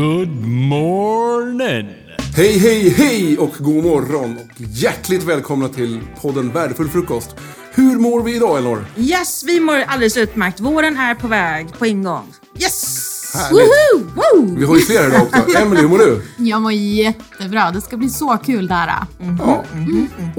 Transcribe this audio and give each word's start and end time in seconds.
Good 0.00 0.46
morning! 0.46 1.88
Hej, 2.36 2.58
hej, 2.58 2.90
hej 2.90 3.38
och 3.38 3.52
god 3.58 3.84
morgon 3.84 4.38
och 4.38 4.60
hjärtligt 4.60 5.22
välkomna 5.22 5.68
till 5.68 6.00
podden 6.20 6.52
Värdefull 6.52 6.88
frukost. 6.88 7.36
Hur 7.74 7.98
mår 7.98 8.22
vi 8.22 8.36
idag 8.36 8.58
Elinor? 8.58 8.86
Yes, 8.96 9.44
vi 9.46 9.60
mår 9.60 9.78
alldeles 9.86 10.16
utmärkt. 10.16 10.60
Våren 10.60 10.96
är 10.96 11.14
på 11.14 11.28
väg 11.28 11.78
på 11.78 11.86
ingång. 11.86 12.32
Yes! 12.58 13.34
Härligt. 13.34 14.16
Woo! 14.16 14.56
Vi 14.58 14.64
har 14.64 14.76
ju 14.76 14.80
fler 14.80 15.08
idag 15.08 15.22
också. 15.22 15.58
Emelie, 15.62 15.82
hur 15.82 15.88
mår 15.88 15.98
du? 15.98 16.22
Jag 16.36 16.62
mår 16.62 16.72
jättebra. 16.72 17.70
Det 17.70 17.80
ska 17.80 17.96
bli 17.96 18.08
så 18.08 18.38
kul 18.44 18.68
det 18.68 18.74
här. 18.74 19.04
Ja. 19.38 19.64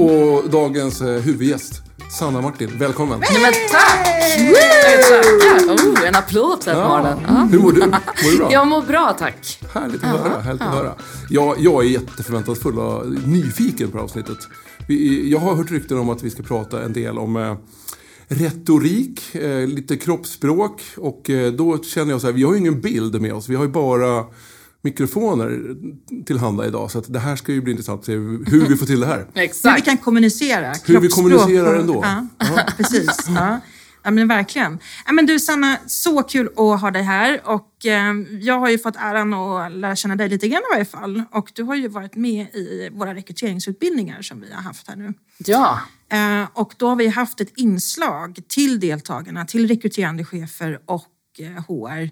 Och 0.03 0.49
dagens 0.49 1.01
eh, 1.01 1.21
huvudgäst, 1.21 1.81
Sanna 2.11 2.41
Martin. 2.41 2.77
Välkommen. 2.77 3.19
Nej 3.19 3.41
men 3.41 3.53
tack! 3.71 4.07
Oh, 5.67 6.07
en 6.07 6.15
applåd 6.15 6.63
för 6.63 6.75
morgonen. 6.75 7.17
Ja. 7.27 7.47
Hur 7.51 7.59
mår 7.59 7.71
du? 7.71 7.79
Mår 7.79 8.31
du 8.31 8.37
bra? 8.37 8.51
Jag 8.51 8.67
mår 8.67 8.81
bra 8.81 9.15
tack. 9.19 9.59
Härligt 9.73 10.03
att 10.03 10.09
höra. 10.09 10.41
Härligt 10.41 10.61
att 10.61 10.73
höra. 10.73 10.95
Jag, 11.29 11.55
jag 11.59 11.85
är 11.85 11.89
jätteförväntansfull 11.89 12.79
och 12.79 13.11
nyfiken 13.27 13.87
på 13.87 13.91
det 13.91 13.97
här 13.97 14.03
avsnittet. 14.03 14.37
Vi, 14.87 15.29
jag 15.31 15.39
har 15.39 15.55
hört 15.55 15.71
rykten 15.71 15.97
om 15.97 16.09
att 16.09 16.23
vi 16.23 16.29
ska 16.29 16.43
prata 16.43 16.83
en 16.83 16.93
del 16.93 17.17
om 17.17 17.35
eh, 17.35 17.55
retorik, 18.27 19.35
eh, 19.35 19.67
lite 19.67 19.97
kroppsspråk 19.97 20.81
och 20.97 21.29
eh, 21.29 21.53
då 21.53 21.83
känner 21.83 22.11
jag 22.11 22.21
så 22.21 22.27
här, 22.27 22.33
vi 22.33 22.43
har 22.43 22.53
ju 22.53 22.59
ingen 22.59 22.81
bild 22.81 23.21
med 23.21 23.33
oss. 23.33 23.49
Vi 23.49 23.55
har 23.55 23.63
ju 23.63 23.71
bara 23.71 24.25
mikrofoner 24.81 25.75
tillhanda 26.25 26.67
idag 26.67 26.91
så 26.91 26.99
att 26.99 27.13
det 27.13 27.19
här 27.19 27.35
ska 27.35 27.51
ju 27.51 27.61
bli 27.61 27.71
intressant 27.71 27.99
att 27.99 28.05
se 28.05 28.13
hur 28.13 28.67
vi 28.69 28.77
får 28.77 28.85
till 28.85 28.99
det 28.99 29.05
här. 29.05 29.17
Hur 29.33 29.33
vi 29.33 29.41
Exakt. 29.41 29.85
kan 29.85 29.97
kommunicera. 29.97 30.73
Hur 30.85 30.99
vi 30.99 31.07
kommunicerar 31.07 31.79
ändå. 31.79 32.03
Ja, 32.03 32.27
precis. 32.77 33.25
Ja. 33.27 33.59
ja, 34.03 34.11
men 34.11 34.27
verkligen. 34.27 34.79
Ja, 35.05 35.11
men 35.11 35.25
du 35.25 35.39
Sanna, 35.39 35.77
så 35.87 36.23
kul 36.23 36.47
att 36.47 36.81
ha 36.81 36.91
dig 36.91 37.03
här. 37.03 37.41
Och, 37.45 37.85
eh, 37.85 38.13
jag 38.41 38.59
har 38.59 38.69
ju 38.69 38.79
fått 38.79 38.95
äran 38.95 39.33
att 39.33 39.71
lära 39.71 39.95
känna 39.95 40.15
dig 40.15 40.29
lite 40.29 40.47
grann 40.47 40.61
i 40.71 40.73
varje 40.73 40.85
fall. 40.85 41.23
Och 41.31 41.51
du 41.55 41.63
har 41.63 41.75
ju 41.75 41.87
varit 41.87 42.15
med 42.15 42.47
i 42.55 42.89
våra 42.91 43.15
rekryteringsutbildningar 43.15 44.21
som 44.21 44.41
vi 44.41 44.53
har 44.53 44.61
haft 44.61 44.87
här 44.87 44.95
nu. 44.95 45.13
Ja. 45.37 45.79
Eh, 46.11 46.47
och 46.53 46.73
då 46.77 46.89
har 46.89 46.95
vi 46.95 47.07
haft 47.07 47.41
ett 47.41 47.51
inslag 47.55 48.39
till 48.47 48.79
deltagarna, 48.79 49.45
till 49.45 49.67
rekryterande 49.67 50.25
chefer 50.25 50.79
och 50.85 51.05
eh, 51.39 51.63
HR. 51.67 52.09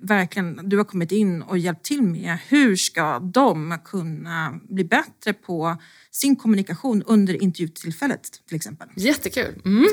Verkligen, 0.00 0.68
du 0.68 0.76
har 0.76 0.84
kommit 0.84 1.12
in 1.12 1.42
och 1.42 1.58
hjälpt 1.58 1.84
till 1.84 2.02
med 2.02 2.38
hur 2.48 2.76
ska 2.76 3.18
de 3.18 3.78
kunna 3.84 4.60
bli 4.68 4.84
bättre 4.84 5.32
på 5.32 5.76
sin 6.10 6.36
kommunikation 6.36 7.02
under 7.02 7.42
intervjutillfället 7.42 8.22
till 8.48 8.56
exempel. 8.56 8.88
Jättekul. 8.96 9.62
Mm. 9.64 9.86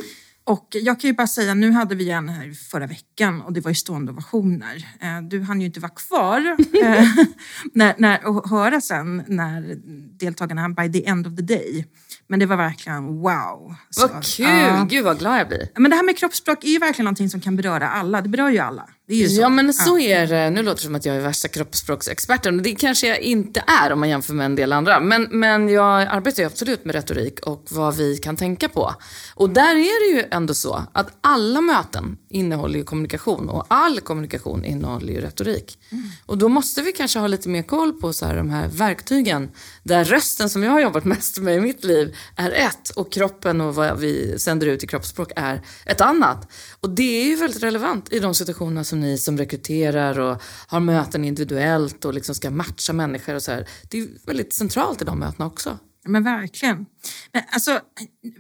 Och 0.46 0.68
jag 0.72 1.00
kan 1.00 1.08
ju 1.08 1.14
bara 1.14 1.28
säga, 1.28 1.54
nu 1.54 1.72
hade 1.72 1.96
vi 1.96 2.10
en 2.10 2.30
här 2.30 2.52
förra 2.72 2.88
veckan 2.88 3.42
och 3.42 3.54
det 3.54 3.62
var 3.62 3.72
ju 3.72 3.76
stående 3.76 4.12
ovationer. 4.12 4.88
Eh, 5.02 5.22
Du 5.22 5.42
hann 5.42 5.62
ju 5.62 5.68
inte 5.68 5.80
vara 5.80 5.92
kvar 5.92 6.56
eh, 6.84 7.08
när, 7.74 7.96
när, 7.98 8.28
och 8.28 8.50
höra 8.50 8.82
sen 8.82 9.24
när 9.28 9.76
deltagarna 10.20 10.70
by 10.70 10.92
the 10.92 11.08
end 11.08 11.28
of 11.28 11.36
the 11.36 11.42
day. 11.42 11.86
Men 12.28 12.40
det 12.40 12.46
var 12.46 12.58
verkligen 12.58 13.06
wow. 13.06 13.76
Så, 13.90 14.08
Vad 14.08 14.24
kul! 14.26 14.46
ja. 14.46 14.88
Gud 14.90 15.04
vad 15.06 15.20
glad 15.20 15.40
jag 15.40 15.48
blir. 15.48 15.68
Men 15.76 15.92
det 15.92 15.96
här 15.96 16.04
med 16.04 16.18
kroppsspråk 16.18 16.64
är 16.64 16.68
ju 16.70 16.80
verkligen 16.80 17.06
någonting 17.06 17.30
som 17.30 17.42
kan 17.42 17.56
beröra 17.56 17.90
alla. 17.90 18.22
Det 18.22 18.30
berör 18.30 18.50
ju 18.50 18.60
alla. 18.60 18.90
Ja 19.08 19.50
men 19.50 19.74
så 19.74 20.00
är 20.00 20.28
det. 20.28 20.50
Nu 20.50 20.64
låter 20.64 20.76
det 20.76 20.86
som 20.86 20.96
att 20.96 21.06
jag 21.06 21.16
är 21.16 21.20
värsta 21.20 21.48
kroppsspråksexperten. 21.48 22.64
Det 22.64 22.76
kanske 22.76 23.08
jag 23.08 23.20
inte 23.20 23.64
är 23.84 23.92
om 23.92 24.00
man 24.00 24.10
jämför 24.10 24.34
med 24.34 24.46
en 24.46 24.56
del 24.56 24.74
andra. 24.74 25.00
Men, 25.00 25.28
men 25.32 25.70
jag 25.70 26.02
arbetar 26.02 26.44
ju 26.44 26.48
absolut 26.48 26.86
med 26.86 26.96
retorik 26.96 27.40
och 27.40 27.66
vad 27.70 27.96
vi 27.96 28.18
kan 28.18 28.38
tänka 28.38 28.70
på. 28.70 28.96
Och 29.36 29.50
där 29.50 29.76
är 29.76 30.14
det 30.14 30.22
ju 30.22 30.28
ändå 30.32 30.54
så 30.54 30.84
att 30.94 31.18
alla 31.22 31.62
möten 31.62 32.18
innehåller 32.30 32.80
ju 32.80 32.84
kommunikation 32.86 33.50
och 33.50 33.66
all 33.68 34.00
kommunikation 34.00 34.66
innehåller 34.66 35.14
ju 35.14 35.22
retorik. 35.22 35.80
Och 36.26 36.38
då 36.38 36.50
måste 36.50 36.82
vi 36.82 36.92
kanske 36.92 37.20
ha 37.20 37.28
lite 37.28 37.50
mer 37.50 37.64
koll 37.64 37.94
på 37.94 38.14
så 38.14 38.26
här, 38.26 38.36
de 38.36 38.50
här 38.50 38.68
verktygen 38.68 39.52
där 39.84 40.04
rösten 40.06 40.50
som 40.50 40.64
jag 40.64 40.72
har 40.72 40.80
jobbat 40.80 41.06
mest 41.14 41.38
med 41.38 41.56
i 41.56 41.60
mitt 41.60 41.84
liv 41.84 42.16
är 42.36 42.52
ett 42.52 42.90
och 42.90 43.12
kroppen 43.12 43.62
och 43.62 43.76
vad 43.76 44.00
vi 44.00 44.40
sänder 44.40 44.68
ut 44.68 44.84
i 44.84 44.88
kroppsspråk 44.88 45.32
är 45.36 45.62
ett 45.86 46.02
annat. 46.02 46.52
Och 46.80 46.90
det 46.90 47.22
är 47.22 47.26
ju 47.26 47.36
väldigt 47.36 47.64
relevant 47.64 48.14
i 48.14 48.20
de 48.20 48.36
situationerna 48.36 48.84
som 48.94 49.00
ni 49.00 49.18
som 49.18 49.38
rekryterar 49.38 50.20
och 50.20 50.42
har 50.68 50.80
möten 50.80 51.26
individuellt 51.26 52.06
och 52.06 52.14
liksom 52.14 52.36
ska 52.36 52.52
matcha 52.52 52.94
människor 52.94 53.36
och 53.36 53.42
så 53.42 53.52
här. 53.52 53.68
Det 53.90 54.00
är 54.00 54.08
väldigt 54.26 54.54
centralt 54.54 55.02
i 55.02 55.06
de 55.06 55.20
mötena 55.20 55.46
också. 55.46 55.80
Men 56.06 56.24
verkligen. 56.24 56.86
Men 57.32 57.42
alltså, 57.52 57.80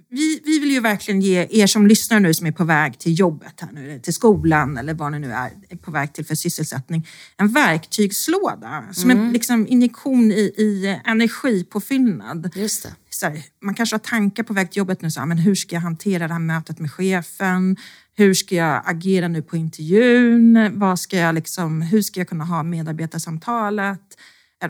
vi, 0.10 0.42
vi 0.46 0.60
vill 0.60 0.72
ju 0.72 0.80
verkligen 0.80 1.22
ge 1.22 1.48
er 1.50 1.68
som 1.68 1.88
lyssnar 1.88 2.20
nu 2.20 2.34
som 2.34 2.48
är 2.48 2.52
på 2.52 2.64
väg 2.64 3.00
till 3.00 3.20
jobbet 3.20 3.54
här 3.62 3.72
nu, 3.72 4.00
till 4.00 4.14
skolan 4.14 4.78
eller 4.78 4.94
vad 4.94 5.12
ni 5.12 5.20
nu 5.20 5.32
är, 5.32 5.52
är 5.70 5.78
på 5.78 5.92
väg 5.92 6.14
till 6.14 6.26
för 6.26 6.36
sysselsättning, 6.36 7.08
en 7.38 7.48
verktygslåda 7.48 8.84
som 8.92 9.12
en 9.12 9.32
liksom, 9.32 9.68
injektion 9.68 10.32
i, 10.32 10.54
i 10.58 11.00
energipåfyllnad. 11.06 12.52
Just 12.56 12.84
det. 12.84 12.96
Så 13.10 13.26
här, 13.26 13.44
man 13.62 13.76
kanske 13.76 13.94
har 13.94 14.00
tankar 14.00 14.44
på 14.44 14.54
väg 14.54 14.72
till 14.72 14.78
jobbet 14.78 15.02
nu, 15.02 15.12
så 15.12 15.20
här, 15.20 15.28
men 15.28 15.38
hur 15.38 15.56
ska 15.56 15.76
jag 15.76 15.82
hantera 15.82 16.28
det 16.28 16.34
här 16.34 16.40
mötet 16.40 16.80
med 16.80 16.92
chefen? 16.92 17.78
Hur 18.16 18.34
ska 18.34 18.56
jag 18.56 18.84
agera 18.86 19.28
nu 19.28 19.42
på 19.42 19.58
intervjun? 19.58 20.80
Vad 20.80 21.00
ska 21.00 21.18
jag 21.18 21.36
liksom, 21.36 21.82
hur 21.82 22.02
ska 22.02 22.20
jag 22.20 22.30
kunna 22.30 22.46
ha 22.46 22.64
medarbetarsamtalet? 22.64 24.18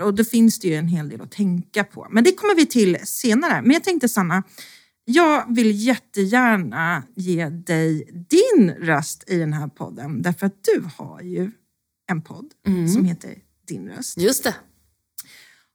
Och 0.02 0.14
då 0.14 0.24
finns 0.24 0.60
det 0.60 0.68
ju 0.68 0.76
en 0.76 0.88
hel 0.88 1.10
del 1.10 1.22
att 1.22 1.32
tänka 1.32 1.84
på. 1.84 2.08
Men 2.12 2.24
det 2.24 2.32
kommer 2.32 2.56
vi 2.56 2.66
till 2.66 2.98
senare. 3.04 3.62
Men 3.62 3.72
jag 3.72 3.84
tänkte 3.84 4.10
Sanna, 4.10 4.44
jag 5.06 5.56
vill 5.56 5.86
jättegärna 5.88 7.04
ge 7.16 7.50
dig 7.50 8.10
din 8.30 8.72
röst 8.80 9.24
i 9.28 9.38
den 9.38 9.54
här 9.54 9.68
podden. 9.68 10.22
Därför 10.22 10.46
att 10.46 10.64
du 10.64 10.84
har 10.98 11.22
ju 11.22 11.52
en 12.12 12.22
podd 12.22 12.52
som 12.94 13.06
heter 13.06 13.36
Din 13.68 13.90
röst. 13.90 14.18
Just 14.18 14.44
det. 14.44 14.56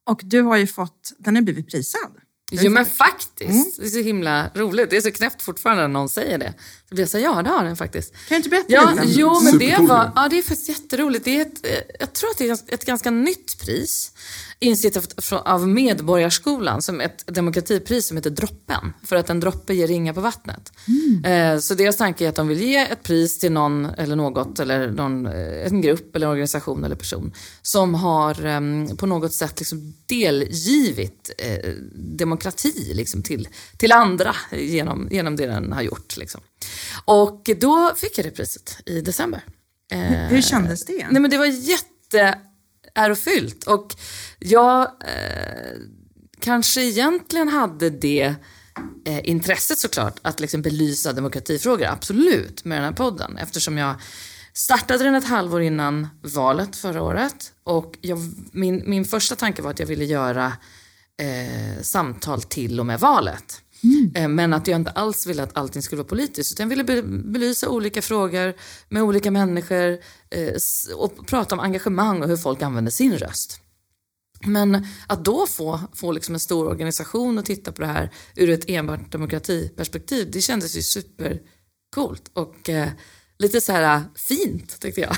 Och 0.07 0.21
du 0.25 0.43
har 0.43 0.57
ju 0.57 0.67
fått, 0.67 1.13
den 1.19 1.35
har 1.37 1.43
blivit 1.43 1.71
prisad. 1.71 2.11
Jo 2.51 2.71
men 2.71 2.87
faktiskt. 2.87 3.81
Det 3.81 3.87
är 3.87 3.91
så 3.91 3.99
himla 3.99 4.51
roligt. 4.55 4.91
Det 4.91 4.97
är 4.97 5.01
så 5.01 5.11
knäppt 5.11 5.43
fortfarande 5.43 5.83
när 5.83 5.89
någon 5.89 6.09
säger 6.09 6.39
det. 6.39 6.55
Så 6.89 6.95
blir 6.95 7.03
jag 7.03 7.09
så 7.11 7.19
här, 7.19 7.25
ja 7.25 7.43
det 7.43 7.51
har 7.51 7.65
den 7.65 7.77
faktiskt. 7.77 8.13
Kan 8.13 8.21
du 8.29 8.37
inte 8.37 8.49
berätta 8.49 8.73
Ja, 8.73 8.91
lite? 8.91 9.21
jo, 9.21 9.41
men 9.41 9.59
det 9.59 9.77
var, 9.81 10.13
ja, 10.17 10.29
det 10.31 10.39
är 10.39 10.43
faktiskt 10.43 10.69
jätteroligt. 10.69 11.25
Det 11.25 11.37
är 11.37 11.41
ett, 11.43 11.67
eh, 11.67 11.97
jag 12.01 12.13
tror 12.13 12.31
att 12.31 12.39
det 12.39 12.49
är 12.49 12.59
ett, 12.75 12.85
ganska 12.85 13.11
nytt 13.11 13.61
pris. 13.61 14.13
Instiftat 14.61 15.33
av 15.33 15.69
Medborgarskolan, 15.69 16.83
som 16.83 17.01
ett 17.01 17.25
demokratipris 17.27 18.07
som 18.07 18.17
heter 18.17 18.31
Droppen. 18.31 18.93
För 19.05 19.17
att 19.17 19.31
en 19.31 19.41
droppe 19.41 19.75
ger 19.75 19.87
ringar 19.87 20.13
på 20.13 20.21
vattnet. 20.21 20.73
Eh, 21.25 21.59
så 21.59 21.75
deras 21.75 21.97
tanke 21.97 22.25
är 22.25 22.29
att 22.29 22.35
de 22.35 22.49
vill 22.49 22.63
ge 22.63 22.77
ett 22.77 23.03
pris 23.03 23.39
till 23.39 23.53
någon 23.53 23.85
eller 23.85 24.17
något, 24.17 24.61
eller 24.61 24.91
någon, 24.91 25.27
eh, 25.27 25.67
en 25.67 25.81
grupp, 25.81 26.17
eller 26.17 26.29
organisation 26.29 26.85
eller 26.85 26.97
person 26.97 27.33
som 27.63 27.95
har 27.95 28.47
eh, 28.47 28.97
på 28.97 29.07
något 29.07 29.33
sätt 29.33 29.59
liksom 29.61 29.95
delgivit 30.07 31.31
demokrati 31.95 32.93
liksom, 32.95 33.23
till, 33.23 33.49
till 33.77 33.93
andra 33.93 34.35
genom, 34.53 35.09
genom 35.11 35.37
det 35.37 35.47
den 35.47 35.73
har 35.73 35.83
gjort. 35.83 36.17
Liksom. 36.17 36.41
Och 37.05 37.51
då 37.61 37.95
fick 37.97 38.19
jag 38.19 38.27
det 38.27 38.31
priset 38.31 38.79
i 38.87 39.01
december. 39.01 39.45
Eh, 39.93 39.99
Hur 40.01 40.43
kändes 40.43 40.85
det? 40.85 41.07
Nej 41.11 41.23
men 41.23 41.31
det 41.31 41.39
var 41.39 41.47
jätteärofyllt 41.47 43.65
och 43.65 43.95
jag 44.39 44.81
eh, 44.83 44.87
kanske 46.41 46.83
egentligen 46.83 47.49
hade 47.49 47.91
det 47.91 48.35
eh, 49.07 49.29
intresset 49.29 49.79
såklart 49.79 50.19
att 50.23 50.41
liksom 50.41 50.63
belysa 50.63 51.13
demokratifrågor, 51.13 51.87
absolut, 51.87 52.65
med 52.65 52.79
den 52.79 52.85
här 52.85 52.93
podden 52.93 53.39
eftersom 53.39 53.79
jag 53.79 53.95
startade 54.53 55.05
den 55.05 55.15
ett 55.15 55.29
halvår 55.29 55.63
innan 55.63 56.09
valet 56.23 56.77
förra 56.77 57.03
året 57.03 57.53
och 57.65 57.99
jag, 58.01 58.19
min, 58.53 58.83
min 58.87 59.05
första 59.05 59.37
tanke 59.37 59.63
var 59.63 59.71
att 59.71 59.79
jag 59.79 59.87
ville 59.87 60.05
göra 60.05 60.53
eh, 61.21 61.83
samtal 61.83 62.43
till 62.43 62.81
och 62.81 62.87
med 62.87 63.01
valet. 63.01 63.63
Eh, 64.15 64.29
Men 64.29 64.53
att 64.53 64.67
jag 64.67 64.77
inte 64.77 64.91
alls 64.91 65.27
ville 65.27 65.43
att 65.43 65.57
allting 65.57 65.83
skulle 65.83 65.97
vara 65.99 66.09
politiskt. 66.09 66.53
Utan 66.53 66.65
jag 66.65 66.69
ville 66.77 66.85
be- 66.85 67.03
belysa 67.03 67.69
olika 67.69 68.03
frågor 68.03 68.55
med 68.89 69.03
olika 69.03 69.31
människor 69.31 69.99
eh, 70.31 70.55
och 70.97 71.27
prata 71.27 71.55
om 71.55 71.61
engagemang 71.61 72.23
och 72.23 72.29
hur 72.29 72.37
folk 72.37 72.63
använder 72.63 72.91
sin 72.91 73.19
röst. 73.19 73.61
Men 74.47 74.87
att 75.07 75.25
då 75.25 75.47
få, 75.47 75.81
få 75.95 76.13
liksom 76.13 76.35
en 76.35 76.41
stor 76.41 76.69
organisation 76.69 77.39
att 77.39 77.45
titta 77.45 77.73
på 77.73 77.81
det 77.83 77.87
här 77.89 78.11
ur 78.37 78.51
ett 78.51 78.65
enbart 78.71 79.13
demokratiperspektiv, 79.13 80.31
det 80.31 80.41
kändes 80.41 80.77
ju 80.77 80.83
supercoolt 80.83 82.31
och 82.33 82.69
eh, 82.69 82.89
lite 83.39 83.61
så 83.61 83.73
här 83.73 83.97
eh, 83.97 84.03
fint 84.15 84.81
tyckte 84.81 85.01
jag. 85.01 85.17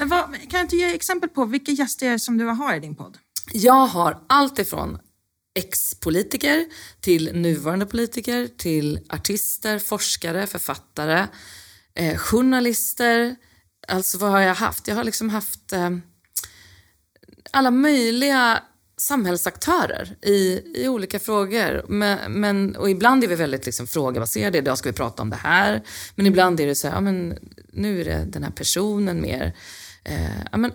Vad, 0.08 0.24
kan 0.24 0.50
du 0.50 0.60
inte 0.60 0.76
ge 0.76 0.94
exempel 0.94 1.28
på 1.30 1.44
vilka 1.44 1.72
gäster 1.72 2.18
som 2.18 2.38
du 2.38 2.44
har 2.44 2.74
i 2.76 2.80
din 2.80 2.94
podd? 2.94 3.18
Jag 3.52 3.86
har 3.86 4.22
allt 4.26 4.58
ifrån 4.58 4.98
ex-politiker 5.54 6.66
till 7.00 7.30
nuvarande 7.32 7.86
politiker 7.86 8.48
till 8.56 9.00
artister, 9.08 9.78
forskare, 9.78 10.46
författare, 10.46 11.26
eh, 11.94 12.16
journalister. 12.16 13.36
Alltså 13.88 14.18
vad 14.18 14.30
har 14.30 14.40
jag 14.40 14.54
haft? 14.54 14.88
Jag 14.88 14.94
har 14.94 15.04
liksom 15.04 15.30
haft 15.30 15.72
eh, 15.72 15.90
alla 17.50 17.70
möjliga 17.70 18.62
samhällsaktörer 18.96 20.16
i, 20.22 20.62
i 20.74 20.88
olika 20.88 21.18
frågor. 21.18 21.84
Men, 21.88 22.32
men, 22.32 22.76
och 22.76 22.90
ibland 22.90 23.24
är 23.24 23.28
vi 23.28 23.34
väldigt 23.34 23.66
liksom 23.66 23.86
frågebaserade. 23.86 24.58
Idag 24.58 24.78
ska 24.78 24.88
vi 24.88 24.96
prata 24.96 25.22
om 25.22 25.30
det 25.30 25.36
här. 25.36 25.82
Men 26.14 26.26
ibland 26.26 26.60
är 26.60 26.66
det 26.66 26.74
så 26.74 26.88
här, 26.88 26.94
ja, 26.94 27.00
men 27.00 27.38
nu 27.72 28.00
är 28.00 28.04
det 28.04 28.24
den 28.24 28.42
här 28.42 28.50
personen 28.50 29.20
mer. 29.20 29.56
Eh, 30.04 30.38
ja, 30.52 30.58
men 30.58 30.72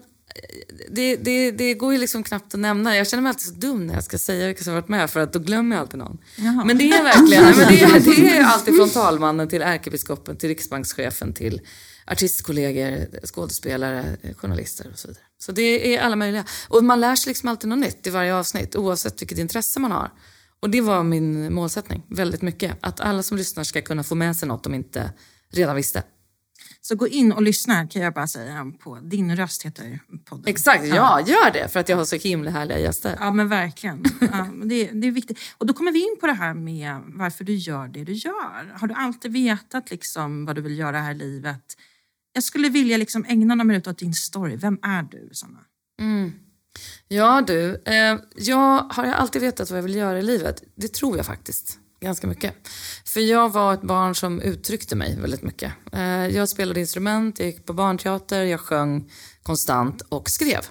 det, 0.89 1.15
det, 1.15 1.51
det 1.51 1.73
går 1.73 1.93
ju 1.93 1.99
liksom 1.99 2.23
knappt 2.23 2.53
att 2.53 2.59
nämna. 2.59 2.97
Jag 2.97 3.07
känner 3.07 3.21
mig 3.21 3.29
alltid 3.29 3.47
så 3.47 3.53
dum 3.53 3.87
när 3.87 3.93
jag 3.93 4.03
ska 4.03 4.17
säga 4.17 4.47
vilka 4.47 4.63
som 4.63 4.73
har 4.73 4.81
varit 4.81 4.89
med 4.89 5.09
för 5.09 5.19
att 5.19 5.33
då 5.33 5.39
glömmer 5.39 5.75
jag 5.75 5.81
alltid 5.81 5.99
någon. 5.99 6.17
Jaha. 6.35 6.65
Men 6.65 6.77
det 6.77 6.89
är 6.89 7.03
verkligen, 7.03 7.43
men 7.57 7.67
det, 7.67 7.81
är, 7.81 8.21
det 8.21 8.37
är 8.37 8.43
alltid 8.43 8.75
från 8.75 8.89
talmannen 8.89 9.47
till 9.47 9.61
ärkebiskopen 9.61 10.37
till 10.37 10.49
riksbankschefen 10.49 11.33
till 11.33 11.61
artistkollegor, 12.07 13.25
skådespelare, 13.25 14.17
journalister 14.37 14.89
och 14.93 14.99
så 14.99 15.07
vidare. 15.07 15.23
Så 15.39 15.51
det 15.51 15.95
är 15.95 16.01
alla 16.01 16.15
möjliga. 16.15 16.45
Och 16.67 16.83
man 16.83 16.99
lär 16.99 17.15
sig 17.15 17.29
liksom 17.29 17.49
alltid 17.49 17.69
något 17.69 17.79
nytt 17.79 18.07
i 18.07 18.09
varje 18.09 18.35
avsnitt 18.35 18.75
oavsett 18.75 19.21
vilket 19.21 19.37
intresse 19.37 19.79
man 19.79 19.91
har. 19.91 20.11
Och 20.59 20.69
det 20.69 20.81
var 20.81 21.03
min 21.03 21.53
målsättning 21.53 22.03
väldigt 22.09 22.41
mycket. 22.41 22.77
Att 22.81 22.99
alla 22.99 23.23
som 23.23 23.37
lyssnar 23.37 23.63
ska 23.63 23.81
kunna 23.81 24.03
få 24.03 24.15
med 24.15 24.35
sig 24.35 24.47
något 24.47 24.63
de 24.63 24.73
inte 24.73 25.11
redan 25.51 25.75
visste. 25.75 26.03
Så 26.89 26.95
gå 26.95 27.07
in 27.07 27.31
och 27.31 27.41
lyssna 27.41 27.87
kan 27.87 28.01
jag 28.01 28.13
bara 28.13 28.27
säga 28.27 28.71
på 28.79 28.95
Din 28.95 29.35
röst 29.35 29.65
heter 29.65 29.99
podden. 30.25 30.43
Exakt, 30.47 30.85
ja 30.85 31.21
gör 31.27 31.51
det 31.53 31.67
för 31.67 31.79
att 31.79 31.89
jag 31.89 31.97
har 31.97 32.05
så 32.05 32.15
himla 32.15 32.51
härliga 32.51 32.79
gäster. 32.79 33.17
Ja 33.19 33.31
men 33.31 33.47
verkligen. 33.47 34.03
Ja, 34.21 34.47
det, 34.63 34.89
det 34.93 35.07
är 35.07 35.11
viktigt. 35.11 35.39
Och 35.57 35.65
då 35.65 35.73
kommer 35.73 35.91
vi 35.91 35.99
in 35.99 36.17
på 36.19 36.27
det 36.27 36.33
här 36.33 36.53
med 36.53 37.01
varför 37.05 37.43
du 37.43 37.55
gör 37.55 37.87
det 37.87 38.03
du 38.03 38.13
gör. 38.13 38.73
Har 38.79 38.87
du 38.87 38.93
alltid 38.93 39.31
vetat 39.31 39.91
liksom 39.91 40.45
vad 40.45 40.55
du 40.55 40.61
vill 40.61 40.79
göra 40.79 40.99
här 40.99 41.11
i 41.11 41.17
livet? 41.17 41.77
Jag 42.33 42.43
skulle 42.43 42.69
vilja 42.69 42.97
liksom 42.97 43.25
ägna 43.25 43.55
några 43.55 43.67
minuter 43.67 43.91
åt 43.91 43.97
din 43.97 44.13
story. 44.13 44.55
Vem 44.55 44.79
är 44.81 45.03
du, 45.03 45.29
Sanna? 45.33 45.59
Ja 47.07 47.43
du, 47.47 47.81
eh, 47.85 48.19
jag 48.35 48.79
har 48.79 49.05
alltid 49.05 49.41
vetat 49.41 49.69
vad 49.69 49.77
jag 49.77 49.83
vill 49.83 49.95
göra 49.95 50.19
i 50.19 50.23
livet. 50.23 50.63
Det 50.75 50.93
tror 50.93 51.17
jag 51.17 51.25
faktiskt 51.25 51.78
ganska 51.99 52.27
mycket. 52.27 52.53
För 53.05 53.19
jag 53.19 53.53
var 53.53 53.73
ett 53.73 53.81
barn 53.81 54.15
som 54.15 54.41
uttryckte 54.41 54.95
mig 54.95 55.17
väldigt 55.19 55.43
mycket. 55.43 55.73
Eh, 55.91 56.27
jag 56.27 56.49
spelade 56.49 56.79
instrument, 56.79 57.39
jag 57.39 57.47
gick 57.47 57.65
på 57.65 57.73
barnteater, 57.73 58.43
jag 58.43 58.59
sjöng 58.59 59.11
konstant 59.43 60.01
och 60.01 60.29
skrev. 60.29 60.61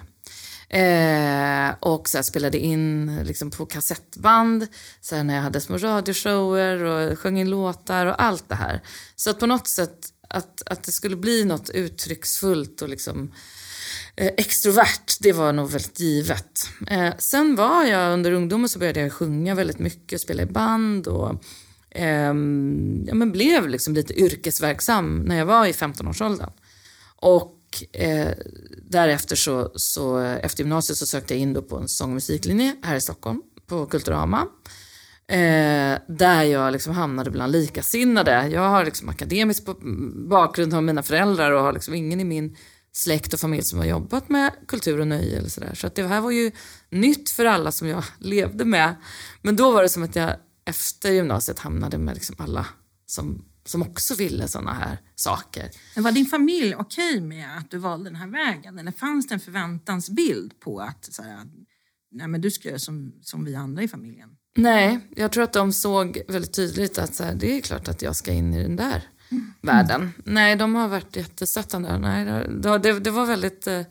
Eh, 0.69 1.75
och 1.79 2.09
så 2.09 2.17
här, 2.17 2.23
spelade 2.23 2.57
in 2.57 3.19
liksom, 3.23 3.51
på 3.51 3.65
kassettband, 3.65 4.67
så 5.01 5.23
när 5.23 5.35
jag 5.35 5.41
hade 5.41 5.61
små 5.61 5.77
radioshower 5.77 6.83
och 6.83 7.19
sjöng 7.19 7.39
in 7.39 7.49
låtar 7.49 8.05
och 8.05 8.21
allt 8.21 8.49
det 8.49 8.55
här. 8.55 8.81
Så 9.15 9.29
att 9.29 9.39
på 9.39 9.45
något 9.45 9.67
sätt 9.67 10.13
att, 10.29 10.61
att 10.65 10.83
det 10.83 10.91
skulle 10.91 11.15
bli 11.15 11.45
något 11.45 11.69
uttrycksfullt 11.69 12.81
och 12.81 12.89
liksom 12.89 13.23
eh, 13.23 13.31
Eh, 14.19 14.31
extrovert, 14.37 15.17
det 15.19 15.33
var 15.33 15.53
nog 15.53 15.69
väldigt 15.69 15.99
givet. 15.99 16.69
Eh, 16.87 17.13
sen 17.17 17.55
var 17.55 17.85
jag 17.85 18.13
under 18.13 18.31
ungdomen 18.31 18.69
så 18.69 18.79
började 18.79 18.99
jag 18.99 19.13
sjunga 19.13 19.55
väldigt 19.55 19.79
mycket, 19.79 20.21
spela 20.21 20.43
i 20.43 20.45
band 20.45 21.07
och 21.07 21.43
eh, 21.89 22.33
ja, 23.07 23.13
men 23.13 23.31
blev 23.31 23.69
liksom 23.69 23.93
lite 23.93 24.19
yrkesverksam 24.19 25.17
när 25.17 25.37
jag 25.37 25.45
var 25.45 25.65
i 25.65 25.71
15-årsåldern. 25.71 26.49
Och 27.15 27.57
eh, 27.91 28.31
därefter 28.89 29.35
så, 29.35 29.71
så, 29.75 30.17
efter 30.17 30.63
gymnasiet 30.63 30.97
så 30.97 31.05
sökte 31.05 31.33
jag 31.33 31.41
in 31.41 31.53
då 31.53 31.61
på 31.61 31.77
en 31.77 31.87
sång 31.87 32.09
och 32.09 32.13
musiklinje 32.13 32.75
här 32.83 32.95
i 32.95 33.01
Stockholm 33.01 33.41
på 33.67 33.85
Kulturama. 33.85 34.47
Eh, 35.27 35.99
där 36.07 36.43
jag 36.43 36.73
liksom 36.73 36.93
hamnade 36.93 37.31
bland 37.31 37.51
likasinnade. 37.51 38.47
Jag 38.47 38.69
har 38.69 38.85
liksom 38.85 39.09
akademisk 39.09 39.63
bakgrund 40.29 40.73
har 40.73 40.81
mina 40.81 41.03
föräldrar 41.03 41.51
och 41.51 41.61
har 41.61 41.73
liksom 41.73 41.93
ingen 41.93 42.19
i 42.19 42.23
min 42.23 42.55
släkt 42.91 43.33
och 43.33 43.39
familj 43.39 43.63
som 43.63 43.79
har 43.79 43.85
jobbat 43.85 44.29
med 44.29 44.51
kultur 44.67 44.99
och 44.99 45.07
nöje 45.07 45.37
eller 45.37 45.49
sådär. 45.49 45.73
Så 45.75 45.87
att 45.87 45.95
det 45.95 46.07
här 46.07 46.21
var 46.21 46.31
ju 46.31 46.51
nytt 46.89 47.29
för 47.29 47.45
alla 47.45 47.71
som 47.71 47.87
jag 47.87 48.03
levde 48.19 48.65
med. 48.65 48.95
Men 49.41 49.55
då 49.55 49.71
var 49.71 49.83
det 49.83 49.89
som 49.89 50.03
att 50.03 50.15
jag 50.15 50.35
efter 50.65 51.11
gymnasiet 51.11 51.59
hamnade 51.59 51.97
med 51.97 52.13
liksom 52.13 52.35
alla 52.39 52.65
som, 53.05 53.45
som 53.65 53.81
också 53.81 54.15
ville 54.15 54.47
sådana 54.47 54.73
här 54.73 54.97
saker. 55.15 55.69
Men 55.95 56.03
var 56.03 56.11
din 56.11 56.25
familj 56.25 56.75
okej 56.75 57.21
med 57.21 57.57
att 57.57 57.71
du 57.71 57.77
valde 57.77 58.09
den 58.09 58.15
här 58.15 58.27
vägen? 58.27 58.79
Eller 58.79 58.91
fanns 58.91 59.27
det 59.27 59.33
en 59.33 59.39
förväntansbild 59.39 60.59
på 60.59 60.79
att 60.79 61.13
så 61.13 61.23
här, 61.23 61.39
nej, 62.11 62.27
men 62.27 62.41
du 62.41 62.51
ska 62.51 62.67
göra 62.67 62.79
som, 62.79 63.13
som 63.21 63.45
vi 63.45 63.55
andra 63.55 63.83
i 63.83 63.87
familjen? 63.87 64.29
Nej, 64.57 64.99
jag 65.15 65.31
tror 65.31 65.43
att 65.43 65.53
de 65.53 65.73
såg 65.73 66.21
väldigt 66.27 66.53
tydligt 66.53 66.97
att 66.97 67.15
så 67.15 67.23
här, 67.23 67.35
det 67.35 67.57
är 67.57 67.61
klart 67.61 67.87
att 67.87 68.01
jag 68.01 68.15
ska 68.15 68.31
in 68.31 68.53
i 68.53 68.63
den 68.63 68.75
där 68.75 69.03
världen. 69.61 70.13
Nej, 70.25 70.55
de 70.55 70.75
har 70.75 70.87
varit 70.87 71.15
jättestöttande. 71.15 71.97
Nej, 71.97 72.25
det, 72.25 72.77
det, 72.77 72.99
det, 72.99 73.11
var 73.11 73.25
väldigt, 73.25 73.67
eh, 73.67 73.81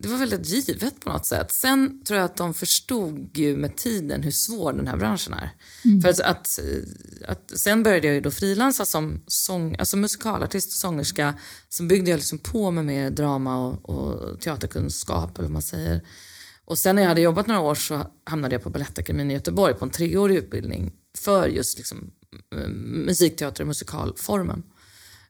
det 0.00 0.08
var 0.08 0.18
väldigt 0.18 0.46
givet 0.46 1.00
på 1.00 1.08
något 1.08 1.26
sätt. 1.26 1.52
Sen 1.52 2.04
tror 2.04 2.18
jag 2.18 2.24
att 2.24 2.36
de 2.36 2.54
förstod 2.54 3.38
ju 3.38 3.56
med 3.56 3.76
tiden 3.76 4.22
hur 4.22 4.30
svår 4.30 4.72
den 4.72 4.86
här 4.86 4.96
branschen 4.96 5.34
är. 5.34 5.50
För 6.02 6.08
att, 6.08 6.20
att, 6.20 6.58
att, 7.28 7.58
sen 7.58 7.82
började 7.82 8.06
jag 8.06 8.14
ju 8.14 8.20
då 8.20 8.30
frilansa 8.30 8.84
som 8.84 9.22
sång, 9.26 9.76
alltså 9.78 9.96
musikalartist 9.96 10.68
och 10.68 10.78
sångerska. 10.78 11.34
Sen 11.68 11.88
byggde 11.88 12.10
jag 12.10 12.18
liksom 12.18 12.38
på 12.38 12.70
med 12.70 12.84
mer 12.84 13.10
drama 13.10 13.66
och, 13.66 13.88
och 13.88 14.40
teaterkunskap 14.40 15.38
eller 15.38 15.48
vad 15.48 15.52
man 15.52 15.62
säger. 15.62 16.02
Och 16.64 16.78
sen 16.78 16.96
när 16.96 17.02
jag 17.02 17.08
hade 17.08 17.20
jobbat 17.20 17.46
några 17.46 17.60
år 17.60 17.74
så 17.74 18.06
hamnade 18.24 18.54
jag 18.54 18.62
på 18.62 18.70
Balettakademin 18.70 19.30
i 19.30 19.34
Göteborg 19.34 19.74
på 19.74 19.84
en 19.84 19.90
treårig 19.90 20.36
utbildning 20.36 20.92
för 21.18 21.48
just 21.48 21.78
liksom, 21.78 22.10
musikteater 23.06 23.62
och 23.62 23.68
musikalformen. 23.68 24.62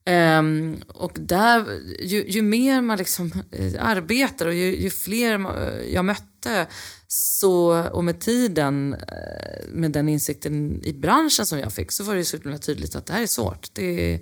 Ehm, 0.04 0.76
och 0.88 1.12
där, 1.20 1.64
ju, 2.00 2.28
ju 2.28 2.42
mer 2.42 2.80
man 2.80 2.98
liksom 2.98 3.32
eh, 3.50 3.72
arbetar 3.78 4.46
och 4.46 4.54
ju, 4.54 4.76
ju 4.76 4.90
fler 4.90 5.38
ma- 5.38 5.82
jag 5.82 6.04
mötte 6.04 6.66
så, 7.08 7.82
och 7.88 8.04
med 8.04 8.20
tiden, 8.20 8.94
eh, 8.94 9.68
med 9.68 9.92
den 9.92 10.08
insikten 10.08 10.80
i 10.84 10.92
branschen 10.92 11.46
som 11.46 11.58
jag 11.58 11.72
fick, 11.72 11.92
så 11.92 12.04
var 12.04 12.14
det 12.14 12.24
så 12.24 12.36
himla 12.36 12.58
tydligt 12.58 12.96
att 12.96 13.06
det 13.06 13.12
här 13.12 13.22
är 13.22 13.26
svårt. 13.26 13.68
Det 13.72 14.14
är 14.14 14.20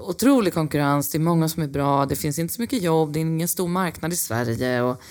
otrolig 0.00 0.54
konkurrens, 0.54 1.10
det 1.10 1.18
är 1.18 1.20
många 1.20 1.48
som 1.48 1.62
är 1.62 1.68
bra, 1.68 2.06
det 2.06 2.16
finns 2.16 2.38
inte 2.38 2.54
så 2.54 2.60
mycket 2.62 2.82
jobb, 2.82 3.12
det 3.12 3.18
är 3.18 3.20
ingen 3.20 3.48
stor 3.48 3.68
marknad 3.68 4.12
i 4.12 4.16
Sverige. 4.16 4.82
Och 4.82 5.02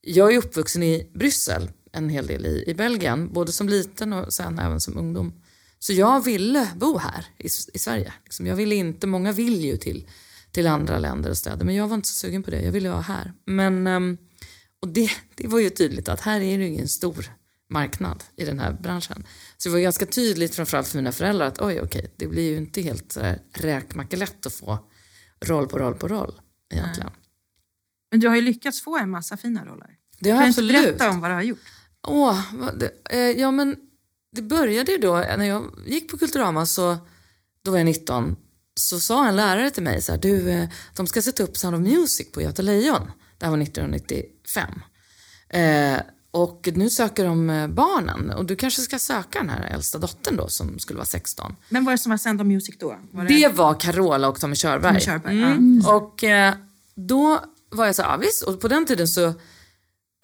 jag 0.00 0.34
är 0.34 0.38
uppvuxen 0.38 0.82
i 0.82 1.10
Bryssel 1.14 1.70
en 1.92 2.08
hel 2.08 2.26
del 2.26 2.46
i, 2.46 2.64
i 2.66 2.74
Belgien, 2.74 3.32
både 3.32 3.52
som 3.52 3.68
liten 3.68 4.12
och 4.12 4.32
sen 4.32 4.58
även 4.58 4.80
som 4.80 4.98
ungdom. 4.98 5.32
Så 5.78 5.92
jag 5.92 6.24
ville 6.24 6.70
bo 6.76 6.98
här 6.98 7.26
i, 7.38 7.46
i 7.74 7.78
Sverige. 7.78 8.12
Liksom, 8.24 8.46
jag 8.46 8.56
ville 8.56 8.74
inte, 8.74 9.06
många 9.06 9.32
vill 9.32 9.64
ju 9.64 9.76
till, 9.76 10.08
till 10.52 10.66
andra 10.66 10.98
länder 10.98 11.30
och 11.30 11.36
städer, 11.36 11.64
men 11.64 11.74
jag 11.74 11.88
var 11.88 11.94
inte 11.94 12.08
så 12.08 12.14
sugen 12.14 12.42
på 12.42 12.50
det. 12.50 12.62
Jag 12.62 12.72
ville 12.72 12.88
vara 12.90 13.00
här. 13.00 13.32
Men, 13.44 13.86
ehm, 13.86 14.18
och 14.82 14.88
det, 14.88 15.10
det 15.34 15.48
var 15.48 15.58
ju 15.58 15.70
tydligt 15.70 16.08
att 16.08 16.20
här 16.20 16.36
är 16.40 16.58
det 16.58 16.64
ju 16.64 16.68
ingen 16.68 16.88
stor 16.88 17.26
marknad 17.70 18.24
i 18.36 18.44
den 18.44 18.58
här 18.58 18.72
branschen. 18.72 19.26
Så 19.56 19.68
det 19.68 19.72
var 19.72 19.80
ganska 19.80 20.06
tydligt 20.06 20.54
framförallt 20.54 20.88
för 20.88 20.96
mina 20.96 21.12
föräldrar 21.12 21.46
att 21.46 21.60
oj, 21.60 21.80
okej, 21.80 22.14
det 22.16 22.26
blir 22.26 22.50
ju 22.50 22.56
inte 22.56 22.80
helt 22.82 23.12
sådär 23.12 23.42
räkmackelätt 23.52 24.46
att 24.46 24.52
få 24.52 24.78
roll 25.44 25.68
på 25.68 25.78
roll 25.78 25.94
på 25.94 26.08
roll 26.08 26.40
egentligen. 26.74 27.10
Men 28.10 28.20
du 28.20 28.28
har 28.28 28.36
ju 28.36 28.42
lyckats 28.42 28.82
få 28.82 28.98
en 28.98 29.10
massa 29.10 29.36
fina 29.36 29.64
roller. 29.64 29.90
Det 30.20 30.30
har 30.30 30.38
Kan 30.42 30.46
jag 30.46 30.54
du 30.56 30.62
inte 30.62 30.78
absolut. 30.78 30.98
berätta 30.98 31.10
om 31.10 31.20
vad 31.20 31.30
du 31.30 31.34
har 31.34 31.42
gjort? 31.42 31.58
Åh, 32.06 32.40
det, 32.78 32.90
eh, 33.10 33.40
ja 33.40 33.50
men 33.50 33.76
det 34.32 34.42
började 34.42 34.92
ju 34.92 34.98
då, 34.98 35.14
när 35.16 35.44
jag 35.44 35.64
gick 35.86 36.10
på 36.10 36.18
Kulturama 36.18 36.66
så, 36.66 36.96
då 37.64 37.70
var 37.70 37.78
jag 37.78 37.84
19, 37.84 38.36
så 38.80 39.00
sa 39.00 39.28
en 39.28 39.36
lärare 39.36 39.70
till 39.70 39.82
mig 39.82 40.02
så 40.02 40.12
här, 40.12 40.18
du, 40.18 40.50
eh, 40.50 40.68
de 40.96 41.06
ska 41.06 41.22
sätta 41.22 41.42
upp 41.42 41.56
Sound 41.56 41.76
of 41.76 41.92
Music 41.92 42.32
på 42.32 42.42
Göta 42.42 42.62
Lejon. 42.62 43.10
Det 43.38 43.46
här 43.46 43.50
var 43.50 43.62
1995. 43.62 44.70
Eh, 45.48 46.00
och 46.30 46.68
nu 46.74 46.90
söker 46.90 47.24
de 47.24 47.50
eh, 47.50 47.68
barnen 47.68 48.30
och 48.30 48.44
du 48.44 48.56
kanske 48.56 48.82
ska 48.82 48.98
söka 48.98 49.38
den 49.38 49.48
här 49.48 49.62
äldsta 49.74 49.98
dottern 49.98 50.36
då 50.36 50.48
som 50.48 50.78
skulle 50.78 50.96
vara 50.96 51.06
16. 51.06 51.56
Men 51.68 51.84
vad 51.84 51.92
är 51.92 51.96
det 51.96 52.02
som 52.02 52.10
var 52.10 52.16
Sound 52.16 52.40
of 52.40 52.46
Music 52.46 52.78
då? 52.78 52.98
Var 53.10 53.24
Det 53.24 53.48
var 53.48 53.80
Carola 53.80 54.28
och 54.28 54.40
Tommy 54.40 54.56
Körberg. 54.56 54.92
Tommy 54.92 55.00
Körberg, 55.00 55.42
Mm. 55.42 55.82
Och 55.86 56.24
eh, 56.24 56.54
då 56.94 57.40
var 57.70 57.86
jag 57.86 57.94
så 57.94 58.16
visst. 58.20 58.42
Och 58.42 58.60
på 58.60 58.68
den 58.68 58.86
tiden 58.86 59.08
så, 59.08 59.34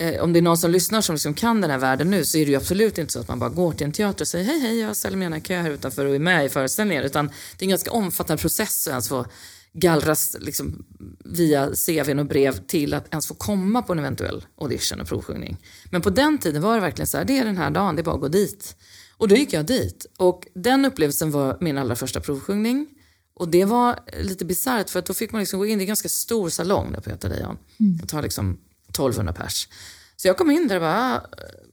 eh, 0.02 0.22
om 0.22 0.32
det 0.32 0.38
är 0.38 0.42
någon 0.42 0.58
som 0.58 0.70
lyssnar 0.70 1.00
som 1.00 1.14
liksom 1.14 1.34
kan 1.34 1.60
den 1.60 1.70
här 1.70 1.78
världen 1.78 2.10
nu 2.10 2.24
så 2.24 2.38
är 2.38 2.44
det 2.44 2.50
ju 2.50 2.56
absolut 2.56 2.98
inte 2.98 3.12
så 3.12 3.20
att 3.20 3.28
man 3.28 3.38
bara 3.38 3.50
går 3.50 3.72
till 3.72 3.86
en 3.86 3.92
teater 3.92 4.24
och 4.24 4.28
säger 4.28 4.44
hej 4.44 4.60
hej 4.60 4.80
jag 4.80 4.96
ställer 4.96 5.18
gärna 5.18 5.36
i 5.36 5.40
kö 5.40 5.60
här 5.60 5.70
utanför 5.70 6.06
och 6.06 6.14
är 6.14 6.18
med 6.18 6.46
i 6.46 6.48
föreställningen. 6.48 7.04
Utan 7.04 7.26
det 7.26 7.62
är 7.62 7.66
en 7.66 7.70
ganska 7.70 7.90
omfattande 7.90 8.40
process 8.40 8.86
att 8.86 8.90
ens 8.90 9.08
få 9.08 9.26
gallras 9.74 10.36
liksom, 10.40 10.84
via 11.24 11.70
CVn 11.86 12.18
och 12.18 12.26
brev 12.26 12.66
till 12.66 12.94
att 12.94 13.08
ens 13.10 13.26
få 13.26 13.34
komma 13.34 13.82
på 13.82 13.92
en 13.92 13.98
eventuell 13.98 14.44
audition 14.56 15.00
och 15.00 15.06
provsjungning. 15.08 15.56
Men 15.90 16.02
på 16.02 16.10
den 16.10 16.38
tiden 16.38 16.62
var 16.62 16.74
det 16.74 16.80
verkligen 16.80 17.06
så 17.06 17.18
här, 17.18 17.24
det 17.24 17.38
är 17.38 17.44
den 17.44 17.56
här 17.56 17.70
dagen, 17.70 17.96
det 17.96 18.02
är 18.02 18.04
bara 18.04 18.14
att 18.14 18.20
gå 18.20 18.28
dit. 18.28 18.76
Och 19.16 19.28
då 19.28 19.36
gick 19.36 19.52
jag 19.52 19.66
dit. 19.66 20.06
Och 20.18 20.46
den 20.54 20.84
upplevelsen 20.84 21.30
var 21.30 21.58
min 21.60 21.78
allra 21.78 21.96
första 21.96 22.20
provsjungning. 22.20 22.86
Och 23.34 23.48
det 23.48 23.64
var 23.64 23.98
lite 24.22 24.44
bisarrt 24.44 24.90
för 24.90 24.98
att 24.98 25.06
då 25.06 25.14
fick 25.14 25.32
man 25.32 25.40
liksom 25.40 25.58
gå 25.58 25.66
in 25.66 25.80
i 25.80 25.82
en 25.82 25.86
ganska 25.86 26.08
stor 26.08 26.48
salong 26.48 26.92
där 26.92 27.00
på 27.00 27.10
Göta 27.10 27.28
Lejon. 27.28 27.58
Det 28.00 28.06
tar 28.06 28.22
liksom 28.22 28.58
1200 28.94 29.32
pers. 29.32 29.68
Så 30.16 30.28
jag 30.28 30.36
kom 30.36 30.50
in 30.50 30.68
där 30.68 30.76
och 30.76 30.80
bara, 30.82 31.14
"Ah." 31.14 31.20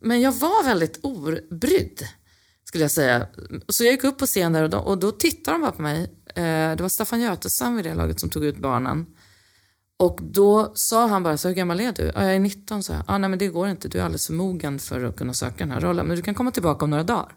men 0.02 0.22
jag 0.22 0.32
var 0.32 0.64
väldigt 0.64 1.00
obrydd 1.02 2.08
skulle 2.64 2.84
jag 2.84 2.92
säga. 2.92 3.28
Så 3.68 3.84
jag 3.84 3.92
gick 3.92 4.04
upp 4.04 4.18
på 4.18 4.26
scen 4.26 4.54
där 4.54 4.64
och 4.64 4.70
då, 4.70 4.78
och 4.78 4.98
då 4.98 5.12
tittade 5.12 5.56
de 5.58 5.62
bara 5.62 5.72
på 5.72 5.82
mig. 5.82 6.04
Eh, 6.36 6.76
det 6.76 6.78
var 6.82 6.90
Staffan 6.90 7.22
Götestam 7.22 7.76
vid 7.76 7.86
det 7.86 7.94
laget 7.94 8.20
som 8.20 8.30
tog 8.30 8.46
ut 8.46 8.58
barnen. 8.58 9.06
Och 9.98 10.20
då 10.22 10.72
sa 10.76 11.08
han 11.08 11.24
bara 11.24 11.38
så 11.38 11.48
hur 11.48 11.56
gammal 11.56 11.80
är 11.80 11.92
du? 11.92 12.12
Ja, 12.16 12.24
jag 12.24 12.36
är 12.36 12.40
19, 12.40 12.84
så 12.84 12.94
jag. 12.94 13.04
Ah, 13.08 13.18
nej 13.18 13.30
men 13.30 13.40
det 13.40 13.48
går 13.48 13.68
inte, 13.70 13.88
du 13.88 14.00
är 14.00 14.04
alldeles 14.04 14.28
för 14.28 14.34
mogen 14.34 14.80
för 14.80 15.04
att 15.04 15.16
kunna 15.16 15.34
söka 15.34 15.56
den 15.58 15.72
här 15.72 15.80
rollen. 15.80 16.06
Men 16.08 16.16
du 16.16 16.22
kan 16.22 16.36
komma 16.36 16.52
tillbaka 16.52 16.86
om 16.86 16.90
några 16.90 17.04
dagar. 17.04 17.32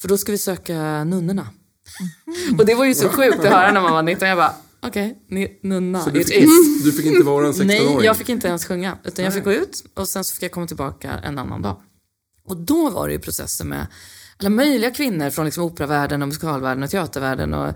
För 0.00 0.08
då 0.08 0.18
ska 0.18 0.32
vi 0.32 0.38
söka 0.38 1.04
nunnorna. 1.04 1.48
Och 2.58 2.66
det 2.66 2.74
var 2.74 2.84
ju 2.84 2.94
så 2.94 3.08
sjukt 3.08 3.38
att 3.38 3.44
höra 3.44 3.72
när 3.72 3.80
man 3.80 3.92
var 3.92 4.02
19. 4.02 4.28
Jag 4.28 4.38
bara, 4.38 4.54
okej, 4.88 5.18
ni- 5.28 5.58
nunna, 5.62 6.04
Så 6.04 6.10
du 6.10 6.24
fick, 6.24 6.36
is. 6.36 6.84
du 6.84 6.92
fick 6.92 7.06
inte 7.06 7.22
vara 7.24 7.46
en 7.46 7.52
16-åring? 7.52 7.96
Nej, 7.96 8.06
jag 8.06 8.16
fick 8.16 8.28
inte 8.28 8.48
ens 8.48 8.64
sjunga. 8.66 8.98
Utan 9.04 9.24
jag 9.24 9.34
fick 9.34 9.44
gå 9.44 9.52
ut 9.52 9.84
och 9.94 10.08
sen 10.08 10.24
så 10.24 10.34
fick 10.34 10.42
jag 10.42 10.52
komma 10.52 10.66
tillbaka 10.66 11.10
en 11.24 11.38
annan 11.38 11.62
dag. 11.62 11.80
Och 12.44 12.56
då 12.56 12.90
var 12.90 13.06
det 13.08 13.12
ju 13.14 13.20
processer 13.20 13.64
med 13.64 13.86
alla 14.38 14.50
möjliga 14.50 14.90
kvinnor 14.90 15.30
från 15.30 15.44
liksom 15.44 15.64
operavärlden 15.64 16.22
och 16.22 16.28
musikalvärlden 16.28 16.82
och 16.84 16.90
teatervärlden 16.90 17.54
och 17.54 17.66
eh, 17.68 17.74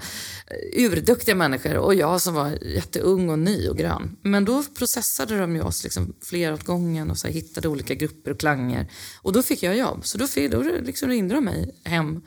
urduktiga 0.84 1.34
människor 1.34 1.76
och 1.76 1.94
jag 1.94 2.20
som 2.20 2.34
var 2.34 2.58
jätteung 2.64 3.30
och 3.30 3.38
ny 3.38 3.68
och 3.68 3.76
grön. 3.76 4.16
Men 4.22 4.44
då 4.44 4.64
processade 4.78 5.38
de 5.38 5.54
ju 5.56 5.62
oss 5.62 5.84
liksom 5.84 6.14
flera 6.22 6.54
åt 6.54 6.64
gången 6.64 7.10
och 7.10 7.18
så 7.18 7.28
hittade 7.28 7.68
olika 7.68 7.94
grupper 7.94 8.30
och 8.30 8.40
klanger. 8.40 8.90
Och 9.22 9.32
då 9.32 9.42
fick 9.42 9.62
jag 9.62 9.76
jobb. 9.76 10.06
Så 10.06 10.18
då, 10.18 10.26
fick, 10.26 10.50
då 10.50 10.62
liksom 10.62 11.08
ringde 11.08 11.34
de 11.34 11.44
mig 11.44 11.80
hem 11.84 12.20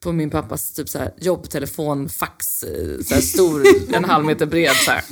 på 0.00 0.12
min 0.12 0.30
pappas 0.30 0.72
typ 0.72 0.88
så 0.88 0.98
här, 0.98 1.14
jobbtelefon, 1.20 2.08
fax, 2.08 2.62
eh, 2.62 3.00
så 3.04 3.14
här 3.14 3.20
stor, 3.20 3.62
en 3.94 4.04
halv 4.04 4.24
meter 4.24 4.46
bred. 4.46 4.72
Så 4.76 4.90
här. 4.90 5.02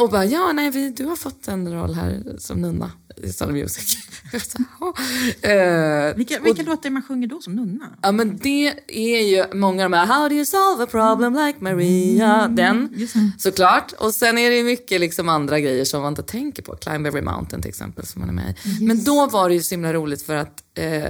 Och 0.00 0.10
bara, 0.10 0.24
ja 0.24 0.52
nej, 0.52 0.70
vi, 0.70 0.90
du 0.90 1.04
har 1.04 1.16
fått 1.16 1.48
en 1.48 1.72
roll 1.74 1.94
här 1.94 2.22
som 2.38 2.60
nunna 2.60 2.92
i 3.22 3.32
Sound 3.32 3.50
of 3.52 3.54
Music. 3.62 3.96
Så 4.32 4.58
"Åh." 4.80 5.50
Eh, 5.50 6.14
Vilka, 6.16 6.40
vilka 6.40 6.62
låtar 6.62 6.90
man 6.90 7.02
sjunger 7.02 7.26
då 7.28 7.40
som 7.40 7.54
nunna? 7.56 7.84
Ja 8.02 8.12
men 8.12 8.36
det 8.36 8.74
är 8.88 9.20
ju 9.20 9.44
många 9.58 9.84
av 9.84 9.90
de 9.90 9.96
här 9.96 10.06
How 10.06 10.28
do 10.28 10.34
you 10.34 10.44
solve 10.44 10.84
a 10.84 10.86
problem 10.90 11.34
like 11.46 11.58
Maria? 11.60 12.48
Den 12.48 13.08
såklart. 13.38 13.92
Och 13.92 14.14
sen 14.14 14.38
är 14.38 14.50
det 14.50 14.56
ju 14.56 14.64
mycket 14.64 15.00
liksom 15.00 15.28
andra 15.28 15.60
grejer 15.60 15.84
som 15.84 16.02
man 16.02 16.12
inte 16.12 16.22
tänker 16.22 16.62
på. 16.62 16.76
Climb 16.76 17.06
every 17.06 17.22
mountain 17.22 17.62
till 17.62 17.68
exempel 17.68 18.06
som 18.06 18.20
man 18.20 18.28
är 18.28 18.32
med 18.34 18.54
i. 18.80 18.84
Men 18.84 19.04
då 19.04 19.26
var 19.26 19.48
det 19.48 19.54
ju 19.54 19.62
så 19.62 19.70
himla 19.74 19.92
roligt 19.92 20.22
för 20.22 20.34
att 20.36 20.62
eh, 20.78 21.04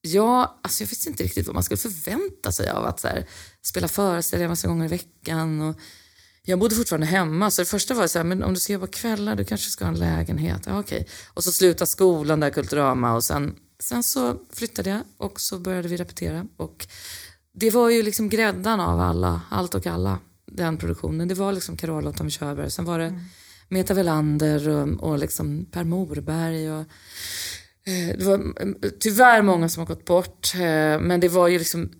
jag, 0.00 0.50
alltså 0.62 0.82
jag 0.82 0.88
visste 0.88 1.08
inte 1.10 1.24
riktigt 1.24 1.46
vad 1.46 1.54
man 1.54 1.64
skulle 1.64 1.78
förvänta 1.78 2.52
sig 2.52 2.70
av 2.70 2.84
att 2.84 3.00
så 3.00 3.08
här, 3.08 3.26
spela 3.62 3.88
föreställningar 3.88 4.48
massa 4.48 4.68
gånger 4.68 4.84
i 4.84 4.88
veckan. 4.88 5.60
Och 5.60 5.76
jag 6.42 6.58
bodde 6.58 6.74
fortfarande 6.74 7.06
hemma 7.06 7.50
så 7.50 7.62
det 7.62 7.66
första 7.66 7.94
var 7.94 8.06
så 8.06 8.18
här, 8.18 8.24
men 8.24 8.42
om 8.42 8.54
du 8.54 8.60
ska 8.60 8.72
jobba 8.72 8.86
kvällar 8.86 9.36
du 9.36 9.44
kanske 9.44 9.70
ska 9.70 9.84
ha 9.84 9.92
en 9.92 9.98
lägenhet. 9.98 10.62
Ja, 10.66 10.80
okej. 10.80 11.08
Och 11.34 11.44
så 11.44 11.52
slutade 11.52 11.86
skolan 11.86 12.40
där, 12.40 12.50
Kulturama 12.50 13.14
och 13.14 13.24
sen, 13.24 13.54
sen 13.80 14.02
så 14.02 14.36
flyttade 14.52 14.90
jag 14.90 15.00
och 15.16 15.40
så 15.40 15.58
började 15.58 15.88
vi 15.88 15.96
repetera. 15.96 16.46
Och 16.56 16.86
det 17.52 17.70
var 17.70 17.90
ju 17.90 18.02
liksom 18.02 18.28
gräddan 18.28 18.80
av 18.80 19.00
alla, 19.00 19.40
allt 19.50 19.74
och 19.74 19.86
alla, 19.86 20.18
den 20.46 20.76
produktionen. 20.76 21.28
Det 21.28 21.34
var 21.34 21.52
liksom 21.52 21.76
Carola 21.76 22.10
och 22.10 22.16
Tommy 22.16 22.30
Körberg. 22.30 22.70
Sen 22.70 22.84
var 22.84 22.98
det 22.98 23.20
Meta 23.68 23.94
Velander 23.94 24.68
och, 24.68 25.10
och 25.10 25.18
liksom 25.18 25.66
Per 25.70 25.84
Morberg. 25.84 26.70
Och, 26.72 26.86
det 28.18 28.24
var 28.24 28.34
mm, 28.34 28.78
tyvärr 29.00 29.42
många 29.42 29.68
som 29.68 29.80
har 29.80 29.86
gått 29.86 30.04
bort. 30.04 30.54
eh, 30.54 30.60
Men 31.00 31.20
det 31.20 31.28
var 31.28 31.48
ju 31.48 31.58
liksom 31.58 31.90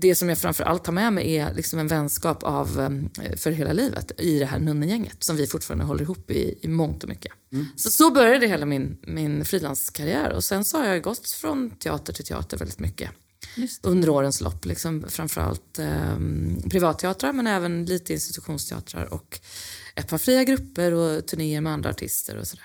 det 0.00 0.14
som 0.14 0.28
jag 0.28 0.38
framför 0.38 0.64
allt 0.64 0.84
tar 0.84 0.92
med 0.92 1.12
mig 1.12 1.36
är 1.36 1.54
liksom 1.54 1.78
en 1.78 1.88
vänskap 1.88 2.42
av, 2.42 2.80
eh, 3.22 3.36
för 3.36 3.50
hela 3.50 3.72
livet 3.72 4.12
i 4.20 4.38
det 4.38 4.46
här 4.46 4.58
nunnegänget 4.58 5.24
som 5.24 5.36
vi 5.36 5.46
fortfarande 5.46 5.84
håller 5.84 6.02
ihop 6.02 6.30
i, 6.30 6.58
i 6.62 6.68
mångt 6.68 7.02
och 7.02 7.08
mycket. 7.08 7.32
Så 7.76 7.90
så 7.90 8.10
började 8.10 8.46
hela 8.46 8.66
min, 8.66 8.96
min 9.02 9.44
frilanskarriär 9.44 10.32
och 10.32 10.44
sen 10.44 10.64
så 10.64 10.78
har 10.78 10.86
jag 10.86 11.02
gått 11.02 11.28
från 11.28 11.70
teater 11.70 12.12
till 12.12 12.24
teater 12.24 12.56
väldigt 12.56 12.78
mycket. 12.78 13.10
Under 13.82 14.08
årens 14.08 14.40
lopp, 14.40 14.64
liksom, 14.64 15.04
framförallt 15.08 15.78
eh, 15.78 16.16
privatteatrar 16.70 17.32
men 17.32 17.46
även 17.46 17.84
lite 17.84 18.12
institutionsteatrar 18.12 19.14
och 19.14 19.40
ett 19.94 20.08
par 20.08 20.18
fria 20.18 20.44
grupper 20.44 20.92
och 20.92 21.26
turnéer 21.26 21.60
med 21.60 21.72
andra 21.72 21.90
artister 21.90 22.36
och 22.36 22.46
sådär. 22.46 22.64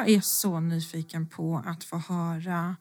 Jag 0.00 0.08
är 0.08 0.20
så 0.20 0.60
nyfiken 0.60 1.26
på 1.26 1.62
att 1.66 1.84
få 1.84 1.96
höra 1.96 2.76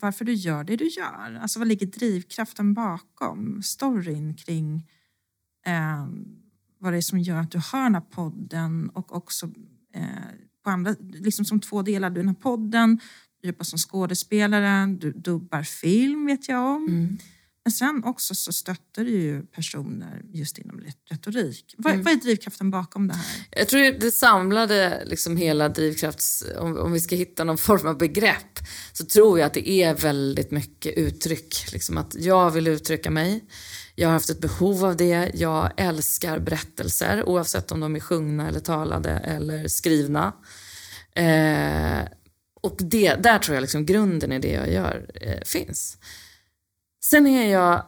varför 0.00 0.24
du 0.24 0.32
gör 0.32 0.64
det 0.64 0.76
du 0.76 0.88
gör. 0.88 1.38
Alltså 1.42 1.58
vad 1.58 1.68
ligger 1.68 1.86
drivkraften 1.86 2.74
bakom 2.74 3.62
storyn 3.62 4.34
kring 4.34 4.90
eh, 5.66 6.06
vad 6.78 6.92
det 6.92 6.96
är 6.96 7.00
som 7.00 7.18
gör 7.18 7.40
att 7.40 7.50
du 7.50 7.58
har 7.58 7.82
den 7.82 7.94
här 7.94 8.00
podden 8.00 8.90
och 8.90 9.16
också 9.16 9.50
eh, 9.94 10.06
på 10.64 10.70
andra, 10.70 10.94
liksom 11.00 11.44
som 11.44 11.60
två 11.60 11.82
delar. 11.82 12.10
Du 12.10 12.20
är 12.20 12.24
den 12.24 12.34
här 12.34 12.42
podden, 12.42 13.00
du 13.42 13.48
jobbar 13.48 13.64
som 13.64 13.78
skådespelare, 13.78 14.86
du 14.86 15.12
dubbar 15.12 15.62
film 15.62 16.26
vet 16.26 16.48
jag 16.48 16.76
om. 16.76 16.86
Mm. 16.88 17.18
Men 17.64 17.72
sen 17.72 18.04
också 18.04 18.34
så 18.34 18.52
stöttar 18.52 19.04
du 19.04 19.10
ju 19.10 19.42
personer 19.42 20.22
just 20.32 20.58
inom 20.58 20.80
retorik. 21.10 21.74
Vad, 21.78 21.96
vad 21.96 22.12
är 22.12 22.16
drivkraften 22.16 22.70
bakom 22.70 23.08
det 23.08 23.14
här? 23.14 23.46
Jag 23.50 23.68
tror 23.68 24.00
det 24.00 24.10
samlade 24.10 25.02
liksom 25.06 25.36
hela 25.36 25.68
drivkrafts... 25.68 26.44
Om, 26.58 26.78
om 26.78 26.92
vi 26.92 27.00
ska 27.00 27.16
hitta 27.16 27.44
någon 27.44 27.58
form 27.58 27.86
av 27.86 27.98
begrepp 27.98 28.58
så 28.92 29.04
tror 29.04 29.38
jag 29.38 29.46
att 29.46 29.54
det 29.54 29.68
är 29.68 29.94
väldigt 29.94 30.50
mycket 30.50 30.94
uttryck. 30.96 31.72
Liksom 31.72 31.98
att 31.98 32.14
jag 32.14 32.50
vill 32.50 32.66
uttrycka 32.66 33.10
mig. 33.10 33.44
Jag 33.94 34.08
har 34.08 34.12
haft 34.12 34.30
ett 34.30 34.40
behov 34.40 34.84
av 34.84 34.96
det. 34.96 35.30
Jag 35.34 35.72
älskar 35.76 36.38
berättelser 36.38 37.28
oavsett 37.28 37.72
om 37.72 37.80
de 37.80 37.96
är 37.96 38.00
sjungna 38.00 38.48
eller 38.48 38.60
talade 38.60 39.10
eller 39.10 39.68
skrivna. 39.68 40.32
Eh, 41.14 42.08
och 42.60 42.76
det, 42.78 43.14
där 43.14 43.38
tror 43.38 43.54
jag 43.54 43.62
liksom 43.62 43.86
grunden 43.86 44.32
i 44.32 44.38
det 44.38 44.52
jag 44.52 44.72
gör 44.72 45.10
eh, 45.14 45.42
finns. 45.44 45.98
Sen 47.10 47.26
är 47.26 47.52
jag 47.52 47.82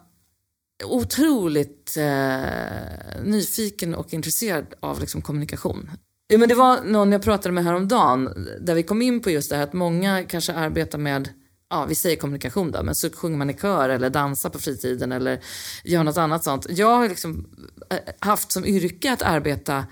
otroligt 0.84 1.96
eh, 1.96 3.22
nyfiken 3.24 3.94
och 3.94 4.14
intresserad 4.14 4.74
av 4.80 5.00
liksom, 5.00 5.22
kommunikation. 5.22 5.90
Ja, 6.28 6.38
men 6.38 6.48
det 6.48 6.54
var 6.54 6.82
någon 6.84 7.12
jag 7.12 7.22
pratade 7.22 7.52
med 7.52 7.64
häromdagen 7.64 8.48
där 8.60 8.74
vi 8.74 8.82
kom 8.82 9.02
in 9.02 9.20
på 9.20 9.30
just 9.30 9.50
det 9.50 9.56
här 9.56 9.62
att 9.62 9.72
många 9.72 10.24
kanske 10.24 10.52
arbetar 10.52 10.98
med 10.98 11.28
Ja, 11.70 11.84
vi 11.84 11.94
säger 11.94 12.16
kommunikation 12.16 12.70
då, 12.70 12.82
men 12.82 12.94
så 12.94 13.10
sjunger 13.10 13.36
man 13.38 13.50
i 13.50 13.54
kör 13.54 13.88
eller 13.88 14.10
dansar 14.10 14.50
på 14.50 14.58
fritiden 14.58 15.12
eller 15.12 15.40
gör 15.84 16.04
något 16.04 16.16
annat 16.16 16.44
sånt. 16.44 16.66
Jag 16.68 16.96
har 16.96 17.08
liksom 17.08 17.46
eh, 17.90 17.98
haft 18.18 18.52
som 18.52 18.66
yrke 18.66 19.12
att 19.12 19.22
arbeta 19.22 19.86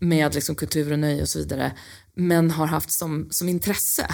med 0.00 0.34
liksom 0.34 0.54
kultur 0.54 0.92
och 0.92 0.98
nöje 0.98 1.22
och 1.22 1.28
så 1.28 1.38
vidare, 1.38 1.72
men 2.14 2.50
har 2.50 2.66
haft 2.66 2.90
som, 2.90 3.28
som 3.30 3.48
intresse 3.48 4.06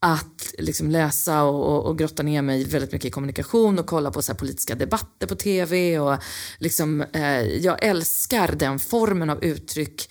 att 0.00 0.54
liksom 0.58 0.90
läsa 0.90 1.42
och, 1.42 1.74
och, 1.74 1.86
och 1.86 1.98
grotta 1.98 2.22
ner 2.22 2.42
mig 2.42 2.64
väldigt 2.64 2.92
mycket 2.92 3.08
i 3.08 3.10
kommunikation 3.10 3.78
och 3.78 3.86
kolla 3.86 4.10
på 4.10 4.22
så 4.22 4.32
här 4.32 4.38
politiska 4.38 4.74
debatter 4.74 5.26
på 5.26 5.34
tv. 5.34 5.98
Och 5.98 6.18
liksom, 6.58 7.00
eh, 7.00 7.42
jag 7.42 7.84
älskar 7.84 8.52
den 8.52 8.78
formen 8.78 9.30
av 9.30 9.44
uttryck. 9.44 10.10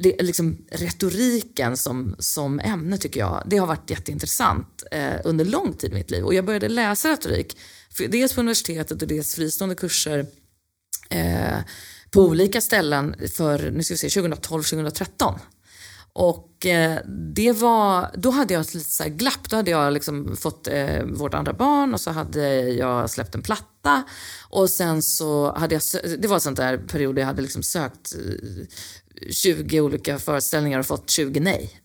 Det, 0.00 0.22
liksom, 0.22 0.66
retoriken 0.70 1.76
som, 1.76 2.16
som 2.18 2.60
ämne 2.60 2.98
tycker 2.98 3.20
jag, 3.20 3.42
det 3.46 3.56
har 3.56 3.66
varit 3.66 3.90
jätteintressant 3.90 4.84
eh, 4.90 5.20
under 5.24 5.44
lång 5.44 5.72
tid 5.72 5.90
i 5.90 5.94
mitt 5.94 6.10
liv. 6.10 6.24
Och 6.24 6.34
jag 6.34 6.44
började 6.44 6.68
läsa 6.68 7.10
retorik, 7.10 7.58
dels 8.08 8.34
på 8.34 8.40
universitetet 8.40 9.02
och 9.02 9.08
dels 9.08 9.34
fristående 9.34 9.74
kurser 9.74 10.26
eh, 11.10 11.58
på 12.10 12.20
olika 12.20 12.60
ställen 12.60 13.14
för 13.32 13.70
nu 13.70 13.82
ska 13.82 13.94
vi 13.94 13.98
se, 13.98 14.20
2012-2013. 14.20 15.38
Och 16.18 16.66
eh, 16.66 16.98
det 17.34 17.52
var, 17.52 18.10
då 18.14 18.30
hade 18.30 18.54
jag 18.54 18.60
ett 18.60 18.74
litet 18.74 18.92
så 18.92 19.02
här 19.02 19.10
glapp. 19.10 19.50
Då 19.50 19.56
hade 19.56 19.70
jag 19.70 19.92
liksom 19.92 20.36
fått 20.36 20.68
eh, 20.68 21.04
vårt 21.04 21.34
andra 21.34 21.52
barn 21.52 21.94
och 21.94 22.00
så 22.00 22.10
hade 22.10 22.60
jag 22.60 23.10
släppt 23.10 23.34
en 23.34 23.42
platta. 23.42 24.02
Och 24.48 24.70
sen 24.70 25.02
så 25.02 25.52
hade 25.52 25.74
jag, 25.74 25.82
det 26.18 26.28
var 26.28 26.34
en 26.34 26.40
sån 26.40 26.54
där 26.54 26.78
period 26.78 27.14
där 27.14 27.22
jag 27.22 27.26
hade 27.26 27.42
liksom 27.42 27.62
sökt 27.62 28.14
eh, 28.14 29.30
20 29.30 29.80
olika 29.80 30.18
föreställningar 30.18 30.78
och 30.78 30.86
fått 30.86 31.10
20 31.10 31.40
nej. 31.40 31.80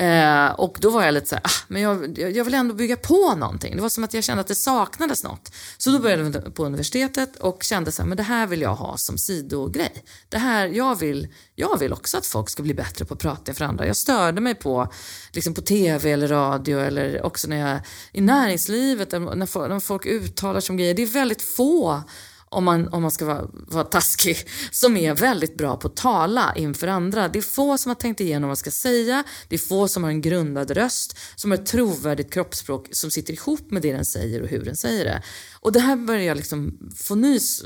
Eh, 0.00 0.46
och 0.46 0.78
då 0.80 0.90
var 0.90 1.04
jag 1.04 1.14
lite 1.14 1.26
så 1.26 1.34
här, 1.34 1.42
ah, 1.44 1.50
men 1.68 1.82
jag, 1.82 2.18
jag 2.18 2.36
jag 2.36 2.44
vill 2.44 2.54
ändå 2.54 2.74
bygga 2.74 2.96
på 2.96 3.34
någonting. 3.34 3.76
Det 3.76 3.82
var 3.82 3.88
som 3.88 4.04
att 4.04 4.14
jag 4.14 4.24
kände 4.24 4.40
att 4.40 4.46
det 4.46 4.54
saknades 4.54 5.24
något. 5.24 5.52
Så 5.78 5.90
då 5.90 5.98
började 5.98 6.40
jag 6.44 6.54
på 6.54 6.64
universitetet 6.64 7.36
och 7.36 7.62
kände 7.62 7.92
så 7.92 8.02
här, 8.02 8.08
men 8.08 8.16
det 8.16 8.22
här 8.22 8.46
vill 8.46 8.60
jag 8.60 8.74
ha 8.74 8.96
som 8.96 9.18
sidogrej. 9.18 10.04
Det 10.28 10.38
här, 10.38 10.66
jag 10.66 10.98
vill, 10.98 11.28
jag 11.54 11.78
vill 11.78 11.92
också 11.92 12.18
att 12.18 12.26
folk 12.26 12.50
ska 12.50 12.62
bli 12.62 12.74
bättre 12.74 13.04
på 13.04 13.14
att 13.14 13.20
prata 13.20 13.50
inför 13.50 13.64
andra. 13.64 13.86
Jag 13.86 13.96
störde 13.96 14.40
mig 14.40 14.54
på, 14.54 14.92
liksom 15.32 15.54
på 15.54 15.60
tv 15.60 16.12
eller 16.12 16.28
radio 16.28 16.78
eller 16.78 17.22
också 17.26 17.48
när 17.48 17.70
jag, 17.70 17.80
i 18.12 18.20
näringslivet, 18.20 19.12
när 19.12 19.46
folk- 19.46 19.68
när 19.68 19.80
folk 19.80 20.06
uttalar 20.06 20.60
sig 20.60 20.72
om 20.72 20.76
grejer. 20.76 20.94
Det 20.94 21.02
är 21.02 21.06
väldigt 21.06 21.42
få 21.42 22.02
om 22.50 22.64
man, 22.64 22.88
om 22.88 23.02
man 23.02 23.10
ska 23.10 23.24
vara, 23.24 23.48
vara 23.52 23.84
taskig, 23.84 24.36
som 24.70 24.96
är 24.96 25.14
väldigt 25.14 25.56
bra 25.56 25.76
på 25.76 25.88
att 25.88 25.96
tala 25.96 26.54
inför 26.56 26.86
andra. 26.86 27.28
Det 27.28 27.38
är 27.38 27.42
få 27.42 27.78
som 27.78 27.90
har 27.90 27.94
tänkt 27.94 28.20
igenom 28.20 28.42
vad 28.42 28.48
man 28.48 28.56
ska 28.56 28.70
säga, 28.70 29.24
det 29.48 29.56
är 29.56 29.58
få 29.58 29.88
som 29.88 30.02
har 30.04 30.10
en 30.10 30.20
grundad 30.20 30.70
röst, 30.70 31.18
som 31.36 31.50
har 31.50 31.58
ett 31.58 31.66
trovärdigt 31.66 32.32
kroppsspråk 32.32 32.88
som 32.90 33.10
sitter 33.10 33.32
ihop 33.32 33.70
med 33.70 33.82
det 33.82 33.92
den 33.92 34.04
säger 34.04 34.42
och 34.42 34.48
hur 34.48 34.64
den 34.64 34.76
säger 34.76 35.04
det. 35.04 35.22
Och 35.60 35.72
det 35.72 35.80
här 35.80 35.96
började 35.96 36.24
jag 36.24 36.36
liksom 36.36 36.78
få 36.96 37.14
nys 37.14 37.64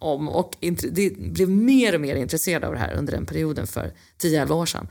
om 0.00 0.28
och 0.28 0.56
det 0.60 1.16
blev 1.18 1.48
mer 1.48 1.94
och 1.94 2.00
mer 2.00 2.16
intresserad 2.16 2.64
av 2.64 2.72
det 2.72 2.78
här 2.78 2.94
under 2.94 3.12
den 3.12 3.26
perioden 3.26 3.66
för 3.66 3.94
10-11 4.22 4.50
år 4.50 4.66
sedan. 4.66 4.88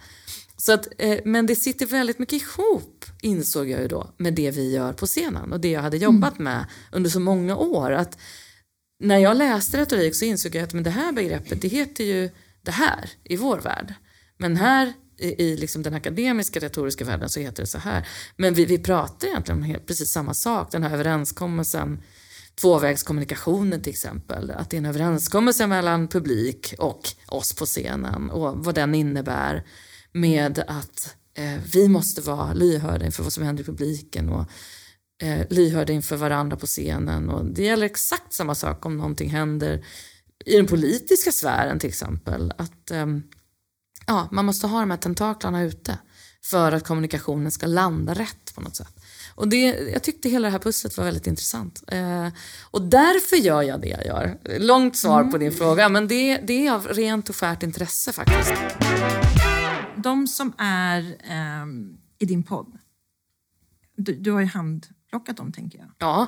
Så 0.58 0.74
att, 0.74 0.88
eh, 0.98 1.20
men 1.26 1.46
det 1.46 1.56
sitter 1.56 1.86
väldigt 1.86 2.20
mycket 2.20 2.42
ihop, 2.42 3.06
insåg 3.22 3.70
jag 3.70 3.82
ju 3.82 3.88
då, 3.88 4.14
med 4.18 4.34
det 4.34 4.52
vi 4.52 4.72
gör 4.72 4.94
på 4.94 5.06
scenen 5.06 5.54
och 5.54 5.60
det 5.60 5.72
jag 5.72 5.82
hade 5.82 5.98
jobbat 5.98 6.40
med 6.40 6.66
under 6.92 7.10
så 7.10 7.20
många 7.20 7.56
år. 7.56 7.92
Att 7.92 8.18
när 9.04 9.18
jag 9.18 9.38
läste 9.38 9.78
retorik 9.78 10.16
så 10.16 10.26
insåg 10.26 10.56
jag 10.56 10.64
att 10.64 10.74
men 10.74 10.84
det 10.84 10.90
här 10.90 11.12
begreppet 11.12 11.62
det 11.62 11.68
heter 11.68 12.04
ju 12.04 12.30
det 12.62 12.72
här 12.72 13.10
i 13.24 13.36
vår 13.36 13.60
värld. 13.60 13.94
Men 14.38 14.58
här 14.58 14.94
i, 15.18 15.44
i 15.44 15.58
liksom 15.58 15.84
den 15.84 15.94
akademiska 15.94 16.60
retoriska 16.60 17.06
världen 17.06 17.30
så 17.30 17.40
heter 17.40 17.64
det 17.64 17.68
så 17.68 17.78
här. 17.78 18.08
Men 18.38 18.54
vi, 18.54 18.66
vi 18.66 18.78
pratar 18.78 19.28
egentligen 19.28 19.58
om 19.58 19.64
helt, 19.64 19.86
precis 19.86 20.10
samma 20.10 20.34
sak, 20.34 20.72
den 20.72 20.84
här 20.84 20.94
överenskommelsen 20.94 22.02
tvåvägskommunikationen 22.56 23.82
till 23.82 23.90
exempel. 23.90 24.52
Att 24.52 24.70
det 24.70 24.78
är 24.78 24.80
en 24.80 24.86
överenskommelse 24.86 25.68
mellan 25.68 26.08
publik 26.08 26.74
och 26.78 27.02
oss 27.28 27.54
på 27.56 27.66
scenen 27.66 28.30
och 28.30 28.66
vad 28.66 28.76
den 28.76 28.96
innebär 28.96 29.64
med 30.12 30.64
att 30.68 31.16
eh, 31.38 31.60
vi 31.74 31.88
måste 31.88 32.22
vara 32.22 32.54
lyhörda 32.54 33.06
inför 33.06 33.24
vad 33.24 33.34
som 33.34 33.44
händer 33.44 33.64
i 33.64 33.66
publiken 33.66 34.30
och 34.30 34.46
eh, 35.22 35.48
lyhörda 35.50 35.94
inför 35.94 36.16
varandra 36.18 36.58
på 36.58 36.66
scenen. 36.66 37.30
Och 37.30 37.46
det 37.46 37.64
gäller 37.64 37.86
exakt 37.86 38.34
samma 38.34 38.56
sak 38.56 38.86
om 38.86 38.98
någonting 38.98 39.30
händer 39.30 39.86
i 40.46 40.58
den 40.58 40.68
politiska 40.68 41.32
sfären 41.32 41.80
till 41.80 41.90
exempel. 41.90 42.54
Att 42.58 42.92
eh, 42.92 43.08
ja, 44.08 44.28
man 44.32 44.46
måste 44.46 44.68
ha 44.68 44.80
de 44.80 44.92
här 44.92 44.98
tentaklarna 44.98 45.64
ute 45.64 45.98
för 46.44 46.72
att 46.72 46.88
kommunikationen 46.88 47.52
ska 47.52 47.66
landa 47.68 48.14
rätt 48.14 48.56
på 48.56 48.62
något 48.62 48.76
sätt. 48.76 49.00
Och 49.36 49.48
det, 49.48 49.58
jag 49.94 50.04
tyckte 50.04 50.30
hela 50.30 50.48
det 50.48 50.52
här 50.52 50.60
pusslet 50.60 50.98
var 50.98 51.06
väldigt 51.06 51.28
intressant. 51.28 51.84
Eh, 51.88 52.28
och 52.72 52.82
därför 52.82 53.36
gör 53.36 53.62
jag 53.62 53.82
det 53.82 53.88
jag 53.88 54.06
gör. 54.06 54.40
Långt 54.60 54.98
svar 54.98 55.24
på 55.24 55.38
din 55.38 55.52
fråga, 55.52 55.90
men 55.90 56.08
det, 56.08 56.38
det 56.38 56.68
är 56.68 56.72
av 56.72 56.88
rent 56.88 57.30
och 57.30 57.36
skärt 57.36 57.64
intresse 57.64 58.14
faktiskt. 58.14 58.54
De 59.96 60.28
som 60.28 60.54
är 60.58 61.16
ehm, 61.24 61.98
i 62.20 62.26
din 62.26 62.44
podd, 62.44 62.78
du, 63.98 64.14
du 64.14 64.32
har 64.32 64.40
ju 64.40 64.46
handplockat 65.14 65.38
dem 65.38 65.52
tänker 65.52 65.80
jag. 65.80 65.88
Ja, 65.98 66.28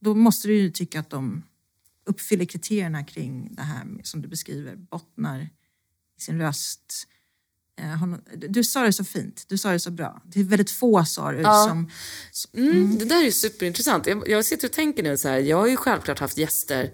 Då 0.00 0.14
måste 0.14 0.48
du 0.48 0.54
ju 0.54 0.70
tycka 0.70 1.00
att 1.00 1.10
de 1.10 1.42
uppfyller 2.06 2.44
kriterierna 2.44 3.04
kring 3.04 3.48
det 3.54 3.62
här 3.62 3.86
som 4.02 4.22
du 4.22 4.28
beskriver, 4.28 4.76
bottnar 4.76 5.40
i 6.18 6.20
sin 6.20 6.40
röst. 6.40 7.06
Eh, 7.80 8.04
du- 8.48 8.64
sa 8.64 8.82
det 8.82 8.92
så 8.92 9.04
fint, 9.04 9.44
du 9.48 9.58
sa 9.58 9.70
det 9.72 9.80
så 9.80 9.90
bra. 9.90 10.22
Det 10.26 10.40
är 10.40 10.44
väldigt 10.44 10.70
få 10.70 11.04
sa 11.04 11.32
du 11.32 11.40
Ja. 11.40 11.66
som... 11.68 11.90
Mm, 12.52 12.98
Det 12.98 13.04
där 13.04 13.24
är 13.26 13.30
superintressant. 13.30 14.06
Jag, 14.06 14.28
jag 14.28 14.44
sitter 14.44 14.68
och 14.68 14.72
tänker 14.72 15.02
nu 15.02 15.16
så 15.16 15.28
här, 15.28 15.38
jag 15.38 15.56
har 15.56 15.66
ju 15.68 15.76
självklart 15.76 16.18
haft 16.18 16.38
gäster 16.38 16.90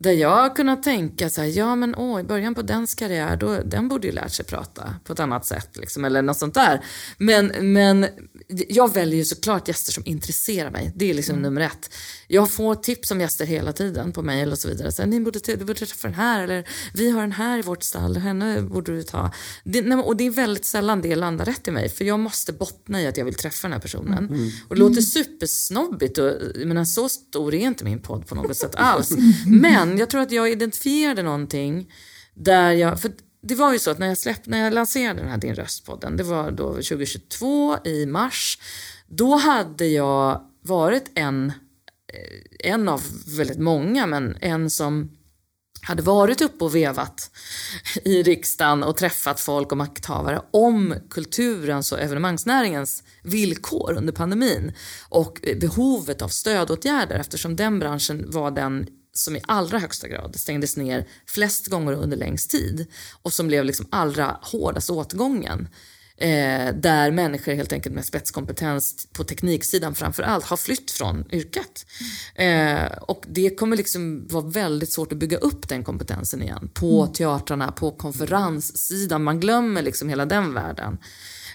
där 0.00 0.12
jag 0.12 0.36
har 0.36 0.56
kunnat 0.56 0.82
tänka 0.82 1.30
så 1.30 1.40
här, 1.40 1.48
ja 1.48 1.76
men 1.76 1.94
åh, 1.94 2.20
i 2.20 2.22
början 2.22 2.54
på 2.54 2.62
dens 2.62 2.94
karriär, 2.94 3.36
då, 3.36 3.58
den 3.64 3.88
borde 3.88 4.06
ju 4.06 4.12
lärt 4.12 4.32
sig 4.32 4.44
prata 4.44 4.94
på 5.04 5.12
ett 5.12 5.20
annat 5.20 5.46
sätt, 5.46 5.76
liksom, 5.76 6.04
eller 6.04 6.22
något 6.22 6.36
sånt 6.36 6.54
där. 6.54 6.84
Men, 7.18 7.46
men 7.60 8.06
jag 8.68 8.94
väljer 8.94 9.18
ju 9.18 9.24
såklart 9.24 9.68
gäster 9.68 9.92
som 9.92 10.02
intresserar 10.06 10.70
mig, 10.70 10.92
det 10.94 11.10
är 11.10 11.14
liksom 11.14 11.36
nummer 11.36 11.60
ett. 11.60 11.94
Jag 12.28 12.50
får 12.50 12.74
tips 12.74 13.10
om 13.10 13.20
gäster 13.20 13.46
hela 13.46 13.72
tiden 13.72 14.12
på 14.12 14.22
mail 14.22 14.52
och 14.52 14.58
så 14.58 14.68
vidare. 14.68 14.92
Så 14.92 15.02
här, 15.02 15.08
Ni 15.08 15.20
borde, 15.20 15.38
du 15.38 15.56
borde 15.56 15.74
träffa 15.74 16.08
den 16.08 16.14
här, 16.14 16.42
eller 16.42 16.68
vi 16.94 17.10
har 17.10 17.20
den 17.20 17.32
här 17.32 17.58
i 17.58 17.62
vårt 17.62 17.82
stall, 17.82 18.16
henne 18.16 18.62
borde 18.62 18.96
du 18.96 19.02
ta. 19.02 19.32
Det, 19.64 19.82
nej, 19.82 19.98
och 19.98 20.16
det 20.16 20.26
är 20.26 20.30
väldigt 20.30 20.64
sällan 20.64 21.02
det 21.02 21.16
landar 21.16 21.44
rätt 21.44 21.68
i 21.68 21.70
mig, 21.70 21.88
för 21.88 22.04
jag 22.04 22.20
måste 22.20 22.52
bottna 22.52 23.02
i 23.02 23.06
att 23.06 23.16
jag 23.16 23.24
vill 23.24 23.34
träffa 23.34 23.68
den 23.68 23.72
här 23.72 23.80
personen. 23.80 24.52
Och 24.68 24.74
det 24.74 24.80
låter 24.80 25.00
supersnobbigt, 25.00 26.18
och, 26.18 26.32
jag 26.54 26.68
menar, 26.68 26.84
så 26.84 27.08
stor 27.08 27.54
är 27.54 27.58
inte 27.58 27.84
min 27.84 28.02
podd 28.02 28.26
på 28.26 28.34
något 28.34 28.56
sätt 28.56 28.74
alls. 28.76 29.12
Men 29.46 29.89
jag 29.98 30.10
tror 30.10 30.20
att 30.20 30.32
jag 30.32 30.50
identifierade 30.50 31.22
någonting 31.22 31.92
där 32.34 32.72
jag, 32.72 33.00
för 33.00 33.12
det 33.42 33.54
var 33.54 33.72
ju 33.72 33.78
så 33.78 33.90
att 33.90 33.98
när 33.98 34.06
jag, 34.06 34.18
släpp, 34.18 34.46
när 34.46 34.64
jag 34.64 34.72
lanserade 34.72 35.20
den 35.20 35.30
här 35.30 35.38
Din 35.38 35.54
röstpodden, 35.54 36.16
det 36.16 36.22
var 36.22 36.50
då 36.50 36.68
2022 36.68 37.76
i 37.84 38.06
mars, 38.06 38.58
då 39.08 39.36
hade 39.36 39.86
jag 39.86 40.42
varit 40.62 41.10
en, 41.14 41.52
eh, 42.12 42.72
en 42.72 42.88
av 42.88 43.02
väldigt 43.36 43.58
många, 43.58 44.06
men 44.06 44.36
en 44.40 44.70
som 44.70 45.10
hade 45.82 46.02
varit 46.02 46.40
uppe 46.40 46.64
och 46.64 46.74
vevat 46.74 47.30
i 48.04 48.22
riksdagen 48.22 48.82
och 48.82 48.96
träffat 48.96 49.40
folk 49.40 49.72
och 49.72 49.78
makthavare 49.78 50.42
om 50.50 50.94
kulturens 51.10 51.92
och 51.92 52.00
evenemangsnäringens 52.00 53.02
villkor 53.22 53.94
under 53.96 54.12
pandemin 54.12 54.72
och 55.08 55.40
behovet 55.60 56.22
av 56.22 56.28
stödåtgärder 56.28 57.18
eftersom 57.18 57.56
den 57.56 57.78
branschen 57.78 58.30
var 58.30 58.50
den 58.50 58.86
som 59.20 59.36
i 59.36 59.40
allra 59.46 59.78
högsta 59.78 60.08
grad 60.08 60.36
stängdes 60.36 60.76
ner 60.76 61.06
flest 61.26 61.66
gånger 61.66 61.92
under 61.92 62.16
längst 62.16 62.50
tid 62.50 62.86
och 63.22 63.32
som 63.32 63.46
blev 63.46 63.64
liksom 63.64 63.86
allra 63.90 64.38
hårdast 64.42 64.90
åtgången. 64.90 65.68
Eh, 66.20 66.74
där 66.74 67.10
människor 67.10 67.52
helt 67.52 67.72
enkelt 67.72 67.94
med 67.94 68.04
spetskompetens 68.04 69.08
på 69.12 69.24
tekniksidan 69.24 69.94
framför 69.94 70.22
allt 70.22 70.44
har 70.44 70.56
flytt 70.56 70.90
från 70.90 71.24
yrket. 71.32 71.86
Eh, 72.34 72.92
och 73.00 73.24
det 73.28 73.50
kommer 73.50 73.76
liksom 73.76 74.26
vara 74.28 74.44
väldigt 74.44 74.92
svårt 74.92 75.12
att 75.12 75.18
bygga 75.18 75.38
upp 75.38 75.68
den 75.68 75.84
kompetensen 75.84 76.42
igen 76.42 76.70
på 76.74 77.06
teatrarna, 77.06 77.72
på 77.72 77.90
konferenssidan. 77.90 79.22
Man 79.22 79.40
glömmer 79.40 79.82
liksom 79.82 80.08
hela 80.08 80.26
den 80.26 80.54
världen. 80.54 80.98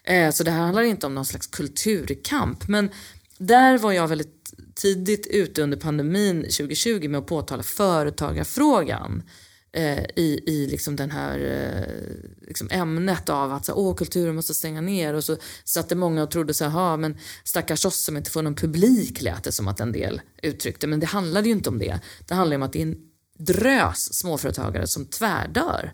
Eh, 0.04 0.32
så 0.32 0.44
det 0.44 0.52
här 0.52 0.62
handlar 0.62 0.82
inte 0.82 1.08
om 1.08 1.16
någon 1.16 1.26
slags 1.26 1.48
kulturkamp. 1.48 2.68
Men 2.68 2.90
där 3.38 3.78
var 3.78 3.92
jag 3.92 4.08
väldigt 4.08 4.45
tidigt 4.76 5.28
ute 5.28 5.64
under 5.64 5.78
pandemin 5.78 6.42
2020 6.42 7.10
med 7.10 7.18
att 7.18 7.28
påtala 7.28 7.64
företagarfrågan 7.64 9.24
eh, 9.72 10.04
i, 10.16 10.44
i 10.46 10.68
liksom 10.68 10.96
den 10.96 11.12
här 11.12 11.40
eh, 11.40 12.48
liksom 12.48 12.68
ämnet 12.72 13.30
av 13.30 13.54
att 13.54 13.66
så, 13.66 13.74
Åh, 13.74 13.96
kulturen 13.96 14.36
måste 14.36 14.54
stänga 14.54 14.82
ner 14.82 15.14
och 15.14 15.24
så 15.24 15.38
satt 15.64 15.90
det 15.90 15.96
många 15.96 16.24
och 16.24 16.32
trodde 16.32 16.54
så 16.54 16.66
här, 16.66 16.98
men 16.98 17.18
stackars 17.44 17.86
oss 17.86 18.04
som 18.04 18.18
inte 18.18 18.32
får 18.32 18.42
någon 18.42 18.56
publik 18.56 19.22
lät 19.22 19.44
det 19.44 19.52
som 19.52 19.68
att 19.68 19.80
en 19.80 19.92
del 19.92 20.22
uttryckte. 20.42 20.88
Men 20.88 21.00
det 21.00 21.06
handlade 21.06 21.48
ju 21.48 21.56
inte 21.56 21.70
om 21.70 21.80
det. 21.80 22.00
Det 22.28 22.34
handlar 22.34 22.56
om 22.56 22.64
att 22.64 22.74
det 22.74 22.80
är 22.80 22.86
en 22.86 22.98
drös 23.38 24.14
småföretagare 24.14 24.88
som 24.88 25.06
tvärdör. 25.06 25.94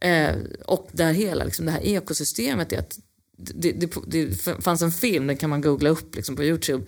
Eh, 0.00 0.34
och 0.66 0.88
där 0.92 1.12
hela 1.12 1.44
liksom, 1.44 1.66
det 1.66 1.72
här 1.72 1.80
ekosystemet 1.80 2.72
är 2.72 2.78
att 2.78 2.98
det, 3.36 3.72
det, 3.72 3.92
det 4.06 4.36
fanns 4.62 4.82
en 4.82 4.92
film, 4.92 5.26
den 5.26 5.36
kan 5.36 5.50
man 5.50 5.60
googla 5.60 5.90
upp 5.90 6.14
liksom 6.14 6.36
på 6.36 6.44
Youtube, 6.44 6.84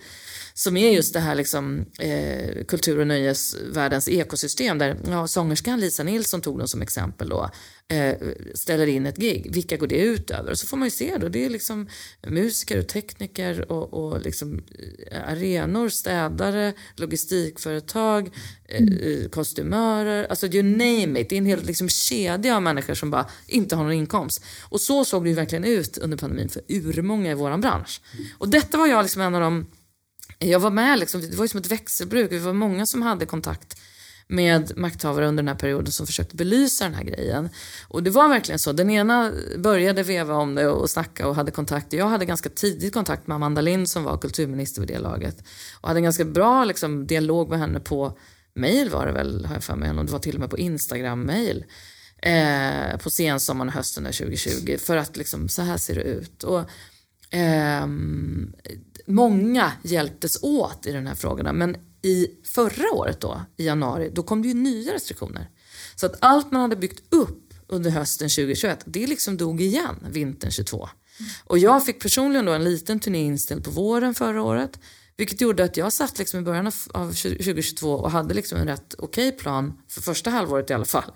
som 0.53 0.77
är 0.77 0.91
just 0.91 1.13
det 1.13 1.19
här 1.19 1.35
liksom, 1.35 1.85
eh, 1.99 2.65
kultur 2.67 2.99
och 2.99 3.07
nöjesvärldens 3.07 4.09
ekosystem 4.09 4.77
där 4.77 4.97
ja, 5.07 5.27
sångerskan 5.27 5.79
Lisa 5.79 6.03
Nilsson 6.03 6.41
tog 6.41 6.57
den 6.57 6.67
som 6.67 6.81
exempel 6.81 7.29
då, 7.29 7.49
eh, 7.87 8.15
ställer 8.55 8.87
in 8.87 9.05
ett 9.05 9.17
gig. 9.17 9.53
Vilka 9.53 9.77
går 9.77 9.87
det 9.87 9.95
ut 9.95 10.31
över? 10.31 10.51
Och 10.51 10.57
så 10.57 10.67
får 10.67 10.77
man 10.77 10.85
ju 10.85 10.91
se 10.91 11.17
då, 11.17 11.29
det 11.29 11.45
är 11.45 11.49
liksom 11.49 11.87
musiker 12.27 12.79
och 12.79 12.87
tekniker 12.87 13.71
och, 13.71 13.93
och 13.93 14.21
liksom, 14.21 14.63
eh, 15.11 15.29
arenor, 15.29 15.89
städare, 15.89 16.73
logistikföretag, 16.95 18.29
eh, 18.65 18.83
eh, 18.83 19.29
kostymörer, 19.29 20.25
alltså 20.29 20.47
you 20.47 20.63
name 20.63 21.19
it. 21.19 21.29
Det 21.29 21.35
är 21.35 21.37
en 21.37 21.45
hel 21.45 21.63
liksom, 21.63 21.89
kedja 21.89 22.55
av 22.55 22.61
människor 22.61 22.93
som 22.93 23.11
bara 23.11 23.25
inte 23.47 23.75
har 23.75 23.83
någon 23.83 23.93
inkomst. 23.93 24.43
Och 24.69 24.81
så 24.81 25.05
såg 25.05 25.23
det 25.23 25.29
ju 25.29 25.35
verkligen 25.35 25.63
ut 25.63 25.97
under 25.97 26.17
pandemin 26.17 26.49
för 26.49 26.61
urmånga 26.67 27.31
i 27.31 27.33
våran 27.33 27.61
bransch. 27.61 28.01
Och 28.37 28.49
detta 28.49 28.77
var 28.77 28.87
jag 28.87 29.03
liksom 29.03 29.21
en 29.21 29.35
av 29.35 29.41
de 29.41 29.67
jag 30.49 30.59
var 30.59 30.69
med, 30.69 30.99
liksom, 30.99 31.21
det 31.21 31.35
var 31.35 31.45
ju 31.45 31.49
som 31.49 31.59
ett 31.59 31.71
växelbruk. 31.71 32.31
Vi 32.31 32.39
var 32.39 32.53
många 32.53 32.85
som 32.85 33.01
hade 33.01 33.25
kontakt 33.25 33.77
med 34.27 34.77
makthavare 34.77 35.27
under 35.27 35.43
den 35.43 35.47
här 35.47 35.55
perioden 35.55 35.91
som 35.91 36.07
försökte 36.07 36.35
belysa 36.35 36.83
den 36.83 36.93
här 36.93 37.03
grejen. 37.03 37.49
Och 37.87 38.03
det 38.03 38.09
var 38.09 38.29
verkligen 38.29 38.59
så. 38.59 38.71
Den 38.71 38.89
ena 38.89 39.31
började 39.57 40.03
veva 40.03 40.35
om 40.35 40.55
det 40.55 40.67
och 40.67 40.89
snacka 40.89 41.27
och 41.27 41.35
hade 41.35 41.51
kontakt. 41.51 41.93
Jag 41.93 42.07
hade 42.07 42.25
ganska 42.25 42.49
tidigt 42.49 42.93
kontakt 42.93 43.27
med 43.27 43.35
Amanda 43.35 43.61
Lind 43.61 43.89
som 43.89 44.03
var 44.03 44.17
kulturminister 44.17 44.81
vid 44.81 44.89
det 44.89 44.99
laget. 44.99 45.43
Och 45.81 45.87
hade 45.87 45.97
en 45.97 46.03
ganska 46.03 46.25
bra 46.25 46.65
liksom, 46.65 47.07
dialog 47.07 47.49
med 47.49 47.59
henne 47.59 47.79
på 47.79 48.17
mail 48.55 48.89
var 48.89 49.05
det 49.05 49.11
väl, 49.11 49.45
har 49.45 49.53
jag 49.53 49.63
för 49.63 49.75
mig. 49.75 49.89
Och 49.89 50.05
det 50.05 50.11
var 50.11 50.19
till 50.19 50.35
och 50.35 50.39
med 50.39 50.49
på 50.49 50.57
Instagram-mail. 50.57 51.65
Eh, 52.17 52.97
på 52.97 53.09
sensommaren 53.09 53.69
och 53.69 53.75
hösten 53.75 54.03
2020. 54.03 54.77
För 54.77 54.97
att 54.97 55.17
liksom, 55.17 55.49
så 55.49 55.61
här 55.61 55.77
ser 55.77 55.95
det 55.95 56.01
ut. 56.01 56.43
Och, 56.43 56.59
eh, 57.35 57.87
många 59.05 59.71
hjälptes 59.83 60.43
åt 60.43 60.85
i 60.85 60.91
de 60.91 61.05
här 61.05 61.15
frågorna. 61.15 61.53
Men 61.53 61.77
i 62.01 62.27
förra 62.43 62.91
året 62.93 63.21
då, 63.21 63.41
i 63.57 63.65
januari, 63.65 64.11
då 64.13 64.23
kom 64.23 64.41
det 64.41 64.47
ju 64.47 64.53
nya 64.53 64.93
restriktioner. 64.93 65.49
Så 65.95 66.05
att 66.05 66.15
allt 66.19 66.51
man 66.51 66.61
hade 66.61 66.75
byggt 66.75 67.13
upp 67.13 67.53
under 67.67 67.91
hösten 67.91 68.29
2021, 68.29 68.83
det 68.85 69.07
liksom 69.07 69.37
dog 69.37 69.61
igen 69.61 69.95
vintern 70.09 70.51
22. 70.51 70.89
Och 71.43 71.57
jag 71.57 71.85
fick 71.85 72.01
personligen 72.01 72.45
då 72.45 72.51
en 72.51 72.63
liten 72.63 72.99
turné 72.99 73.21
inställd 73.23 73.63
på 73.63 73.71
våren 73.71 74.15
förra 74.15 74.43
året. 74.43 74.79
Vilket 75.17 75.41
gjorde 75.41 75.63
att 75.63 75.77
jag 75.77 75.93
satt 75.93 76.19
liksom 76.19 76.39
i 76.39 76.43
början 76.43 76.67
av, 76.67 77.07
2022 77.07 77.91
och 77.91 78.11
hade 78.11 78.33
liksom 78.33 78.57
en 78.57 78.67
rätt 78.67 78.95
okej 78.97 79.31
plan, 79.31 79.73
för 79.87 80.01
första 80.01 80.29
halvåret 80.29 80.69
i 80.69 80.73
alla 80.73 80.85
fall, 80.85 81.11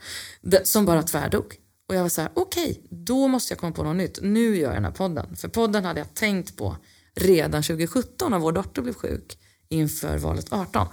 som 0.64 0.86
bara 0.86 1.04
tvärdog. 1.04 1.56
Och 1.90 1.96
jag 1.96 2.02
var 2.02 2.10
så 2.10 2.22
här, 2.22 2.32
okej, 2.34 2.88
då 2.90 3.28
måste 3.28 3.54
jag 3.54 3.60
komma 3.60 3.72
på 3.72 3.84
något 3.84 3.96
nytt. 3.96 4.20
Nu 4.22 4.58
gör 4.58 4.68
jag 4.68 4.76
den 4.76 4.86
här 4.86 4.92
podden. 4.92 5.36
För 5.36 5.48
podden 5.48 5.86
hade 5.86 6.00
jag 6.00 6.14
tänkt 6.14 6.58
på 6.58 6.78
redan 7.18 7.64
2017 7.64 8.32
när 8.32 8.40
vår 8.40 8.52
dotter 8.52 8.82
blev 8.82 8.94
sjuk 8.94 9.38
inför 9.70 10.18
valet 10.18 10.54
18. 10.54 10.88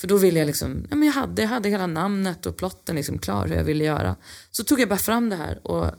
För 0.00 0.08
då 0.08 0.16
ville 0.16 0.38
jag 0.38 0.46
liksom, 0.46 0.86
ja, 0.90 0.96
men 0.96 1.06
jag 1.06 1.14
hade, 1.14 1.42
jag 1.42 1.48
hade 1.48 1.68
hela 1.68 1.86
namnet 1.86 2.46
och 2.46 2.56
plotten 2.56 2.96
liksom 2.96 3.18
klar 3.18 3.46
hur 3.46 3.56
jag 3.56 3.64
ville 3.64 3.84
göra. 3.84 4.16
Så 4.50 4.64
tog 4.64 4.80
jag 4.80 4.88
bara 4.88 4.98
fram 4.98 5.28
det 5.28 5.36
här 5.36 5.66
och 5.66 5.92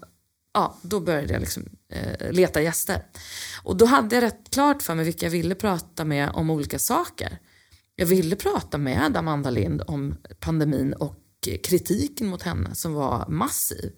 ja, 0.53 0.77
då 0.81 0.99
började 0.99 1.33
jag 1.33 1.39
liksom, 1.39 1.69
eh, 1.93 2.31
leta 2.31 2.61
gäster. 2.61 3.03
Och 3.63 3.77
då 3.77 3.85
hade 3.85 4.15
jag 4.15 4.23
rätt 4.23 4.51
klart 4.51 4.81
för 4.81 4.95
mig 4.95 5.05
vilka 5.05 5.25
jag 5.25 5.31
ville 5.31 5.55
prata 5.55 6.05
med 6.05 6.29
om 6.29 6.49
olika 6.49 6.79
saker. 6.79 7.39
Jag 7.95 8.05
ville 8.05 8.35
prata 8.35 8.77
med 8.77 9.17
Amanda 9.17 9.49
Lind 9.49 9.81
om 9.87 10.17
pandemin 10.39 10.93
och 10.93 11.15
kritiken 11.63 12.27
mot 12.27 12.41
henne 12.41 12.75
som 12.75 12.93
var 12.93 13.27
massiv. 13.27 13.91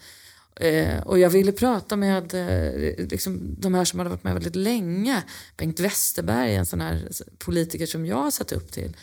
Eh, 0.55 1.01
och 1.01 1.19
jag 1.19 1.29
ville 1.29 1.51
prata 1.51 1.95
med 1.95 2.33
eh, 2.33 3.05
liksom, 3.07 3.55
de 3.59 3.73
här 3.73 3.85
som 3.85 3.99
hade 3.99 4.09
varit 4.09 4.23
med 4.23 4.33
väldigt 4.33 4.55
länge. 4.55 5.23
Bengt 5.57 5.79
Westerberg, 5.79 6.55
en 6.55 6.65
sån 6.65 6.81
här 6.81 7.09
politiker 7.37 7.85
som 7.85 8.05
jag 8.05 8.15
har 8.15 8.31
sett 8.31 8.51
upp 8.51 8.71
till. 8.71 8.95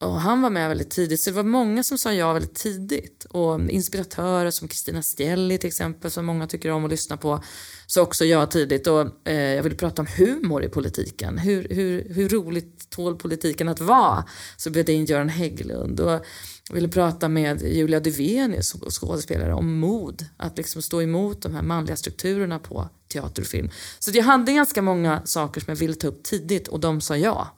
Och 0.00 0.20
han 0.20 0.42
var 0.42 0.50
med 0.50 0.68
väldigt 0.68 0.90
tidigt, 0.90 1.20
så 1.20 1.30
det 1.30 1.36
var 1.36 1.42
många 1.42 1.82
som 1.82 1.98
sa 1.98 2.12
ja 2.12 2.32
väldigt 2.32 2.54
tidigt. 2.54 3.24
Och 3.24 3.60
inspiratörer 3.70 4.50
som 4.50 4.68
Kristina 4.68 5.02
Stielli 5.02 5.58
till 5.58 5.68
exempel, 5.68 6.10
som 6.10 6.26
många 6.26 6.46
tycker 6.46 6.70
om 6.70 6.84
att 6.84 6.90
lyssna 6.90 7.16
på, 7.16 7.42
sa 7.86 8.02
också 8.02 8.24
ja 8.24 8.46
tidigt. 8.46 8.86
Och 8.86 9.28
eh, 9.28 9.54
jag 9.54 9.62
ville 9.62 9.76
prata 9.76 10.02
om 10.02 10.08
humor 10.16 10.64
i 10.64 10.68
politiken. 10.68 11.38
Hur, 11.38 11.68
hur, 11.70 12.14
hur 12.14 12.28
roligt 12.28 12.90
tål 12.90 13.16
politiken 13.16 13.68
att 13.68 13.80
vara? 13.80 14.24
Så 14.56 14.70
bjöd 14.70 14.88
jag 14.88 14.96
in 14.96 15.04
Göran 15.04 15.28
Hägglund. 15.28 16.00
Och 16.00 16.24
ville 16.70 16.88
prata 16.88 17.28
med 17.28 17.62
Julia 17.62 18.00
Duvenius, 18.00 18.74
skådespelare, 18.90 19.54
om 19.54 19.78
mod. 19.78 20.26
Att 20.36 20.56
liksom 20.56 20.82
stå 20.82 21.02
emot 21.02 21.42
de 21.42 21.54
här 21.54 21.62
manliga 21.62 21.96
strukturerna 21.96 22.58
på 22.58 22.88
teater 23.08 23.42
och 23.42 23.48
film. 23.48 23.70
Så 23.98 24.10
jag 24.14 24.24
hade 24.24 24.52
ganska 24.52 24.82
många 24.82 25.22
saker 25.24 25.60
som 25.60 25.70
jag 25.70 25.76
ville 25.76 25.94
ta 25.94 26.06
upp 26.06 26.22
tidigt 26.22 26.68
och 26.68 26.80
de 26.80 27.00
sa 27.00 27.16
ja. 27.16 27.54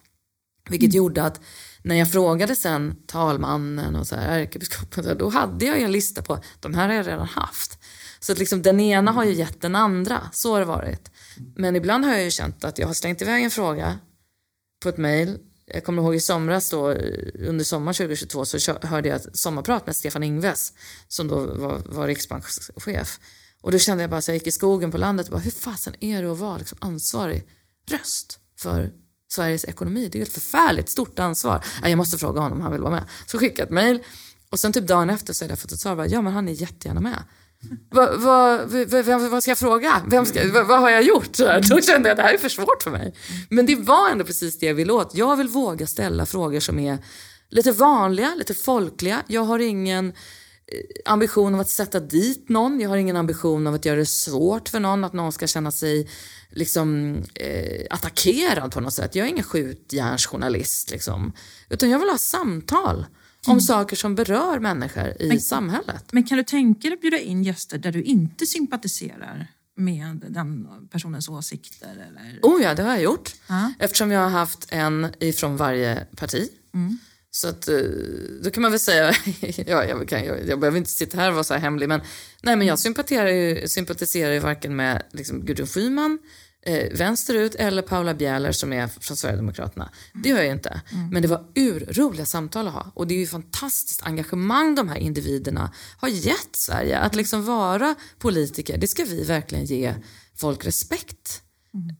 Vilket 0.70 0.94
gjorde 0.94 1.22
att 1.22 1.40
när 1.82 1.94
jag 1.94 2.12
frågade 2.12 2.56
sen 2.56 2.96
talmannen 3.06 3.96
och 3.96 4.06
så 4.06 4.16
här, 4.16 4.38
ärkebiskopen, 4.38 5.18
då 5.18 5.28
hade 5.28 5.64
jag 5.64 5.78
ju 5.78 5.84
en 5.84 5.92
lista 5.92 6.22
på 6.22 6.38
de 6.60 6.74
här 6.74 6.88
har 6.88 6.94
jag 6.94 7.06
redan 7.06 7.26
haft. 7.26 7.78
Så 8.20 8.32
att 8.32 8.38
liksom, 8.38 8.62
den 8.62 8.80
ena 8.80 9.12
har 9.12 9.24
ju 9.24 9.32
gett 9.32 9.60
den 9.60 9.74
andra, 9.74 10.20
så 10.32 10.52
har 10.52 10.60
det 10.60 10.66
varit. 10.66 11.10
Men 11.56 11.76
ibland 11.76 12.04
har 12.04 12.12
jag 12.12 12.24
ju 12.24 12.30
känt 12.30 12.64
att 12.64 12.78
jag 12.78 12.86
har 12.86 12.94
slängt 12.94 13.22
iväg 13.22 13.44
en 13.44 13.50
fråga 13.50 13.98
på 14.82 14.88
ett 14.88 14.98
mejl. 14.98 15.38
Jag 15.74 15.84
kommer 15.84 16.02
ihåg 16.02 16.14
i 16.14 16.20
somras 16.20 16.70
då, 16.70 16.90
under 17.34 17.64
sommaren 17.64 17.94
2022 17.94 18.44
så 18.44 18.78
hörde 18.82 19.08
jag 19.08 19.16
ett 19.16 19.36
sommarprat 19.36 19.86
med 19.86 19.96
Stefan 19.96 20.22
Ingves 20.22 20.72
som 21.08 21.28
då 21.28 21.38
var, 21.38 21.82
var 21.86 22.06
riksbankschef. 22.06 23.20
Och 23.62 23.72
då 23.72 23.78
kände 23.78 24.02
jag 24.02 24.10
bara 24.10 24.20
så 24.20 24.30
jag 24.30 24.36
gick 24.36 24.46
i 24.46 24.52
skogen 24.52 24.90
på 24.90 24.98
landet 24.98 25.26
och 25.26 25.32
bara, 25.32 25.40
hur 25.40 25.50
fasen 25.50 25.94
är 26.00 26.22
det 26.22 26.32
att 26.32 26.38
vara 26.38 26.58
liksom 26.58 26.78
ansvarig 26.80 27.46
röst 27.90 28.38
för 28.58 28.92
Sveriges 29.32 29.64
ekonomi. 29.64 30.08
Det 30.12 30.18
är 30.18 30.22
ett 30.22 30.32
förfärligt 30.32 30.88
stort 30.88 31.18
ansvar. 31.18 31.64
Jag 31.82 31.96
måste 31.96 32.18
fråga 32.18 32.40
honom 32.40 32.58
om 32.58 32.62
han 32.62 32.72
vill 32.72 32.80
vara 32.80 32.92
med. 32.92 33.04
Så 33.26 33.38
skickade 33.38 33.60
jag 33.60 33.66
ett 33.66 33.74
mejl 33.74 34.02
och 34.50 34.60
sen 34.60 34.72
typ 34.72 34.86
dagen 34.86 35.10
efter 35.10 35.32
så 35.32 35.44
hade 35.44 35.52
jag 35.52 35.58
fått 35.58 35.72
ett 35.72 35.80
svar. 35.80 36.06
Ja 36.10 36.22
men 36.22 36.32
han 36.32 36.48
är 36.48 36.52
jättegärna 36.52 37.00
med. 37.00 37.24
Vad 37.90 38.20
va, 38.20 38.66
va, 38.66 39.28
va, 39.28 39.40
ska 39.40 39.50
jag 39.50 39.58
fråga? 39.58 40.02
Vem 40.06 40.26
ska, 40.26 40.40
vad 40.52 40.80
har 40.80 40.90
jag 40.90 41.02
gjort? 41.02 41.38
Då 41.70 41.80
kände 41.80 42.08
jag 42.08 42.10
att 42.10 42.16
det 42.16 42.22
här 42.22 42.34
är 42.34 42.38
för 42.38 42.48
svårt 42.48 42.82
för 42.82 42.90
mig. 42.90 43.14
Men 43.48 43.66
det 43.66 43.76
var 43.76 44.10
ändå 44.10 44.24
precis 44.24 44.58
det 44.58 44.66
jag 44.66 44.74
ville 44.74 44.92
åt. 44.92 45.14
Jag 45.14 45.36
vill 45.36 45.48
våga 45.48 45.86
ställa 45.86 46.26
frågor 46.26 46.60
som 46.60 46.78
är 46.78 46.98
lite 47.50 47.72
vanliga, 47.72 48.34
lite 48.34 48.54
folkliga. 48.54 49.22
Jag 49.26 49.44
har 49.44 49.58
ingen 49.58 50.08
eh, 50.08 51.12
ambition 51.12 51.54
av 51.54 51.60
att 51.60 51.68
sätta 51.68 52.00
dit 52.00 52.48
någon. 52.48 52.80
Jag 52.80 52.88
har 52.88 52.96
ingen 52.96 53.16
ambition 53.16 53.66
av 53.66 53.74
att 53.74 53.84
göra 53.84 53.96
det 53.96 54.06
svårt 54.06 54.68
för 54.68 54.80
någon, 54.80 55.04
att 55.04 55.12
någon 55.12 55.32
ska 55.32 55.46
känna 55.46 55.70
sig 55.70 56.08
liksom, 56.50 57.16
eh, 57.34 57.86
attackerad 57.90 58.72
på 58.72 58.80
något 58.80 58.94
sätt. 58.94 59.14
Jag 59.14 59.26
är 59.26 59.30
ingen 59.30 59.44
skjutjärnsjournalist. 59.44 60.90
Liksom. 60.90 61.32
Utan 61.68 61.90
jag 61.90 61.98
vill 61.98 62.08
ha 62.08 62.18
samtal 62.18 63.06
om 63.46 63.52
mm. 63.52 63.60
saker 63.60 63.96
som 63.96 64.14
berör 64.14 64.58
människor 64.58 65.22
i 65.22 65.28
men, 65.28 65.40
samhället. 65.40 66.04
Men 66.12 66.24
kan 66.24 66.38
du 66.38 66.44
tänka 66.44 66.88
dig 66.88 66.94
att 66.94 67.00
bjuda 67.00 67.18
in 67.18 67.42
gäster 67.42 67.78
där 67.78 67.92
du 67.92 68.02
inte 68.02 68.46
sympatiserar 68.46 69.46
med 69.76 70.24
den 70.28 70.68
personens 70.90 71.28
åsikter? 71.28 71.92
Eller? 71.92 72.38
Oh 72.42 72.62
ja, 72.62 72.74
det 72.74 72.82
har 72.82 72.90
jag 72.90 73.02
gjort. 73.02 73.34
Uh 73.50 73.68
Eftersom 73.78 74.10
jag 74.10 74.20
har 74.20 74.30
haft 74.30 74.66
en 74.68 75.08
ifrån 75.20 75.56
varje 75.56 76.06
parti. 76.16 76.48
Mm. 76.74 76.98
Så 77.30 77.48
att, 77.48 77.68
eh, 77.68 77.76
då 78.42 78.50
kan 78.50 78.62
man 78.62 78.70
väl 78.70 78.80
säga, 78.80 79.12
ja, 79.66 79.84
jag, 79.84 80.08
kan, 80.08 80.24
jag, 80.24 80.48
jag 80.48 80.60
behöver 80.60 80.78
inte 80.78 80.90
sitta 80.90 81.16
här 81.16 81.28
och 81.28 81.34
vara 81.34 81.44
så 81.44 81.54
här 81.54 81.60
hemlig, 81.60 81.88
men, 81.88 82.00
nej, 82.42 82.56
men 82.56 82.66
jag 82.66 82.78
sympatiserar 82.78 83.28
ju, 83.28 83.68
sympatiserar 83.68 84.32
ju 84.32 84.38
varken 84.38 84.76
med 84.76 85.02
liksom, 85.12 85.44
Gudrun 85.44 85.66
Schyman, 85.66 86.18
eh, 86.62 86.98
vänsterut 86.98 87.54
eller 87.54 87.82
Paula 87.82 88.14
Bjäller 88.14 88.52
som 88.52 88.72
är 88.72 88.88
från 88.88 89.16
Sverigedemokraterna. 89.16 89.90
Det 90.14 90.28
gör 90.28 90.42
jag 90.42 90.52
inte. 90.52 90.80
Mm. 90.92 91.08
Men 91.08 91.22
det 91.22 91.28
var 91.28 91.44
urroliga 91.54 92.26
samtal 92.26 92.68
att 92.68 92.74
ha. 92.74 92.92
Och 92.94 93.06
det 93.06 93.14
är 93.14 93.18
ju 93.18 93.26
fantastiskt 93.26 94.02
engagemang 94.02 94.74
de 94.74 94.88
här 94.88 94.96
individerna 94.96 95.72
har 95.96 96.08
gett 96.08 96.56
Sverige. 96.56 96.98
Att 96.98 97.14
liksom 97.14 97.44
vara 97.44 97.94
politiker, 98.18 98.78
det 98.78 98.88
ska 98.88 99.04
vi 99.04 99.24
verkligen 99.24 99.64
ge 99.64 99.94
folk 100.34 100.66
respekt 100.66 101.42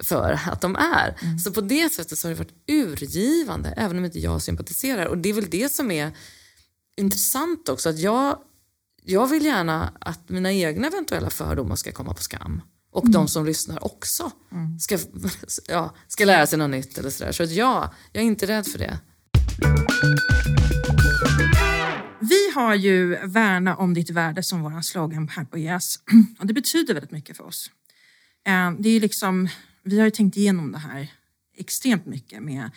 för 0.05 0.41
att 0.47 0.61
de 0.61 0.77
är. 0.77 1.17
Mm. 1.23 1.39
Så 1.39 1.53
på 1.53 1.61
det 1.61 1.93
sättet 1.93 2.19
så 2.19 2.29
har 2.29 2.35
det 2.35 2.39
varit 2.39 2.71
urgivande, 2.71 3.75
även 3.77 3.99
om 3.99 4.05
inte 4.05 4.19
jag 4.19 4.43
sympatiserar. 4.43 5.07
Och 5.07 5.19
det 5.19 5.29
är 5.29 5.33
väl 5.33 5.51
det 5.51 5.73
som 5.73 5.91
är 5.91 6.17
intressant 6.97 7.69
också, 7.69 7.89
att 7.89 7.99
jag, 7.99 8.39
jag 9.03 9.27
vill 9.27 9.45
gärna 9.45 9.93
att 10.01 10.29
mina 10.29 10.53
egna 10.53 10.87
eventuella 10.87 11.31
fördomar 11.31 11.77
ska 11.77 11.93
komma 11.93 12.15
på 12.15 12.23
skam. 12.23 12.63
Och 12.91 13.03
mm. 13.03 13.13
de 13.13 13.29
som 13.29 13.47
lyssnar 13.47 13.85
också 13.85 14.31
mm. 14.53 14.79
ska, 14.79 14.99
ja, 15.69 15.95
ska 16.09 16.25
lära 16.25 16.47
sig 16.47 16.59
något 16.59 16.71
nytt 16.71 16.99
eller 16.99 17.11
sådär. 17.11 17.33
Så 17.33 17.43
att 17.43 17.51
ja, 17.51 17.95
jag 18.13 18.23
är 18.23 18.27
inte 18.27 18.47
rädd 18.47 18.67
för 18.67 18.79
det. 18.79 18.99
Vi 22.21 22.51
har 22.55 22.75
ju 22.75 23.27
värna 23.27 23.77
om 23.77 23.95
ditt 23.95 24.11
värde 24.11 24.43
som 24.43 24.63
vår 24.63 24.81
slogan 24.83 25.29
här 25.29 25.45
på 25.45 25.59
Yes. 25.59 25.97
Och 26.39 26.47
det 26.47 26.53
betyder 26.53 26.95
väldigt 26.95 27.11
mycket 27.11 27.37
för 27.37 27.45
oss. 27.45 27.71
Eh, 28.47 28.73
det 28.79 28.89
är 28.89 29.01
liksom, 29.01 29.49
vi 29.83 29.99
har 29.99 30.05
ju 30.05 30.11
tänkt 30.11 30.37
igenom 30.37 30.73
det 30.73 30.79
här 30.79 31.13
extremt 31.57 32.07
mycket 32.07 32.43
med, 32.43 32.71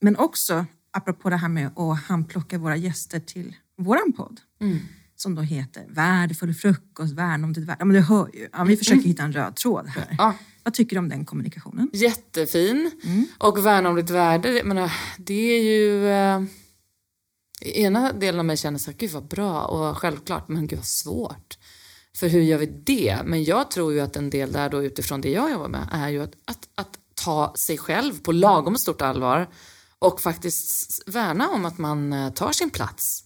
men 0.00 0.16
också 0.16 0.66
apropå 0.90 1.30
det 1.30 1.36
här 1.36 1.48
med 1.48 1.78
att 1.78 2.02
handplocka 2.02 2.58
våra 2.58 2.76
gäster 2.76 3.20
till 3.20 3.56
våran 3.76 4.12
podd. 4.12 4.40
Mm. 4.60 4.78
Som 5.22 5.34
då 5.34 5.42
heter 5.42 5.84
Värdefull 5.88 6.54
frukost, 6.54 7.12
värna 7.12 7.46
om 7.46 7.52
ditt 7.52 7.64
värde. 7.64 7.76
Ja, 7.78 7.84
men 7.84 7.96
du 7.96 8.00
hör 8.00 8.30
ju. 8.34 8.48
Ja, 8.52 8.64
vi 8.64 8.76
försöker 8.76 8.98
mm. 8.98 9.06
hitta 9.06 9.22
en 9.22 9.32
röd 9.32 9.56
tråd 9.56 9.86
här. 9.88 10.14
Ja. 10.18 10.34
Vad 10.62 10.74
tycker 10.74 10.96
du 10.96 10.98
om 10.98 11.08
den 11.08 11.24
kommunikationen? 11.24 11.90
Jättefin. 11.92 12.90
Mm. 13.04 13.26
Och 13.38 13.66
värna 13.66 13.88
om 13.88 13.96
ditt 13.96 14.10
värde, 14.10 14.62
menar, 14.64 14.92
det 15.18 15.34
är 15.34 15.62
ju... 15.62 16.08
Eh, 16.08 16.42
ena 17.60 18.12
delen 18.12 18.38
av 18.38 18.44
mig 18.44 18.56
känner 18.56 18.78
så 18.78 18.90
här, 18.90 18.98
gud 18.98 19.10
vad 19.10 19.28
bra 19.28 19.64
och 19.64 19.98
självklart, 19.98 20.48
men 20.48 20.66
gud 20.66 20.78
vad 20.78 20.86
svårt. 20.86 21.58
För 22.16 22.28
hur 22.28 22.40
gör 22.40 22.58
vi 22.58 22.66
det? 22.66 23.18
Men 23.24 23.44
jag 23.44 23.70
tror 23.70 23.92
ju 23.92 24.00
att 24.00 24.16
en 24.16 24.30
del 24.30 24.52
där 24.52 24.70
då 24.70 24.82
utifrån 24.82 25.20
det 25.20 25.30
jag 25.30 25.50
jobbar 25.50 25.68
med 25.68 25.88
är 25.92 26.08
ju 26.08 26.22
att, 26.22 26.34
att, 26.44 26.68
att 26.74 26.98
ta 27.14 27.54
sig 27.56 27.78
själv 27.78 28.20
på 28.22 28.32
lagom 28.32 28.76
stort 28.76 29.02
allvar 29.02 29.48
och 29.98 30.20
faktiskt 30.20 31.02
värna 31.06 31.48
om 31.48 31.64
att 31.64 31.78
man 31.78 32.12
eh, 32.12 32.32
tar 32.32 32.52
sin 32.52 32.70
plats 32.70 33.24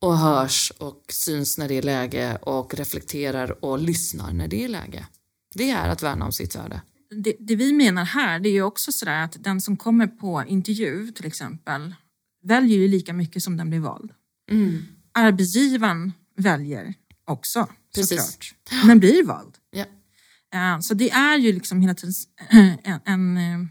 och 0.00 0.18
hörs 0.18 0.72
och 0.78 1.04
syns 1.08 1.58
när 1.58 1.68
det 1.68 1.74
är 1.74 1.82
läge 1.82 2.36
och 2.42 2.74
reflekterar 2.74 3.64
och 3.64 3.78
lyssnar 3.78 4.32
när 4.32 4.48
det 4.48 4.64
är 4.64 4.68
läge. 4.68 5.06
Det 5.54 5.70
är 5.70 5.88
att 5.88 6.02
värna 6.02 6.24
om 6.24 6.32
sitt 6.32 6.56
värde. 6.56 6.82
Det, 7.10 7.36
det 7.38 7.56
vi 7.56 7.72
menar 7.72 8.04
här 8.04 8.40
det 8.40 8.48
är 8.48 8.52
ju 8.52 8.62
också 8.62 8.92
sådär 8.92 9.24
att 9.24 9.36
den 9.44 9.60
som 9.60 9.76
kommer 9.76 10.06
på 10.06 10.44
intervju 10.46 11.12
till 11.12 11.26
exempel 11.26 11.94
väljer 12.42 12.78
ju 12.78 12.88
lika 12.88 13.12
mycket 13.12 13.42
som 13.42 13.56
den 13.56 13.70
blir 13.70 13.80
vald. 13.80 14.10
Mm. 14.50 14.82
Arbetsgivaren 15.12 16.12
väljer 16.36 16.94
också 17.24 17.68
Precis. 17.94 18.22
såklart. 18.22 18.54
Men 18.86 18.98
blir 18.98 19.24
vald. 19.24 19.54
Ja. 19.70 19.84
Så 20.82 20.94
det 20.94 21.10
är 21.10 21.38
ju 21.38 21.52
liksom 21.52 21.80
hela 21.80 21.94
tiden 21.94 22.14
en, 22.84 23.00
en, 23.04 23.36
eh, 23.36 23.68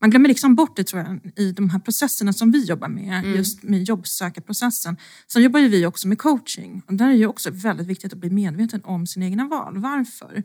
man 0.00 0.10
glömmer 0.10 0.28
liksom 0.28 0.54
bort 0.54 0.76
det 0.76 0.84
tror 0.84 1.02
jag 1.02 1.32
i 1.36 1.52
de 1.52 1.70
här 1.70 1.78
processerna 1.78 2.32
som 2.32 2.50
vi 2.50 2.64
jobbar 2.64 2.88
med, 2.88 3.18
mm. 3.18 3.36
just 3.36 3.62
med 3.62 3.82
jobbsökarprocessen. 3.82 4.96
Sen 5.26 5.42
jobbar 5.42 5.60
ju 5.60 5.68
vi 5.68 5.86
också 5.86 6.08
med 6.08 6.18
coaching 6.18 6.82
och 6.86 6.94
där 6.94 7.10
är 7.10 7.18
det 7.18 7.26
också 7.26 7.50
väldigt 7.50 7.86
viktigt 7.86 8.12
att 8.12 8.18
bli 8.18 8.30
medveten 8.30 8.84
om 8.84 9.06
sina 9.06 9.26
egna 9.26 9.48
val. 9.48 9.78
Varför? 9.78 10.42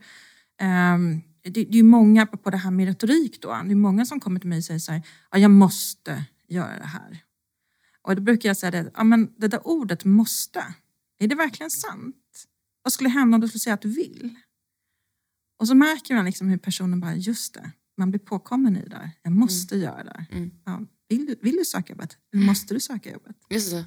Um, 0.62 1.22
det, 1.42 1.64
det 1.64 1.78
är 1.78 1.82
många, 1.82 2.26
på 2.26 2.50
det 2.50 2.56
här 2.56 2.70
med 2.70 2.86
retorik 2.86 3.42
då, 3.42 3.48
det 3.48 3.70
är 3.70 3.74
många 3.74 4.06
som 4.06 4.20
kommer 4.20 4.40
till 4.40 4.48
mig 4.48 4.58
och 4.58 4.64
säger 4.64 4.80
så 4.80 4.92
här, 4.92 5.02
ja, 5.30 5.38
jag 5.38 5.50
måste 5.50 6.24
göra 6.48 6.78
det 6.78 6.86
här. 6.86 7.22
Och 8.02 8.16
då 8.16 8.22
brukar 8.22 8.48
jag 8.48 8.56
säga 8.56 8.70
det, 8.70 8.90
ja 8.94 9.04
men 9.04 9.32
det 9.36 9.48
där 9.48 9.66
ordet 9.66 10.04
måste, 10.04 10.74
är 11.18 11.28
det 11.28 11.34
verkligen 11.34 11.70
sant? 11.70 12.16
Vad 12.82 12.92
skulle 12.92 13.10
hända 13.10 13.34
om 13.34 13.40
du 13.40 13.48
skulle 13.48 13.60
säga 13.60 13.74
att 13.74 13.82
du 13.82 13.88
vill? 13.88 14.34
Och 15.58 15.68
så 15.68 15.74
märker 15.74 16.14
man 16.14 16.24
liksom 16.24 16.48
hur 16.48 16.58
personen 16.58 17.00
bara, 17.00 17.14
just 17.14 17.54
det, 17.54 17.70
man 17.96 18.10
blir 18.10 18.20
påkommen 18.20 18.76
i 18.76 18.88
det. 18.88 19.10
Jag 19.22 19.32
måste 19.32 19.74
mm. 19.74 19.84
göra 19.84 20.04
det. 20.04 20.26
Mm. 20.30 20.50
Ja, 20.64 20.80
vill, 21.08 21.26
du, 21.26 21.36
vill 21.42 21.56
du 21.56 21.64
söka 21.64 21.92
jobbet? 21.92 22.16
Eller 22.34 22.44
måste 22.44 22.74
du 22.74 22.80
söka 22.80 23.12
jobbet? 23.12 23.36
Just 23.50 23.70
det. 23.70 23.84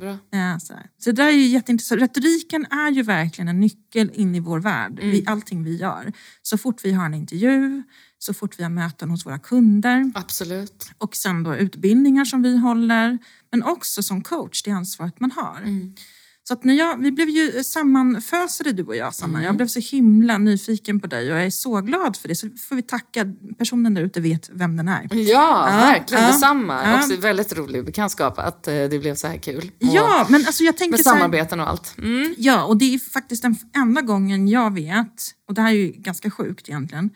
Bra. 0.00 0.18
Ja, 0.30 0.60
så, 0.60 0.74
så 0.98 1.10
det 1.10 1.22
där 1.22 1.28
är 1.28 1.32
ju 1.32 1.46
jätteintressant. 1.46 2.00
Retoriken 2.00 2.66
är 2.70 2.90
ju 2.90 3.02
verkligen 3.02 3.48
en 3.48 3.60
nyckel 3.60 4.10
in 4.14 4.34
i 4.34 4.40
vår 4.40 4.60
värld, 4.60 4.98
mm. 5.02 5.14
i 5.14 5.24
allting 5.26 5.64
vi 5.64 5.76
gör. 5.76 6.12
Så 6.42 6.58
fort 6.58 6.84
vi 6.84 6.92
har 6.92 7.06
en 7.06 7.14
intervju, 7.14 7.82
så 8.18 8.34
fort 8.34 8.58
vi 8.58 8.62
har 8.62 8.70
möten 8.70 9.10
hos 9.10 9.26
våra 9.26 9.38
kunder. 9.38 10.12
Absolut. 10.14 10.90
Och 10.98 11.16
sen 11.16 11.42
då 11.42 11.56
utbildningar 11.56 12.24
som 12.24 12.42
vi 12.42 12.56
håller. 12.56 13.18
Men 13.50 13.62
också 13.62 14.02
som 14.02 14.22
coach, 14.22 14.62
det 14.62 14.70
ansvaret 14.70 15.20
man 15.20 15.30
har. 15.30 15.58
Mm. 15.58 15.94
Så 16.42 16.54
att 16.54 16.64
när 16.64 16.74
jag, 16.74 16.96
vi 16.96 17.12
blev 17.12 17.28
ju 17.28 17.64
sammanfösade 17.64 18.72
du 18.72 18.82
och 18.82 18.96
jag 18.96 19.14
Sanna. 19.14 19.32
Mm. 19.32 19.44
Jag 19.44 19.56
blev 19.56 19.66
så 19.66 19.80
himla 19.80 20.38
nyfiken 20.38 21.00
på 21.00 21.06
dig 21.06 21.32
och 21.32 21.38
jag 21.38 21.46
är 21.46 21.50
så 21.50 21.80
glad 21.80 22.16
för 22.16 22.28
det. 22.28 22.34
Så 22.34 22.48
får 22.68 22.76
vi 22.76 22.82
tacka 22.82 23.26
personen 23.58 23.94
där 23.94 24.02
ute 24.02 24.20
vet 24.20 24.50
vem 24.52 24.76
den 24.76 24.88
är. 24.88 25.08
Ja, 25.10 25.18
ja 25.18 25.64
verkligen. 25.64 26.22
Ja, 26.22 26.32
Detsamma. 26.32 26.80
Ja. 26.84 26.98
Också 26.98 27.16
väldigt 27.16 27.56
rolig 27.56 27.84
bekantskap 27.84 28.38
att 28.38 28.68
eh, 28.68 28.74
det 28.74 29.00
blev 29.00 29.14
så 29.14 29.26
här 29.26 29.36
kul. 29.36 29.70
Och 29.80 29.86
ja, 29.94 30.26
men 30.28 30.46
alltså 30.46 30.64
jag 30.64 30.76
tänker 30.76 30.98
Med 30.98 31.04
samarbeten 31.04 31.60
och 31.60 31.68
allt. 31.68 31.98
Mm. 31.98 32.34
Ja, 32.38 32.64
och 32.64 32.76
det 32.76 32.94
är 32.94 32.98
faktiskt 32.98 33.42
den 33.42 33.56
enda 33.76 34.00
gången 34.00 34.48
jag 34.48 34.74
vet, 34.74 35.30
och 35.48 35.54
det 35.54 35.62
här 35.62 35.70
är 35.70 35.74
ju 35.74 35.92
ganska 35.92 36.30
sjukt 36.30 36.68
egentligen. 36.68 37.10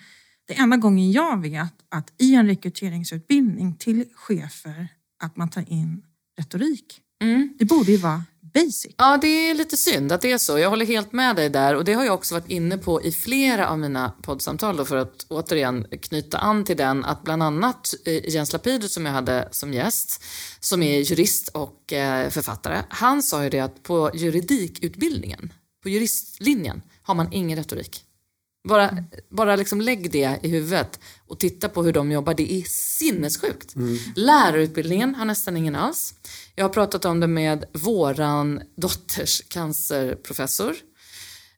Det 0.46 0.54
enda 0.54 0.76
gången 0.76 1.12
jag 1.12 1.42
vet 1.42 1.74
att 1.88 2.12
i 2.18 2.34
en 2.34 2.46
rekryteringsutbildning 2.46 3.76
till 3.76 4.04
chefer 4.14 4.88
att 5.22 5.37
man 5.37 5.48
tar 5.48 5.72
in 5.72 6.02
retorik. 6.38 7.00
Mm. 7.22 7.54
Det 7.58 7.64
borde 7.64 7.92
ju 7.92 7.96
vara 7.96 8.22
basic. 8.54 8.94
Ja, 8.96 9.18
det 9.20 9.50
är 9.50 9.54
lite 9.54 9.76
synd 9.76 10.12
att 10.12 10.20
det 10.20 10.32
är 10.32 10.38
så. 10.38 10.58
Jag 10.58 10.70
håller 10.70 10.86
helt 10.86 11.12
med 11.12 11.36
dig 11.36 11.48
där 11.48 11.74
och 11.74 11.84
det 11.84 11.92
har 11.92 12.04
jag 12.04 12.14
också 12.14 12.34
varit 12.34 12.50
inne 12.50 12.78
på 12.78 13.02
i 13.02 13.12
flera 13.12 13.68
av 13.68 13.78
mina 13.78 14.12
poddsamtal 14.22 14.76
då 14.76 14.84
för 14.84 14.96
att 14.96 15.26
återigen 15.28 15.86
knyta 16.02 16.38
an 16.38 16.64
till 16.64 16.76
den 16.76 17.04
att 17.04 17.22
bland 17.22 17.42
annat 17.42 17.94
eh, 18.04 18.28
Jens 18.28 18.52
Lapidus 18.52 18.94
som 18.94 19.06
jag 19.06 19.12
hade 19.12 19.48
som 19.50 19.72
gäst, 19.72 20.24
som 20.60 20.82
är 20.82 21.00
jurist 21.00 21.48
och 21.48 21.92
eh, 21.92 22.30
författare, 22.30 22.82
han 22.88 23.22
sa 23.22 23.44
ju 23.44 23.50
det 23.50 23.60
att 23.60 23.82
på 23.82 24.10
juridikutbildningen, 24.14 25.52
på 25.82 25.88
juristlinjen, 25.88 26.82
har 27.02 27.14
man 27.14 27.32
ingen 27.32 27.58
retorik. 27.58 28.04
Bara, 28.68 29.04
bara 29.30 29.56
liksom 29.56 29.80
lägg 29.80 30.10
det 30.10 30.38
i 30.42 30.48
huvudet 30.48 31.00
och 31.28 31.40
titta 31.40 31.68
på 31.68 31.82
hur 31.82 31.92
de 31.92 32.12
jobbar. 32.12 32.34
Det 32.34 32.52
är 32.52 32.62
sinnessjukt. 32.68 33.74
Lärarutbildningen 34.16 35.14
har 35.14 35.24
nästan 35.24 35.56
ingen 35.56 35.74
alls. 35.74 36.14
Jag 36.56 36.64
har 36.64 36.68
pratat 36.68 37.04
om 37.04 37.20
det 37.20 37.26
med 37.26 37.64
våran 37.72 38.62
dotters 38.76 39.42
cancerprofessor. 39.48 40.76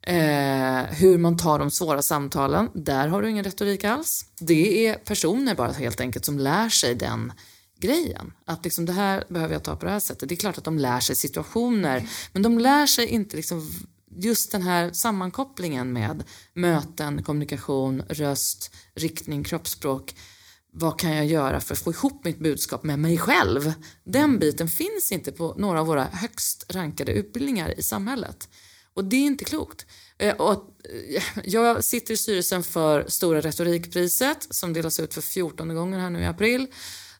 Eh, 0.02 0.82
hur 0.82 1.18
man 1.18 1.36
tar 1.36 1.58
de 1.58 1.70
svåra 1.70 2.02
samtalen. 2.02 2.70
Där 2.74 3.08
har 3.08 3.22
du 3.22 3.30
ingen 3.30 3.44
retorik 3.44 3.84
alls. 3.84 4.24
Det 4.40 4.86
är 4.86 4.94
personer 4.94 5.54
bara 5.54 5.72
helt 5.72 6.00
enkelt 6.00 6.24
som 6.24 6.38
lär 6.38 6.68
sig 6.68 6.94
den 6.94 7.32
grejen. 7.80 8.32
Att 8.44 8.64
liksom 8.64 8.86
det 8.86 8.92
här 8.92 9.24
behöver 9.28 9.54
jag 9.54 9.62
ta 9.62 9.76
på 9.76 9.86
det 9.86 9.92
här 9.92 10.00
sättet. 10.00 10.28
Det 10.28 10.34
är 10.34 10.36
klart 10.36 10.58
att 10.58 10.64
de 10.64 10.78
lär 10.78 11.00
sig 11.00 11.16
situationer. 11.16 12.08
Men 12.32 12.42
de 12.42 12.58
lär 12.58 12.86
sig 12.86 13.06
inte 13.06 13.36
liksom 13.36 13.70
just 14.16 14.52
den 14.52 14.62
här 14.62 14.92
sammankopplingen 14.92 15.92
med 15.92 16.24
möten, 16.54 17.22
kommunikation, 17.22 18.02
röst, 18.08 18.74
riktning, 18.94 19.44
kroppsspråk. 19.44 20.14
Vad 20.78 20.98
kan 20.98 21.16
jag 21.16 21.26
göra 21.26 21.60
för 21.60 21.74
att 21.74 21.80
få 21.80 21.90
ihop 21.92 22.24
mitt 22.24 22.38
budskap 22.38 22.84
med 22.84 22.98
mig 22.98 23.18
själv? 23.18 23.72
Den 24.04 24.38
biten 24.38 24.68
finns 24.68 25.12
inte 25.12 25.32
på 25.32 25.54
några 25.58 25.80
av 25.80 25.86
våra 25.86 26.04
högst 26.04 26.66
rankade 26.68 27.12
utbildningar 27.12 27.78
i 27.78 27.82
samhället. 27.82 28.48
Och 28.94 29.04
det 29.04 29.16
är 29.16 29.26
inte 29.26 29.44
klokt. 29.44 29.86
Eh, 30.18 30.34
Och 30.36 30.52
eh, 31.14 31.22
jag 31.44 31.84
sitter 31.84 32.14
i 32.14 32.16
styrelsen 32.16 32.62
för 32.62 33.04
Stora 33.08 33.40
retorikpriset 33.40 34.46
som 34.50 34.72
delas 34.72 35.00
ut 35.00 35.14
för 35.14 35.20
14 35.20 35.74
gånger 35.74 35.98
här 35.98 36.10
nu 36.10 36.20
i 36.20 36.26
april. 36.26 36.66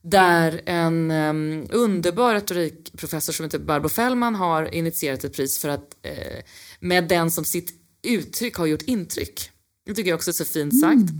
Där 0.02 0.62
en 0.66 1.10
um, 1.10 1.66
underbar 1.70 2.34
retorikprofessor 2.34 3.32
som 3.32 3.44
heter 3.44 3.58
Barbro 3.58 3.88
Fällman 3.88 4.34
har 4.34 4.74
initierat 4.74 5.24
ett 5.24 5.36
pris 5.36 5.58
för 5.58 5.68
att 5.68 5.96
eh, 6.02 6.42
med 6.80 7.08
den 7.08 7.30
som 7.30 7.44
sitt 7.44 7.70
uttryck 8.02 8.56
har 8.56 8.66
gjort 8.66 8.82
intryck. 8.82 9.50
Det 9.87 9.94
tycker 9.94 10.11
jag 10.11 10.16
också 10.16 10.31
är 10.31 10.33
så 10.33 10.44
fint 10.44 10.81
sagt. 10.81 11.11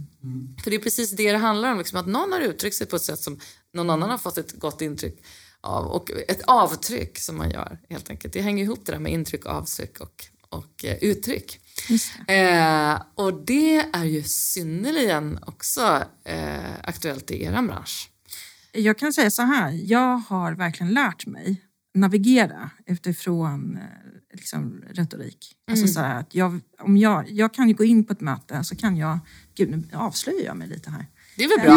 För 0.65 0.71
det 0.71 0.77
är 0.77 0.81
precis 0.81 1.11
det 1.11 1.33
det 1.33 1.39
handlar 1.39 1.73
om, 1.73 1.79
liksom, 1.79 2.01
att 2.01 2.07
någon 2.07 2.33
har 2.33 2.41
uttryckt 2.41 2.77
sig 2.77 2.87
på 2.87 2.97
ett 2.97 3.03
sätt 3.03 3.19
som 3.21 3.41
någon 3.75 3.91
annan 3.91 4.11
har 4.11 4.19
fått 4.19 4.39
ett 4.39 4.53
gott 4.53 4.83
intryck 4.83 5.25
av. 5.61 5.87
Och 5.87 6.11
ett 6.29 6.43
avtryck 6.47 7.19
som 7.19 7.37
man 7.37 7.51
gör 7.51 7.79
helt 7.89 8.11
enkelt. 8.11 8.35
Det 8.35 8.41
hänger 8.41 8.65
ihop 8.65 8.87
det 8.87 8.93
där 8.93 8.99
med 8.99 9.13
intryck, 9.13 9.47
avtryck 9.47 10.01
och, 10.01 10.25
och 10.49 10.85
eh, 10.85 10.97
uttryck. 11.01 11.61
Eh, 12.29 13.03
och 13.15 13.45
det 13.45 13.77
är 13.93 14.05
ju 14.05 14.23
synnerligen 14.23 15.39
också 15.47 16.03
eh, 16.25 16.75
aktuellt 16.83 17.31
i 17.31 17.45
er 17.45 17.63
bransch. 17.63 18.11
Jag 18.73 18.99
kan 18.99 19.13
säga 19.13 19.31
så 19.31 19.43
här, 19.43 19.81
jag 19.85 20.17
har 20.17 20.53
verkligen 20.53 20.95
lärt 20.95 21.27
mig 21.27 21.63
navigera 21.95 22.71
utifrån 22.87 23.77
eh, 23.77 23.83
liksom, 24.37 24.83
retorik. 24.91 25.57
Alltså 25.71 25.87
så 25.87 26.01
här 26.01 26.21
att 26.21 26.35
jag, 26.35 26.61
om 26.81 26.97
jag, 26.97 27.31
jag 27.31 27.55
kan 27.55 27.69
ju 27.69 27.75
gå 27.75 27.85
in 27.85 28.05
på 28.05 28.13
ett 28.13 28.21
möte 28.21 28.65
så 28.65 28.77
kan 28.77 28.97
jag, 28.97 29.19
gud 29.57 29.71
nu 29.71 29.85
avslöjar 29.93 30.45
jag 30.45 30.57
mig 30.57 30.69
lite 30.69 30.91
här. 30.91 31.07
Det 31.37 31.45
är 31.45 31.49
väl 31.49 31.67
bra? 31.67 31.75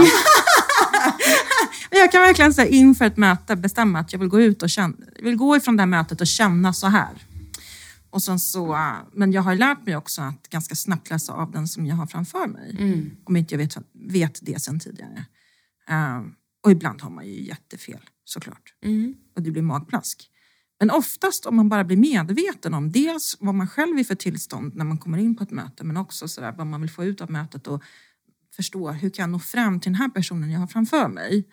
Men 1.90 2.00
jag 2.00 2.12
kan 2.12 2.22
verkligen 2.22 2.54
säga 2.54 2.68
inför 2.68 3.06
ett 3.06 3.18
möte 3.18 3.56
bestämma 3.56 4.00
att 4.00 4.14
jag 4.14 4.20
vill 4.20 4.30
gå 4.30 4.42
ut 4.42 4.64
och 4.64 4.70
känna, 4.70 4.96
vill 5.20 5.36
gå 5.36 5.58
ifrån 5.58 5.76
det 5.78 5.82
här 5.82 5.88
mötet 5.88 6.22
och 6.22 6.28
känna 6.28 6.74
så 6.74 6.88
här. 6.88 7.26
Och 8.10 8.24
sen 8.24 8.40
så, 8.40 8.78
men 9.14 9.32
jag 9.32 9.42
har 9.42 9.56
lärt 9.56 9.86
mig 9.86 9.96
också 9.96 10.22
att 10.22 10.50
ganska 10.50 10.76
snabbt 10.76 11.10
läsa 11.10 11.34
av 11.34 11.52
den 11.52 11.68
som 11.68 11.86
jag 11.86 11.96
har 11.96 12.08
framför 12.08 12.48
mig. 12.48 12.76
Om 13.24 13.36
inte 13.36 13.54
jag 13.54 13.60
vet, 13.60 13.78
vet 13.94 14.40
det 14.42 14.62
sen 14.62 14.80
tidigare. 14.80 15.26
Eh, 15.90 16.22
och 16.64 16.72
ibland 16.72 17.02
har 17.02 17.10
man 17.10 17.26
ju 17.26 17.44
jättefel 17.44 18.00
såklart. 18.24 18.74
Och 19.36 19.42
det 19.42 19.52
blir 19.52 19.62
magplask. 19.62 20.30
Men 20.80 20.92
oftast 20.92 21.46
om 21.46 21.56
man 21.56 21.70
bara 21.70 21.84
blir 21.84 21.98
medveten 21.98 22.74
om 22.74 22.92
dels 22.92 23.38
vad 23.40 23.56
man 23.56 23.68
själv 23.68 24.00
är 24.00 24.04
för 24.04 24.16
tillstånd 24.16 24.76
när 24.76 24.86
man 24.86 24.98
kommer 24.98 25.18
in 25.18 25.36
på 25.36 25.44
ett 25.44 25.52
möte 25.52 25.84
men 25.84 25.98
också 25.98 26.28
så 26.28 26.42
där, 26.42 26.52
vad 26.52 26.68
man 26.68 26.82
vill 26.82 26.90
få 26.90 27.06
ut 27.06 27.22
av 27.22 27.32
mötet 27.32 27.68
och 27.68 27.84
förstå 28.56 28.92
hur 28.92 29.10
kan 29.10 29.24
jag 29.24 29.30
nå 29.30 29.40
fram 29.40 29.80
till 29.80 29.92
den 29.92 30.02
här 30.02 30.10
personen 30.10 30.52
jag 30.52 30.60
har 30.60 30.68
framför 30.68 31.08
mig. 31.08 31.48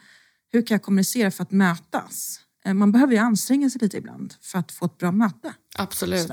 Hur 0.52 0.66
kan 0.66 0.74
jag 0.74 0.82
kommunicera 0.82 1.30
för 1.30 1.42
att 1.42 1.50
mötas? 1.50 2.40
Eh, 2.64 2.74
Man 2.74 2.92
behöver 2.92 3.12
ju 3.12 3.18
anstränga 3.18 3.70
sig 3.70 3.80
lite 3.80 3.96
ibland 3.96 4.34
för 4.40 4.58
att 4.58 4.72
få 4.72 4.84
ett 4.86 4.98
bra 4.98 5.12
möte. 5.12 5.54
Absolut. 5.78 6.32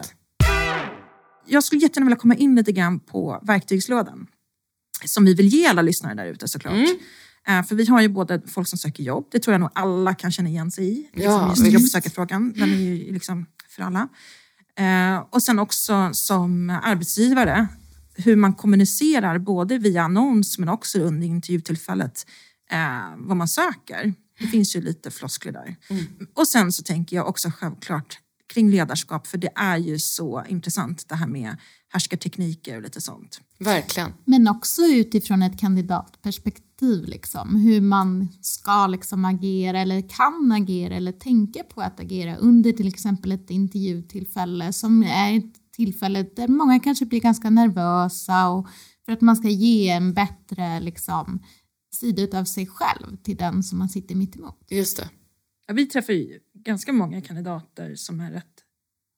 Jag 1.47 1.63
skulle 1.63 1.81
jättegärna 1.81 2.05
vilja 2.05 2.19
komma 2.19 2.35
in 2.35 2.55
lite 2.55 2.71
grann 2.71 2.99
på 2.99 3.39
verktygslådan 3.43 4.27
som 5.05 5.25
vi 5.25 5.33
vill 5.33 5.47
ge 5.47 5.65
alla 5.67 5.81
lyssnare 5.81 6.13
där 6.13 6.25
ute 6.25 6.47
såklart. 6.47 6.73
Eh, 6.73 6.89
För 7.67 7.75
vi 7.75 7.85
har 7.85 8.01
ju 8.01 8.07
både 8.07 8.41
folk 8.47 8.67
som 8.67 8.77
söker 8.77 9.03
jobb, 9.03 9.27
det 9.31 9.39
tror 9.39 9.53
jag 9.53 9.61
nog 9.61 9.69
alla 9.75 10.13
kan 10.13 10.31
känna 10.31 10.49
igen 10.49 10.71
sig 10.71 10.85
i. 10.85 11.09
Liksom 11.13 11.23
Ja, 11.23 11.49
just 11.49 11.67
jobbsökarfrågan, 11.67 12.53
den 12.53 12.69
är 12.73 12.77
ju 12.77 13.13
liksom 13.13 13.45
för 13.69 13.83
alla. 13.83 14.07
Eh, 14.77 15.23
Och 15.29 15.43
sen 15.43 15.59
också 15.59 16.09
som 16.13 16.69
arbetsgivare, 16.83 17.67
hur 18.15 18.35
man 18.35 18.53
kommunicerar 18.53 19.37
både 19.37 19.77
via 19.77 20.03
annons 20.03 20.59
men 20.59 20.69
också 20.69 20.99
under 20.99 21.27
intervjutillfället 21.27 22.25
eh, 22.71 23.13
vad 23.17 23.37
man 23.37 23.47
söker. 23.47 24.13
Det 24.39 24.47
finns 24.47 24.75
ju 24.75 24.81
lite 24.81 25.11
floskler 25.11 25.51
där. 25.51 25.75
Och 26.33 26.47
sen 26.47 26.71
så 26.71 26.83
tänker 26.83 27.15
jag 27.15 27.27
också 27.27 27.51
självklart 27.57 28.17
kring 28.53 28.69
ledarskap, 28.71 29.27
för 29.27 29.37
det 29.37 29.49
är 29.55 29.77
ju 29.77 29.99
så 29.99 30.43
intressant 30.47 31.09
det 31.09 31.15
här 31.15 31.27
med 31.27 31.57
härskartekniker 31.89 32.75
och 32.75 32.81
lite 32.81 33.01
sånt. 33.01 33.41
Verkligen. 33.59 34.13
Men 34.25 34.47
också 34.47 34.81
utifrån 34.81 35.43
ett 35.43 35.59
kandidatperspektiv, 35.59 36.63
liksom, 36.83 37.55
hur 37.55 37.81
man 37.81 38.27
ska 38.41 38.87
liksom 38.87 39.25
agera 39.25 39.79
eller 39.79 40.09
kan 40.09 40.51
agera 40.51 40.95
eller 40.95 41.11
tänka 41.11 41.63
på 41.63 41.81
att 41.81 41.99
agera 41.99 42.35
under 42.35 42.71
till 42.71 42.87
exempel 42.87 43.31
ett 43.31 43.49
intervjutillfälle 43.49 44.73
som 44.73 45.03
är 45.03 45.37
ett 45.37 45.71
tillfälle 45.75 46.25
där 46.35 46.47
många 46.47 46.79
kanske 46.79 47.05
blir 47.05 47.21
ganska 47.21 47.49
nervösa 47.49 48.49
och 48.49 48.67
för 49.05 49.11
att 49.11 49.21
man 49.21 49.35
ska 49.35 49.47
ge 49.47 49.89
en 49.89 50.13
bättre 50.13 50.79
liksom, 50.79 51.43
sida 51.95 52.39
av 52.39 52.43
sig 52.45 52.67
själv 52.67 53.17
till 53.23 53.37
den 53.37 53.63
som 53.63 53.79
man 53.79 53.89
sitter 53.89 54.15
mitt 54.15 54.35
emot. 54.35 54.65
Just 54.69 54.97
det. 54.97 55.09
Ja, 55.67 55.73
vi 55.73 55.85
träffar 55.85 56.13
ju 56.13 56.39
ganska 56.53 56.93
många 56.93 57.21
kandidater 57.21 57.95
som 57.95 58.19
är 58.19 58.31
rätt... 58.31 58.63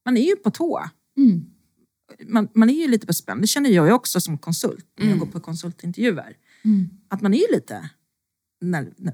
Man 0.05 0.17
är 0.17 0.25
ju 0.25 0.35
på 0.35 0.51
tå. 0.51 0.83
Mm. 1.17 1.45
Man, 2.27 2.47
man 2.55 2.69
är 2.69 2.73
ju 2.73 2.87
lite 2.87 3.07
på 3.07 3.13
spänn. 3.13 3.41
Det 3.41 3.47
känner 3.47 3.69
jag 3.69 3.87
ju 3.87 3.93
också 3.93 4.21
som 4.21 4.37
konsult 4.37 4.87
när 4.99 5.09
jag 5.09 5.19
går 5.19 5.25
på 5.25 5.39
konsultintervjuer. 5.39 6.37
Mm. 6.65 6.89
Att 7.09 7.21
man 7.21 7.33
är 7.33 7.37
ju 7.37 7.55
lite... 7.55 7.89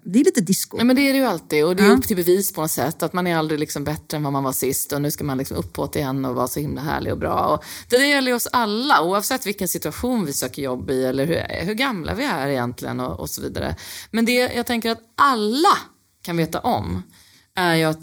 Det 0.04 0.20
är 0.20 0.24
lite 0.24 0.42
disco. 0.42 0.78
Ja, 0.78 0.84
men 0.84 0.96
det 0.96 1.02
är 1.02 1.14
det 1.14 1.20
ju 1.20 1.26
alltid 1.26 1.66
och 1.66 1.76
det 1.76 1.84
är 1.84 1.88
Ja. 1.88 1.94
upp 1.94 2.04
till 2.08 2.16
bevis 2.16 2.54
på 2.54 2.62
något 2.62 2.72
sätt. 2.72 3.04
Att 3.04 3.14
man 3.14 3.28
är 3.28 3.36
aldrig 3.36 3.60
liksom 3.60 3.84
bättre 3.84 4.18
än 4.18 4.24
vad 4.24 4.34
man 4.34 4.44
var 4.44 4.52
sist 4.52 4.94
och 4.94 5.02
nu 5.02 5.12
ska 5.12 5.24
man 5.24 5.38
liksom 5.38 5.58
uppåt 5.58 5.96
igen 5.96 6.26
och 6.26 6.36
vara 6.36 6.48
så 6.48 6.60
himla 6.60 6.82
härlig 6.82 7.12
och 7.14 7.20
bra. 7.20 7.46
Och 7.46 7.64
det 7.90 7.98
där 7.98 8.06
gäller 8.06 8.28
ju 8.32 8.36
oss 8.36 8.48
alla 8.52 9.04
oavsett 9.04 9.46
vilken 9.46 9.68
situation 9.68 10.26
vi 10.26 10.34
söker 10.34 10.62
jobb 10.62 10.90
i 10.92 11.06
eller 11.06 11.26
hur, 11.26 11.66
hur 11.66 11.74
gamla 11.74 12.14
vi 12.14 12.24
är 12.24 12.48
egentligen 12.48 13.00
och, 13.00 13.20
och 13.20 13.30
så 13.30 13.42
vidare. 13.42 13.76
Men 14.12 14.26
det 14.26 14.34
jag 14.34 14.66
tänker 14.66 14.92
att 14.92 15.02
alla 15.18 15.78
kan 16.22 16.38
veta 16.38 16.60
om 16.60 17.04
är 17.56 17.76
ju 17.76 17.84
att 17.84 18.00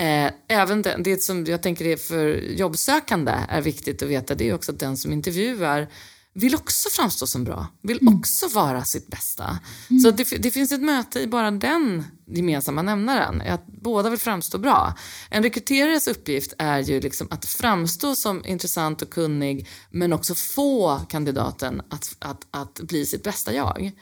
Eh, 0.00 0.30
även 0.48 0.82
det, 0.82 0.96
det 0.98 1.22
som 1.22 1.44
jag 1.44 1.62
tänker 1.62 1.84
är 1.84 1.96
för 1.96 2.28
jobbsökande 2.34 3.32
är 3.48 3.60
viktigt 3.60 4.02
att 4.02 4.08
veta 4.08 4.34
det 4.34 4.48
är 4.48 4.54
också 4.54 4.72
att 4.72 4.78
den 4.78 4.96
som 4.96 5.12
intervjuar 5.12 5.88
vill 6.34 6.54
också 6.54 6.88
framstå 6.90 7.26
som 7.26 7.44
bra, 7.44 7.66
vill 7.82 8.08
också 8.08 8.48
vara 8.48 8.84
sitt 8.84 9.06
bästa. 9.06 9.58
Så 10.02 10.10
det, 10.10 10.42
det 10.42 10.50
finns 10.50 10.72
ett 10.72 10.82
möte 10.82 11.20
i 11.20 11.26
bara 11.26 11.50
den 11.50 12.04
gemensamma 12.26 12.82
nämnaren, 12.82 13.40
att 13.40 13.66
båda 13.66 14.10
vill 14.10 14.18
framstå 14.18 14.58
bra. 14.58 14.94
En 15.30 15.42
rekryterares 15.42 16.08
uppgift 16.08 16.52
är 16.58 16.78
ju 16.78 17.00
liksom 17.00 17.28
att 17.30 17.44
framstå 17.44 18.16
som 18.16 18.46
intressant 18.46 19.02
och 19.02 19.10
kunnig 19.10 19.68
men 19.90 20.12
också 20.12 20.34
få 20.34 21.00
kandidaten 21.08 21.82
att, 21.90 22.16
att, 22.18 22.46
att 22.50 22.80
bli 22.80 23.06
sitt 23.06 23.22
bästa 23.22 23.54
jag. 23.54 23.92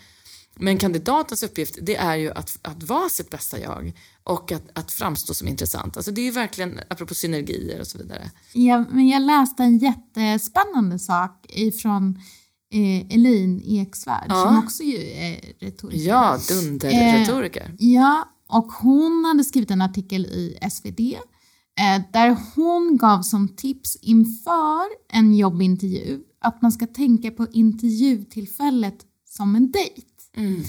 Men 0.61 0.79
kandidatens 0.79 1.43
uppgift 1.43 1.79
det 1.83 1.97
är 1.97 2.17
ju 2.17 2.31
att, 2.31 2.59
att 2.63 2.83
vara 2.83 3.09
sitt 3.09 3.31
bästa 3.31 3.59
jag 3.59 3.93
och 4.29 4.53
att, 4.53 4.79
att 4.79 4.93
framstå 4.93 5.35
som 5.35 5.49
intressant. 5.49 5.97
Alltså 5.97 6.13
det 6.13 6.29
är 6.29 6.33
verkligen, 6.33 6.81
apropå 6.91 7.15
synergier 7.15 7.81
och 7.81 7.87
så 7.87 7.99
vidare. 7.99 8.31
Ja, 8.53 8.85
men 8.91 9.09
jag 9.09 9.23
läste 9.23 9.63
en 9.63 9.79
jättespännande 9.79 10.99
sak 10.99 11.47
ifrån 11.49 12.19
eh, 12.75 13.15
Elin 13.15 13.63
Eksvärd 13.67 14.27
Ja. 14.29 14.45
som 14.47 14.59
också 14.59 14.83
ju 14.83 14.97
är 15.11 15.53
retoriker. 15.61 16.05
Ja, 16.09 16.39
dunderretoriker. 16.49 17.75
Ja, 17.79 18.29
och 18.49 18.73
hon 18.73 19.25
hade 19.25 19.45
skrivit 19.45 19.71
en 19.71 19.83
artikel 19.83 20.27
i 20.27 20.59
SvD 20.71 21.01
eh, 21.81 22.03
där 22.13 22.37
hon 22.55 22.97
gav 22.97 23.23
som 23.23 23.49
tips 23.49 23.97
inför 23.97 24.85
en 25.13 25.35
jobbintervju 25.35 26.21
att 26.41 26.63
man 26.63 26.73
ska 26.73 26.87
tänka 26.87 27.31
på 27.31 27.47
intervjutillfället 27.53 28.99
som 29.29 29.57
en 29.57 29.71
dejt. 29.71 30.03
Mm. 30.37 30.63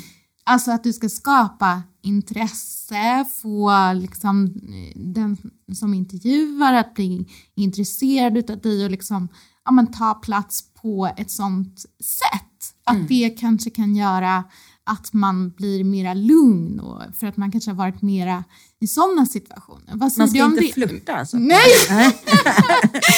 Alltså 0.44 0.72
att 0.72 0.84
du 0.84 0.94
ska 0.94 1.10
skapa 1.10 1.84
intresse, 2.02 3.26
få 3.42 3.72
liksom, 3.94 4.54
den 4.96 5.38
som 5.74 5.94
intervjuar 5.94 6.74
att 6.74 6.94
bli 6.94 7.28
intresserad 7.56 8.52
av 8.52 8.60
dig 8.62 8.86
och 8.86 8.92
liksom, 8.92 9.28
ja, 9.66 9.72
men, 9.72 9.92
ta 9.92 10.14
plats 10.14 10.64
på 10.82 11.10
ett 11.18 11.32
sånt 11.32 11.80
sätt. 12.04 12.76
Att 12.84 12.96
Mm. 12.96 13.08
det 13.08 13.30
kanske 13.30 13.70
kan 13.70 13.96
göra 13.96 14.44
att 14.84 15.14
man 15.14 15.50
blir 15.50 15.84
mera 15.84 16.14
lugn 16.14 16.80
och 16.80 17.02
för 17.16 17.28
att 17.28 17.38
man 17.38 17.52
kanske 17.52 17.72
har 17.72 17.76
varit 17.76 18.02
mera 18.02 18.44
i 18.82 18.88
sådana 18.88 19.26
situationer. 19.26 19.94
Vad 19.94 20.12
säger 20.12 20.20
Man 20.20 20.30
du 20.30 20.40
ska 20.40 20.46
om 20.46 20.52
inte 20.52 20.82
det? 20.82 20.88
flirta 20.88 21.14
alltså? 21.14 21.38
Nej! 21.38 21.60
Nej. 21.90 22.18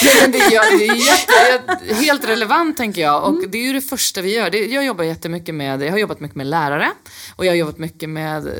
Nej, 0.03 0.13
men 0.21 0.31
det, 0.31 0.37
är, 0.37 0.77
det 0.77 0.87
är 0.87 0.95
jätte, 0.95 1.93
helt 1.93 2.27
relevant 2.27 2.77
tänker 2.77 3.01
jag 3.01 3.23
och 3.23 3.49
det 3.49 3.57
är 3.57 3.63
ju 3.63 3.73
det 3.73 3.81
första 3.81 4.21
vi 4.21 4.35
gör. 4.35 4.49
Det, 4.49 4.65
jag 4.65 4.85
jobbar 4.85 5.03
jättemycket 5.03 5.55
med, 5.55 5.81
jag 5.81 5.91
har 5.91 5.97
jobbat 5.97 6.19
mycket 6.19 6.35
med 6.35 6.47
lärare 6.47 6.91
och 7.35 7.45
jag 7.45 7.51
har 7.51 7.55
jobbat 7.55 7.77
mycket 7.77 8.09
med 8.09 8.47
eh, 8.47 8.53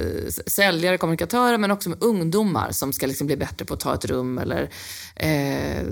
säljare, 0.47 0.97
kommunikatörer 0.97 1.57
men 1.57 1.71
också 1.71 1.89
med 1.89 2.03
ungdomar 2.03 2.71
som 2.71 2.93
ska 2.93 3.07
liksom 3.07 3.27
bli 3.27 3.37
bättre 3.37 3.65
på 3.65 3.73
att 3.73 3.79
ta 3.79 3.93
ett 3.93 4.05
rum 4.05 4.37
eller 4.37 4.69
eh, 5.15 5.85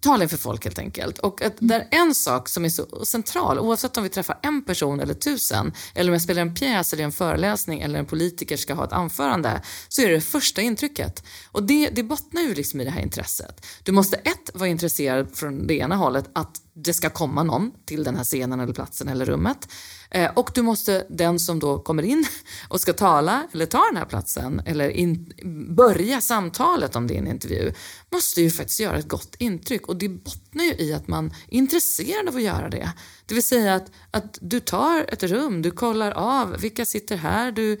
tala 0.00 0.22
inför 0.22 0.36
folk 0.36 0.64
helt 0.64 0.78
enkelt. 0.78 1.18
Och 1.18 1.42
att 1.42 1.54
där 1.58 1.88
en 1.90 2.14
sak 2.14 2.48
som 2.48 2.64
är 2.64 2.68
så 2.68 3.04
central, 3.04 3.58
oavsett 3.58 3.96
om 3.96 4.02
vi 4.02 4.08
träffar 4.08 4.38
en 4.42 4.64
person 4.64 5.00
eller 5.00 5.14
tusen 5.14 5.72
eller 5.94 6.10
om 6.10 6.12
jag 6.12 6.22
spelar 6.22 6.42
en 6.42 6.54
pjäs 6.54 6.92
eller 6.92 7.04
en 7.04 7.12
föreläsning 7.12 7.80
eller 7.80 7.98
en 7.98 8.06
politiker 8.06 8.56
ska 8.56 8.74
ha 8.74 8.84
ett 8.84 8.92
anförande 8.92 9.62
så 9.88 10.02
är 10.02 10.08
det 10.08 10.20
första 10.30 10.62
intrycket. 10.62 11.24
Och 11.52 11.62
det, 11.62 11.88
det 11.88 12.02
bottnar 12.02 12.42
ju 12.42 12.54
liksom 12.54 12.80
i 12.80 12.84
det 12.84 12.90
här 12.90 13.02
intresset. 13.02 13.66
Du 13.82 13.92
måste 13.92 14.16
ett, 14.16 14.50
vara 14.54 14.68
intresserad 14.68 15.36
från 15.36 15.66
det 15.66 15.74
ena 15.74 15.96
hållet 15.96 16.30
att 16.32 16.60
det 16.74 16.94
ska 16.94 17.10
komma 17.10 17.42
någon 17.42 17.72
till 17.84 18.04
den 18.04 18.16
här 18.16 18.24
scenen 18.24 18.60
eller 18.60 18.72
platsen 18.72 19.08
eller 19.08 19.24
rummet. 19.24 19.68
Eh, 20.10 20.30
och 20.30 20.50
du 20.54 20.62
måste, 20.62 21.06
den 21.08 21.38
som 21.38 21.58
då 21.58 21.78
kommer 21.78 22.02
in 22.02 22.24
och 22.68 22.80
ska 22.80 22.92
tala 22.92 23.46
eller 23.52 23.66
ta 23.66 23.84
den 23.86 23.96
här 23.96 24.04
platsen 24.04 24.62
eller 24.66 24.88
in, 24.88 25.32
börja 25.76 26.20
samtalet 26.20 26.96
om 26.96 27.06
din 27.06 27.26
intervju 27.26 27.72
måste 28.10 28.42
ju 28.42 28.50
faktiskt 28.50 28.80
göra 28.80 28.98
ett 28.98 29.08
gott 29.08 29.34
intryck 29.38 29.88
och 29.88 29.96
det 29.96 30.08
bottnar 30.08 30.64
ju 30.64 30.74
i 30.74 30.92
att 30.92 31.08
man 31.08 31.26
är 31.26 31.56
intresserad 31.56 32.28
av 32.28 32.36
att 32.36 32.42
göra 32.42 32.68
det. 32.68 32.92
Det 33.26 33.34
vill 33.34 33.42
säga 33.42 33.74
att, 33.74 33.90
att 34.10 34.38
du 34.40 34.60
tar 34.60 35.06
ett 35.08 35.22
rum, 35.22 35.62
du 35.62 35.70
kollar 35.70 36.10
av 36.10 36.56
vilka 36.60 36.84
sitter 36.84 37.16
här, 37.16 37.52
du 37.52 37.80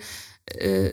eh, 0.60 0.90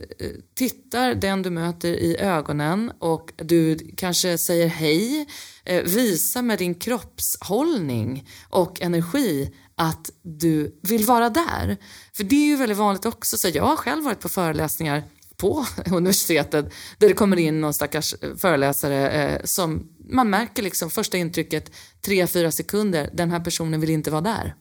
tittar 0.55 1.15
den 1.15 1.41
du 1.41 1.49
möter 1.49 1.89
i 1.89 2.17
ögonen 2.17 2.91
och 2.99 3.33
du 3.35 3.77
kanske 3.97 4.37
säger 4.37 4.67
hej. 4.67 5.27
Eh, 5.65 5.83
visa 5.83 6.41
med 6.41 6.59
din 6.59 6.75
kroppshållning 6.75 8.29
och 8.49 8.81
energi 8.81 9.53
att 9.75 10.11
du 10.21 10.79
vill 10.81 11.03
vara 11.05 11.29
där. 11.29 11.77
För 12.13 12.23
det 12.23 12.35
är 12.35 12.47
ju 12.47 12.55
väldigt 12.55 12.77
vanligt 12.77 13.05
också. 13.05 13.37
Så 13.37 13.47
jag 13.47 13.63
har 13.63 13.75
själv 13.75 14.03
varit 14.03 14.19
på 14.19 14.29
föreläsningar 14.29 15.03
på 15.37 15.65
universitetet 15.91 16.73
där 16.97 17.07
det 17.07 17.13
kommer 17.13 17.39
in 17.39 17.61
någon 17.61 17.73
stackars 17.73 18.15
eh, 18.21 18.35
föreläsare 18.35 19.09
eh, 19.09 19.41
som 19.43 19.89
man 20.09 20.29
märker 20.29 20.63
liksom 20.63 20.89
första 20.89 21.17
intrycket, 21.17 21.71
tre, 22.01 22.27
fyra 22.27 22.51
sekunder, 22.51 23.09
den 23.13 23.31
här 23.31 23.39
personen 23.39 23.81
vill 23.81 23.89
inte 23.89 24.11
vara 24.11 24.21
där. 24.21 24.55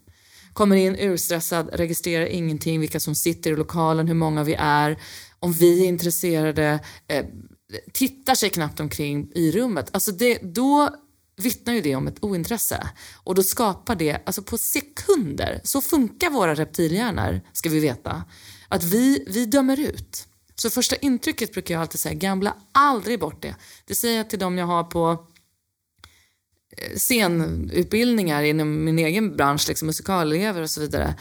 Kommer 0.56 0.76
in 0.76 0.96
urstressad, 0.98 1.70
registrerar 1.72 2.26
ingenting, 2.26 2.80
vilka 2.80 3.00
som 3.00 3.14
sitter 3.14 3.52
i 3.52 3.56
lokalen, 3.56 4.08
hur 4.08 4.14
många 4.14 4.44
vi 4.44 4.54
är, 4.58 4.98
om 5.40 5.52
vi 5.52 5.84
är 5.84 5.88
intresserade, 5.88 6.80
eh, 7.08 7.24
tittar 7.92 8.34
sig 8.34 8.50
knappt 8.50 8.80
omkring 8.80 9.30
i 9.34 9.52
rummet. 9.52 9.90
Alltså 9.92 10.12
det, 10.12 10.38
då 10.42 10.90
vittnar 11.36 11.74
ju 11.74 11.80
det 11.80 11.96
om 11.96 12.06
ett 12.06 12.24
ointresse. 12.24 12.90
Och 13.24 13.34
då 13.34 13.42
skapar 13.42 13.96
det, 13.96 14.22
alltså 14.26 14.42
på 14.42 14.58
sekunder, 14.58 15.60
så 15.64 15.80
funkar 15.80 16.30
våra 16.30 16.54
reptilhjärnor, 16.54 17.40
ska 17.52 17.68
vi 17.68 17.80
veta, 17.80 18.24
att 18.68 18.84
vi, 18.84 19.24
vi 19.26 19.46
dömer 19.46 19.80
ut. 19.80 20.26
Så 20.54 20.70
första 20.70 20.96
intrycket 20.96 21.52
brukar 21.52 21.74
jag 21.74 21.80
alltid 21.80 22.00
säga, 22.00 22.14
gamla 22.14 22.56
aldrig 22.72 23.20
bort 23.20 23.42
det. 23.42 23.54
Det 23.84 23.94
säger 23.94 24.16
jag 24.16 24.30
till 24.30 24.38
dem 24.38 24.58
jag 24.58 24.66
har 24.66 24.84
på 24.84 25.26
scenutbildningar 26.96 28.42
inom 28.42 28.84
min 28.84 28.98
egen 28.98 29.36
bransch, 29.36 29.68
liksom 29.68 29.86
musikalelever 29.86 30.62
och 30.62 30.70
så 30.70 30.80
vidare. 30.80 31.14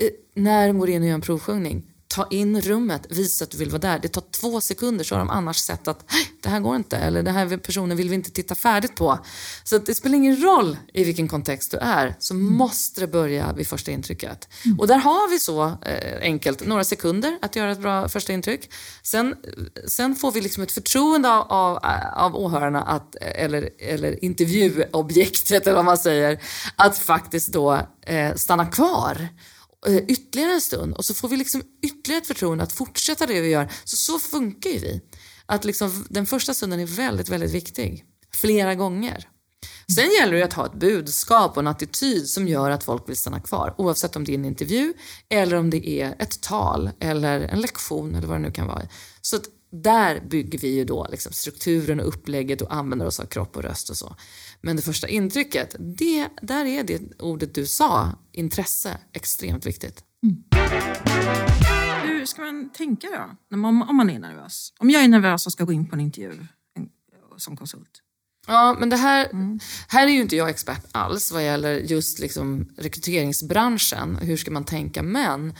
Eh, 0.00 0.42
när 0.42 0.66
de 0.66 0.78
går 0.78 0.90
in 0.90 1.02
och 1.02 1.08
gör 1.08 1.14
en 1.14 1.20
provsjungning, 1.20 1.93
ta 2.14 2.26
in 2.30 2.60
rummet, 2.60 3.06
visa 3.10 3.44
att 3.44 3.50
du 3.50 3.58
vill 3.58 3.70
vara 3.70 3.80
där. 3.80 3.98
Det 3.98 4.08
tar 4.08 4.22
två 4.30 4.60
sekunder 4.60 5.04
så 5.04 5.14
har 5.14 5.18
de 5.18 5.30
annars 5.30 5.56
sett 5.56 5.88
att 5.88 6.04
"Nej, 6.12 6.26
det 6.42 6.48
här 6.48 6.60
går 6.60 6.76
inte 6.76 6.96
eller 6.96 7.22
den 7.22 7.34
här 7.34 7.56
personen 7.56 7.96
vill 7.96 8.08
vi 8.08 8.14
inte 8.14 8.30
titta 8.30 8.54
färdigt 8.54 8.94
på. 8.96 9.18
Så 9.64 9.78
det 9.78 9.94
spelar 9.94 10.16
ingen 10.16 10.42
roll 10.42 10.76
i 10.92 11.04
vilken 11.04 11.28
kontext 11.28 11.70
du 11.70 11.76
är 11.76 12.14
så 12.18 12.34
måste 12.34 13.00
det 13.00 13.06
börja 13.06 13.52
vid 13.52 13.66
första 13.66 13.90
intrycket. 13.90 14.48
Och 14.78 14.86
där 14.86 14.96
har 14.98 15.30
vi 15.30 15.38
så 15.38 15.64
eh, 15.64 16.20
enkelt 16.20 16.66
några 16.66 16.84
sekunder 16.84 17.38
att 17.42 17.56
göra 17.56 17.72
ett 17.72 17.80
bra 17.80 18.08
första 18.08 18.32
intryck. 18.32 18.70
Sen, 19.02 19.34
sen 19.86 20.16
får 20.16 20.32
vi 20.32 20.40
liksom 20.40 20.62
ett 20.62 20.72
förtroende 20.72 21.28
av, 21.28 21.46
av, 21.52 21.78
av 22.14 22.36
åhörarna 22.36 22.82
att, 22.82 23.14
eller, 23.14 23.70
eller 23.78 24.24
intervjuobjektet 24.24 25.62
eller 25.66 25.76
vad 25.76 25.84
man 25.84 25.98
säger, 25.98 26.40
att 26.76 26.98
faktiskt 26.98 27.52
då 27.52 27.80
eh, 28.06 28.34
stanna 28.34 28.66
kvar 28.66 29.28
Eh, 29.86 29.96
ytterligare 29.96 30.52
en 30.52 30.60
stund 30.60 30.94
och 30.94 31.04
så 31.04 31.14
får 31.14 31.28
vi 31.28 31.36
liksom 31.36 31.62
ytterligare 31.82 32.20
ett 32.20 32.26
förtroende 32.26 32.64
att 32.64 32.72
fortsätta 32.72 33.26
det 33.26 33.40
vi 33.40 33.48
gör. 33.48 33.72
Så 33.84 33.96
så 33.96 34.18
funkar 34.18 34.70
ju 34.70 34.78
vi. 34.78 35.00
Att 35.46 35.64
liksom, 35.64 36.06
den 36.10 36.26
första 36.26 36.54
stunden 36.54 36.80
är 36.80 36.86
väldigt, 36.86 37.28
väldigt 37.28 37.50
viktig. 37.50 38.04
Flera 38.32 38.74
gånger. 38.74 39.28
Sen 39.94 40.10
gäller 40.20 40.32
det 40.32 40.42
att 40.42 40.52
ha 40.52 40.66
ett 40.66 40.74
budskap 40.74 41.56
och 41.56 41.62
en 41.62 41.66
attityd 41.66 42.28
som 42.28 42.48
gör 42.48 42.70
att 42.70 42.84
folk 42.84 43.08
vill 43.08 43.16
stanna 43.16 43.40
kvar. 43.40 43.74
Oavsett 43.78 44.16
om 44.16 44.24
det 44.24 44.32
är 44.32 44.34
en 44.34 44.44
intervju 44.44 44.94
eller 45.28 45.56
om 45.56 45.70
det 45.70 45.88
är 45.88 46.14
ett 46.18 46.40
tal 46.40 46.90
eller 47.00 47.40
en 47.40 47.60
lektion 47.60 48.14
eller 48.14 48.26
vad 48.26 48.36
det 48.36 48.42
nu 48.42 48.50
kan 48.50 48.66
vara. 48.66 48.82
Så 49.20 49.36
att 49.36 49.44
där 49.82 50.20
bygger 50.20 50.58
vi 50.58 50.68
ju 50.68 50.84
då 50.84 51.06
liksom 51.10 51.32
strukturen 51.32 52.00
och 52.00 52.08
upplägget 52.08 52.62
och 52.62 52.74
använder 52.74 53.06
oss 53.06 53.20
av 53.20 53.24
kropp 53.24 53.56
och 53.56 53.62
röst 53.62 53.90
och 53.90 53.96
så. 53.96 54.16
Men 54.60 54.76
det 54.76 54.82
första 54.82 55.08
intrycket, 55.08 55.76
det, 55.78 56.28
där 56.42 56.64
är 56.64 56.84
det 56.84 57.20
ordet 57.22 57.54
du 57.54 57.66
sa, 57.66 58.18
intresse, 58.32 58.98
extremt 59.12 59.66
viktigt. 59.66 60.04
Hur 62.04 62.26
ska 62.26 62.42
man 62.42 62.70
tänka 62.72 63.36
då, 63.50 63.56
man, 63.56 63.82
om 63.82 63.96
man 63.96 64.10
är 64.10 64.18
nervös? 64.18 64.72
Om 64.78 64.90
jag 64.90 65.04
är 65.04 65.08
nervös 65.08 65.46
och 65.46 65.52
ska 65.52 65.64
gå 65.64 65.72
in 65.72 65.88
på 65.88 65.94
en 65.94 66.00
intervju 66.00 66.46
som 67.36 67.56
konsult. 67.56 68.00
Ja, 68.46 68.76
men 68.80 68.90
det 68.90 68.96
här, 68.96 69.28
här 69.88 70.06
är 70.06 70.10
ju 70.10 70.20
inte 70.20 70.36
jag 70.36 70.50
expert 70.50 70.84
alls 70.92 71.32
vad 71.32 71.44
gäller 71.44 71.74
just 71.74 72.18
liksom 72.18 72.74
rekryteringsbranschen. 72.76 74.16
Hur 74.16 74.36
ska 74.36 74.50
man 74.50 74.64
tänka? 74.64 75.02
Men 75.02 75.54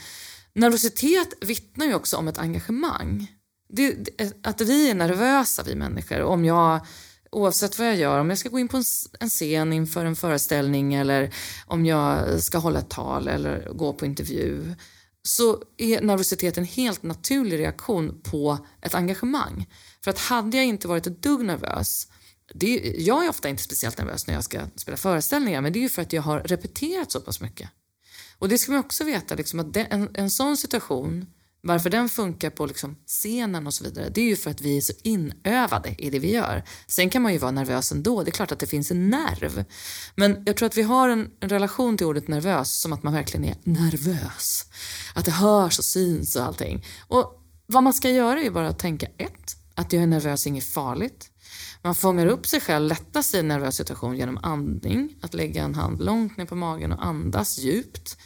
nervositet 0.52 1.34
vittnar 1.40 1.86
ju 1.86 1.94
också 1.94 2.16
om 2.16 2.28
ett 2.28 2.38
engagemang. 2.38 3.33
Det, 3.76 4.20
eh, 4.20 4.28
att 4.42 4.60
vi 4.60 4.90
är 4.90 4.94
nervösa, 4.94 5.62
vi 5.62 5.74
människor. 5.74 6.22
Om 6.22 6.44
jag, 6.44 6.86
oavsett 7.30 7.78
vad 7.78 7.88
jag 7.88 7.96
gör, 7.96 8.18
om 8.18 8.28
jag 8.28 8.38
ska 8.38 8.48
gå 8.48 8.58
in 8.58 8.68
på 8.68 8.82
en, 9.20 9.28
scen 9.28 9.72
inför 9.72 10.04
en 10.04 10.16
föreställning 10.16 10.94
eller 10.94 11.34
om 11.66 11.86
jag 11.86 12.40
ska 12.42 12.58
hålla 12.58 12.78
ett 12.78 12.90
tal 12.90 13.28
eller 13.28 13.68
gå 13.72 13.92
på 13.92 14.06
intervju 14.06 14.74
så 15.22 15.62
är 15.76 16.00
nervositet 16.00 16.58
en 16.58 16.64
helt 16.64 17.02
naturlig 17.02 17.58
reaktion 17.58 18.20
på 18.22 18.66
ett 18.82 18.94
engagemang. 18.94 19.66
För 20.04 20.10
att 20.10 20.18
hade 20.18 20.56
jag 20.56 20.66
inte 20.66 20.88
varit 20.88 21.06
ett 21.06 21.22
dugg 21.22 21.44
nervös 21.44 22.08
det, 22.54 22.94
jag 22.98 23.24
är 23.24 23.28
ofta 23.28 23.48
inte 23.48 23.62
speciellt 23.62 23.98
nervös 23.98 24.26
när 24.26 24.34
jag 24.34 24.44
ska 24.44 24.60
spela 24.76 24.96
föreställningar 24.96 25.60
men 25.60 25.72
det 25.72 25.78
är 25.78 25.82
ju 25.82 25.88
för 25.88 26.02
att 26.02 26.12
jag 26.12 26.22
har 26.22 26.40
repeterat 26.40 27.12
så 27.12 27.20
pass 27.20 27.40
mycket. 27.40 27.70
Och 28.38 28.48
det 28.48 28.58
ska 28.58 28.72
man 28.72 28.80
också 28.80 29.04
veta, 29.04 29.34
liksom, 29.34 29.60
att 29.60 29.72
det, 29.72 29.80
en, 29.80 30.10
en 30.14 30.30
sån 30.30 30.56
situation, 30.56 31.26
varför 31.64 31.90
den 31.90 32.08
funkar 32.08 32.50
på 32.50 32.66
liksom, 32.66 32.96
scenen 33.06 33.66
och 33.66 33.74
så 33.74 33.84
vidare, 33.84 34.08
det 34.08 34.20
är 34.20 34.24
ju 34.24 34.36
för 34.36 34.50
att 34.50 34.60
vi 34.60 34.76
är 34.76 34.80
så 34.80 34.92
inövade 35.02 35.94
i 35.98 36.10
det 36.10 36.18
vi 36.18 36.32
gör. 36.32 36.64
Sen 36.86 37.10
kan 37.10 37.22
man 37.22 37.32
ju 37.32 37.38
vara 37.38 37.50
nervös 37.50 37.92
ändå, 37.92 38.22
det 38.22 38.30
är 38.30 38.32
klart 38.32 38.52
att 38.52 38.58
det 38.58 38.66
finns 38.66 38.90
en 38.90 39.10
nerv. 39.10 39.64
Men 40.14 40.42
jag 40.46 40.56
tror 40.56 40.66
att 40.66 40.76
vi 40.76 40.82
har 40.82 41.08
en, 41.08 41.30
en 41.40 41.48
relation 41.48 41.96
till 41.96 42.06
ordet 42.06 42.28
nervös 42.28 42.80
som 42.80 42.92
att 42.92 43.02
man 43.02 43.12
verkligen 43.12 43.44
är 43.44 43.56
nervös. 43.62 44.64
Att 45.14 45.24
det 45.24 45.30
hörs 45.30 45.78
och 45.78 45.84
syns 45.84 46.36
och 46.36 46.44
allting. 46.44 46.84
Och 47.08 47.40
vad 47.66 47.82
man 47.82 47.92
ska 47.92 48.10
göra 48.10 48.40
är 48.40 48.44
ju 48.44 48.50
bara 48.50 48.68
att 48.68 48.78
tänka 48.78 49.06
ett, 49.18 49.56
att 49.74 49.92
jag 49.92 50.02
är 50.02 50.06
nervös 50.06 50.46
är 50.46 50.50
inget 50.50 50.64
farligt. 50.64 51.30
Man 51.84 51.94
fångar 51.94 52.26
upp 52.26 52.46
sig 52.46 52.60
själv 52.60 52.88
lättast 52.88 53.34
i 53.34 53.38
en 53.38 53.48
nervös 53.48 53.76
situation 53.76 54.16
genom 54.16 54.38
andning. 54.42 55.14
Att 55.20 55.34
lägga 55.34 55.62
en 55.62 55.74
hand 55.74 56.04
långt 56.04 56.36
ner 56.36 56.44
på 56.44 56.54
magen 56.54 56.92
och 56.92 57.06
andas 57.06 57.58
djupt. 57.58 58.18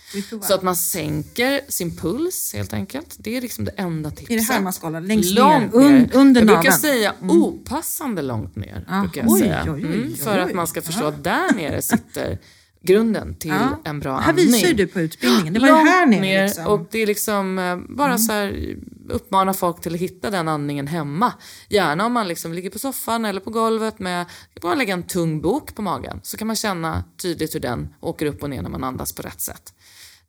Så 0.42 0.54
att 0.54 0.62
man 0.62 0.76
sänker 0.76 1.60
sin 1.68 1.96
puls 1.96 2.54
helt 2.54 2.72
enkelt. 2.72 3.16
Det 3.18 3.36
är 3.36 3.40
liksom 3.40 3.64
det 3.64 3.70
enda 3.76 4.10
tipset. 4.10 4.30
Är 4.30 4.36
det 4.36 4.42
här 4.42 4.60
man 4.60 4.72
ska 4.72 4.86
hålla? 4.86 5.00
Längst 5.00 5.30
långt 5.30 5.74
ner? 5.74 5.80
Un, 5.80 6.10
under 6.12 6.40
Jag 6.40 6.46
brukar 6.48 6.70
säga 6.70 7.14
opassande 7.20 8.22
långt 8.22 8.56
ner. 8.56 8.84
Ah, 8.88 9.00
brukar 9.00 9.22
jag 9.22 9.30
oj, 9.30 9.40
säga. 9.40 9.62
oj, 9.64 9.86
oj, 9.86 9.94
Mm, 9.94 10.16
för 10.16 10.38
att 10.38 10.54
man 10.54 10.66
ska 10.66 10.82
förstå 10.82 11.04
att 11.04 11.24
där 11.24 11.52
nere 11.54 11.82
sitter 11.82 12.38
grunden 12.82 13.34
till 13.34 13.50
Ja. 13.50 13.80
en 13.84 14.00
bra 14.00 14.18
Här 14.18 14.28
andning. 14.28 14.46
visar 14.46 14.68
ju 14.68 14.74
du 14.74 14.86
på 14.86 15.00
utbildningen. 15.00 15.54
Det 15.54 15.60
var 15.60 15.66
ju 15.68 15.74
Långt 15.74 15.88
här 15.88 16.06
nere. 16.06 16.20
ner 16.20 16.46
liksom. 16.46 16.66
och 16.66 16.86
det 16.90 16.98
är 16.98 17.06
liksom 17.06 17.58
eh, 17.58 17.76
bara 17.96 18.18
så 18.18 18.32
här 18.32 18.76
uppmana 19.08 19.54
folk 19.54 19.80
till 19.80 19.94
att 19.94 20.00
hitta 20.00 20.30
den 20.30 20.48
andningen 20.48 20.86
hemma. 20.86 21.32
Gärna 21.68 22.06
om 22.06 22.12
man 22.12 22.28
liksom 22.28 22.52
ligger 22.52 22.70
på 22.70 22.78
soffan 22.78 23.24
eller 23.24 23.40
på 23.40 23.50
golvet 23.50 23.98
med, 23.98 24.26
bara 24.62 24.74
lägga 24.74 24.94
en 24.94 25.02
tung 25.02 25.40
bok 25.40 25.74
på 25.74 25.82
magen 25.82 26.20
så 26.22 26.36
kan 26.36 26.46
man 26.46 26.56
känna 26.56 27.04
tydligt 27.22 27.54
hur 27.54 27.60
den 27.60 27.88
åker 28.00 28.26
upp 28.26 28.42
och 28.42 28.50
ner 28.50 28.62
när 28.62 28.70
man 28.70 28.84
andas 28.84 29.12
på 29.12 29.22
rätt 29.22 29.40
sätt. 29.40 29.72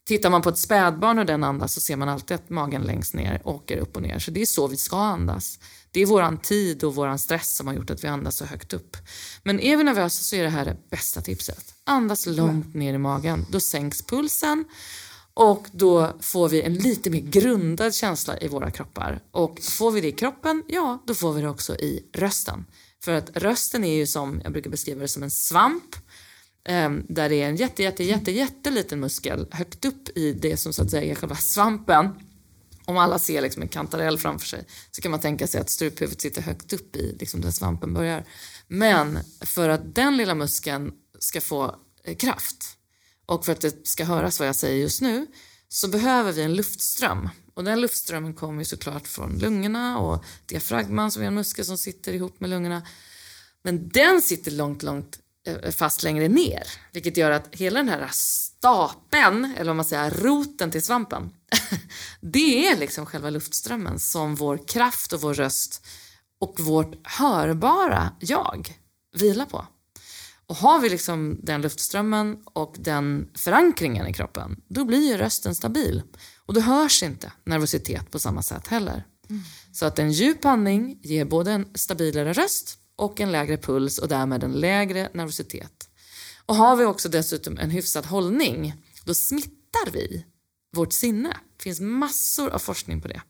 Tittar 0.08 0.30
man 0.30 0.42
på 0.42 0.50
ett 0.50 0.58
spädbarn 0.58 1.20
och 1.20 1.26
den 1.26 1.44
andas 1.44 1.74
så 1.74 1.82
ser 1.82 1.96
man 1.96 2.10
alltid 2.10 2.36
att 2.36 2.50
magen 2.50 2.82
längst 2.82 3.14
ner 3.14 3.42
åker 3.44 3.78
upp 3.78 3.96
och 3.96 4.02
ner. 4.02 4.20
Så 4.20 4.32
det 4.32 4.42
är 4.42 4.46
så 4.46 4.68
vi 4.68 4.78
ska 4.78 4.98
andas. 4.98 5.60
Det 5.92 6.02
är 6.02 6.06
våran 6.06 6.38
tid 6.38 6.84
och 6.84 6.96
våran 6.96 7.20
stress 7.20 7.56
som 7.56 7.68
har 7.68 7.74
gjort 7.74 7.90
att 7.90 8.04
vi 8.04 8.08
andas 8.08 8.36
så 8.36 8.46
högt 8.46 8.74
upp. 8.74 8.98
Men 9.44 9.60
är 9.60 9.78
vi 9.78 9.84
nervösa 9.84 10.24
så 10.24 10.36
är 10.36 10.44
det 10.44 10.50
här 10.50 10.66
det 10.66 10.78
bästa 10.90 11.22
tipset. 11.22 11.74
Andas 11.84 12.26
långt 12.26 12.76
ner 12.76 12.94
i 12.94 12.98
magen. 12.98 13.46
Då 13.52 13.60
sänks 13.60 14.02
pulsen 14.02 14.66
och 15.34 15.68
då 15.72 16.18
får 16.22 16.50
vi 16.50 16.62
en 16.62 16.74
lite 16.74 17.10
mer 17.10 17.20
grundad 17.20 17.96
känsla 17.96 18.40
i 18.40 18.48
våra 18.48 18.72
kroppar. 18.72 19.20
Och 19.32 19.60
får 19.62 19.92
vi 19.92 20.02
det 20.02 20.08
i 20.08 20.12
kroppen, 20.12 20.64
ja, 20.68 21.04
då 21.08 21.14
får 21.14 21.34
vi 21.34 21.42
det 21.42 21.50
också 21.50 21.76
i 21.76 22.10
rösten. 22.14 22.66
För 23.04 23.12
att 23.12 23.30
rösten 23.38 23.84
är 23.84 23.96
ju 23.96 24.08
som, 24.08 24.42
jag 24.44 24.52
brukar 24.52 24.70
beskriva 24.70 25.02
det 25.02 25.08
som 25.08 25.24
en 25.24 25.32
svamp. 25.32 25.96
Eh, 26.70 26.90
där 26.92 27.30
det 27.30 27.36
är 27.36 27.50
en 27.50 27.56
jätte, 27.56 27.84
jätte, 27.84 28.04
jätte, 28.04 28.32
jätteliten 28.32 29.00
muskel 29.00 29.48
högt 29.52 29.86
upp 29.86 30.18
i 30.18 30.34
det 30.34 30.58
som 30.58 30.74
så 30.74 30.84
att 30.84 30.92
säga 30.92 31.12
är 31.12 31.16
själva 31.16 31.36
svampen. 31.36 32.10
Om 32.90 32.98
alla 32.98 33.20
ser 33.20 33.42
liksom 33.42 33.62
en 33.62 33.68
kantarell 33.68 34.18
framför 34.18 34.48
sig 34.48 34.66
så 34.92 35.02
kan 35.02 35.12
man 35.12 35.20
tänka 35.20 35.48
sig 35.48 35.62
att 35.62 35.70
struphuvudet 35.70 36.22
sitter 36.22 36.42
högt 36.42 36.74
upp 36.74 36.96
i 36.96 37.16
liksom 37.20 37.42
där 37.42 37.52
svampen 37.52 37.94
börjar. 37.94 38.26
Men 38.68 39.20
för 39.42 39.70
att 39.70 39.96
den 39.96 40.18
lilla 40.18 40.36
muskeln 40.36 40.92
ska 41.20 41.42
få 41.42 41.76
eh, 42.04 42.16
kraft 42.18 42.78
och 43.26 43.46
för 43.46 43.52
att 43.52 43.62
det 43.62 43.88
ska 43.88 44.06
höras 44.06 44.40
vad 44.40 44.48
jag 44.48 44.56
säger 44.56 44.82
just 44.82 45.02
nu 45.02 45.28
så 45.68 45.88
behöver 45.88 46.32
vi 46.32 46.42
en 46.42 46.54
luftström. 46.54 47.30
Och 47.54 47.64
den 47.64 47.82
luftströmmen 47.82 48.34
kommer 48.34 48.60
ju 48.60 48.66
såklart 48.66 49.08
från 49.08 49.40
lungorna 49.40 50.00
och 50.00 50.24
diafragman 50.46 51.12
som 51.12 51.24
är 51.24 51.28
en 51.28 51.36
muskel 51.36 51.66
som 51.66 51.78
sitter 51.78 52.14
ihop 52.14 52.40
med 52.40 52.50
lungorna. 52.50 52.82
Men 53.64 53.90
den 53.90 54.22
sitter 54.22 54.52
långt, 54.52 54.84
långt 54.84 55.20
eh, 55.48 55.72
fast 55.72 56.04
längre 56.04 56.28
ner. 56.28 56.64
Vilket 56.92 57.18
gör 57.18 57.32
att 57.32 57.48
hela 57.52 57.80
den 57.80 57.90
här 57.90 58.00
stapeln, 58.60 59.54
eller 59.58 59.72
om 59.72 59.78
man 59.78 59.86
säger 59.86 60.12
roten 60.12 60.72
till 60.72 60.84
svampen, 60.84 61.30
det 62.22 62.68
är 62.68 62.78
liksom 62.78 63.06
själva 63.06 63.30
luftströmmen 63.30 64.00
som 64.00 64.36
vår 64.36 64.68
kraft 64.68 65.14
och 65.14 65.22
vår 65.22 65.34
röst 65.34 65.86
och 66.40 66.60
vårt 66.60 67.08
hörbara 67.08 68.14
jag 68.20 68.74
vilar 69.18 69.46
på. 69.46 69.66
Och 70.46 70.56
har 70.56 70.80
vi 70.80 70.90
liksom 70.90 71.40
den 71.44 71.62
luftströmmen 71.62 72.38
och 72.46 72.76
den 72.80 73.30
förankringen 73.36 74.08
i 74.08 74.14
kroppen, 74.14 74.62
då 74.68 74.86
blir 74.86 75.12
ju 75.12 75.18
rösten 75.18 75.56
stabil. 75.56 76.02
Och 76.46 76.54
då 76.54 76.62
hörs 76.62 77.04
inte 77.04 77.32
nervositet 77.44 78.12
på 78.12 78.20
samma 78.20 78.42
sätt 78.42 78.68
heller. 78.68 79.06
Mm. 79.30 79.42
Så 79.72 79.86
att 79.86 80.00
en 80.00 80.12
djup 80.12 80.46
andning 80.46 81.00
ger 81.02 81.26
både 81.26 81.52
en 81.52 81.68
stabilare 81.76 82.34
röst 82.34 82.78
och 82.96 83.22
en 83.22 83.32
lägre 83.32 83.58
puls 83.58 83.98
och 83.98 84.08
därmed 84.08 84.44
en 84.44 84.54
lägre 84.54 85.10
nervositet. 85.14 85.89
Och 86.50 86.56
har 86.56 86.76
vi 86.76 86.86
också 86.86 87.10
dessutom 87.10 87.58
en 87.58 87.70
hyfsad 87.70 88.06
hållning, 88.06 88.74
då 89.06 89.14
smittar 89.14 89.92
vi 89.94 90.26
vårt 90.76 90.94
sinne. 90.94 91.30
Det 91.58 91.64
finns 91.64 91.80
massor 91.80 92.50
av 92.50 92.60
forskning 92.60 93.02
på 93.02 93.08
det. 93.08 93.22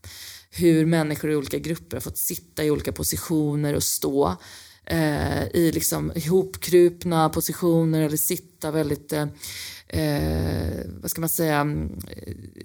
Hur 0.51 0.85
människor 0.85 1.31
i 1.31 1.35
olika 1.35 1.59
grupper 1.59 1.97
har 1.97 2.01
fått 2.01 2.17
sitta 2.17 2.63
i 2.63 2.71
olika 2.71 2.91
positioner 2.91 3.75
och 3.75 3.83
stå 3.83 4.37
eh, 4.85 5.43
i 5.53 5.71
liksom 5.73 6.11
ihopkrupna 6.15 7.29
positioner 7.29 8.01
eller 8.01 8.17
sitta 8.17 8.71
väldigt 8.71 9.13
eh, 9.13 9.27
eh 9.87 10.85
vad 11.01 11.11
ska 11.11 11.21
man 11.21 11.29
säga, 11.29 11.67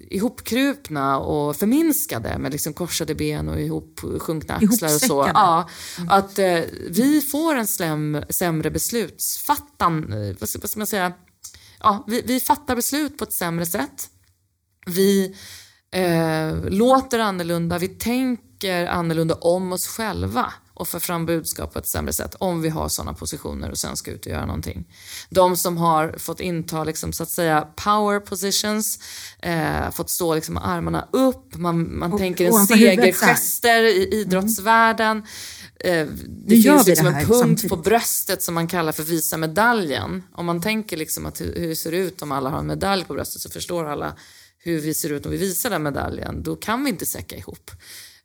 ihopkrupna 0.09 1.19
och 1.19 1.55
förminskade 1.55 2.37
med 2.37 2.51
liksom 2.51 2.73
korsade 2.73 3.15
ben 3.15 3.49
och 3.49 3.61
ihopsjunkna 3.61 4.55
axlar 4.55 4.95
och 4.95 5.01
så. 5.01 5.31
Ja, 5.33 5.69
att 6.09 6.39
eh, 6.39 6.59
vi 6.89 7.21
får 7.21 7.55
en 7.55 7.67
slem, 7.67 8.23
sämre 8.29 8.71
beslutsfattan, 8.71 10.13
eh, 10.13 10.35
vad 10.39 10.49
ska, 10.49 10.59
vad 10.59 10.69
ska 10.69 10.79
man 10.79 10.87
säga, 10.87 11.13
ja, 11.79 12.03
vi, 12.07 12.21
vi 12.25 12.39
fattar 12.39 12.75
beslut 12.75 13.17
på 13.17 13.23
ett 13.23 13.33
sämre 13.33 13.65
sätt. 13.65 14.09
Vi 14.85 15.35
eh, 15.91 16.55
låter 16.69 17.19
annorlunda, 17.19 17.77
vi 17.77 17.87
tänker 17.87 18.85
annorlunda 18.85 19.35
om 19.35 19.73
oss 19.73 19.87
själva 19.87 20.53
och 20.75 20.87
få 20.87 20.99
fram 20.99 21.25
budskap 21.25 21.73
på 21.73 21.79
ett 21.79 21.87
sämre 21.87 22.13
sätt 22.13 22.35
om 22.39 22.61
vi 22.61 22.69
har 22.69 22.89
sådana 22.89 23.13
positioner 23.13 23.71
och 23.71 23.77
sen 23.77 23.97
ska 23.97 24.11
ut 24.11 24.25
och 24.25 24.31
göra 24.31 24.45
någonting. 24.45 24.85
De 25.29 25.57
som 25.57 25.77
har 25.77 26.15
fått 26.17 26.39
inta 26.39 26.83
liksom, 26.83 27.13
så 27.13 27.23
att 27.23 27.29
säga 27.29 27.67
power 27.75 28.19
positions, 28.19 28.99
eh, 29.39 29.91
fått 29.91 30.09
stå 30.09 30.35
liksom, 30.35 30.53
med 30.53 30.67
armarna 30.67 31.07
upp, 31.11 31.55
man, 31.55 31.97
man 31.99 32.13
och, 32.13 32.19
tänker 32.19 32.45
en 32.45 32.67
segergester 32.67 33.83
i 33.83 34.09
idrottsvärlden. 34.13 35.23
Eh, 35.79 36.07
det 36.27 36.61
finns 36.61 36.87
liksom 36.87 37.05
det 37.05 37.11
en 37.11 37.25
punkt 37.25 37.39
samtidigt. 37.39 37.69
på 37.69 37.77
bröstet 37.77 38.41
som 38.43 38.53
man 38.53 38.67
kallar 38.67 38.91
för 38.91 39.03
visa 39.03 39.37
medaljen. 39.37 40.23
Om 40.31 40.45
man 40.45 40.61
tänker 40.61 40.97
liksom 40.97 41.25
att 41.25 41.41
hur, 41.41 41.55
hur 41.55 41.67
det 41.67 41.75
ser 41.75 41.91
ut 41.91 42.21
om 42.21 42.31
alla 42.31 42.49
har 42.49 42.59
en 42.59 42.67
medalj 42.67 43.05
på 43.05 43.13
bröstet 43.13 43.41
så 43.41 43.49
förstår 43.49 43.85
alla 43.85 44.15
hur 44.57 44.79
vi 44.79 44.93
ser 44.93 45.11
ut 45.11 45.25
om 45.25 45.31
vi 45.31 45.37
visar 45.37 45.69
den 45.69 45.83
medaljen. 45.83 46.43
Då 46.43 46.55
kan 46.55 46.83
vi 46.83 46.89
inte 46.89 47.05
säcka 47.05 47.35
ihop. 47.35 47.71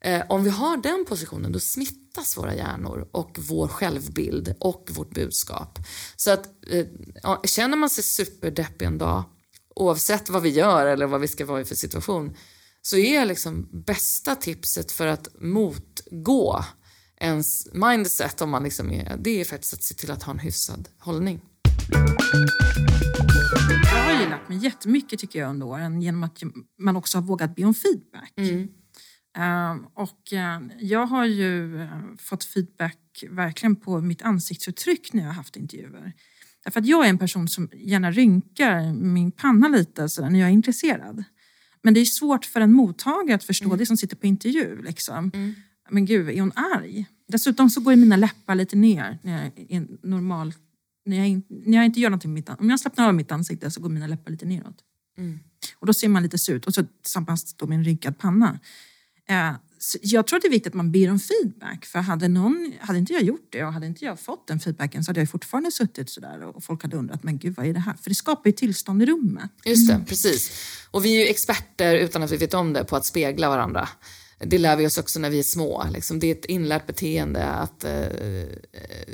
Eh, 0.05 0.23
om 0.29 0.45
vi 0.45 0.51
har 0.51 0.77
den 0.77 1.05
positionen 1.09 1.53
då 1.53 1.61
smittas 1.61 2.37
våra 2.37 2.55
hjärnor 2.55 3.09
och 3.13 3.39
vår 3.49 3.69
självbild 3.69 4.55
och 4.61 4.91
vårt 4.93 5.15
budskap. 5.15 5.79
Så 6.17 6.31
att 6.31 6.47
eh, 6.71 6.87
känner 7.45 7.77
man 7.77 7.91
sig 7.91 8.05
superdeppig 8.05 8.87
en 8.87 8.99
dag 8.99 9.25
oavsett 9.75 10.31
vad 10.31 10.43
vi 10.43 10.49
gör 10.49 10.87
eller 10.87 11.07
vad 11.07 11.21
vi 11.21 11.29
ska 11.29 11.47
vara 11.47 11.61
i 11.61 11.65
för 11.65 11.75
situation 11.75 12.37
så 12.83 12.97
är 12.97 13.25
liksom 13.25 13.69
bästa 13.87 14.35
tipset 14.35 14.93
för 14.93 15.07
att 15.07 15.29
motgå 15.41 16.65
ens 17.17 17.69
mindset 17.73 18.43
om 18.43 18.51
man 18.51 18.63
liksom 18.63 18.93
är, 18.93 19.17
det 19.17 19.41
är 19.41 19.45
faktiskt 19.45 19.75
att 19.75 19.83
se 19.83 19.95
till 19.95 20.11
att 20.11 20.23
ha 20.23 20.33
en 20.33 20.39
hyfsad 20.39 20.89
hållning. 20.99 21.41
Jag 23.93 24.05
har 24.05 24.23
ju 24.23 24.29
lärt 24.29 24.49
mig 24.49 24.59
jättemycket 24.59 25.21
tycker 25.21 25.39
jag 25.39 25.51
under 25.51 25.67
åren 25.67 26.03
genom 26.03 26.23
att 26.23 26.43
man 26.79 26.97
också 26.97 27.19
har 27.19 27.23
vågat 27.23 27.57
be 27.57 27.65
om 27.65 27.75
feedback. 27.75 28.33
Mm. 28.37 28.69
Ehm, 29.37 29.87
och 29.95 30.33
eh, 30.33 30.61
jag 30.79 31.07
har 31.07 31.25
ju 31.25 31.83
eh, 31.83 31.89
fått 32.19 32.45
feedback 32.45 33.25
verkligen 33.31 33.77
på 33.77 34.01
mitt 34.01 34.23
ansiktsuttryck 34.23 35.13
när 35.13 35.23
jag 35.23 35.29
har 35.29 35.35
haft 35.35 35.57
intervjuer. 35.57 36.13
Därför 36.65 36.81
att 36.81 36.87
jag 36.87 37.07
är 37.07 37.11
en 37.11 37.19
person 37.19 37.49
som 37.49 37.69
gärna 37.73 38.11
rynkar 38.11 38.93
min 38.93 39.33
panna 39.33 39.69
lite 39.69 40.09
så 40.09 40.29
när 40.29 40.41
jag 40.41 40.49
är 40.49 40.53
intresserad. 40.53 41.25
Men 41.83 41.95
det 41.95 42.01
är 42.01 42.05
svårt 42.05 42.45
för 42.45 42.61
en 42.61 42.73
mottagare 42.73 43.35
att 43.35 43.45
förstå 43.45 43.67
mm. 43.67 43.79
det 43.79 43.87
som 43.87 43.97
sitter 43.97 44.17
på 44.17 44.27
intervju. 44.27 44.83
Liksom. 44.83 45.31
Mm. 45.35 45.55
Men 45.91 46.05
gud, 46.05 46.29
är 46.29 46.41
hon 46.41 46.53
arg? 46.55 47.07
Dessutom 47.29 47.71
så 47.71 47.81
går 47.81 47.97
mina 47.97 48.17
läppar 48.17 48.55
lite 48.55 48.77
ner 48.77 49.19
när 49.23 49.51
jag 49.69 49.87
normal. 50.03 50.55
När 51.05 51.17
jag, 51.17 51.43
när 51.49 51.77
jag 51.77 51.87
inte 51.87 52.01
gör 52.01 52.11
någonting 52.11 52.33
med 52.33 52.49
mitt 52.49 52.61
Om 52.61 52.71
jag 52.71 52.81
slappnar 52.81 53.09
av 53.09 53.15
mitt 53.15 53.33
ansikte 53.33 53.71
så 53.71 53.81
går 53.81 53.89
mina 53.89 54.07
läppar 54.07 54.31
lite 54.31 54.47
neråt. 54.47 54.77
Mm. 55.19 55.39
Och 55.79 55.87
då 55.87 55.93
ser 55.93 56.09
man 56.09 56.23
lite 56.23 56.39
sur 56.39 56.55
ut. 56.55 56.67
Och 56.67 56.75
så 56.75 56.85
tillsammans 57.03 57.57
med 57.61 57.79
en 57.79 57.85
rynkad 57.85 58.19
panna. 58.19 58.59
Eh, 59.31 59.53
jag 60.01 60.27
tror 60.27 60.37
att 60.37 60.43
det 60.43 60.49
är 60.49 60.51
viktigt 60.51 60.71
att 60.71 60.75
man 60.75 60.93
ber 60.93 61.11
om 61.11 61.19
feedback. 61.19 61.85
För 61.85 61.99
hade, 61.99 62.29
någon, 62.29 62.73
hade 62.81 62.99
inte 62.99 63.13
jag 63.13 63.23
gjort 63.23 63.49
det 63.51 63.65
och 63.65 63.73
hade 63.73 63.87
inte 63.87 64.05
jag 64.05 64.21
fått 64.21 64.47
den 64.47 64.61
feedbacken 64.61 65.05
så 65.05 65.11
hade 65.11 65.21
jag 65.21 65.31
fortfarande 65.31 65.71
suttit 65.71 66.11
sådär 66.11 66.43
och 66.43 66.65
folk 66.65 66.83
hade 66.83 66.97
undrat, 66.97 67.23
men 67.23 67.39
gud 67.39 67.57
vad 67.57 67.67
är 67.67 67.75
det 67.75 67.81
här? 67.81 67.95
För 68.03 68.11
det 68.11 68.15
skapar 68.15 68.51
ju 68.51 68.53
tillstånd 68.53 69.03
i 69.03 69.07
rummet. 69.07 69.51
Just 69.65 69.89
det, 69.89 70.05
precis. 70.09 70.51
Och 70.91 71.05
vi 71.05 71.17
är 71.17 71.25
ju 71.25 71.31
experter 71.31 71.95
utan 71.95 72.23
att 72.23 72.33
vi 72.33 72.37
vet 72.37 72.55
om 72.55 72.73
det 72.73 72.85
på 72.85 72.97
att 72.97 73.07
spegla 73.07 73.49
varandra. 73.49 73.89
Det 74.45 74.59
lär 74.59 74.77
vi 74.77 74.87
oss 74.87 74.99
också 74.99 75.21
när 75.21 75.31
vi 75.31 75.39
är 75.39 75.43
små. 75.43 75.85
Liksom, 75.93 76.19
det 76.19 76.27
är 76.27 76.33
ett 76.33 76.45
inlärt 76.45 76.87
beteende. 76.87 77.45
Att, 77.45 77.85
eh, 77.85 78.07
eh, 78.07 78.49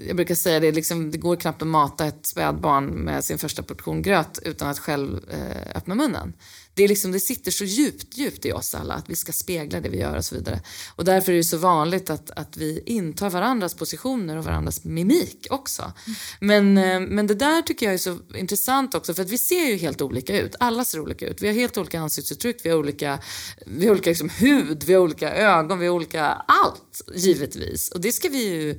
jag 0.07 0.17
brukar 0.17 0.35
säga 0.35 0.61
det, 0.61 0.73
liksom, 0.73 1.11
det 1.11 1.19
går 1.19 1.37
knappt 1.37 1.63
att 1.63 1.69
mata 1.69 2.07
ett 2.07 2.27
spädbarn 2.27 2.87
med 2.87 3.25
sin 3.25 3.39
första 3.39 3.63
portion 3.63 4.03
gröt 4.03 4.39
utan 4.43 4.69
att 4.69 4.79
själv 4.79 5.21
eh, 5.31 5.77
öppna 5.77 5.95
munnen 5.95 6.33
det, 6.77 6.85
är 6.85 6.89
liksom, 6.89 7.13
det 7.13 7.21
sitter 7.21 7.51
så 7.51 7.65
djupt, 7.65 8.19
djupt 8.19 8.47
i 8.47 8.53
oss 8.53 8.75
alla 8.75 8.95
att 8.95 9.11
vi 9.11 9.17
ska 9.17 9.33
spegla 9.33 9.81
det 9.81 9.89
vi 9.89 9.99
gör 9.99 10.17
och 10.17 10.25
så 10.25 10.35
vidare. 10.35 10.61
Och 10.97 11.05
därför 11.05 11.33
är 11.33 11.37
det 11.37 11.45
så 11.45 11.57
vanligt 11.57 12.11
att, 12.11 12.31
att 12.31 12.57
vi 12.57 12.83
intar 12.87 13.31
varandras 13.31 13.75
positioner 13.75 14.37
och 14.37 14.45
varandras 14.45 14.85
mimik 14.85 15.47
också. 15.51 15.83
Mm. 15.83 16.75
Men, 16.75 16.79
eh, 16.79 17.09
men 17.09 17.27
det 17.27 17.35
där 17.35 17.63
tycker 17.63 17.87
jag 17.87 17.95
är 17.95 17.99
så 17.99 18.19
intressant 18.35 18.95
också 18.95 19.15
för 19.15 19.23
att 19.23 19.31
vi 19.31 19.39
ser 19.39 19.67
ju 19.67 19.77
helt 19.77 20.03
olika 20.03 20.41
ut. 20.41 20.55
Alla 20.61 20.85
ser 20.85 21.01
olika 21.01 21.27
ut. 21.27 21.43
Vi 21.43 21.47
har 21.47 21.55
helt 21.55 21.79
olika 21.79 22.01
ansiktsuttryck, 22.01 22.57
vi 22.63 22.71
har 22.71 22.79
olika, 22.79 23.19
vi 23.67 23.87
har 23.87 23.93
olika 23.93 24.11
liksom 24.11 24.29
hud, 24.29 24.85
vi 24.85 24.95
har 24.95 25.01
olika 25.01 25.16
olika 25.17 25.35
ögon, 25.35 25.79
vi 25.79 25.87
har 25.87 25.95
olika 25.95 26.25
allt 26.27 27.03
givetvis. 27.15 27.91
Och 27.91 28.01
det 28.01 28.13
ska 28.13 28.29
vi 28.29 28.45
ju 28.45 28.79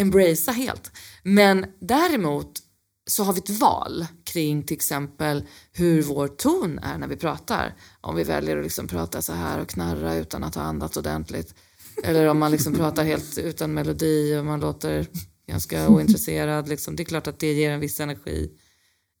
embracea 0.00 0.54
helt. 0.54 0.92
Men 1.22 1.66
däremot 1.80 2.58
så 3.10 3.24
har 3.24 3.32
vi 3.32 3.38
ett 3.38 3.60
val 3.60 4.06
kring 4.24 4.62
till 4.62 4.76
exempel 4.76 5.44
hur 5.72 6.02
vår 6.02 6.28
ton 6.28 6.78
är 6.78 6.98
när 6.98 7.08
vi 7.08 7.16
pratar. 7.16 7.74
Om 8.00 8.16
vi 8.16 8.24
väljer 8.24 8.56
att 8.56 8.64
liksom 8.64 8.86
prata 8.86 9.22
så 9.22 9.32
här 9.32 9.60
och 9.60 9.68
knarra 9.68 10.14
utan 10.14 10.44
att 10.44 10.54
ha 10.54 10.62
andats 10.62 10.96
ordentligt. 10.96 11.54
Eller 12.04 12.26
om 12.26 12.38
man 12.38 12.50
liksom 12.50 12.74
pratar 12.74 13.04
helt 13.04 13.38
utan 13.38 13.74
melodi 13.74 14.36
och 14.36 14.44
man 14.44 14.60
låter 14.60 15.06
ganska 15.48 15.88
ointresserad. 15.88 16.68
Liksom. 16.68 16.96
Det 16.96 17.02
är 17.02 17.04
klart 17.04 17.26
att 17.26 17.38
det 17.38 17.52
ger 17.52 17.70
en 17.70 17.80
viss 17.80 18.00
energi 18.00 18.50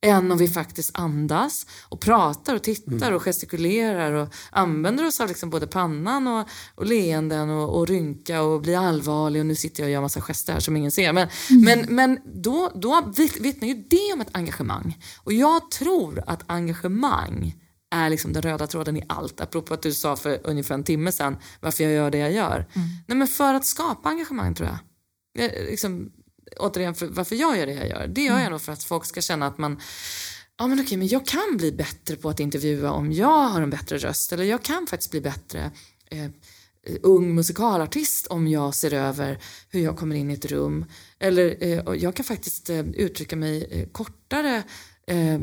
än 0.06 0.32
om 0.32 0.38
vi 0.38 0.48
faktiskt 0.48 0.98
andas 0.98 1.66
och 1.88 2.00
pratar 2.00 2.54
och 2.54 2.62
tittar 2.62 3.06
mm. 3.06 3.14
och 3.14 3.22
gestikulerar 3.22 4.12
och 4.12 4.28
använder 4.50 5.06
oss 5.06 5.20
av 5.20 5.28
liksom 5.28 5.50
både 5.50 5.66
pannan 5.66 6.26
och, 6.26 6.48
och 6.74 6.86
leenden 6.86 7.50
och, 7.50 7.78
och 7.78 7.88
rynka 7.88 8.42
och 8.42 8.60
bli 8.60 8.74
allvarlig 8.74 9.40
och 9.40 9.46
nu 9.46 9.54
sitter 9.54 9.82
jag 9.82 9.86
och 9.86 9.92
gör 9.92 10.00
massa 10.00 10.20
gester 10.20 10.52
här 10.52 10.60
som 10.60 10.76
ingen 10.76 10.90
ser. 10.90 11.12
Men, 11.12 11.28
mm. 11.50 11.64
men, 11.64 11.94
men 11.94 12.18
då, 12.42 12.72
då 12.74 13.12
vittnar 13.40 13.68
ju 13.68 13.74
det 13.74 14.12
om 14.14 14.20
ett 14.20 14.28
engagemang 14.32 14.98
och 15.16 15.32
jag 15.32 15.70
tror 15.70 16.22
att 16.26 16.42
engagemang 16.46 17.54
är 17.90 18.10
liksom 18.10 18.32
den 18.32 18.42
röda 18.42 18.66
tråden 18.66 18.96
i 18.96 19.02
allt. 19.08 19.40
Apropå 19.40 19.74
att 19.74 19.82
du 19.82 19.92
sa 19.92 20.16
för 20.16 20.40
ungefär 20.44 20.74
en 20.74 20.84
timme 20.84 21.12
sedan 21.12 21.36
varför 21.60 21.84
jag 21.84 21.92
gör 21.92 22.10
det 22.10 22.18
jag 22.18 22.32
gör. 22.32 22.66
Nej 23.06 23.18
men 23.18 23.28
för 23.28 23.54
att 23.54 23.66
skapa 23.66 24.08
engagemang 24.08 24.54
tror 24.54 24.68
jag. 24.68 24.78
jag 25.44 25.64
liksom, 25.70 26.10
återigen, 26.56 26.94
för, 26.94 27.06
varför 27.06 27.36
jag 27.36 27.58
gör 27.58 27.66
det 27.66 27.72
jag 27.72 27.88
gör. 27.88 28.06
Det 28.06 28.22
gör 28.22 28.38
jag 28.38 28.50
nog 28.50 28.60
för 28.60 28.72
att 28.72 28.84
folk 28.84 29.04
ska 29.04 29.20
känna 29.20 29.46
att 29.46 29.58
man 29.58 29.80
Ja 30.60 30.66
men 30.66 30.80
okej, 30.80 30.98
men 30.98 31.08
jag 31.08 31.26
kan 31.26 31.56
bli 31.56 31.72
bättre 31.72 32.16
på 32.16 32.28
att 32.28 32.40
intervjua 32.40 32.90
om 32.90 33.12
jag 33.12 33.48
har 33.48 33.62
en 33.62 33.70
bättre 33.70 33.98
röst. 33.98 34.32
Eller 34.32 34.44
jag 34.44 34.62
kan 34.62 34.86
faktiskt 34.86 35.10
bli 35.10 35.20
bättre 35.20 35.70
eh, 36.10 36.30
ung 37.02 37.34
musikalartist 37.34 38.26
om 38.26 38.48
jag 38.48 38.74
ser 38.74 38.94
över 38.94 39.38
hur 39.68 39.80
jag 39.80 39.96
kommer 39.96 40.16
in 40.16 40.30
i 40.30 40.34
ett 40.34 40.44
rum. 40.44 40.84
Eller 41.18 41.56
eh, 41.60 41.94
jag 41.94 42.14
kan 42.14 42.24
faktiskt 42.24 42.70
eh, 42.70 42.80
uttrycka 42.80 43.36
mig 43.36 43.64
eh, 43.70 43.88
kortare 43.88 44.62
eh, 45.06 45.38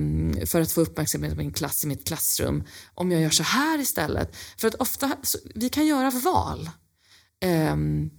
för 0.45 0.61
att 0.61 0.71
få 0.71 0.81
uppmärksamhet 0.81 1.33
i 1.33 1.35
min 1.35 1.53
klass 1.53 1.83
i 1.83 1.87
mitt 1.87 2.07
klassrum 2.07 2.63
om 2.93 3.11
jag 3.11 3.21
gör 3.21 3.29
så 3.29 3.43
här 3.43 3.79
istället. 3.79 4.35
För 4.57 4.67
att 4.67 4.75
ofta, 4.75 5.11
så, 5.23 5.37
vi 5.55 5.69
kan 5.69 5.87
göra 5.87 6.09
val 6.09 6.69
eh, 7.43 7.75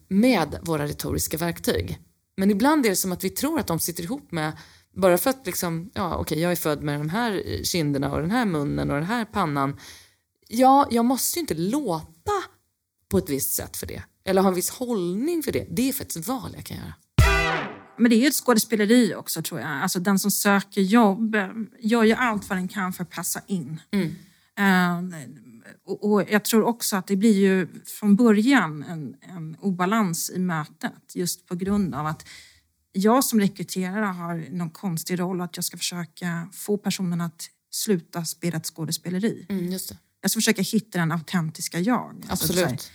med 0.08 0.58
våra 0.62 0.86
retoriska 0.86 1.36
verktyg. 1.36 1.98
Men 2.36 2.50
ibland 2.50 2.86
är 2.86 2.90
det 2.90 2.96
som 2.96 3.12
att 3.12 3.24
vi 3.24 3.30
tror 3.30 3.60
att 3.60 3.66
de 3.66 3.80
sitter 3.80 4.02
ihop 4.02 4.32
med 4.32 4.52
bara 4.94 5.18
för 5.18 5.30
att 5.30 5.46
liksom, 5.46 5.90
ja 5.94 6.14
okej 6.14 6.20
okay, 6.20 6.38
jag 6.38 6.52
är 6.52 6.56
född 6.56 6.82
med 6.82 7.00
de 7.00 7.10
här 7.10 7.62
kinderna 7.64 8.12
och 8.12 8.20
den 8.20 8.30
här 8.30 8.44
munnen 8.44 8.90
och 8.90 8.96
den 8.96 9.06
här 9.06 9.24
pannan. 9.24 9.76
Ja, 10.48 10.88
jag 10.90 11.04
måste 11.04 11.38
ju 11.38 11.40
inte 11.40 11.54
låta 11.54 12.32
på 13.10 13.18
ett 13.18 13.30
visst 13.30 13.54
sätt 13.54 13.76
för 13.76 13.86
det. 13.86 14.02
Eller 14.24 14.42
ha 14.42 14.48
en 14.48 14.54
viss 14.54 14.70
hållning 14.70 15.42
för 15.42 15.52
det. 15.52 15.66
Det 15.70 15.88
är 15.88 15.92
faktiskt 15.92 16.16
ett 16.16 16.28
val 16.28 16.52
jag 16.54 16.64
kan 16.64 16.76
göra. 16.76 16.94
Men 17.98 18.10
det 18.10 18.16
är 18.16 18.20
ju 18.20 18.26
ett 18.26 18.34
skådespeleri 18.34 19.14
också 19.14 19.42
tror 19.42 19.60
jag. 19.60 19.68
Alltså 19.68 20.00
den 20.00 20.18
som 20.18 20.30
söker 20.30 20.80
jobb 20.80 21.34
eh, 21.34 21.48
gör 21.80 22.04
ju 22.04 22.12
allt 22.12 22.48
vad 22.48 22.58
den 22.58 22.68
kan 22.68 22.92
för 22.92 23.02
att 23.02 23.10
passa 23.10 23.40
in. 23.46 23.80
Mm. 23.90 24.06
Uh, 24.58 25.18
och, 25.84 26.24
jag 26.30 26.44
tror 26.44 26.62
också 26.62 26.96
att 26.96 27.06
det 27.06 27.16
blir 27.16 27.38
ju 27.38 27.68
från 27.84 28.16
början 28.16 28.82
en, 28.82 29.16
en 29.20 29.56
obalans 29.60 30.30
i 30.30 30.38
mötet 30.38 31.14
just 31.14 31.46
på 31.46 31.54
grund 31.54 31.94
av 31.94 32.06
att 32.06 32.28
jag 32.92 33.24
som 33.24 33.40
rekryterare 33.40 34.04
har 34.04 34.46
någon 34.50 34.70
konstig 34.70 35.20
roll 35.20 35.40
att 35.40 35.56
jag 35.56 35.64
ska 35.64 35.76
försöka 35.76 36.48
få 36.52 36.78
personen 36.78 37.20
att 37.20 37.50
sluta 37.70 38.24
spela 38.24 38.56
ett 38.56 38.66
skådespeleri. 38.66 39.46
Mm, 39.48 39.72
just 39.72 39.88
det. 39.88 39.98
Jag 40.20 40.30
ska 40.30 40.38
försöka 40.38 40.62
hitta 40.62 40.98
den 40.98 41.12
autentiska 41.12 41.78
jag. 41.80 42.26
Absolut. 42.28 42.90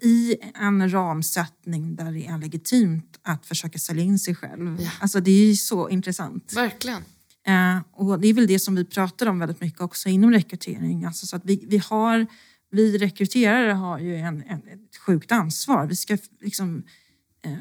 I 0.00 0.36
en 0.54 0.92
ramsättning 0.92 1.96
där 1.96 2.12
det 2.12 2.26
är 2.26 2.38
legitimt 2.38 3.18
att 3.22 3.46
försöka 3.46 3.78
sälja 3.78 4.02
in 4.02 4.18
sig 4.18 4.34
själv. 4.34 4.80
Ja. 4.80 4.90
Alltså 5.00 5.20
det 5.20 5.30
är 5.30 5.54
så 5.54 5.88
intressant. 5.88 6.52
Verkligen. 6.56 7.02
Eh, 7.46 7.78
och 7.92 8.20
det 8.20 8.28
är 8.28 8.34
väl 8.34 8.46
det 8.46 8.58
som 8.58 8.74
vi 8.74 8.84
pratar 8.84 9.26
om 9.26 9.38
väldigt 9.38 9.60
mycket 9.60 9.80
också 9.80 10.08
inom 10.08 10.30
rekrytering. 10.32 11.04
Alltså 11.04 11.26
så 11.26 11.36
att 11.36 11.44
vi, 11.44 11.64
vi, 11.68 11.78
har, 11.78 12.26
vi 12.70 12.98
rekryterare 12.98 13.72
har 13.72 13.98
ju 13.98 14.16
en, 14.16 14.42
en, 14.42 14.58
ett 14.58 14.96
sjukt 15.06 15.32
ansvar. 15.32 15.86
Vi 15.86 15.96
ska 15.96 16.18
liksom 16.40 16.82
eh, 17.44 17.52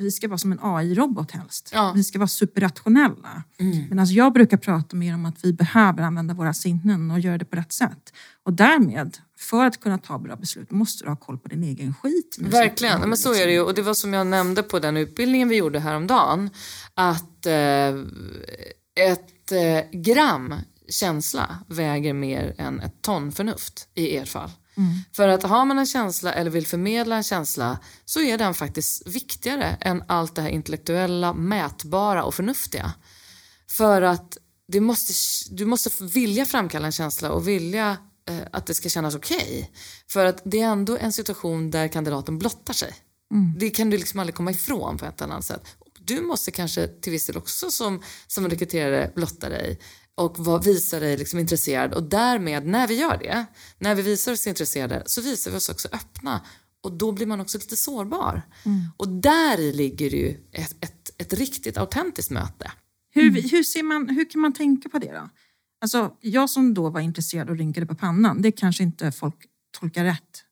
vi 0.00 0.10
ska 0.10 0.28
vara 0.28 0.38
som 0.38 0.52
en 0.52 0.58
AI-robot 0.62 1.30
helst. 1.30 1.70
Ja. 1.74 1.92
Vi 1.96 2.04
ska 2.04 2.18
vara 2.18 2.28
superrationella. 2.28 3.42
Mm. 3.58 3.84
Men 3.88 3.98
alltså 3.98 4.14
jag 4.14 4.32
brukar 4.32 4.56
prata 4.56 4.96
mer 4.96 5.14
om 5.14 5.26
att 5.26 5.44
vi 5.44 5.52
behöver 5.52 6.02
använda 6.02 6.34
våra 6.34 6.52
sinnen 6.52 7.10
och 7.10 7.20
göra 7.20 7.38
det 7.38 7.44
på 7.44 7.56
rätt 7.56 7.72
sätt. 7.72 8.12
Och 8.42 8.52
därmed, 8.52 9.18
för 9.38 9.64
att 9.66 9.80
kunna 9.80 9.98
ta 9.98 10.18
bra 10.18 10.36
beslut, 10.36 10.70
måste 10.70 11.04
du 11.04 11.08
ha 11.08 11.16
koll 11.16 11.38
på 11.38 11.48
din 11.48 11.64
egen 11.64 11.94
skit. 11.94 12.38
Verkligen, 12.40 13.00
men 13.00 13.16
så 13.16 13.34
är 13.34 13.46
det 13.46 13.52
ju. 13.52 13.60
Och 13.60 13.74
det 13.74 13.82
var 13.82 13.94
som 13.94 14.12
jag 14.12 14.26
nämnde 14.26 14.62
på 14.62 14.78
den 14.78 14.96
utbildningen 14.96 15.48
vi 15.48 15.56
gjorde 15.56 15.80
häromdagen. 15.80 16.50
Att 16.94 17.46
eh, 17.46 17.52
ett 19.06 19.52
eh, 19.52 20.00
gram 20.00 20.54
känsla 20.88 21.58
väger 21.66 22.12
mer 22.12 22.54
än 22.58 22.80
ett 22.80 23.02
ton 23.02 23.32
förnuft 23.32 23.88
i 23.94 24.16
ert 24.16 24.28
fall. 24.28 24.50
Mm. 24.76 24.98
För 25.12 25.28
att 25.28 25.42
har 25.42 25.64
man 25.64 25.78
en 25.78 25.86
känsla 25.86 26.32
eller 26.32 26.50
vill 26.50 26.66
förmedla 26.66 27.16
en 27.16 27.22
känsla 27.22 27.78
så 28.04 28.20
är 28.20 28.38
den 28.38 28.54
faktiskt 28.54 29.06
viktigare 29.06 29.76
än 29.80 30.04
allt 30.08 30.34
det 30.34 30.42
här 30.42 30.48
intellektuella, 30.48 31.32
mätbara 31.32 32.24
och 32.24 32.34
förnuftiga. 32.34 32.92
För 33.70 34.02
att 34.02 34.38
det 34.68 34.80
måste, 34.80 35.12
du 35.50 35.66
måste 35.66 36.04
vilja 36.04 36.44
framkalla 36.44 36.86
en 36.86 36.92
känsla 36.92 37.30
och 37.30 37.48
vilja 37.48 37.96
eh, 38.28 38.38
att 38.52 38.66
det 38.66 38.74
ska 38.74 38.88
kännas 38.88 39.14
okej. 39.14 39.36
Okay. 39.36 39.64
För 40.08 40.26
att 40.26 40.42
det 40.44 40.60
är 40.60 40.66
ändå 40.66 40.96
en 40.96 41.12
situation 41.12 41.70
där 41.70 41.88
kandidaten 41.88 42.38
blottar 42.38 42.74
sig. 42.74 42.94
Mm. 43.32 43.54
Det 43.58 43.70
kan 43.70 43.90
du 43.90 43.98
liksom 43.98 44.20
aldrig 44.20 44.34
komma 44.34 44.50
ifrån 44.50 44.98
på 44.98 45.06
ett 45.06 45.20
eller 45.20 45.32
annat 45.32 45.44
sätt. 45.44 45.76
Du 46.14 46.20
måste 46.20 46.50
kanske 46.50 46.88
till 46.88 47.12
viss 47.12 47.26
del 47.26 47.36
också 47.36 47.70
som, 47.70 48.02
som 48.26 48.48
rekryterare 48.48 49.12
blotta 49.14 49.48
dig 49.48 49.80
och 50.14 50.66
visa 50.66 51.00
dig 51.00 51.16
liksom 51.16 51.38
intresserad 51.38 51.94
och 51.94 52.02
därmed 52.02 52.66
när 52.66 52.88
vi 52.88 52.94
gör 52.94 53.18
det, 53.18 53.46
när 53.78 53.94
vi 53.94 54.02
visar 54.02 54.32
oss 54.32 54.46
intresserade 54.46 55.02
så 55.06 55.20
visar 55.20 55.50
vi 55.50 55.56
oss 55.56 55.68
också 55.68 55.88
öppna 55.92 56.40
och 56.82 56.92
då 56.92 57.12
blir 57.12 57.26
man 57.26 57.40
också 57.40 57.58
lite 57.58 57.76
sårbar. 57.76 58.42
Mm. 58.64 58.80
Och 58.96 59.08
där 59.08 59.72
ligger 59.72 60.10
ju 60.10 60.36
ett, 60.52 60.84
ett, 60.84 61.10
ett 61.18 61.32
riktigt 61.32 61.76
autentiskt 61.76 62.30
möte. 62.30 62.72
Hur, 63.10 63.50
hur, 63.50 63.62
ser 63.62 63.82
man, 63.82 64.08
hur 64.08 64.30
kan 64.30 64.40
man 64.40 64.52
tänka 64.52 64.88
på 64.88 64.98
det 64.98 65.12
då? 65.12 65.30
Alltså, 65.80 66.16
jag 66.20 66.50
som 66.50 66.74
då 66.74 66.90
var 66.90 67.00
intresserad 67.00 67.50
och 67.50 67.56
rynkade 67.56 67.86
på 67.86 67.94
pannan, 67.94 68.42
det 68.42 68.52
kanske 68.52 68.82
inte 68.82 69.12
folk 69.12 69.36
tolkar 69.80 70.04
rätt. 70.04 70.44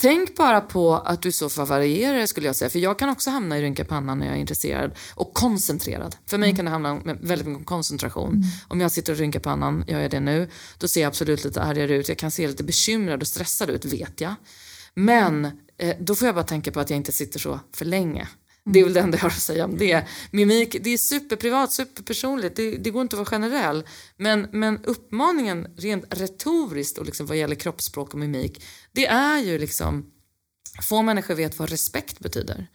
Tänk 0.00 0.36
bara 0.36 0.60
på 0.60 0.94
att 0.94 1.22
du 1.22 1.32
så 1.32 1.48
fall 1.48 1.66
varierar 1.66 2.26
skulle 2.26 2.46
jag 2.46 2.56
säga. 2.56 2.70
För 2.70 2.78
jag 2.78 2.98
kan 2.98 3.08
också 3.08 3.30
hamna 3.30 3.58
i 3.58 3.62
rynka 3.62 3.84
pannan 3.84 4.18
när 4.18 4.26
jag 4.26 4.36
är 4.36 4.40
intresserad 4.40 4.92
och 5.14 5.34
koncentrerad. 5.34 6.16
För 6.26 6.38
mig 6.38 6.56
kan 6.56 6.64
det 6.64 6.70
handla 6.70 6.90
om 6.90 7.18
väldigt 7.20 7.48
mycket 7.48 7.66
koncentration. 7.66 8.32
Mm. 8.32 8.42
Om 8.68 8.80
jag 8.80 8.92
sitter 8.92 9.12
och 9.12 9.18
rynkar 9.18 9.40
pannan, 9.40 9.84
jag 9.86 10.02
gör 10.02 10.08
det 10.08 10.20
nu, 10.20 10.50
då 10.78 10.88
ser 10.88 11.00
jag 11.00 11.08
absolut 11.08 11.44
lite 11.44 11.62
argare 11.62 11.96
ut. 11.96 12.08
Jag 12.08 12.18
kan 12.18 12.30
se 12.30 12.46
lite 12.46 12.64
bekymrad 12.64 13.20
och 13.20 13.26
stressad 13.26 13.70
ut, 13.70 13.84
vet 13.84 14.20
jag. 14.20 14.34
Men 14.94 15.44
eh, 15.78 15.96
då 16.00 16.14
får 16.14 16.26
jag 16.26 16.34
bara 16.34 16.44
tänka 16.44 16.72
på 16.72 16.80
att 16.80 16.90
jag 16.90 16.96
inte 16.96 17.12
sitter 17.12 17.38
så 17.38 17.60
för 17.74 17.84
länge. 17.84 18.28
Det 18.72 18.80
är 18.80 18.84
väl 18.84 18.92
det 18.92 19.00
enda 19.00 19.16
jag 19.16 19.22
har 19.22 19.30
att 19.30 19.40
säga 19.42 19.64
om 19.64 19.76
det. 19.78 20.06
Mimik, 20.30 20.76
det 20.80 20.90
är 20.90 20.98
superprivat, 20.98 21.72
superpersonligt. 21.72 22.56
Det, 22.56 22.76
det 22.76 22.90
går 22.90 23.02
inte 23.02 23.16
att 23.16 23.18
vara 23.18 23.40
generell. 23.40 23.86
Men, 24.16 24.48
men 24.52 24.84
uppmaningen 24.84 25.66
rent 25.76 26.04
retoriskt 26.10 26.98
och 26.98 27.06
liksom 27.06 27.26
vad 27.26 27.36
gäller 27.36 27.54
kroppsspråk 27.54 28.12
och 28.12 28.18
mimik. 28.18 28.64
Det 28.92 29.06
är 29.06 29.38
ju 29.38 29.58
liksom, 29.58 30.10
få 30.82 31.02
människor 31.02 31.34
vet 31.34 31.58
vad 31.58 31.70
respekt 31.70 32.20
betyder. 32.20 32.66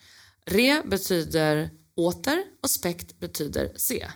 Re 0.45 0.81
betyder 0.85 1.69
åter 1.95 2.43
och 2.63 2.69
spekt 2.69 3.19
betyder 3.19 3.71
se. 3.75 4.07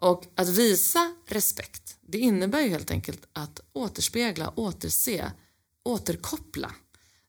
Och 0.00 0.24
att 0.34 0.48
visa 0.48 1.14
respekt, 1.28 1.96
det 2.08 2.18
innebär 2.18 2.60
ju 2.60 2.68
helt 2.68 2.90
enkelt 2.90 3.28
att 3.32 3.60
återspegla, 3.72 4.52
återse, 4.56 5.32
återkoppla. 5.84 6.72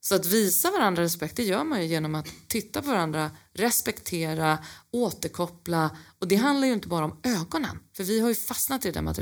Så 0.08 0.16
att 0.16 0.26
visa 0.26 0.72
varandra 0.72 1.04
respekt 1.04 1.36
det 1.36 1.44
gör 1.44 1.64
man 1.64 1.82
ju 1.82 1.88
genom 1.88 2.16
att 2.16 2.28
titta 2.48 2.82
på 2.82 2.88
varandra, 2.88 3.32
respektera, 3.54 4.60
återkoppla. 4.92 5.98
Och 6.20 6.28
det 6.28 6.36
handlar 6.36 6.68
ju 6.68 6.74
inte 6.74 6.88
bara 6.88 7.06
om 7.06 7.20
ögonen. 7.24 7.80
För 7.96 8.04
vi 8.04 8.20
har 8.20 8.30
ju 8.30 8.36
fastnat 8.36 8.86
i 8.86 8.88
det 8.88 8.94
där 8.94 9.02
med 9.02 9.12
att 9.12 9.18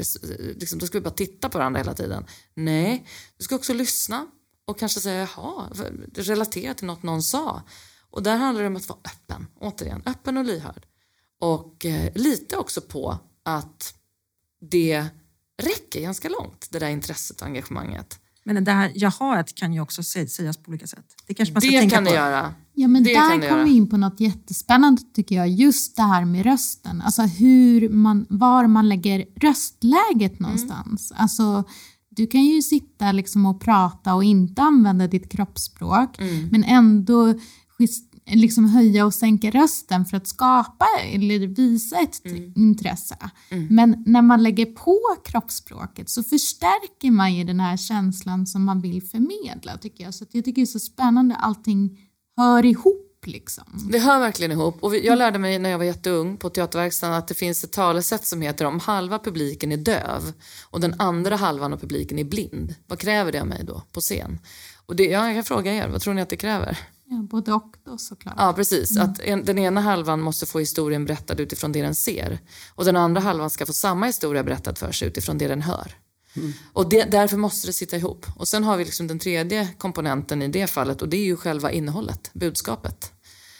liksom, 0.57 0.79
då 0.79 0.85
ska 0.85 0.97
vi 0.97 1.03
bara 1.03 1.13
titta 1.13 1.49
på 1.49 1.57
varandra 1.57 1.79
hela 1.79 1.93
tiden. 1.93 2.25
Nej, 2.53 3.07
du 3.37 3.43
ska 3.43 3.55
också 3.55 3.73
lyssna 3.73 4.27
och 4.65 4.79
kanske 4.79 4.99
säga 4.99 5.27
jaha, 5.35 5.69
relatera 6.15 6.73
till 6.73 6.87
något 6.87 7.03
någon 7.03 7.23
sa. 7.23 7.63
Och 8.09 8.23
där 8.23 8.37
handlar 8.37 8.61
det 8.61 8.67
om 8.67 8.75
att 8.75 8.89
vara 8.89 8.99
öppen, 9.03 9.47
återigen, 9.59 10.03
öppen 10.05 10.37
och 10.37 10.45
lyhörd. 10.45 10.85
Och 11.39 11.85
eh, 11.85 12.11
lite 12.15 12.57
också 12.57 12.81
på 12.81 13.17
att 13.43 13.93
det 14.61 15.05
räcker 15.61 16.01
ganska 16.01 16.29
långt, 16.29 16.67
det 16.71 16.79
där 16.79 16.89
intresset 16.89 17.41
och 17.41 17.47
engagemanget. 17.47 18.19
Men 18.45 18.63
det 18.63 18.71
här 18.71 18.91
jahaet 18.95 19.55
kan 19.55 19.73
ju 19.73 19.79
också 19.81 20.03
sägas 20.03 20.57
på 20.57 20.69
olika 20.69 20.87
sätt. 20.87 21.05
Det 21.27 21.33
kanske 21.33 21.53
man 21.53 21.61
ska 21.61 21.71
det 21.71 21.79
tänka 21.79 21.95
kan 21.95 22.03
på. 22.05 22.09
det 22.09 22.15
göra. 22.15 22.53
Ja, 22.73 22.87
men 22.87 23.03
Det 23.03 23.13
där 23.13 23.49
kommer 23.49 23.63
vi 23.63 23.75
in 23.75 23.89
på 23.89 23.97
något 23.97 24.19
jättespännande 24.19 25.01
tycker 25.13 25.35
jag. 25.35 25.49
Just 25.49 25.95
det 25.95 26.01
här 26.01 26.25
med 26.25 26.45
rösten. 26.45 27.01
Alltså 27.01 27.21
hur 27.21 27.89
man, 27.89 28.25
var 28.29 28.67
man 28.67 28.89
lägger 28.89 29.25
röstläget 29.35 30.39
någonstans. 30.39 31.13
Alltså, 31.15 31.63
du 32.09 32.27
kan 32.27 32.43
ju 32.43 32.61
sitta 32.61 33.11
liksom 33.11 33.45
och 33.45 33.61
prata 33.61 34.15
och 34.15 34.23
inte 34.23 34.61
använda 34.61 35.07
ditt 35.07 35.31
kroppsspråk, 35.31 36.17
men 36.51 36.63
ändå 36.63 37.33
liksom 38.25 38.65
höja 38.65 39.05
och 39.05 39.13
sänka 39.13 39.49
rösten 39.49 40.05
för 40.05 40.17
att 40.17 40.27
skapa 40.27 40.85
eller 41.03 41.47
visa 41.47 41.99
ett 41.99 42.21
intresse. 42.55 43.17
Men 43.69 44.03
när 44.05 44.21
man 44.21 44.43
lägger 44.43 44.65
på 44.65 44.99
kroppsspråket 45.25 46.09
så 46.09 46.23
förstärker 46.23 47.11
man 47.11 47.35
ju 47.35 47.43
den 47.43 47.59
här 47.59 47.77
känslan 47.77 48.45
som 48.45 48.63
man 48.63 48.81
vill 48.81 49.03
förmedla 49.03 49.77
tycker 49.77 50.03
jag. 50.03 50.13
Så 50.13 50.25
jag 50.31 50.45
tycker 50.45 50.61
det 50.61 50.61
är 50.61 50.65
så 50.65 50.79
spännande, 50.79 51.35
allting 51.35 51.99
hör 52.37 52.65
ihop 52.65 53.01
liksom. 53.25 53.89
Det 53.91 53.99
hör 53.99 54.19
verkligen 54.19 54.51
ihop. 54.51 54.83
Och 54.83 54.95
jag 54.95 55.17
lärde 55.17 55.39
mig 55.39 55.59
när 55.59 55.69
jag 55.69 55.77
var 55.77 55.85
jätteung 55.85 56.37
på 56.37 56.49
teaterverkstaden 56.49 57.15
att 57.15 57.27
det 57.27 57.33
finns 57.33 57.63
ett 57.63 57.71
talesätt 57.71 58.25
som 58.25 58.41
heter 58.41 58.65
om 58.65 58.79
halva 58.79 59.19
publiken 59.19 59.71
är 59.71 59.77
döv 59.77 60.33
och 60.63 60.79
den 60.79 60.95
andra 60.99 61.35
halvan 61.35 61.73
av 61.73 61.77
publiken 61.77 62.19
är 62.19 62.23
blind. 62.23 62.75
Vad 62.87 62.99
kräver 62.99 63.31
det 63.31 63.41
av 63.41 63.47
mig 63.47 63.63
då 63.67 63.83
på 63.91 63.99
scen? 63.99 64.39
Och 64.85 64.95
det, 64.95 65.05
ja, 65.05 65.25
jag 65.25 65.35
kan 65.35 65.43
fråga 65.43 65.73
er, 65.73 65.87
vad 65.87 66.01
tror 66.01 66.13
ni 66.13 66.21
att 66.21 66.29
det 66.29 66.37
kräver? 66.37 66.79
Ja, 67.09 67.17
både 67.29 67.53
och 67.53 67.75
då 67.85 67.97
såklart. 67.97 68.35
Ja, 68.37 68.53
precis. 68.53 68.97
Att 68.97 69.19
en, 69.19 69.45
den 69.45 69.59
ena 69.59 69.81
halvan 69.81 70.21
måste 70.21 70.45
få 70.45 70.59
historien 70.59 71.05
berättad 71.05 71.41
utifrån 71.41 71.71
det 71.71 71.81
den 71.81 71.95
ser. 71.95 72.39
Och 72.75 72.85
den 72.85 72.95
andra 72.95 73.21
halvan 73.21 73.49
ska 73.49 73.65
få 73.65 73.73
samma 73.73 74.05
historia 74.05 74.43
berättad 74.43 74.75
för 74.75 74.91
sig 74.91 75.07
utifrån 75.07 75.37
det 75.37 75.47
den 75.47 75.61
hör. 75.61 75.95
Och 76.73 76.89
det, 76.89 77.03
därför 77.03 77.37
måste 77.37 77.67
det 77.67 77.73
sitta 77.73 77.97
ihop. 77.97 78.25
Och 78.35 78.47
sen 78.47 78.63
har 78.63 78.77
vi 78.77 78.85
liksom 78.85 79.07
den 79.07 79.19
tredje 79.19 79.67
komponenten 79.77 80.41
i 80.41 80.47
det 80.47 80.67
fallet 80.67 81.01
och 81.01 81.09
det 81.09 81.17
är 81.17 81.25
ju 81.25 81.37
själva 81.37 81.71
innehållet, 81.71 82.31
budskapet. 82.33 83.11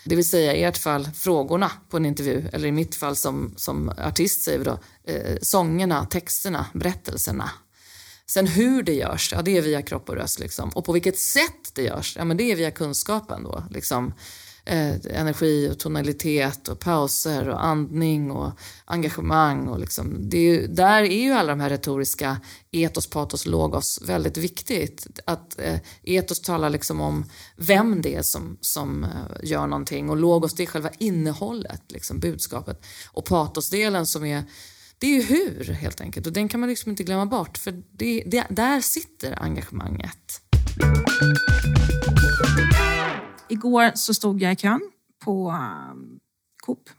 Det 0.06 0.16
vill 0.16 0.30
säga 0.30 0.54
i 0.54 0.64
ert 0.64 0.78
fall 0.78 1.06
frågorna 1.06 1.72
på 1.90 1.98
en 1.98 2.06
intervju, 2.06 2.44
eller 2.54 2.68
i 2.68 2.72
mitt 2.72 2.96
fall 2.96 3.16
som, 3.16 3.54
som 3.58 3.90
artist 3.90 4.42
säger 4.42 4.60
vi 4.60 4.66
då, 4.66 4.80
eh, 5.04 5.38
sångerna, 5.42 6.06
texterna, 6.06 6.66
berättelserna. 6.74 7.52
Sen 8.28 8.48
hur 8.48 8.84
det 8.84 8.94
görs, 8.94 9.32
ja 9.32 9.42
det 9.42 9.58
är 9.58 9.62
via 9.62 9.82
kropp 9.82 10.10
och 10.10 10.16
röst. 10.16 10.40
Liksom. 10.40 10.70
Och 10.70 10.86
på 10.86 10.92
vilket 10.92 11.20
sätt 11.20 11.72
det 11.74 11.82
görs, 11.82 12.16
ja 12.16 12.26
men 12.26 12.38
det 12.38 12.52
är 12.52 12.56
via 12.56 12.72
kunskapen 12.72 13.44
då. 13.44 13.64
Liksom 13.70 14.14
eh, 14.66 15.20
energi 15.20 15.70
och 15.72 15.80
tonalitet 15.80 16.68
och 16.68 16.80
pauser 16.80 17.50
och 17.50 17.66
andning 17.66 18.32
och 18.32 18.52
engagemang. 18.86 19.68
Och 19.68 19.80
liksom, 19.80 20.30
det 20.30 20.38
är 20.38 20.42
ju, 20.42 20.68
där 20.68 21.04
är 21.04 21.24
ju 21.24 21.32
alla 21.32 21.50
de 21.50 21.60
här 21.60 21.70
retoriska 21.70 22.42
etos, 22.72 23.08
patos, 23.08 23.46
logos 23.46 24.02
väldigt 24.02 24.38
viktigt. 24.38 25.08
Att 25.26 25.60
eh, 25.60 25.80
etos 26.04 26.42
talar 26.42 26.70
liksom 26.70 27.02
om 27.02 27.26
vem 27.56 28.02
det 28.02 28.16
är 28.16 28.22
som, 28.22 28.58
som 28.62 29.04
eh, 29.04 29.10
gör 29.44 29.68
någonting 29.68 30.10
och 30.10 30.18
logos 30.18 30.54
det 30.54 30.64
är 30.64 30.68
själva 30.68 30.90
innehållet, 30.98 31.82
liksom, 31.88 32.20
budskapet. 32.20 32.86
Och 33.12 33.26
patosdelen 33.26 34.06
som 34.06 34.26
är 34.26 34.44
det 35.00 35.08
är 35.08 35.16
ju 35.16 35.22
hur 35.22 35.74
helt 35.74 36.02
enkelt 36.02 36.28
och 36.28 36.34
den 36.34 36.48
kan 36.48 36.60
man 36.60 36.70
liksom 36.70 36.90
inte 36.90 37.04
glömma 37.04 37.26
bort 37.26 37.58
för 37.58 37.84
det, 37.92 38.24
det, 38.26 38.46
där 38.50 38.82
sitter 38.82 39.44
engagemanget. 39.44 40.42
Igår 43.50 43.92
så 43.96 44.14
stod 44.14 44.42
jag 44.42 44.54
i 44.54 44.56
kön 44.56 44.92
på 45.24 45.52
um, 45.52 46.20
Coop. 46.66 46.90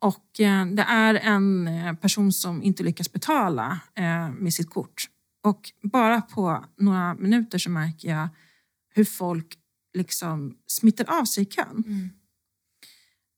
Och 0.00 0.40
eh, 0.40 0.66
det 0.66 0.82
är 0.82 1.14
en 1.14 1.68
eh, 1.68 1.94
person 1.94 2.32
som 2.32 2.62
inte 2.62 2.82
lyckas 2.82 3.12
betala 3.12 3.80
eh, 3.94 4.30
med 4.30 4.54
sitt 4.54 4.70
kort. 4.70 5.08
Och 5.42 5.72
bara 5.82 6.20
på 6.20 6.64
några 6.76 7.14
minuter 7.14 7.58
så 7.58 7.70
märker 7.70 8.08
jag 8.08 8.28
hur 8.94 9.04
folk 9.04 9.58
liksom 9.94 10.56
smittar 10.66 11.20
av 11.20 11.24
sig 11.24 11.42
i 11.42 11.46
kön. 11.46 12.10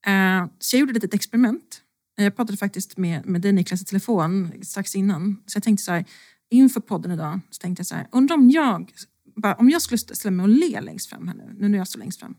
Eh, 0.06 0.46
så 0.58 0.76
jag 0.76 0.80
gjorde 0.80 0.90
ett 0.90 1.02
litet 1.02 1.14
experiment. 1.14 1.82
Jag 2.16 2.36
pratade 2.36 2.58
faktiskt 2.58 2.96
med, 2.96 3.26
med 3.26 3.40
dig 3.40 3.52
Niklas 3.52 3.82
i 3.82 3.84
telefon 3.84 4.52
strax 4.62 4.94
innan. 4.94 5.42
Så 5.46 5.56
jag 5.56 5.62
tänkte 5.62 5.84
så 5.84 5.92
här, 5.92 6.04
inför 6.50 6.80
podden 6.80 7.12
idag, 7.12 7.40
så 7.50 7.58
tänkte 7.58 7.80
jag 7.80 7.86
så 7.86 7.94
här, 7.94 8.08
undrar 8.12 8.36
om 8.36 8.50
jag, 8.50 8.92
bara, 9.36 9.54
om 9.54 9.70
jag 9.70 9.82
skulle 9.82 9.98
ställa 9.98 10.30
mig 10.30 10.44
och 10.44 10.48
le 10.48 10.80
längst 10.80 11.08
fram 11.08 11.28
här 11.28 11.34
nu, 11.34 11.56
nu 11.58 11.68
när 11.68 11.78
jag 11.78 11.88
står 11.88 11.98
längst 12.00 12.20
fram. 12.20 12.34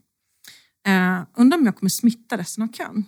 Eh, 0.88 1.26
undrar 1.38 1.58
om 1.58 1.66
jag 1.66 1.76
kommer 1.76 1.90
smitta 1.90 2.38
resten 2.38 2.64
av 2.64 2.68
kön. 2.68 3.06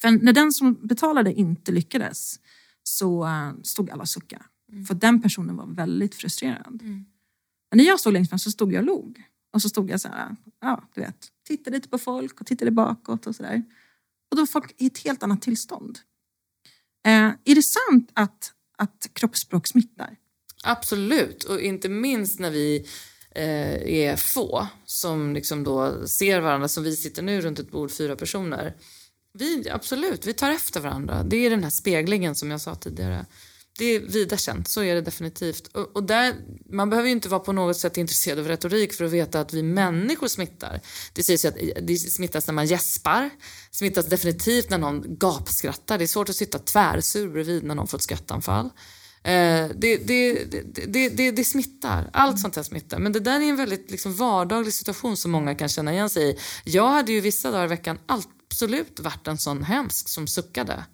För 0.00 0.10
när 0.10 0.32
den 0.32 0.52
som 0.52 0.74
betalade 0.74 1.32
inte 1.32 1.72
lyckades 1.72 2.40
så 2.82 3.24
eh, 3.26 3.52
stod 3.62 3.90
alla 3.90 4.02
och 4.02 4.08
suckade. 4.08 4.44
För 4.86 4.94
den 4.94 5.22
personen 5.22 5.56
var 5.56 5.66
väldigt 5.66 6.14
frustrerad. 6.14 6.80
Men 7.70 7.76
när 7.76 7.84
jag 7.84 8.00
stod 8.00 8.12
längst 8.12 8.28
fram 8.28 8.38
så 8.38 8.50
stod 8.50 8.72
jag 8.72 8.80
och 8.80 8.86
log. 8.86 9.22
Och 9.52 9.62
så 9.62 9.68
stod 9.68 9.90
jag 9.90 10.00
så 10.00 10.08
här, 10.08 10.36
ja 10.60 10.88
du 10.94 11.00
vet, 11.00 11.28
tittade 11.46 11.76
lite 11.76 11.88
på 11.88 11.98
folk 11.98 12.40
och 12.40 12.46
tittade 12.46 12.70
bakåt 12.70 13.26
och 13.26 13.36
sådär. 13.36 13.62
Och 14.34 14.36
då 14.36 14.42
är 14.42 14.46
folk 14.46 14.74
i 14.78 14.86
ett 14.86 14.98
helt 14.98 15.22
annat 15.22 15.42
tillstånd. 15.42 15.98
Eh, 17.06 17.30
är 17.44 17.54
det 17.54 17.62
sant 17.62 18.10
att, 18.14 18.52
att 18.78 19.10
kroppsspråk 19.12 19.66
smittar? 19.66 20.16
Absolut, 20.64 21.44
och 21.44 21.60
inte 21.60 21.88
minst 21.88 22.40
när 22.40 22.50
vi 22.50 22.86
eh, 23.34 23.94
är 23.94 24.16
få 24.16 24.66
som 24.84 25.34
liksom 25.34 25.64
då 25.64 26.06
ser 26.06 26.40
varandra, 26.40 26.68
som 26.68 26.84
vi 26.84 26.96
sitter 26.96 27.22
nu 27.22 27.40
runt 27.40 27.58
ett 27.58 27.70
bord, 27.70 27.90
fyra 27.90 28.16
personer. 28.16 28.76
Vi, 29.32 29.70
absolut, 29.70 30.26
vi 30.26 30.32
tar 30.32 30.50
efter 30.50 30.80
varandra. 30.80 31.22
Det 31.22 31.36
är 31.36 31.50
den 31.50 31.62
här 31.62 31.70
speglingen 31.70 32.34
som 32.34 32.50
jag 32.50 32.60
sa 32.60 32.74
tidigare. 32.74 33.26
Det 33.78 33.84
är 33.84 34.00
vida 34.00 34.36
känt, 34.36 34.68
så 34.68 34.82
är 34.82 34.94
det 34.94 35.00
definitivt. 35.00 35.66
Och, 35.66 35.96
och 35.96 36.04
där, 36.04 36.34
man 36.70 36.90
behöver 36.90 37.08
ju 37.08 37.12
inte 37.12 37.28
vara 37.28 37.40
på 37.40 37.52
något 37.52 37.76
sätt 37.76 37.96
intresserad 37.96 38.38
av 38.38 38.48
retorik 38.48 38.92
för 38.92 39.04
att 39.04 39.10
veta 39.10 39.40
att 39.40 39.52
vi 39.52 39.62
människor 39.62 40.28
smittar. 40.28 40.80
Det 41.12 41.22
sägs 41.22 41.44
ju 41.44 41.48
att 41.48 41.86
det 41.86 41.96
smittas 41.96 42.46
när 42.46 42.54
man 42.54 42.66
gäspar, 42.66 43.30
smittas 43.70 44.06
definitivt 44.06 44.70
när 44.70 44.78
någon 44.78 45.18
gapskrattar. 45.18 45.98
Det 45.98 46.04
är 46.04 46.06
svårt 46.06 46.28
att 46.28 46.36
sitta 46.36 46.58
tvärsur 46.58 47.28
bredvid 47.28 47.64
när 47.64 47.74
någon 47.74 47.86
får 47.86 47.98
ett 47.98 48.02
skrattanfall. 48.02 48.70
Eh, 49.24 49.68
det, 49.74 49.96
det, 49.96 50.44
det, 50.86 51.08
det, 51.08 51.30
det 51.30 51.44
smittar. 51.44 52.10
Allt 52.12 52.40
sånt 52.40 52.56
här 52.56 52.62
smittar. 52.62 52.98
Men 52.98 53.12
det 53.12 53.20
där 53.20 53.40
är 53.40 53.44
en 53.44 53.56
väldigt 53.56 53.90
liksom, 53.90 54.14
vardaglig 54.14 54.74
situation 54.74 55.16
som 55.16 55.30
många 55.30 55.54
kan 55.54 55.68
känna 55.68 55.92
igen 55.92 56.10
sig 56.10 56.30
i. 56.30 56.38
Jag 56.64 56.88
hade 56.88 57.12
ju 57.12 57.20
vissa 57.20 57.50
dagar 57.50 57.64
i 57.64 57.68
veckan 57.68 57.98
absolut 58.06 59.00
varit 59.00 59.28
en 59.28 59.38
sån 59.38 59.62
hemsk 59.62 60.08
som 60.08 60.26
suckade. 60.26 60.84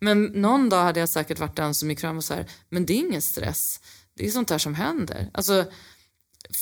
Men 0.00 0.24
någon 0.24 0.68
dag 0.68 0.82
hade 0.82 1.00
jag 1.00 1.08
säkert 1.08 1.38
varit 1.38 1.56
den 1.56 1.74
som 1.74 1.90
gick 1.90 2.00
fram 2.00 2.16
och 2.16 2.24
så 2.24 2.34
här, 2.34 2.46
men 2.68 2.86
det 2.86 2.92
är 2.92 2.98
ingen 2.98 3.22
stress. 3.22 3.80
Det 4.14 4.26
är 4.26 4.30
sånt 4.30 4.50
här 4.50 4.58
som 4.58 4.74
händer. 4.74 5.30
Alltså, 5.34 5.64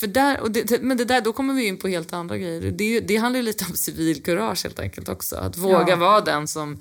för 0.00 0.06
där, 0.06 0.40
och 0.40 0.50
det, 0.50 0.82
men 0.82 0.96
det 0.96 1.04
där, 1.04 1.20
då 1.20 1.32
kommer 1.32 1.54
vi 1.54 1.66
in 1.66 1.76
på 1.78 1.88
helt 1.88 2.12
andra 2.12 2.38
grejer. 2.38 2.60
Det, 2.70 3.00
det 3.00 3.16
handlar 3.16 3.38
ju 3.38 3.42
lite 3.42 3.64
om 3.70 3.76
civilkurage 3.76 4.62
helt 4.64 4.78
enkelt 4.80 5.08
också. 5.08 5.36
Att 5.36 5.56
våga 5.56 5.88
Ja. 5.88 5.96
vara 5.96 6.20
den 6.20 6.48
som 6.48 6.80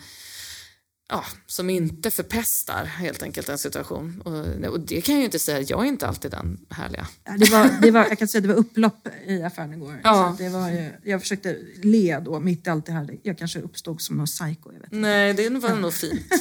ja, 1.10 1.24
som 1.46 1.70
inte 1.70 2.12
förpestar 2.12 2.86
helt 2.86 3.24
enkelt 3.24 3.50
en 3.50 3.58
situation. 3.58 4.22
Och, 4.22 4.46
och 4.72 4.80
det 4.80 5.02
kan 5.02 5.16
jag 5.16 5.20
ju 5.20 5.26
inte 5.26 5.40
säga, 5.40 5.62
jag 5.62 5.84
är 5.84 5.88
inte 5.88 6.08
alltid 6.08 6.32
den 6.32 6.66
härliga. 6.70 7.08
Ja, 7.24 7.32
Det 7.38 7.52
var, 7.52 7.82
det 7.82 7.92
var, 7.92 8.06
jag 8.06 8.20
kan 8.20 8.28
säga 8.28 8.40
att 8.40 8.44
det 8.44 8.50
var 8.54 8.60
upplopp 8.60 9.08
i 9.26 9.44
affären 9.44 9.74
igår. 9.74 10.02
Ja. 10.04 10.36
Det 10.38 10.50
var 10.50 10.70
ju, 10.70 10.92
jag 11.04 11.22
försökte 11.22 11.58
le 11.84 12.20
då 12.20 12.40
mitt 12.40 12.68
i 12.68 12.70
allt 12.70 12.86
det 12.86 12.92
här. 12.92 13.18
Jag 13.24 13.38
kanske 13.38 13.62
uppstod 13.62 14.02
som 14.02 14.18
någon 14.18 14.26
psycho. 14.26 14.72
Jag, 14.74 14.80
vet. 14.80 14.92
Nej, 14.92 15.34
det 15.34 15.50
var 15.50 15.76
nog 15.76 15.94
fint. 15.94 16.26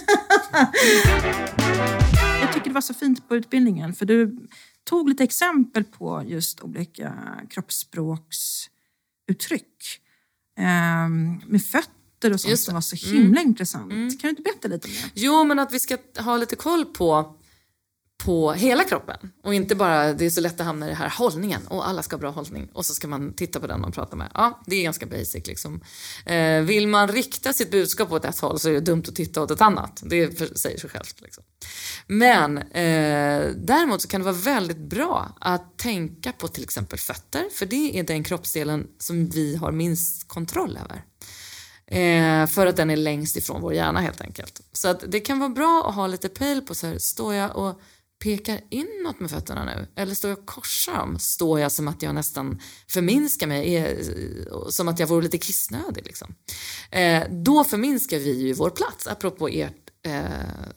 jag 2.40 2.52
tycker 2.54 2.68
det 2.68 2.74
var 2.74 2.80
så 2.80 2.94
fint 2.94 3.28
på 3.28 3.36
utbildningen 3.36 3.94
för 3.94 4.06
du 4.06 4.48
tog 4.84 5.08
lite 5.08 5.24
exempel 5.24 5.84
på 5.84 6.22
just 6.26 6.60
olika 6.60 7.14
kroppsspråksuttryck. 7.50 10.00
Ehm, 10.58 11.40
med 11.46 11.62
fötter 11.62 11.95
och 12.24 12.40
sånt 12.40 12.58
som 12.58 12.72
det. 12.72 12.74
var 12.74 12.80
så 12.80 12.96
himla 12.96 13.40
intressant. 13.40 13.90
Kan 13.92 14.18
du 14.20 14.28
inte 14.28 14.42
berätta 14.42 14.68
lite 14.68 14.88
om 14.88 14.94
det? 14.94 15.10
Jo, 15.14 15.44
men 15.44 15.58
att 15.58 15.72
vi 15.72 15.80
ska 15.80 15.98
ha 16.18 16.36
lite 16.36 16.56
koll 16.56 16.84
på, 16.84 17.36
på 18.24 18.52
hela 18.52 18.84
kroppen. 18.84 19.32
Och 19.44 19.54
inte 19.54 19.74
bara, 19.74 20.12
det 20.12 20.26
är 20.26 20.30
så 20.30 20.40
lätt 20.40 20.60
att 20.60 20.66
hamna 20.66 20.86
i 20.86 20.88
den 20.88 20.98
här 20.98 21.12
hållningen. 21.18 21.66
Och 21.66 21.88
alla 21.88 22.02
ska 22.02 22.16
ha 22.16 22.20
bra 22.20 22.30
hållning. 22.30 22.68
Och 22.72 22.86
så 22.86 22.94
ska 22.94 23.08
man 23.08 23.32
titta 23.32 23.60
på 23.60 23.66
den 23.66 23.80
man 23.80 23.92
pratar 23.92 24.16
med. 24.16 24.30
Ja, 24.34 24.62
det 24.66 24.76
är 24.76 24.82
ganska 24.82 25.06
basic 25.06 25.46
liksom. 25.46 25.80
Eh, 26.26 26.60
vill 26.60 26.88
man 26.88 27.08
rikta 27.08 27.52
sitt 27.52 27.70
budskap 27.70 28.12
åt 28.12 28.24
ett 28.24 28.38
håll 28.38 28.58
så 28.58 28.68
är 28.68 28.72
det 28.72 28.80
dumt 28.80 29.04
att 29.08 29.16
titta 29.16 29.42
åt 29.42 29.50
ett 29.50 29.60
annat. 29.60 30.02
Det 30.04 30.38
för, 30.38 30.46
säger 30.54 30.78
sig 30.78 30.90
självt. 30.90 31.20
Liksom. 31.20 31.44
Men 32.06 32.58
eh, 32.58 33.50
däremot 33.56 34.02
så 34.02 34.08
kan 34.08 34.20
det 34.20 34.24
vara 34.24 34.36
väldigt 34.36 34.78
bra 34.78 35.36
att 35.40 35.78
tänka 35.78 36.32
på 36.32 36.48
till 36.48 36.64
exempel 36.64 36.98
fötter. 36.98 37.44
För 37.52 37.66
det 37.66 37.98
är 37.98 38.02
den 38.02 38.24
kroppsdelen 38.24 38.86
som 38.98 39.28
vi 39.28 39.56
har 39.56 39.72
minst 39.72 40.28
kontroll 40.28 40.78
över. 40.84 41.02
Eh, 41.90 42.46
för 42.46 42.66
att 42.66 42.76
den 42.76 42.90
är 42.90 42.96
längst 42.96 43.36
ifrån 43.36 43.60
vår 43.60 43.74
hjärna 43.74 44.00
helt 44.00 44.20
enkelt. 44.20 44.60
Så 44.72 44.88
att 44.88 45.04
det 45.06 45.20
kan 45.20 45.38
vara 45.38 45.50
bra 45.50 45.86
att 45.88 45.94
ha 45.94 46.06
lite 46.06 46.28
pejl 46.28 46.62
på 46.62 46.74
så 46.74 46.86
här, 46.86 46.98
står 46.98 47.34
jag 47.34 47.56
och 47.56 47.80
pekar 48.24 48.60
inåt 48.70 49.20
med 49.20 49.30
fötterna 49.30 49.64
nu? 49.64 49.88
Eller 49.96 50.14
står 50.14 50.30
jag 50.30 50.38
och 50.38 50.46
korsar 50.46 50.96
dem? 50.96 51.18
Står 51.18 51.60
jag 51.60 51.72
som 51.72 51.88
att 51.88 52.02
jag 52.02 52.14
nästan 52.14 52.60
förminskar 52.88 53.46
mig? 53.46 53.74
Är, 53.74 53.88
eh, 53.88 54.68
som 54.68 54.88
att 54.88 54.98
jag 54.98 55.06
vore 55.06 55.22
lite 55.22 55.38
kissnödig 55.38 56.06
liksom. 56.06 56.34
Eh, 56.90 57.22
då 57.30 57.64
förminskar 57.64 58.18
vi 58.18 58.32
ju 58.32 58.52
vår 58.52 58.70
plats, 58.70 59.06
apropå 59.06 59.48
ert 59.48 59.90
eh, 60.06 60.22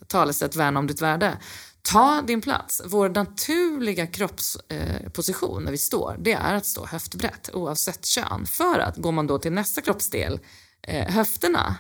talesätt 0.08 0.56
värna 0.56 0.80
om 0.80 0.88
ditt 0.88 1.02
värde. 1.02 1.38
Ta 1.82 2.22
din 2.22 2.42
plats. 2.42 2.82
Vår 2.86 3.10
naturliga 3.10 4.08
kroppsposition 4.08 5.58
eh, 5.58 5.64
när 5.64 5.72
vi 5.72 5.78
står, 5.78 6.16
det 6.20 6.34
är 6.34 6.54
att 6.54 6.66
stå 6.66 6.86
höftbrett 6.86 7.50
oavsett 7.54 8.06
kön. 8.06 8.46
För 8.46 8.80
att 8.80 8.98
går 8.98 9.12
man 9.12 9.28
då 9.28 9.40
till 9.40 9.52
nästa 9.52 9.82
kroppsdel, 9.82 10.40
eh, 10.82 11.08
höfterna, 11.08 11.76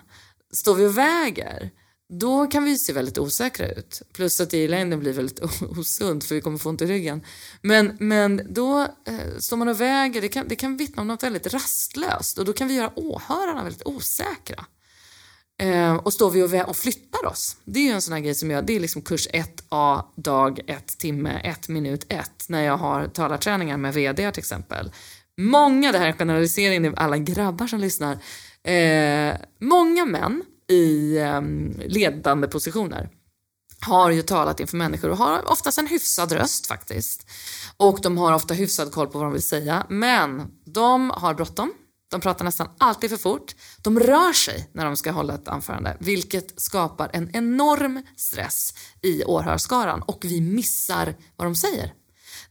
står 0.54 0.76
vi 0.76 0.86
och 0.86 0.98
väger, 0.98 1.72
då 2.20 2.48
kan 2.48 2.64
vi 2.64 2.78
se 2.78 2.94
väldigt 2.94 3.18
osäkra 3.18 3.68
ut. 3.72 4.02
Plus 4.14 4.42
att 4.42 4.50
det 4.50 4.58
i 4.58 4.68
längden 4.68 5.00
blir 5.00 5.14
väldigt 5.14 5.40
osunt 5.78 6.24
för 6.24 6.36
vi 6.36 6.42
kommer 6.42 6.58
få 6.58 6.70
ont 6.70 6.82
i 6.82 6.86
ryggen. 6.86 7.22
Men, 7.62 7.98
men 8.00 8.42
då 8.50 8.82
eh, 8.82 9.38
står 9.40 9.58
man 9.58 9.68
och 9.68 9.82
väger, 9.82 10.22
det 10.22 10.28
kan, 10.28 10.48
det 10.48 10.56
kan 10.56 10.78
vittna 10.78 11.02
om 11.02 11.08
något 11.08 11.24
väldigt 11.24 11.54
rastlöst 11.54 12.38
och 12.38 12.46
då 12.46 12.54
kan 12.54 12.68
vi 12.68 12.74
göra 12.74 12.92
åhörarna 12.96 13.64
väldigt 13.64 13.86
osäkra. 13.86 14.66
Eh, 15.62 15.96
och 15.96 16.14
står 16.14 16.32
vi 16.32 16.44
och, 16.44 16.54
vä- 16.54 16.64
och 16.64 16.78
flyttar 16.78 17.26
oss. 17.26 17.58
Det 17.66 17.80
är 17.80 17.84
ju 17.84 17.92
en 17.92 18.02
sån 18.02 18.14
här 18.14 18.20
grej 18.20 18.36
som 18.36 18.52
jag, 18.52 18.66
det 18.66 18.76
är 18.76 18.80
liksom 18.80 19.02
kurs 19.02 19.28
1A, 19.28 20.04
dag 20.16 20.60
1, 20.68 20.88
timme 20.88 21.42
1, 21.44 21.68
minut 21.68 22.06
1. 22.10 22.32
När 22.50 22.64
jag 22.64 22.78
har 22.78 23.08
talarträningar 23.08 23.78
med 23.78 23.94
VD 23.94 24.32
till 24.32 24.40
exempel. 24.40 24.92
Många, 25.38 25.92
det 25.92 25.98
här 25.98 26.06
är 26.06 26.12
en 26.12 26.18
generalisering, 26.18 26.82
det 26.82 26.88
är 26.88 27.00
alla 27.00 27.18
grabbar 27.18 27.68
som 27.68 27.80
lyssnar. 27.80 28.18
Eh, 28.68 29.36
många 29.60 30.06
män 30.06 30.44
i 30.70 31.18
eh, 31.18 31.42
ledande 31.88 32.48
positioner 32.48 33.10
har 33.82 34.12
ju 34.12 34.22
talat 34.22 34.60
inför 34.60 34.78
människor 34.78 35.10
och 35.10 35.18
har 35.18 35.52
oftast 35.52 35.78
en 35.78 35.88
hyfsad 35.88 36.32
röst 36.32 36.68
faktiskt. 36.68 37.30
Och 37.78 38.00
de 38.02 38.18
har 38.18 38.34
ofta 38.34 38.54
hyfsad 38.54 38.92
koll 38.92 39.08
på 39.08 39.18
vad 39.18 39.28
de 39.28 39.34
vill 39.34 39.44
säga. 39.44 39.86
Men 39.90 40.52
de 40.66 41.10
har 41.10 41.34
bråttom. 41.34 41.74
De 42.12 42.22
pratar 42.22 42.46
nästan 42.46 42.70
alltid 42.78 43.10
för 43.10 43.18
fort. 43.18 43.56
De 43.82 44.00
rör 44.00 44.34
sig 44.34 44.70
när 44.74 44.86
de 44.86 44.98
ska 44.98 45.12
hålla 45.12 45.34
ett 45.34 45.48
anförande, 45.48 45.98
vilket 46.00 46.62
skapar 46.62 47.10
en 47.14 47.36
enorm 47.36 48.04
stress 48.16 48.74
i 49.02 49.24
åhörarskaran 49.24 50.02
och 50.02 50.20
vi 50.24 50.42
missar 50.42 51.16
vad 51.36 51.48
de 51.48 51.56
säger. 51.56 51.94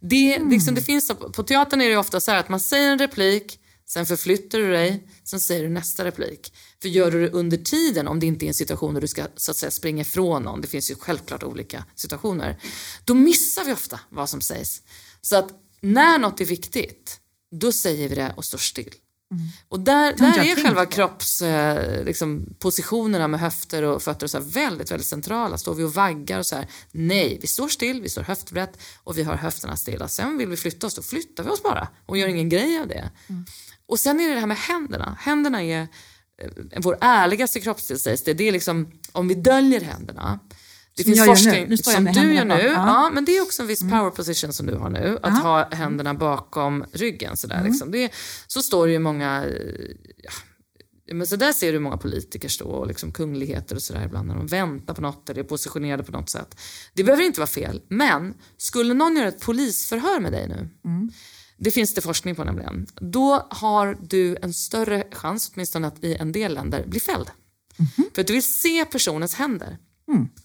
Det, 0.01 0.39
liksom, 0.39 0.75
det 0.75 0.83
finns, 0.83 1.13
på 1.37 1.43
teatern 1.43 1.81
är 1.81 1.89
det 1.91 1.97
ofta 1.97 2.21
så 2.21 2.31
här 2.31 2.39
att 2.39 2.49
man 2.49 2.61
säger 2.61 2.91
en 2.93 2.99
replik, 2.99 3.61
sen 3.89 4.07
förflyttar 4.07 4.59
du 4.59 4.71
dig, 4.71 5.09
sen 5.25 5.41
säger 5.41 5.63
du 5.63 5.69
nästa 5.69 6.05
replik. 6.05 6.55
För 6.83 6.89
gör 6.89 7.11
du 7.11 7.21
det 7.21 7.31
under 7.31 7.57
tiden, 7.57 8.09
om 8.09 8.21
det 8.21 8.27
inte 8.27 8.47
är 8.47 8.49
en 8.49 8.55
situation 8.55 8.95
där 8.95 9.01
du 9.01 9.09
ska 9.09 9.27
så 9.37 9.51
att 9.51 9.57
säga, 9.57 9.71
springa 9.71 10.01
ifrån 10.01 10.43
någon, 10.43 10.61
det 10.61 10.69
finns 10.69 10.91
ju 10.91 10.95
självklart 10.95 11.43
olika 11.43 11.85
situationer, 11.95 12.61
då 13.05 13.15
missar 13.15 13.65
vi 13.65 13.73
ofta 13.73 14.01
vad 14.09 14.29
som 14.29 14.41
sägs. 14.41 14.83
Så 15.21 15.37
att 15.37 15.51
när 15.81 16.19
något 16.19 16.41
är 16.41 16.45
viktigt, 16.45 17.21
då 17.51 17.73
säger 17.73 18.09
vi 18.09 18.15
det 18.15 18.35
och 18.37 18.45
står 18.45 18.59
still. 18.59 18.95
Och 19.69 19.81
där, 19.81 20.13
där 20.13 20.39
är 20.39 20.65
själva 20.65 20.87
kroppspositionerna 20.87 22.03
liksom, 22.03 22.55
positionerna 22.59 23.29
med 23.29 23.41
höfter 23.41 23.83
och 23.83 24.03
fötter 24.03 24.27
och 24.27 24.31
så 24.31 24.39
här 24.39 24.45
väldigt, 24.45 24.91
väldigt 24.91 25.07
centrala. 25.07 25.59
Står 25.59 25.75
vi 25.75 25.85
och 25.85 25.95
vaggar 25.95 26.39
och 26.39 26.47
så 26.47 26.57
här, 26.57 26.69
nej, 26.93 27.39
vi 27.41 27.47
står 27.47 27.69
still, 27.69 28.03
vi 28.03 28.09
står 28.09 28.23
höftbrett 28.23 28.79
och 29.05 29.19
vi 29.19 29.23
har 29.23 29.37
höfterna 29.37 29.77
stilla. 29.77 30.09
Sen 30.09 30.39
vill 30.39 30.49
vi 30.49 30.57
flytta 30.57 30.87
oss, 30.87 30.95
då 30.95 31.03
flyttar 31.03 31.45
vi 31.45 31.51
oss 31.51 31.63
bara 31.63 31.89
och 32.07 32.19
gör 32.19 32.29
ingen 32.29 32.49
grej 32.49 32.79
av 32.79 32.89
det. 32.89 33.11
Och 33.89 33.99
sen 33.99 34.21
är 34.21 34.29
det 34.29 34.35
det 34.35 34.41
här 34.41 34.47
med 34.47 34.57
händerna. 34.57 35.17
Händerna 35.21 35.63
är 35.63 35.81
eh, 36.43 36.49
vår 36.83 36.99
ärligaste 37.01 37.61
kroppsdel 37.61 37.99
sägs 37.99 38.25
det. 38.25 38.35
Det 38.35 38.49
är 38.49 38.53
liksom, 38.53 38.93
om 39.13 39.29
vi 39.29 39.35
döljer 39.35 39.81
händerna. 39.81 40.41
Det 40.97 41.03
Som 41.03 41.13
finns 41.15 41.19
jag 41.19 41.27
gör 41.27 41.67
nu. 41.69 41.77
forskning 41.77 41.95
som 41.95 42.05
du 42.05 42.35
gör 42.35 42.45
nu. 42.45 42.55
Ja. 42.55 42.71
Ja. 42.73 43.11
men 43.15 43.25
det 43.25 43.37
är 43.37 43.43
också 43.43 43.63
en 43.63 43.69
viss 43.69 43.81
power 43.81 44.11
position 44.11 44.53
som 44.53 44.67
du 44.67 44.75
har 44.75 44.91
nu. 44.91 45.19
Att 45.23 45.43
ha 45.43 45.69
händerna 45.71 46.15
bakom 46.15 46.85
ryggen. 46.93 47.37
Sådär, 47.37 47.65
liksom. 47.65 47.91
det, 47.91 48.13
så 48.47 48.63
står 48.63 48.87
det 48.87 48.93
ju 48.93 48.99
många... 48.99 49.47
Ja, 50.17 51.15
men 51.15 51.27
så 51.27 51.37
där 51.37 51.53
ser 51.53 51.73
du 51.73 51.79
många 51.79 51.97
politiker 51.97 52.49
stå 52.49 52.69
och 52.69 52.87
liksom 52.87 53.13
kungligheter 53.13 53.77
och 53.77 53.83
sådär 53.83 54.05
ibland 54.05 54.29
när 54.29 54.35
de 54.35 54.47
väntar 54.47 54.95
på 54.95 55.01
något 55.01 55.31
eller 55.31 55.41
är 55.41 55.45
positionerade 55.47 56.03
på 56.05 56.13
något 56.13 56.31
sätt. 56.31 56.61
Det 56.95 57.05
behöver 57.05 57.25
inte 57.25 57.41
vara 57.41 57.47
fel, 57.47 57.83
men 57.89 58.35
skulle 58.57 58.95
någon 58.95 59.17
göra 59.17 59.29
ett 59.29 59.41
polisförhör 59.41 60.21
med 60.21 60.33
dig 60.33 60.49
nu, 60.49 60.69
det 61.59 61.71
finns 61.71 61.95
det 61.95 62.01
forskning 62.01 62.35
på 62.35 62.45
nämligen, 62.45 62.87
då 63.01 63.47
har 63.51 63.99
du 64.01 64.37
en 64.43 64.55
större 64.55 65.05
chans, 65.13 65.51
åtminstone 65.55 65.87
att 65.87 66.05
i 66.05 66.15
en 66.15 66.33
del 66.33 66.55
länder, 66.55 66.87
bli 66.87 67.01
fälld. 67.01 67.31
För 68.15 68.21
att 68.21 68.27
du 68.27 68.33
vill 68.33 68.53
se 68.61 68.85
personens 68.85 69.35
händer. 69.35 69.79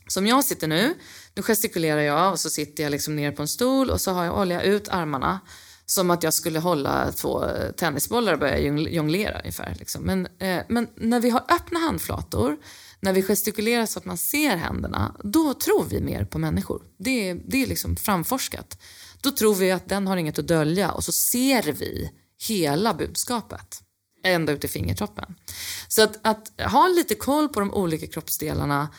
Som 0.07 0.27
jag 0.27 0.45
sitter 0.45 0.67
nu, 0.67 0.93
nu 1.35 1.41
gestikulerar 1.43 2.01
jag 2.01 2.31
och 2.31 2.39
så 2.39 2.49
sitter 2.49 2.83
jag 2.83 2.91
liksom 2.91 3.15
ner 3.15 3.31
på 3.31 3.41
en 3.41 3.47
stol 3.47 3.89
och 3.89 4.01
så 4.01 4.11
har 4.11 4.25
jag, 4.25 4.51
jag 4.51 4.63
ut 4.65 4.87
armarna 4.89 5.39
som 5.85 6.09
att 6.11 6.23
jag 6.23 6.33
skulle 6.33 6.59
hålla 6.59 7.11
två 7.11 7.45
eh, 7.45 7.71
tennisbollar 7.71 8.33
och 8.33 8.39
börja 8.39 8.59
jong- 8.59 8.89
jonglera 8.89 9.39
ungefär. 9.39 9.75
Liksom. 9.79 10.03
Men, 10.03 10.27
eh, 10.39 10.59
men 10.69 10.87
när 10.95 11.19
vi 11.19 11.29
har 11.29 11.39
öppna 11.49 11.79
handflator, 11.79 12.57
när 12.99 13.13
vi 13.13 13.21
gestikulerar 13.21 13.85
så 13.85 13.99
att 13.99 14.05
man 14.05 14.17
ser 14.17 14.55
händerna, 14.55 15.15
då 15.23 15.53
tror 15.53 15.85
vi 15.89 16.01
mer 16.01 16.25
på 16.25 16.39
människor. 16.39 16.81
Det 16.97 17.33
det 17.33 17.63
är 17.63 17.67
liksom 17.67 17.95
framforskat. 17.95 18.77
Då 19.23 19.31
tror 19.31 19.55
vi 19.55 19.71
att 19.71 19.89
den 19.89 20.07
har 20.07 20.17
inget 20.17 20.39
att 20.39 20.47
dölja 20.47 20.91
och 20.91 21.03
så 21.03 21.11
ser 21.11 21.63
vi 21.63 22.11
hela 22.47 22.93
budskapet 22.93 23.81
ända 24.23 24.53
ut 24.53 24.63
i 24.63 24.67
fingertoppen. 24.67 25.35
Så 25.87 26.03
att, 26.03 26.19
att 26.21 26.71
ha 26.71 26.87
lite 26.87 27.15
koll 27.15 27.49
på 27.49 27.59
de 27.59 27.73
olika 27.73 28.07
kroppsdelarna, 28.07 28.89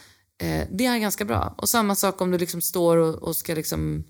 eh, 0.43 0.69
det 0.71 0.87
är 0.87 0.99
ganska 0.99 1.25
bra. 1.25 1.55
Och 1.59 1.69
samma 1.69 1.95
sak 1.95 2.21
om 2.21 2.31
du 2.31 2.39
liksom 2.39 2.63
står 2.63 2.97
och, 2.97 3.15
och 3.15 3.37
ska 3.37 3.55
liksom 3.55 4.05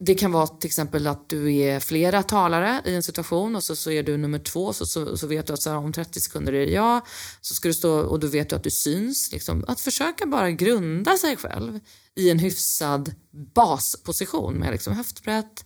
det 0.00 0.14
kan 0.14 0.32
vara 0.32 0.46
till 0.46 0.66
exempel 0.66 1.06
att 1.06 1.28
du 1.28 1.54
är 1.54 1.80
flera 1.80 2.22
talare 2.22 2.82
i 2.84 2.94
en 2.94 3.02
situation 3.02 3.56
och 3.56 3.62
så, 3.64 3.76
så 3.76 3.90
är 3.90 4.02
du 4.02 4.16
nummer 4.16 4.38
två 4.38 4.72
så, 4.72 4.86
så, 4.86 5.16
så 5.16 5.26
vet 5.26 5.46
du 5.46 5.52
att 5.52 5.62
så 5.62 5.70
här, 5.70 5.76
om 5.76 5.92
30 5.92 6.20
sekunder 6.20 6.52
är 6.52 6.66
det 6.66 6.72
jag. 6.72 7.06
Så 7.40 7.54
ska 7.54 7.68
du 7.68 7.74
stå 7.74 8.00
och 8.00 8.20
då 8.20 8.26
vet 8.26 8.50
du 8.50 8.56
att 8.56 8.64
du 8.64 8.70
syns. 8.70 9.32
Liksom. 9.32 9.64
Att 9.68 9.80
försöka 9.80 10.26
bara 10.26 10.50
grunda 10.50 11.16
sig 11.16 11.36
själv 11.36 11.80
i 12.14 12.30
en 12.30 12.38
hyfsad 12.38 13.14
basposition 13.54 14.54
med 14.54 14.72
liksom 14.72 14.92
höftbrett. 14.92 15.64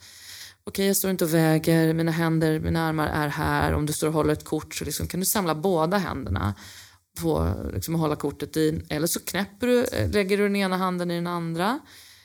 Okej, 0.64 0.86
jag 0.86 0.96
står 0.96 1.10
inte 1.10 1.24
och 1.24 1.34
väger, 1.34 1.94
mina 1.94 2.12
händer, 2.12 2.60
mina 2.60 2.88
armar 2.88 3.08
är 3.08 3.28
här. 3.28 3.72
Om 3.72 3.86
du 3.86 3.92
står 3.92 4.06
och 4.06 4.12
håller 4.12 4.32
ett 4.32 4.44
kort 4.44 4.74
så 4.74 4.84
liksom, 4.84 5.06
kan 5.06 5.20
du 5.20 5.26
samla 5.26 5.54
båda 5.54 5.98
händerna 5.98 6.54
på 7.20 7.54
liksom, 7.74 7.94
att 7.94 8.00
hålla 8.00 8.16
kortet 8.16 8.56
i. 8.56 8.82
Eller 8.88 9.06
så 9.06 9.20
knäpper 9.20 9.66
du, 9.66 9.86
lägger 10.12 10.38
du 10.38 10.42
den 10.42 10.56
ena 10.56 10.76
handen 10.76 11.10
i 11.10 11.14
den 11.14 11.26
andra. 11.26 11.80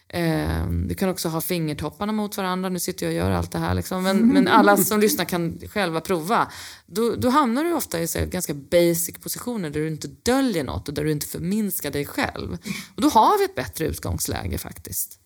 Eh, 0.09 0.67
du 0.87 0.95
kan 0.95 1.09
också 1.09 1.29
ha 1.29 1.41
fingertopparna 1.41 2.11
mot 2.11 2.37
varandra. 2.37 2.69
Nu 2.69 2.79
sitter 2.79 3.05
jag 3.05 3.11
och 3.13 3.17
gör 3.17 3.31
allt 3.31 3.51
det 3.51 3.59
här. 3.59 3.73
Liksom. 3.73 4.03
Men, 4.03 4.27
men 4.33 4.47
alla 4.47 4.77
som 4.77 4.99
lyssnar 4.99 5.25
kan 5.25 5.59
själva 5.73 6.01
prova. 6.01 6.47
Då, 6.85 7.15
då 7.15 7.29
hamnar 7.29 7.63
du 7.63 7.73
ofta 7.73 7.99
i 7.99 8.07
så 8.07 8.19
här, 8.19 8.25
ganska 8.25 8.53
basic 8.53 9.17
positioner 9.23 9.69
där 9.69 9.79
du 9.79 9.87
inte 9.87 10.07
döljer 10.07 10.63
något 10.63 10.87
och 10.87 10.93
där 10.93 11.03
du 11.03 11.11
inte 11.11 11.27
förminskar 11.27 11.91
dig 11.91 12.05
själv. 12.05 12.57
Och 12.95 13.01
då 13.01 13.09
har 13.09 13.39
vi 13.39 13.45
ett 13.45 13.55
bättre 13.55 13.85
utgångsläge 13.85 14.57
faktiskt. 14.57 15.19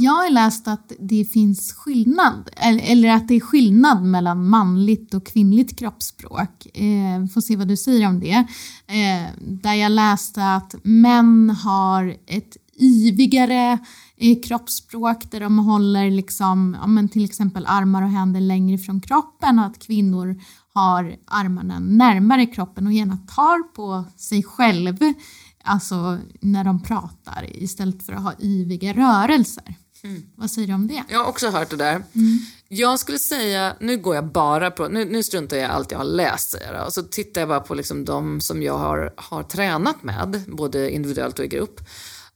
Jag 0.00 0.12
har 0.12 0.30
läst 0.30 0.68
att 0.68 0.92
det 0.98 1.24
finns 1.24 1.72
skillnad, 1.72 2.50
eller 2.56 2.92
eller 2.92 3.08
att 3.08 3.28
det 3.28 3.34
är 3.34 3.40
skillnad 3.40 4.04
mellan 4.04 4.48
manligt 4.48 5.14
och 5.14 5.26
kvinnligt 5.26 5.78
kroppsspråk. 5.78 6.66
Eh, 6.74 7.26
får 7.34 7.40
se 7.40 7.56
vad 7.56 7.68
du 7.68 7.76
säger 7.76 8.08
om 8.08 8.20
det. 8.20 8.46
Eh, 8.86 9.30
där 9.40 9.74
jag 9.74 9.92
läste 9.92 10.44
att 10.44 10.74
män 10.82 11.50
har 11.50 12.16
ett 12.26 12.56
yvigare 12.78 13.78
eh, 14.16 14.40
kroppsspråk 14.40 15.30
där 15.30 15.40
de 15.40 15.58
håller 15.58 16.10
liksom, 16.10 16.76
ja, 16.80 16.86
men 16.86 17.08
till 17.08 17.24
exempel 17.24 17.66
armar 17.66 18.02
och 18.02 18.10
händer 18.10 18.40
längre 18.40 18.78
från 18.78 19.00
kroppen 19.00 19.58
och 19.58 19.64
att 19.64 19.78
kvinnor 19.78 20.40
har 20.74 21.16
armarna 21.26 21.78
närmare 21.78 22.46
kroppen 22.46 22.86
och 22.86 22.92
gärna 22.92 23.16
tar 23.16 23.62
på 23.62 24.04
sig 24.16 24.42
själv 24.42 24.96
alltså 25.68 26.18
när 26.40 26.64
de 26.64 26.82
pratar 26.82 27.62
istället 27.62 28.02
för 28.02 28.12
att 28.12 28.22
ha 28.22 28.32
yviga 28.40 28.92
rörelser. 28.92 29.74
Vad 30.34 30.50
säger 30.50 30.68
du 30.68 30.74
om 30.74 30.86
det? 30.86 31.04
Jag 31.08 31.18
har 31.18 31.26
också 31.26 31.50
hört 31.50 31.70
det 31.70 31.76
där. 31.76 32.02
Jag 32.68 32.98
skulle 32.98 33.18
säga, 33.18 33.76
nu 33.80 33.96
går 33.96 34.14
jag 34.14 34.32
bara 34.32 34.70
på, 34.70 34.88
nu, 34.88 35.04
nu 35.04 35.22
struntar 35.22 35.56
jag 35.56 35.64
i 35.64 35.72
allt 35.72 35.90
jag 35.90 35.98
har 35.98 36.04
läst 36.04 36.50
säger 36.50 36.74
jag, 36.74 36.86
och 36.86 36.92
så 36.92 37.02
tittar 37.02 37.40
jag 37.40 37.48
bara 37.48 37.60
på 37.60 37.74
liksom 37.74 38.04
de 38.04 38.40
som 38.40 38.62
jag 38.62 38.78
har, 38.78 39.14
har 39.16 39.42
tränat 39.42 40.02
med, 40.02 40.42
både 40.46 40.90
individuellt 40.90 41.38
och 41.38 41.44
i 41.44 41.48
grupp. 41.48 41.80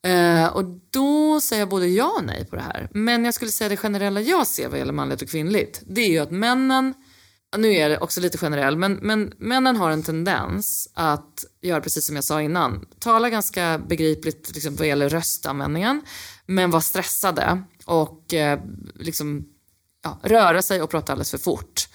Eh, 0.07 0.46
och 0.46 0.64
då 0.90 1.40
säger 1.40 1.62
jag 1.62 1.68
både 1.68 1.86
ja 1.86 2.14
och 2.18 2.24
nej 2.24 2.44
på 2.44 2.57
det 2.57 2.62
här. 2.62 2.88
Men 2.92 3.24
jag 3.24 3.34
skulle 3.34 3.50
säga 3.50 3.68
det 3.68 3.76
generella 3.76 4.20
jag 4.20 4.46
ser 4.46 4.68
vad 4.68 4.78
gäller 4.78 4.92
manligt 4.92 5.22
och 5.22 5.28
kvinnligt, 5.28 5.82
det 5.86 6.00
är 6.00 6.11
ju 6.11 6.18
att 6.18 6.30
männen 6.30 6.94
nu 7.57 7.74
är 7.74 7.88
det 7.88 7.98
också 7.98 8.20
lite 8.20 8.38
generell, 8.38 8.76
men, 8.76 8.92
men 9.03 9.32
männen 9.38 9.76
har 9.76 9.90
en 9.90 10.03
tendens 10.03 10.88
att 10.94 11.44
göra 11.61 11.80
precis 11.80 12.07
som 12.07 12.14
jag 12.16 12.24
sa 12.24 12.42
innan. 12.42 12.86
Tala 12.98 13.30
ganska 13.30 13.78
begripligt 13.88 14.50
liksom, 14.55 14.76
vad 14.76 14.86
gäller 14.86 15.09
röstanvändningen, 15.09 16.03
men 16.46 16.70
vara 16.70 16.82
stressade 16.82 17.62
och 17.84 18.34
eh, 18.34 18.61
liksom, 18.94 19.44
ja, 20.03 20.20
röra 20.22 20.62
sig 20.62 20.82
och 20.82 20.90
prata 20.90 21.12
alldeles 21.12 21.30
för 21.30 21.38
fort. 21.38 21.88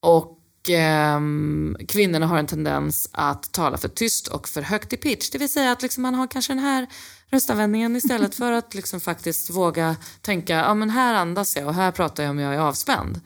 Och 0.00 0.40
ehm, 0.68 1.76
kvinnorna 1.88 2.26
har 2.26 2.38
en 2.38 2.46
tendens 2.46 3.08
att 3.12 3.52
tala 3.52 3.78
för 3.78 3.88
tyst 3.88 4.28
och 4.28 4.48
för 4.48 4.62
högt 4.62 4.92
i 4.92 4.96
pitch. 4.96 5.30
Det 5.30 5.38
vill 5.38 5.52
säga 5.52 5.72
att 5.72 5.82
liksom, 5.82 6.02
man 6.02 6.14
har 6.14 6.26
kanske 6.26 6.52
den 6.52 6.62
här 6.62 6.86
röstanvändningen 7.30 7.96
istället 7.96 8.34
för 8.34 8.52
att 8.52 8.74
liksom, 8.74 9.00
faktiskt 9.00 9.50
våga 9.50 9.96
tänka, 10.20 10.54
ja 10.54 10.74
men 10.74 10.90
här 10.90 11.14
andas 11.14 11.56
jag 11.56 11.66
och 11.66 11.74
här 11.74 11.92
pratar 11.92 12.22
jag 12.22 12.30
om 12.30 12.38
jag 12.38 12.54
är 12.54 12.58
avspänd. 12.58 13.20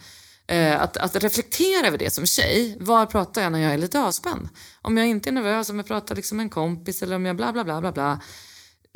Eh, 0.47 0.83
att, 0.83 0.97
att 0.97 1.17
reflektera 1.17 1.87
över 1.87 1.99
det 1.99 2.11
som 2.11 2.27
tjej. 2.27 2.77
Var 2.81 3.07
pratar 3.07 3.43
jag 3.43 3.53
när 3.53 3.59
jag 3.59 3.73
är 3.73 3.79
lite 3.79 4.01
avspänd? 4.01 4.49
Om 4.83 4.97
jag 4.97 5.07
inte 5.07 5.31
är 5.31 5.33
nervös, 5.33 5.71
om 5.71 5.77
jag 5.77 5.87
pratar 5.87 6.17
liksom 6.17 6.37
med 6.37 6.45
en 6.45 6.51
kompis 6.51 7.03
eller 7.03 7.17
om 7.17 7.27
jag 7.27 7.37
bla 7.37 7.53
bla 7.53 7.65
bla 7.65 7.81
bla 7.81 7.93
bla. 7.93 8.21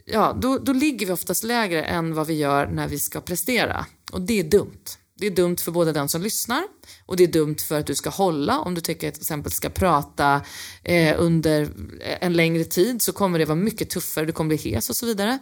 Ja, 0.04 0.36
då, 0.40 0.58
då 0.58 0.72
ligger 0.72 1.06
vi 1.06 1.12
oftast 1.12 1.44
lägre 1.44 1.84
än 1.84 2.14
vad 2.14 2.26
vi 2.26 2.34
gör 2.34 2.66
när 2.66 2.88
vi 2.88 2.98
ska 2.98 3.20
prestera. 3.20 3.86
Och 4.12 4.20
det 4.20 4.40
är 4.40 4.44
dumt. 4.44 4.84
Det 5.22 5.26
är 5.26 5.30
dumt 5.30 5.56
för 5.56 5.72
både 5.72 5.92
den 5.92 6.08
som 6.08 6.22
lyssnar 6.22 6.64
och 7.06 7.16
det 7.16 7.24
är 7.24 7.28
dumt 7.28 7.56
för 7.68 7.78
att 7.78 7.86
du 7.86 7.94
ska 7.94 8.10
hålla. 8.10 8.58
Om 8.58 8.74
du 8.74 8.80
tycker 8.80 9.08
att 9.08 9.14
till 9.14 9.22
exempel 9.22 9.52
ska 9.52 9.68
prata 9.68 10.40
eh, 10.84 11.14
under 11.18 11.62
eh, 11.62 12.18
en 12.20 12.32
längre 12.32 12.64
tid 12.64 13.02
så 13.02 13.12
kommer 13.12 13.38
det 13.38 13.44
vara 13.44 13.56
mycket 13.56 13.90
tuffare, 13.90 14.24
du 14.24 14.32
kommer 14.32 14.48
bli 14.48 14.56
hes 14.56 14.90
och 14.90 14.96
så 14.96 15.06
vidare. 15.06 15.38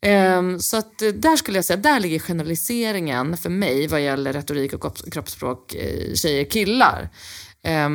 Eh, 0.00 0.58
så 0.58 0.76
att 0.76 1.02
eh, 1.02 1.08
där 1.08 1.36
skulle 1.36 1.58
jag 1.58 1.64
säga, 1.64 1.76
där 1.76 2.00
ligger 2.00 2.18
generaliseringen 2.18 3.36
för 3.36 3.50
mig 3.50 3.86
vad 3.86 4.00
gäller 4.00 4.32
retorik 4.32 4.72
och 4.72 5.12
kroppsspråk 5.12 5.74
eh, 5.74 6.14
tjejer 6.14 6.44
killar. 6.44 7.08
Eh, 7.62 7.88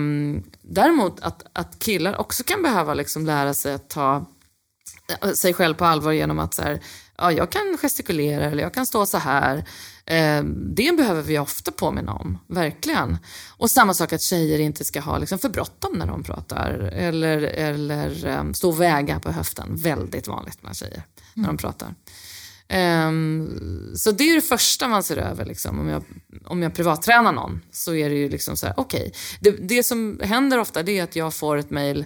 däremot 0.62 1.20
att, 1.20 1.44
att 1.54 1.80
killar 1.80 2.22
också 2.22 2.44
kan 2.44 2.62
behöva 2.62 2.94
liksom 2.94 3.26
lära 3.26 3.54
sig 3.54 3.74
att 3.74 3.90
ta 3.90 4.26
eh, 5.22 5.32
sig 5.32 5.54
själv 5.54 5.74
på 5.74 5.86
allvar 5.86 6.12
genom 6.12 6.40
att 6.40 6.54
så 6.54 6.62
här, 6.62 6.82
ja, 7.18 7.32
jag 7.32 7.50
kan 7.50 7.78
gestikulera 7.78 8.46
eller 8.46 8.64
jag 8.64 8.74
kan 8.74 8.86
stå 8.86 9.06
så 9.06 9.18
här. 9.18 9.66
Eh, 10.06 10.44
det 10.76 10.98
behöver 10.98 11.22
vi 11.22 11.40
ofta 11.40 11.72
påminna 11.72 12.14
om, 12.14 12.38
verkligen. 12.48 13.18
Och 13.58 13.72
samma 13.72 13.94
sak 13.94 14.14
att 14.14 14.22
tjejer 14.22 14.60
inte 14.60 14.86
ska 14.86 15.00
ha 15.00 15.18
liksom, 15.18 15.40
för 15.40 15.50
bråttom 15.50 15.98
när 15.98 16.08
de 16.08 16.24
pratar 16.24 16.72
eller, 16.94 17.38
eller 17.42 18.28
eh, 18.28 18.52
stå 18.52 18.70
och 18.70 18.82
väga 18.82 19.20
på 19.20 19.32
höften. 19.32 19.76
Väldigt 19.76 20.28
vanligt 20.28 20.62
bland 20.62 20.76
tjejer 20.76 21.04
när 21.34 21.48
de 21.48 21.58
pratar. 21.58 21.96
Ehm, 22.74 23.94
så 23.96 24.12
det 24.12 24.24
är 24.24 24.36
det 24.36 24.42
första 24.42 24.88
man 24.88 25.04
ser 25.04 25.18
över. 25.18 25.46
Liksom. 25.46 25.80
Om, 25.80 25.88
jag, 25.88 26.04
om 26.46 26.62
jag 26.62 26.74
privattränar 26.74 27.32
någon 27.32 27.62
så 27.72 27.94
är 27.94 28.10
det 28.10 28.16
ju 28.16 28.30
liksom 28.30 28.58
så 28.58 28.66
här, 28.66 28.76
okej. 28.78 29.14
Det, 29.40 29.52
det 29.52 29.84
som 29.84 30.20
händer 30.24 30.58
ofta 30.58 30.84
det 30.84 31.00
är 31.00 31.04
att 31.04 31.16
jag 31.16 31.34
får 31.34 31.58
ett 31.58 31.70
mejl 31.70 32.06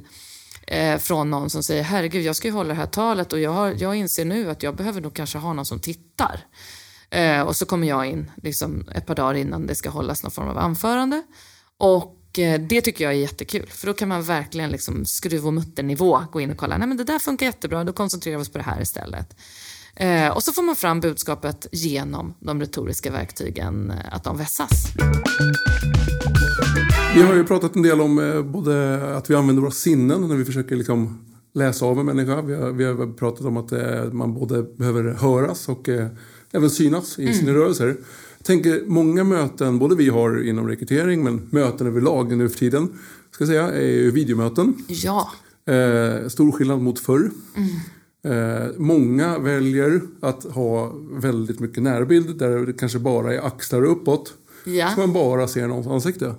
eh, 0.67 0.97
från 0.97 1.29
någon 1.29 1.49
som 1.49 1.63
säger, 1.63 1.83
herregud 1.83 2.25
jag 2.25 2.35
ska 2.35 2.47
ju 2.47 2.53
hålla 2.53 2.69
det 2.69 2.75
här 2.75 2.85
talet 2.85 3.33
och 3.33 3.39
jag, 3.39 3.51
har, 3.51 3.75
jag 3.77 3.95
inser 3.95 4.25
nu 4.25 4.49
att 4.49 4.63
jag 4.63 4.75
behöver 4.75 5.01
nog 5.01 5.13
kanske 5.13 5.37
ha 5.37 5.53
någon 5.53 5.65
som 5.65 5.79
tittar. 5.79 6.45
Eh, 7.15 7.41
och 7.41 7.55
så 7.55 7.65
kommer 7.65 7.87
jag 7.87 8.05
in 8.05 8.31
liksom, 8.43 8.85
ett 8.91 9.05
par 9.05 9.15
dagar 9.15 9.33
innan 9.33 9.67
det 9.67 9.75
ska 9.75 9.89
hållas 9.89 10.23
någon 10.23 10.31
form 10.31 10.47
av 10.47 10.57
anförande. 10.57 11.23
Och 11.77 12.39
eh, 12.39 12.61
det 12.61 12.81
tycker 12.81 13.03
jag 13.03 13.13
är 13.13 13.17
jättekul, 13.17 13.67
för 13.69 13.87
då 13.87 13.93
kan 13.93 14.07
man 14.09 14.23
verkligen 14.23 14.71
liksom 14.71 15.05
skruv 15.05 15.47
och 15.47 15.53
mutternivå 15.53 16.21
gå 16.31 16.41
in 16.41 16.51
och 16.51 16.57
kolla, 16.57 16.77
nej 16.77 16.87
men 16.87 16.97
det 16.97 17.03
där 17.03 17.19
funkar 17.19 17.45
jättebra, 17.45 17.83
då 17.83 17.93
koncentrerar 17.93 18.37
vi 18.37 18.43
oss 18.43 18.51
på 18.51 18.57
det 18.57 18.63
här 18.63 18.81
istället. 18.81 19.35
Eh, 19.95 20.27
och 20.27 20.43
så 20.43 20.51
får 20.51 20.63
man 20.63 20.75
fram 20.75 20.99
budskapet 20.99 21.67
genom 21.71 22.33
de 22.39 22.59
retoriska 22.59 23.11
verktygen, 23.11 23.91
eh, 23.91 23.97
att 24.11 24.23
de 24.23 24.37
vässas. 24.37 24.71
Vi 27.15 27.21
har 27.21 27.33
ju 27.33 27.43
pratat 27.43 27.75
en 27.75 27.81
del 27.81 28.01
om 28.01 28.19
eh, 28.19 28.41
både 28.41 29.01
att 29.17 29.29
vi 29.29 29.35
använder 29.35 29.61
våra 29.61 29.71
sinnen 29.71 30.21
när 30.21 30.35
vi 30.35 30.45
försöker 30.45 30.75
liksom 30.75 31.25
läsa 31.53 31.85
av 31.85 31.99
en 31.99 32.05
människa. 32.05 32.41
Vi 32.41 32.55
har, 32.55 32.71
vi 32.71 32.85
har 32.85 33.13
pratat 33.13 33.45
om 33.45 33.57
att 33.57 33.71
eh, 33.71 34.11
man 34.11 34.33
både 34.33 34.63
behöver 34.63 35.03
höras 35.03 35.69
och 35.69 35.89
eh, 35.89 36.07
även 36.55 36.69
synas 36.69 37.19
i 37.19 37.33
sina 37.33 37.53
rörelser. 37.53 37.87
Jag 38.37 38.45
tänker 38.45 38.83
många 38.85 39.23
möten, 39.23 39.79
både 39.79 39.95
vi 39.95 40.09
har 40.09 40.43
inom 40.43 40.67
rekrytering 40.67 41.23
men 41.23 41.47
möten 41.49 41.87
överlag 41.87 42.37
nu 42.37 42.49
för 42.49 42.59
tiden, 42.59 42.87
ska 43.31 43.43
jag 43.43 43.47
säga, 43.47 43.71
är 43.71 43.87
ju 43.87 44.11
videomöten. 44.11 44.73
Ja, 44.87 45.31
Eh, 45.67 46.27
stor 46.27 46.51
skillnad 46.51 46.81
mot 46.81 46.99
förr. 46.99 47.31
Eh, 48.25 48.67
många 48.77 49.39
väljer 49.39 50.01
att 50.19 50.43
ha 50.43 50.93
väldigt 51.11 51.59
mycket 51.59 51.83
närbild 51.83 52.37
där 52.37 52.65
det 52.65 52.73
kanske 52.73 52.99
bara 52.99 53.33
är 53.33 53.45
axlar 53.45 53.83
uppåt. 53.83 54.33
Ja. 54.65 54.91
Så 54.93 54.99
man 54.99 55.13
bara 55.13 55.47
ser 55.47 55.67
någons 55.67 55.87
ansikte. 55.87 56.35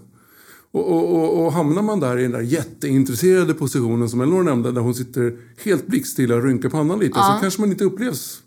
Och, 0.71 0.93
och, 0.93 1.17
och, 1.17 1.45
och 1.45 1.53
hamnar 1.53 1.83
man 1.83 2.01
där 2.01 2.19
i 2.19 2.23
den 2.23 2.31
där 2.31 2.41
jätteintresserade 2.41 3.55
positionen 3.55 4.09
som 4.09 4.21
Elinor 4.21 4.43
nämnde, 4.43 4.73
där 4.73 4.81
hon 4.81 4.95
sitter 4.95 5.39
helt 5.65 5.87
blickstilla 5.87 6.35
och 6.35 6.45
rynkar 6.45 6.69
pannan 6.69 6.99
lite, 6.99 7.15
så 7.15 7.39
kanske 7.41 7.61
man 7.61 7.71
inte 7.71 7.85
upplevs 7.85 8.43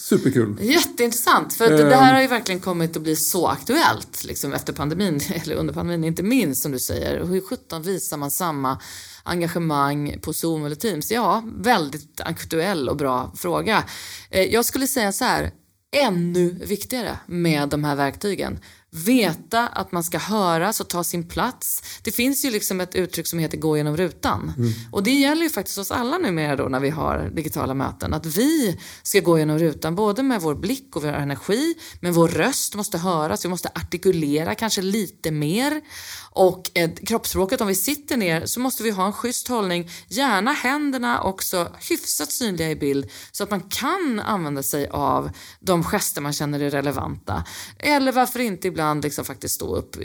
superkul. 0.00 0.56
Jätteintressant, 0.60 1.54
för 1.54 1.64
att 1.64 1.78
det 1.78 1.96
här 1.96 2.14
har 2.14 2.20
ju 2.20 2.26
verkligen 2.26 2.60
kommit 2.60 2.96
att 2.96 3.02
bli 3.02 3.16
så 3.16 3.46
aktuellt 3.46 4.24
liksom 4.24 4.52
efter 4.52 4.72
pandemin, 4.72 5.20
eller 5.34 5.54
under 5.54 5.74
pandemin, 5.74 6.04
inte 6.04 6.22
minst 6.22 6.62
som 6.62 6.72
du 6.72 6.78
säger. 6.78 7.24
Hur 7.24 7.40
sjutton 7.40 7.82
visar 7.82 8.16
man 8.16 8.30
samma 8.30 8.78
engagemang 9.22 10.18
på 10.22 10.32
Zoom 10.32 10.64
eller 10.64 10.76
Teams? 10.76 11.10
Ja, 11.10 11.42
väldigt 11.56 12.20
aktuell 12.20 12.88
och 12.88 12.96
bra 12.96 13.32
fråga. 13.36 13.84
Eh, 14.30 14.42
Jag 14.42 14.64
skulle 14.64 14.86
säga 14.86 15.12
så 15.12 15.24
här, 15.24 15.50
ännu 15.96 16.50
viktigare 16.50 17.18
med 17.26 17.68
de 17.68 17.84
här 17.84 17.96
verktygen. 17.96 18.58
Veta 18.96 19.68
att 19.68 19.92
man 19.92 20.04
ska 20.04 20.18
höras 20.18 20.80
och 20.80 20.88
ta 20.88 21.04
sin 21.04 21.28
plats. 21.28 21.82
Det 22.02 22.10
finns 22.10 22.44
ju 22.44 22.50
liksom 22.50 22.80
ett 22.80 22.94
uttryck 22.94 23.26
som 23.26 23.38
heter 23.38 23.58
gå 23.58 23.76
genom 23.76 23.96
rutan. 23.96 24.52
Och 24.92 25.02
det 25.02 25.10
gäller 25.10 25.42
ju 25.42 25.50
faktiskt 25.50 25.78
oss 25.78 25.90
alla 25.90 26.18
numera 26.18 26.56
då 26.56 26.64
när 26.64 26.80
vi 26.80 26.90
har 26.90 27.30
digitala 27.34 27.74
möten. 27.74 28.14
Att 28.14 28.26
vi 28.26 28.80
ska 29.02 29.20
gå 29.20 29.38
genom 29.38 29.58
rutan 29.58 29.94
både 29.94 30.22
med 30.22 30.40
vår 30.40 30.54
blick 30.54 30.96
och 30.96 31.02
vår 31.02 31.12
energi. 31.12 31.74
Men 32.00 32.12
vår 32.12 32.28
röst 32.28 32.74
måste 32.74 32.98
höras, 32.98 33.44
vi 33.44 33.48
måste 33.48 33.68
artikulera 33.74 34.54
kanske 34.54 34.82
lite 34.82 35.30
mer. 35.30 35.80
Och 36.30 36.70
eh, 36.74 36.90
kroppsspråket, 37.06 37.60
om 37.60 37.66
vi 37.66 37.74
sitter 37.74 38.16
ner 38.16 38.46
så 38.46 38.60
måste 38.60 38.82
vi 38.82 38.90
ha 38.90 39.06
en 39.06 39.12
schysst 39.12 39.48
hållning. 39.48 39.90
Gärna 40.08 40.52
händerna 40.52 41.22
också 41.22 41.68
hyfsat 41.88 42.32
synliga 42.32 42.70
i 42.70 42.76
bild 42.76 43.10
så 43.32 43.44
att 43.44 43.50
man 43.50 43.60
kan 43.60 44.20
använda 44.20 44.62
sig 44.62 44.88
av 44.88 45.30
de 45.60 45.84
gester 45.84 46.20
man 46.20 46.32
känner 46.32 46.60
är 46.60 46.70
relevanta. 46.70 47.44
Eller 47.78 48.12
varför 48.12 48.40
inte 48.40 48.68
ibland 48.68 48.83
liksom 48.92 49.24
faktiskt 49.24 49.54
stå 49.54 49.76
upp 49.76 49.96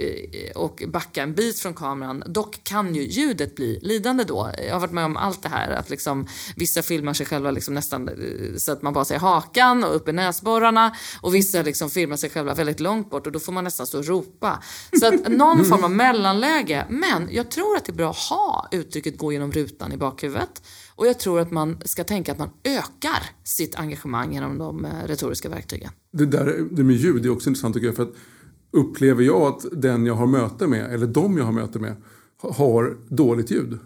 och 0.55 0.83
backa 0.87 1.23
en 1.23 1.33
bit 1.33 1.59
från 1.59 1.73
kameran. 1.73 2.23
Dock 2.27 2.63
kan 2.63 2.95
ju 2.95 3.01
ljudet 3.01 3.55
bli 3.55 3.79
lidande 3.81 4.23
då. 4.23 4.51
Jag 4.67 4.73
har 4.73 4.79
varit 4.79 4.91
med 4.91 5.05
om 5.05 5.17
allt 5.17 5.43
det 5.43 5.49
här 5.49 5.71
att 5.71 5.89
liksom 5.89 6.27
vissa 6.55 6.81
filmar 6.81 7.13
sig 7.13 7.25
själva 7.25 7.51
liksom 7.51 7.73
nästan 7.73 8.07
eh, 8.07 8.57
så 8.57 8.71
att 8.71 8.81
man 8.81 8.93
bara 8.93 9.05
ser 9.05 9.19
hakan 9.19 9.83
och 9.83 9.95
upp 9.95 10.09
i 10.09 10.11
näsborrarna 10.11 10.95
och 11.21 11.35
vissa 11.35 11.61
liksom 11.61 11.89
filmar 11.89 12.15
sig 12.15 12.29
själva 12.29 12.53
väldigt 12.53 12.79
långt 12.79 13.09
bort 13.09 13.25
och 13.27 13.31
då 13.31 13.39
får 13.39 13.51
man 13.51 13.63
nästan 13.63 13.87
stå 13.87 13.97
och 13.97 14.05
ropa. 14.05 14.63
Så 14.99 15.07
att 15.07 15.27
någon 15.27 15.65
form 15.65 15.83
av 15.83 15.91
mellanläge. 15.91 16.85
Men 16.89 17.27
jag 17.31 17.51
tror 17.51 17.77
att 17.77 17.85
det 17.85 17.91
är 17.91 17.95
bra 17.95 18.09
att 18.09 18.17
ha 18.17 18.67
uttrycket 18.71 19.17
gå 19.17 19.33
genom 19.33 19.51
rutan 19.51 19.91
i 19.91 19.97
bakhuvudet. 19.97 20.61
Och 20.95 21.07
jag 21.07 21.19
tror 21.19 21.39
att 21.39 21.51
man 21.51 21.77
ska 21.85 22.03
tänka 22.03 22.31
att 22.31 22.37
man 22.37 22.49
ökar 22.63 23.23
sitt 23.43 23.75
engagemang 23.75 24.33
genom 24.33 24.57
de 24.57 24.85
eh, 24.85 24.91
retoriska 25.05 25.49
verktygen. 25.49 25.91
Det 26.13 26.25
där 26.25 26.67
det 26.71 26.83
med 26.83 26.95
ljud 26.95 27.25
är 27.25 27.29
också 27.29 27.49
intressant 27.49 27.75
tycker 27.75 27.87
jag. 27.87 27.95
För 27.95 28.03
att 28.03 28.13
upplever 28.71 29.23
jag 29.23 29.41
att 29.41 29.65
den 29.71 30.05
jag 30.05 30.15
har 30.15 30.27
möte 30.27 30.67
med, 30.67 30.93
eller 30.93 31.07
de 31.07 31.37
jag 31.37 31.45
har 31.45 31.51
möte 31.51 31.79
med, 31.79 31.95
ha- 32.41 32.53
har 32.53 32.97
dåligt 33.09 33.51
ljud. 33.51 33.79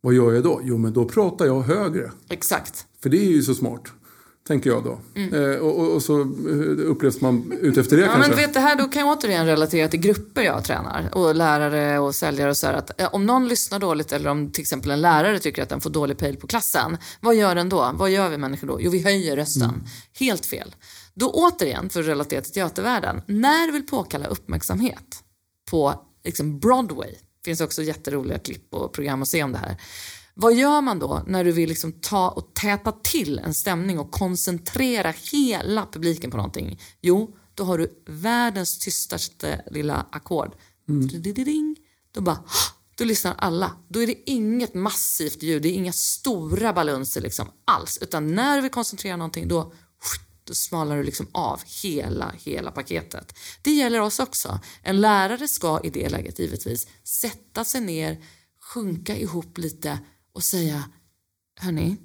Vad 0.00 0.14
gör 0.14 0.32
jag 0.32 0.42
då? 0.42 0.60
Jo, 0.64 0.78
men 0.78 0.92
då 0.92 1.04
pratar 1.04 1.46
jag 1.46 1.60
högre. 1.62 2.10
Exakt. 2.30 2.86
För 3.02 3.10
det 3.10 3.16
är 3.18 3.30
ju 3.30 3.42
så 3.42 3.54
smart. 3.54 3.82
Tänker 4.48 4.70
jag 4.70 4.84
då. 4.84 4.98
Eh, 5.36 5.56
och, 5.60 5.94
och, 5.94 6.02
så 6.02 6.20
eh, 6.20 6.26
upplevs 6.90 7.20
man 7.20 7.52
ut 7.60 7.76
efter 7.76 7.96
det 7.96 8.02
Ja, 8.02 8.12
kanske. 8.12 8.28
men 8.30 8.38
vet, 8.38 8.54
det 8.54 8.60
här 8.60 8.76
då 8.76 8.84
kan 8.84 9.06
jag 9.06 9.18
återigen 9.18 9.46
relatera 9.46 9.88
till 9.88 10.00
grupper 10.00 10.42
jag 10.42 10.64
tränar 10.64 11.10
och 11.12 11.34
lärare 11.34 11.98
och 11.98 12.14
säljare 12.14 12.50
och 12.50 12.56
så 12.56 12.66
här 12.66 12.74
att 12.74 13.00
eh, 13.00 13.08
om 13.14 13.26
någon 13.26 13.48
lyssnar 13.48 13.78
dåligt 13.78 14.12
eller 14.12 14.30
om 14.30 14.50
till 14.50 14.60
exempel 14.62 14.90
en 14.90 15.00
lärare 15.00 15.38
tycker 15.38 15.62
att 15.62 15.68
den 15.68 15.80
får 15.80 15.90
dålig 15.90 16.18
pejl 16.18 16.36
på 16.36 16.46
klassen, 16.46 16.96
vad 17.20 17.34
gör 17.34 17.54
den 17.54 17.68
då? 17.68 17.90
Vad 17.94 18.10
gör 18.10 18.28
vi 18.28 18.38
människor 18.38 18.66
då? 18.68 18.78
Jo, 18.80 18.90
vi 18.90 19.02
höjer 19.02 19.36
rösten. 19.36 19.82
Helt 20.18 20.46
fel. 20.46 20.74
Då 21.14 21.30
återigen, 21.30 21.88
för 21.88 22.00
att 22.00 22.06
relatera 22.06 22.42
till 22.42 22.52
teatervärlden, 22.52 23.22
när 23.26 23.66
du 23.66 23.72
vill 23.72 23.86
påkalla 23.86 24.26
uppmärksamhet 24.26 25.24
på 25.70 26.06
liksom 26.24 26.58
Broadway, 26.58 27.10
det 27.10 27.44
finns 27.44 27.60
också 27.60 27.82
jätteroliga 27.82 28.38
klipp 28.38 28.74
och 28.74 28.92
program 28.92 29.22
att 29.22 29.28
se 29.28 29.42
om 29.42 29.52
det 29.52 29.58
här. 29.58 29.76
Vad 30.34 30.54
gör 30.54 30.80
man 30.80 30.98
då 30.98 31.22
när 31.26 31.44
du 31.44 31.52
vill 31.52 31.68
liksom 31.68 31.92
ta 31.92 32.28
och 32.28 32.54
täta 32.54 32.92
till 32.92 33.38
en 33.38 33.54
stämning 33.54 33.98
och 33.98 34.10
koncentrera 34.10 35.14
hela 35.32 35.86
publiken 35.92 36.30
på 36.30 36.36
någonting? 36.36 36.80
Jo, 37.00 37.36
då 37.54 37.64
har 37.64 37.78
du 37.78 38.02
världens 38.06 38.78
tystaste 38.78 39.64
lilla 39.70 40.06
ackord. 40.12 40.54
Ding. 40.86 41.76
Då 42.12 42.20
bara, 42.20 42.44
då 42.96 43.04
lyssnar 43.04 43.34
alla. 43.38 43.70
Då 43.88 44.02
är 44.02 44.06
det 44.06 44.30
inget 44.30 44.74
massivt 44.74 45.42
ljud, 45.42 45.62
det 45.62 45.68
är 45.68 45.72
inga 45.72 45.92
stora 45.92 46.72
balunser 46.72 47.20
liksom 47.20 47.48
alls. 47.64 47.98
Utan 48.02 48.34
när 48.34 48.56
du 48.56 48.62
vill 48.62 48.70
koncentrera 48.70 49.16
någonting 49.16 49.48
då, 49.48 49.72
då 50.44 50.54
smalar 50.54 50.96
du 50.96 51.02
liksom 51.02 51.26
av 51.32 51.60
hela, 51.82 52.34
hela 52.38 52.70
paketet. 52.70 53.38
Det 53.62 53.70
gäller 53.70 54.00
oss 54.00 54.18
också. 54.18 54.60
En 54.82 55.00
lärare 55.00 55.48
ska 55.48 55.80
i 55.84 55.90
det 55.90 56.08
läget 56.08 56.38
givetvis 56.38 56.86
sätta 57.04 57.64
sig 57.64 57.80
ner, 57.80 58.24
sjunka 58.60 59.16
ihop 59.16 59.58
lite 59.58 59.98
och 60.32 60.42
säga 60.42 60.84
hörni, 61.60 61.96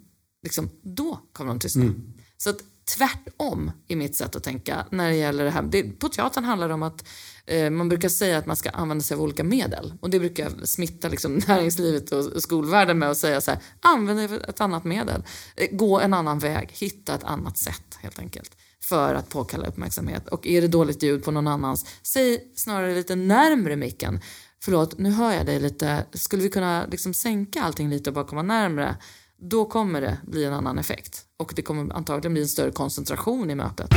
liksom, 0.44 0.70
då 0.82 1.20
kommer 1.34 1.50
de 1.50 1.60
tystna. 1.60 1.94
Så 2.38 2.50
att 2.50 2.60
tvärtom 2.98 3.72
i 3.88 3.96
mitt 3.96 4.16
sätt 4.16 4.36
att 4.36 4.44
tänka 4.44 4.86
när 4.92 5.10
det 5.10 5.16
gäller 5.16 5.44
det 5.44 5.52
här. 5.52 5.62
Det, 5.62 5.84
på 5.84 6.10
teatern 6.10 6.44
handlar 6.44 6.68
det 6.68 6.74
om 6.74 6.84
att 6.84 7.08
eh, 7.46 7.70
man 7.70 7.90
brukar 7.90 8.10
säga 8.10 8.38
att 8.38 8.46
man 8.46 8.56
ska 8.56 8.70
använda 8.70 9.04
sig 9.04 9.16
av 9.16 9.22
olika 9.22 9.44
medel. 9.44 9.94
Och 10.02 10.10
det 10.10 10.20
brukar 10.20 10.44
jag 10.44 10.70
smitta 10.70 11.08
liksom, 11.08 11.42
näringslivet 11.48 12.12
och, 12.12 12.44
skolvärlden 12.44 13.00
med 13.00 13.10
att 13.10 13.18
säga 13.18 13.42
så 13.42 13.52
här, 13.52 13.60
använd 13.82 14.34
ett 14.34 14.62
annat 14.62 14.84
medel. 14.84 15.24
Eh, 15.56 15.68
gå 15.72 16.00
en 16.00 16.14
annan 16.14 16.40
väg, 16.40 16.70
hitta 16.72 17.16
ett 17.16 17.24
annat 17.24 17.58
sätt 17.58 17.98
helt 18.02 18.20
enkelt. 18.20 18.52
För 18.82 19.16
att 19.16 19.30
påkalla 19.30 19.68
uppmärksamhet. 19.68 20.28
Och 20.28 20.48
är 20.48 20.62
det 20.62 20.68
dåligt 20.68 21.04
ljud 21.04 21.24
på 21.24 21.32
någon 21.32 21.48
annans, 21.48 21.86
säg 22.04 22.52
snarare 22.56 22.96
lite 22.96 23.16
närmre 23.16 23.76
micken. 23.76 24.20
Förlåt, 24.62 24.98
nu 24.98 25.12
hör 25.12 25.32
jag 25.32 25.46
dig 25.46 25.60
lite. 25.60 26.06
Skulle 26.14 26.44
vi 26.44 26.50
kunna 26.50 26.86
liksom 26.86 27.14
sänka 27.14 27.62
allting 27.62 27.90
lite 27.90 28.10
och 28.10 28.14
bara 28.14 28.26
komma 28.26 28.42
närmre? 28.42 28.96
Då 29.42 29.66
kommer 29.66 30.02
det 30.02 30.18
bli 30.28 30.46
en 30.46 30.54
annan 30.54 30.80
effekt. 30.80 31.26
Och 31.38 31.54
det 31.56 31.62
kommer 31.62 31.94
antagligen 31.94 32.34
bli 32.34 32.42
en 32.42 32.48
större 32.48 32.72
koncentration 32.72 33.50
i 33.50 33.56
mötet. 33.56 33.88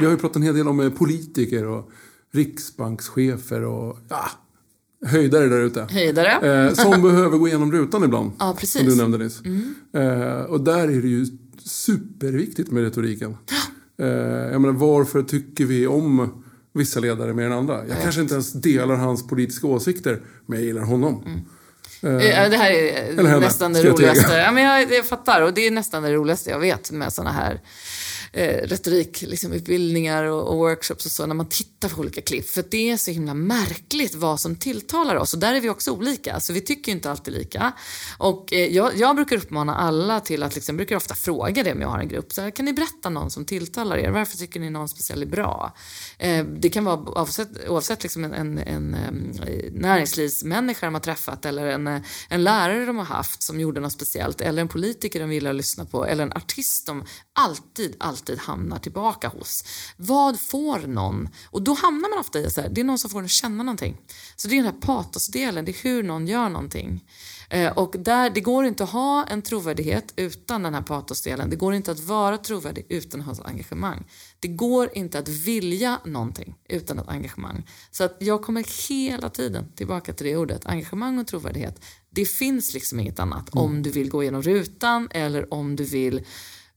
Vi 0.00 0.04
har 0.04 0.12
ju 0.12 0.18
pratat 0.18 0.36
en 0.36 0.42
hel 0.42 0.54
del 0.54 0.68
om 0.68 0.80
eh, 0.80 0.90
politiker 0.90 1.66
och 1.66 1.90
riksbankschefer 2.32 3.64
och 3.64 3.98
ja, 4.08 4.30
höjdare 5.06 5.48
där 5.48 5.60
ute. 5.60 5.86
Höjdare. 5.90 6.66
Eh, 6.66 6.74
som 6.74 7.02
behöver 7.02 7.38
gå 7.38 7.48
igenom 7.48 7.72
rutan 7.72 8.04
ibland. 8.04 8.32
Ja, 8.38 8.56
precis. 8.58 8.82
Mm. 8.82 8.90
Som 8.90 8.98
du 8.98 9.02
nämnde 9.02 9.24
nyss. 9.24 9.42
Eh, 9.94 10.42
och 10.42 10.60
där 10.60 10.88
är 10.88 11.02
det 11.02 11.08
ju 11.08 11.26
superviktigt 11.64 12.70
med 12.70 12.82
retoriken. 12.82 13.36
Eh, 13.98 14.06
jag 14.52 14.60
menar, 14.60 14.74
varför 14.74 15.22
tycker 15.22 15.64
vi 15.64 15.86
om 15.86 16.42
vissa 16.72 17.00
ledare 17.00 17.34
mer 17.34 17.44
än 17.44 17.52
andra? 17.52 17.86
Jag 17.86 18.02
kanske 18.02 18.20
inte 18.20 18.34
ens 18.34 18.52
delar 18.52 18.96
hans 18.96 19.26
politiska 19.26 19.66
åsikter, 19.66 20.22
men 20.46 20.58
jag 20.58 20.66
gillar 20.66 20.82
honom. 20.82 21.24
Eh, 22.06 22.50
Det 22.50 22.56
här 22.56 22.70
är 22.70 23.16
henne, 23.16 23.40
nästan 23.40 23.72
det 23.72 23.82
roligaste. 23.82 24.36
Ja, 24.36 24.52
men 24.52 24.64
jag, 24.64 24.92
jag 24.92 25.06
fattar 25.06 25.42
och 25.42 25.54
det 25.54 25.66
är 25.66 25.70
nästan 25.70 26.02
det 26.02 26.12
roligaste 26.12 26.50
jag 26.50 26.58
vet 26.58 26.90
med 26.90 27.12
såna 27.12 27.32
här 27.32 27.60
eh, 28.32 28.66
retorik, 28.66 29.22
liksom 29.22 29.52
och, 30.24 30.48
och 30.48 30.56
workshops 30.56 31.06
och 31.06 31.12
så. 31.12 31.26
När 31.26 31.34
man 31.34 31.48
tittar 31.48 31.73
berätta 31.84 31.94
för 31.94 32.02
olika 32.02 32.22
klipp 32.22 32.48
för 32.48 32.64
det 32.70 32.90
är 32.90 32.96
så 32.96 33.10
himla 33.10 33.34
märkligt 33.34 34.14
vad 34.14 34.40
som 34.40 34.56
tilltalar 34.56 35.16
oss 35.16 35.34
och 35.34 35.40
där 35.40 35.54
är 35.54 35.60
vi 35.60 35.68
också 35.68 35.90
olika 35.90 36.40
så 36.40 36.52
vi 36.52 36.60
tycker 36.60 36.92
inte 36.92 37.10
alltid 37.10 37.34
lika. 37.34 37.72
Och 38.18 38.52
eh, 38.52 38.66
jag, 38.66 38.96
jag 38.96 39.16
brukar 39.16 39.36
uppmana 39.36 39.74
alla 39.74 40.20
till 40.20 40.42
att 40.42 40.54
liksom, 40.54 40.76
brukar 40.76 40.96
ofta 40.96 41.14
fråga 41.14 41.62
det 41.62 41.72
om 41.72 41.80
jag 41.80 41.88
har 41.88 41.98
en 41.98 42.08
grupp. 42.08 42.32
Så 42.32 42.42
här, 42.42 42.50
kan 42.50 42.64
ni 42.64 42.72
berätta 42.72 43.10
någon 43.10 43.30
som 43.30 43.44
tilltalar 43.44 43.96
er? 43.96 44.10
Varför 44.10 44.36
tycker 44.36 44.60
ni 44.60 44.70
någon 44.70 44.88
speciell 44.88 45.22
är 45.22 45.26
bra? 45.26 45.72
Eh, 46.18 46.44
det 46.44 46.70
kan 46.70 46.84
vara 46.84 46.96
oavsett, 46.96 47.68
oavsett 47.68 48.02
liksom 48.02 48.24
en, 48.24 48.34
en, 48.34 48.58
en, 48.58 48.94
en 48.94 49.38
näringslivsmänniska 49.72 50.86
de 50.86 50.94
har 50.94 51.00
träffat 51.00 51.44
eller 51.44 51.66
en, 51.66 51.86
eh, 51.86 52.00
en 52.28 52.44
lärare 52.44 52.84
de 52.84 52.98
har 52.98 53.04
haft 53.04 53.42
som 53.42 53.60
gjorde 53.60 53.80
något 53.80 53.92
speciellt 53.92 54.40
eller 54.40 54.62
en 54.62 54.68
politiker 54.68 55.20
de 55.20 55.32
gillar 55.32 55.50
att 55.50 55.56
lyssna 55.56 55.84
på 55.84 56.06
eller 56.06 56.22
en 56.22 56.32
artist 56.32 56.86
de 56.86 57.04
alltid, 57.32 57.96
alltid 58.00 58.38
hamnar 58.38 58.78
tillbaka 58.78 59.28
hos. 59.28 59.64
Vad 59.96 60.40
får 60.40 60.78
någon? 60.78 61.28
Och 61.50 61.62
då 61.62 61.73
hamnar 61.74 62.10
man 62.10 62.18
ofta 62.18 62.40
i 62.40 62.46
att 62.46 62.74
det 62.74 62.80
är 62.80 62.84
någon 62.84 62.98
som 62.98 63.10
får 63.10 63.18
en 63.18 63.24
att 63.24 63.30
känna 63.30 63.64
någonting. 63.64 63.96
Så 64.36 64.48
det 64.48 64.54
är 64.54 64.62
den 64.62 64.72
här 64.72 64.80
patosdelen, 64.80 65.64
det 65.64 65.70
är 65.70 65.82
hur 65.82 66.02
någon 66.02 66.26
gör 66.26 66.48
någonting. 66.48 67.04
Eh, 67.50 67.72
och 67.72 67.94
där, 67.98 68.30
det 68.30 68.40
går 68.40 68.64
inte 68.66 68.84
att 68.84 68.90
ha 68.90 69.24
en 69.24 69.42
trovärdighet 69.42 70.12
utan 70.16 70.62
den 70.62 70.74
här 70.74 70.82
patosdelen. 70.82 71.50
Det 71.50 71.56
går 71.56 71.74
inte 71.74 71.90
att 71.90 72.00
vara 72.00 72.38
trovärdig 72.38 72.86
utan 72.88 73.20
att 73.20 73.26
ha 73.26 73.32
ett 73.32 73.40
engagemang. 73.44 74.06
Det 74.40 74.48
går 74.48 74.90
inte 74.94 75.18
att 75.18 75.28
vilja 75.28 76.00
någonting 76.04 76.54
utan 76.68 76.98
ett 76.98 77.08
engagemang. 77.08 77.66
Så 77.90 78.04
att 78.04 78.16
jag 78.20 78.42
kommer 78.42 78.88
hela 78.88 79.30
tiden 79.30 79.72
tillbaka 79.76 80.12
till 80.12 80.26
det 80.26 80.36
ordet, 80.36 80.66
engagemang 80.66 81.18
och 81.18 81.26
trovärdighet. 81.26 81.84
Det 82.10 82.24
finns 82.24 82.74
liksom 82.74 83.00
inget 83.00 83.18
annat 83.18 83.54
mm. 83.54 83.64
om 83.64 83.82
du 83.82 83.90
vill 83.90 84.10
gå 84.10 84.22
igenom 84.22 84.42
rutan 84.42 85.08
eller 85.10 85.54
om 85.54 85.76
du 85.76 85.84
vill 85.84 86.24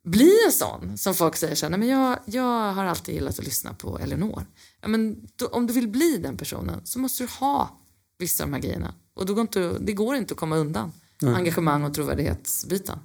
bli 0.07 0.31
en 0.45 0.51
sån 0.51 0.97
som 0.97 1.13
folk 1.13 1.35
säger 1.35 1.55
så 1.55 1.65
här, 1.65 1.77
men 1.77 1.87
jag, 1.87 2.19
jag 2.25 2.73
har 2.73 2.85
alltid 2.85 3.15
gillat 3.15 3.39
att 3.39 3.45
lyssna 3.45 3.73
på 3.73 3.99
Elinor. 3.99 4.45
Ja, 4.81 4.87
men 4.87 5.27
då, 5.35 5.47
om 5.47 5.67
du 5.67 5.73
vill 5.73 5.87
bli 5.87 6.17
den 6.17 6.37
personen 6.37 6.81
så 6.83 6.99
måste 6.99 7.23
du 7.23 7.27
ha 7.39 7.79
vissa 8.19 8.43
av 8.43 8.49
de 8.49 8.53
här 8.53 8.61
grejerna. 8.61 8.93
Och 9.13 9.25
då 9.25 9.33
går 9.33 9.41
inte, 9.41 9.77
det 9.79 9.93
går 9.93 10.15
inte 10.15 10.33
att 10.33 10.39
komma 10.39 10.57
undan 10.57 10.91
Nej. 11.21 11.33
engagemang 11.33 11.83
och 11.83 11.93
trovärdighetsbiten. 11.93 12.99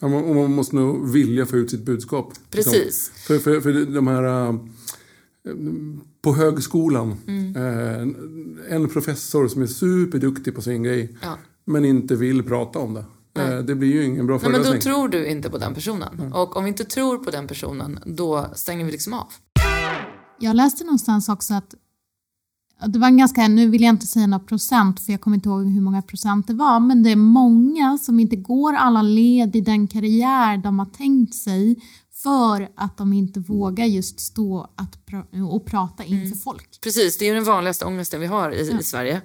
Ja, 0.00 0.08
man, 0.08 0.24
och 0.24 0.34
man 0.34 0.52
måste 0.52 0.76
nog 0.76 1.12
vilja 1.12 1.46
få 1.46 1.56
ut 1.56 1.70
sitt 1.70 1.82
budskap. 1.82 2.32
Liksom. 2.50 2.72
Precis. 2.72 3.08
För, 3.14 3.38
för, 3.38 3.60
för 3.60 3.72
de 3.72 4.06
här... 4.06 4.48
Äh, 4.48 4.54
på 6.22 6.34
högskolan, 6.34 7.16
mm. 7.26 7.56
äh, 7.56 8.74
en 8.74 8.88
professor 8.88 9.48
som 9.48 9.62
är 9.62 9.66
superduktig 9.66 10.54
på 10.54 10.62
sin 10.62 10.82
grej 10.82 11.16
ja. 11.22 11.38
men 11.64 11.84
inte 11.84 12.16
vill 12.16 12.42
prata 12.42 12.78
om 12.78 12.94
det. 12.94 13.04
Nej. 13.38 13.62
Det 13.62 13.74
blir 13.74 13.92
ju 13.92 14.04
ingen 14.04 14.26
bra 14.26 14.38
föreläsning. 14.38 14.70
Men 14.70 14.78
då 14.78 14.82
tror 14.82 15.08
du 15.08 15.26
inte 15.26 15.50
på 15.50 15.58
den 15.58 15.74
personen. 15.74 16.08
Nej. 16.18 16.32
Och 16.32 16.56
om 16.56 16.64
vi 16.64 16.68
inte 16.68 16.84
tror 16.84 17.18
på 17.18 17.30
den 17.30 17.46
personen, 17.46 17.98
då 18.06 18.46
stänger 18.54 18.84
vi 18.84 18.92
liksom 18.92 19.12
av. 19.12 19.26
Jag 20.38 20.56
läste 20.56 20.84
någonstans 20.84 21.28
också 21.28 21.54
att 21.54 21.74
det 22.86 22.98
var 22.98 23.08
en 23.08 23.16
ganska, 23.16 23.48
nu 23.48 23.68
vill 23.68 23.82
jag 23.82 23.90
inte 23.90 24.06
säga 24.06 24.26
några 24.26 24.44
procent 24.44 25.00
för 25.00 25.12
jag 25.12 25.20
kommer 25.20 25.36
inte 25.36 25.48
ihåg 25.48 25.66
hur 25.66 25.80
många 25.80 26.02
procent 26.02 26.46
det 26.46 26.54
var, 26.54 26.80
men 26.80 27.02
det 27.02 27.10
är 27.10 27.16
många 27.16 27.98
som 27.98 28.20
inte 28.20 28.36
går 28.36 28.74
alla 28.74 29.02
led 29.02 29.56
i 29.56 29.60
den 29.60 29.86
karriär 29.86 30.56
de 30.56 30.78
har 30.78 30.86
tänkt 30.86 31.34
sig 31.34 31.76
för 32.22 32.68
att 32.76 32.96
de 32.96 33.12
inte 33.12 33.40
vågar 33.40 33.84
just 33.84 34.20
stå 34.20 34.70
att 34.74 35.06
pra 35.06 35.24
och 35.50 35.66
prata 35.66 36.04
inför 36.04 36.26
mm. 36.26 36.38
folk. 36.38 36.80
Precis, 36.80 37.18
det 37.18 37.28
är 37.28 37.34
den 37.34 37.44
vanligaste 37.44 37.84
ångesten 37.84 38.20
vi 38.20 38.26
har 38.26 38.50
i, 38.50 38.70
ja. 38.70 38.78
i 38.80 38.82
Sverige. 38.82 39.22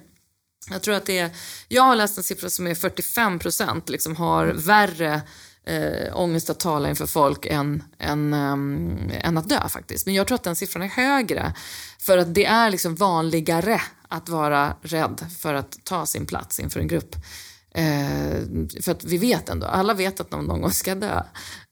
Jag 0.70 0.82
tror 0.82 0.94
att 0.94 1.06
det 1.06 1.18
är, 1.18 1.30
jag 1.68 1.82
har 1.82 1.96
läst 1.96 2.18
en 2.18 2.24
siffra 2.24 2.50
som 2.50 2.66
är 2.66 2.74
45 2.74 3.38
procent 3.38 3.88
liksom 3.88 4.16
har 4.16 4.46
värre 4.46 5.22
eh, 5.66 6.16
ångest 6.20 6.50
att 6.50 6.60
tala 6.60 6.88
inför 6.88 7.06
folk 7.06 7.46
än, 7.46 7.82
än, 7.98 8.34
um, 8.34 9.10
än 9.20 9.38
att 9.38 9.48
dö 9.48 9.68
faktiskt. 9.68 10.06
Men 10.06 10.14
jag 10.14 10.26
tror 10.26 10.34
att 10.34 10.42
den 10.42 10.56
siffran 10.56 10.82
är 10.82 10.88
högre. 10.88 11.52
För 11.98 12.18
att 12.18 12.34
det 12.34 12.44
är 12.44 12.70
liksom 12.70 12.94
vanligare 12.94 13.80
att 14.08 14.28
vara 14.28 14.76
rädd 14.82 15.26
för 15.38 15.54
att 15.54 15.78
ta 15.84 16.06
sin 16.06 16.26
plats 16.26 16.60
inför 16.60 16.80
en 16.80 16.88
grupp. 16.88 17.16
Eh, 17.76 18.42
för 18.82 18.90
att 18.92 19.04
vi 19.04 19.18
vet 19.18 19.48
ändå, 19.48 19.66
alla 19.66 19.94
vet 19.94 20.20
att 20.20 20.30
någon 20.30 20.44
någon 20.44 20.60
gång 20.60 20.70
ska 20.70 20.94
dö. 20.94 21.22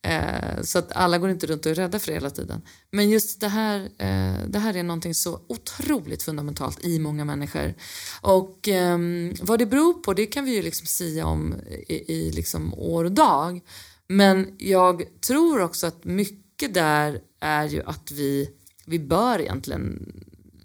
Eh, 0.03 0.63
så 0.63 0.79
att 0.79 0.93
alla 0.93 1.19
går 1.19 1.31
inte 1.31 1.47
runt 1.47 1.67
och 1.67 1.73
är 1.73 1.75
rädda 1.75 1.99
för 1.99 2.07
det 2.07 2.13
hela 2.13 2.31
tiden. 2.31 2.63
Men 2.91 3.11
just 3.11 3.41
det 3.41 3.49
här, 3.49 3.81
eh, 3.81 4.47
det 4.49 4.59
här 4.59 4.77
är 4.77 4.83
någonting 4.83 5.15
så 5.15 5.41
otroligt 5.49 6.23
fundamentalt 6.23 6.85
i 6.85 6.99
många 6.99 7.25
människor. 7.25 7.75
Och 8.21 8.69
ehm, 8.69 9.35
vad 9.43 9.59
det 9.59 9.67
beror 9.67 9.93
på, 9.95 10.15
det 10.15 10.27
kan 10.27 10.45
vi 10.45 10.55
ju 10.55 10.63
liksom 10.63 10.87
sia 10.87 11.27
om 11.27 11.55
i, 11.89 12.15
i 12.15 12.33
liksom 12.33 12.75
år 12.75 13.05
och 13.05 13.13
dag. 13.13 13.61
Men 14.09 14.55
jag 14.59 15.03
tror 15.27 15.61
också 15.61 15.87
att 15.87 16.05
mycket 16.05 16.75
där 16.75 17.21
är 17.41 17.69
ju 17.69 17.83
att 17.83 18.11
vi, 18.11 18.51
vi 18.87 18.99
bör 18.99 19.41
egentligen 19.41 20.13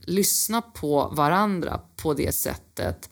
lyssna 0.01 0.61
på 0.61 1.13
varandra 1.15 1.81
på 1.95 2.13
det 2.13 2.35
sättet 2.35 3.09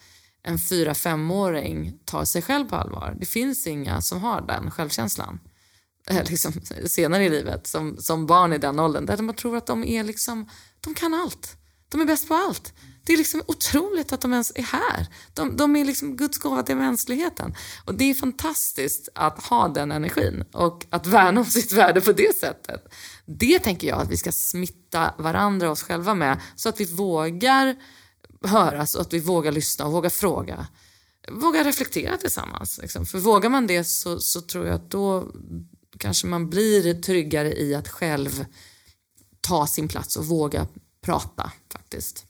en 0.47 0.59
fyra 0.59 0.93
femåring 0.95 1.99
tar 2.05 2.25
sig 2.25 2.41
själv 2.41 2.65
på 2.65 2.75
allvar. 2.75 3.17
Det 3.19 3.25
finns 3.25 3.67
inga 3.67 4.01
som 4.01 4.21
har 4.21 4.41
den 4.41 4.71
självkänslan 4.71 5.39
eh, 6.09 6.23
liksom, 6.29 6.53
senare 6.85 7.25
i 7.25 7.29
livet 7.29 7.67
som, 7.67 7.97
som 7.97 8.25
barn 8.25 8.53
i 8.53 8.57
den 8.57 8.79
åldern 8.79 9.05
där 9.05 9.17
man 9.17 9.35
tror 9.35 9.57
att 9.57 9.65
de 9.65 9.83
är 9.83 10.03
liksom, 10.03 10.49
de 10.81 10.93
kan 10.93 11.13
allt. 11.13 11.57
De 11.89 12.01
är 12.01 12.05
bäst 12.05 12.27
på 12.27 12.33
allt. 12.33 12.73
Det 13.05 13.13
är 13.13 13.17
liksom 13.17 13.41
otroligt 13.47 14.13
att 14.13 14.21
de 14.21 14.33
ens 14.33 14.51
är 14.55 14.63
här. 14.63 15.07
De, 15.33 15.57
de 15.57 15.75
är 15.75 15.85
liksom 15.85 16.17
Guds 16.17 16.37
gåva 16.37 16.63
till 16.63 16.75
mänskligheten. 16.75 17.55
Och 17.85 17.95
det 17.95 18.09
är 18.09 18.13
fantastiskt 18.13 19.09
att 19.15 19.43
ha 19.43 19.67
den 19.67 19.91
energin 19.91 20.43
och 20.51 20.85
att 20.89 21.07
värna 21.07 21.41
om 21.41 21.45
sitt 21.45 21.71
värde 21.71 22.01
på 22.01 22.11
det 22.11 22.37
sättet. 22.37 22.93
Det 23.25 23.59
tänker 23.59 23.87
jag 23.87 24.01
att 24.01 24.11
vi 24.11 24.17
ska 24.17 24.31
smitta 24.31 25.13
varandra 25.17 25.67
och 25.67 25.71
oss 25.71 25.83
själva 25.83 26.15
med 26.15 26.41
så 26.55 26.69
att 26.69 26.79
vi 26.79 26.85
vågar 26.85 27.75
höras 28.43 28.95
och 28.95 29.01
att 29.01 29.13
vi 29.13 29.19
vågar 29.19 29.51
lyssna 29.51 29.85
och 29.85 29.91
vågar 29.91 30.09
fråga. 30.09 30.67
Våga 31.31 31.63
reflektera 31.63 32.17
tillsammans. 32.17 32.79
Liksom. 32.81 33.05
För 33.05 33.19
vågar 33.19 33.49
man 33.49 33.67
det 33.67 33.83
så, 33.83 34.19
så 34.19 34.41
tror 34.41 34.65
jag 34.65 34.75
att 34.75 34.91
då 34.91 35.31
kanske 35.97 36.27
man 36.27 36.49
blir 36.49 37.01
tryggare 37.01 37.53
i 37.53 37.75
att 37.75 37.87
själv 37.87 38.45
ta 39.41 39.67
sin 39.67 39.87
plats 39.87 40.15
och 40.15 40.25
våga 40.25 40.67
prata 41.01 41.51
faktiskt. 41.71 42.25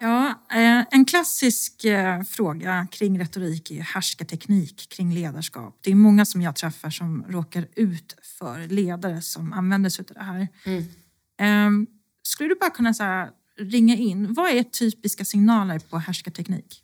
Ja, 0.00 0.28
eh, 0.50 0.84
en 0.90 1.04
klassisk 1.04 1.84
eh, 1.84 2.22
fråga 2.22 2.86
kring 2.90 3.20
retorik 3.20 3.70
är 3.70 3.80
härskarteknik 3.80 4.88
kring 4.88 5.14
ledarskap. 5.14 5.78
Det 5.80 5.90
är 5.90 5.94
många 5.94 6.24
som 6.24 6.42
jag 6.42 6.56
träffar 6.56 6.90
som 6.90 7.24
råkar 7.28 7.68
ut 7.74 8.16
för 8.38 8.68
ledare 8.68 9.22
som 9.22 9.52
använder 9.52 9.90
sig 9.90 10.04
av 10.08 10.14
det 10.14 10.22
här. 10.22 10.48
Mm. 10.64 10.84
Ehm, 11.38 11.86
skulle 12.22 12.48
du 12.48 12.54
bara 12.54 12.70
kunna 12.70 12.94
säga 12.94 13.30
ringa 13.58 13.96
in. 13.96 14.34
Vad 14.34 14.50
är 14.50 14.62
typiska 14.62 15.24
signaler 15.24 15.78
på 15.78 15.98
härskarteknik? 15.98 16.82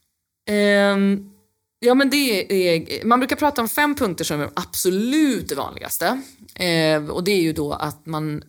Um, 0.51 1.33
ja, 1.81 1.95
men 1.95 2.11
det 2.11 2.69
är, 2.69 3.05
man 3.05 3.21
brukar 3.21 3.37
prata 3.37 3.63
om 3.63 3.69
fem 3.69 3.95
punkter 3.95 4.25
som 4.25 4.41
är 4.41 4.51
absolut 4.55 5.53
vanligaste. 5.53 6.21
Uh, 6.61 7.11
och 7.11 7.25
det 7.25 7.33
är 7.33 7.43
ju 7.43 7.53
då 7.53 7.73
att 7.73 8.07
man 8.07 8.43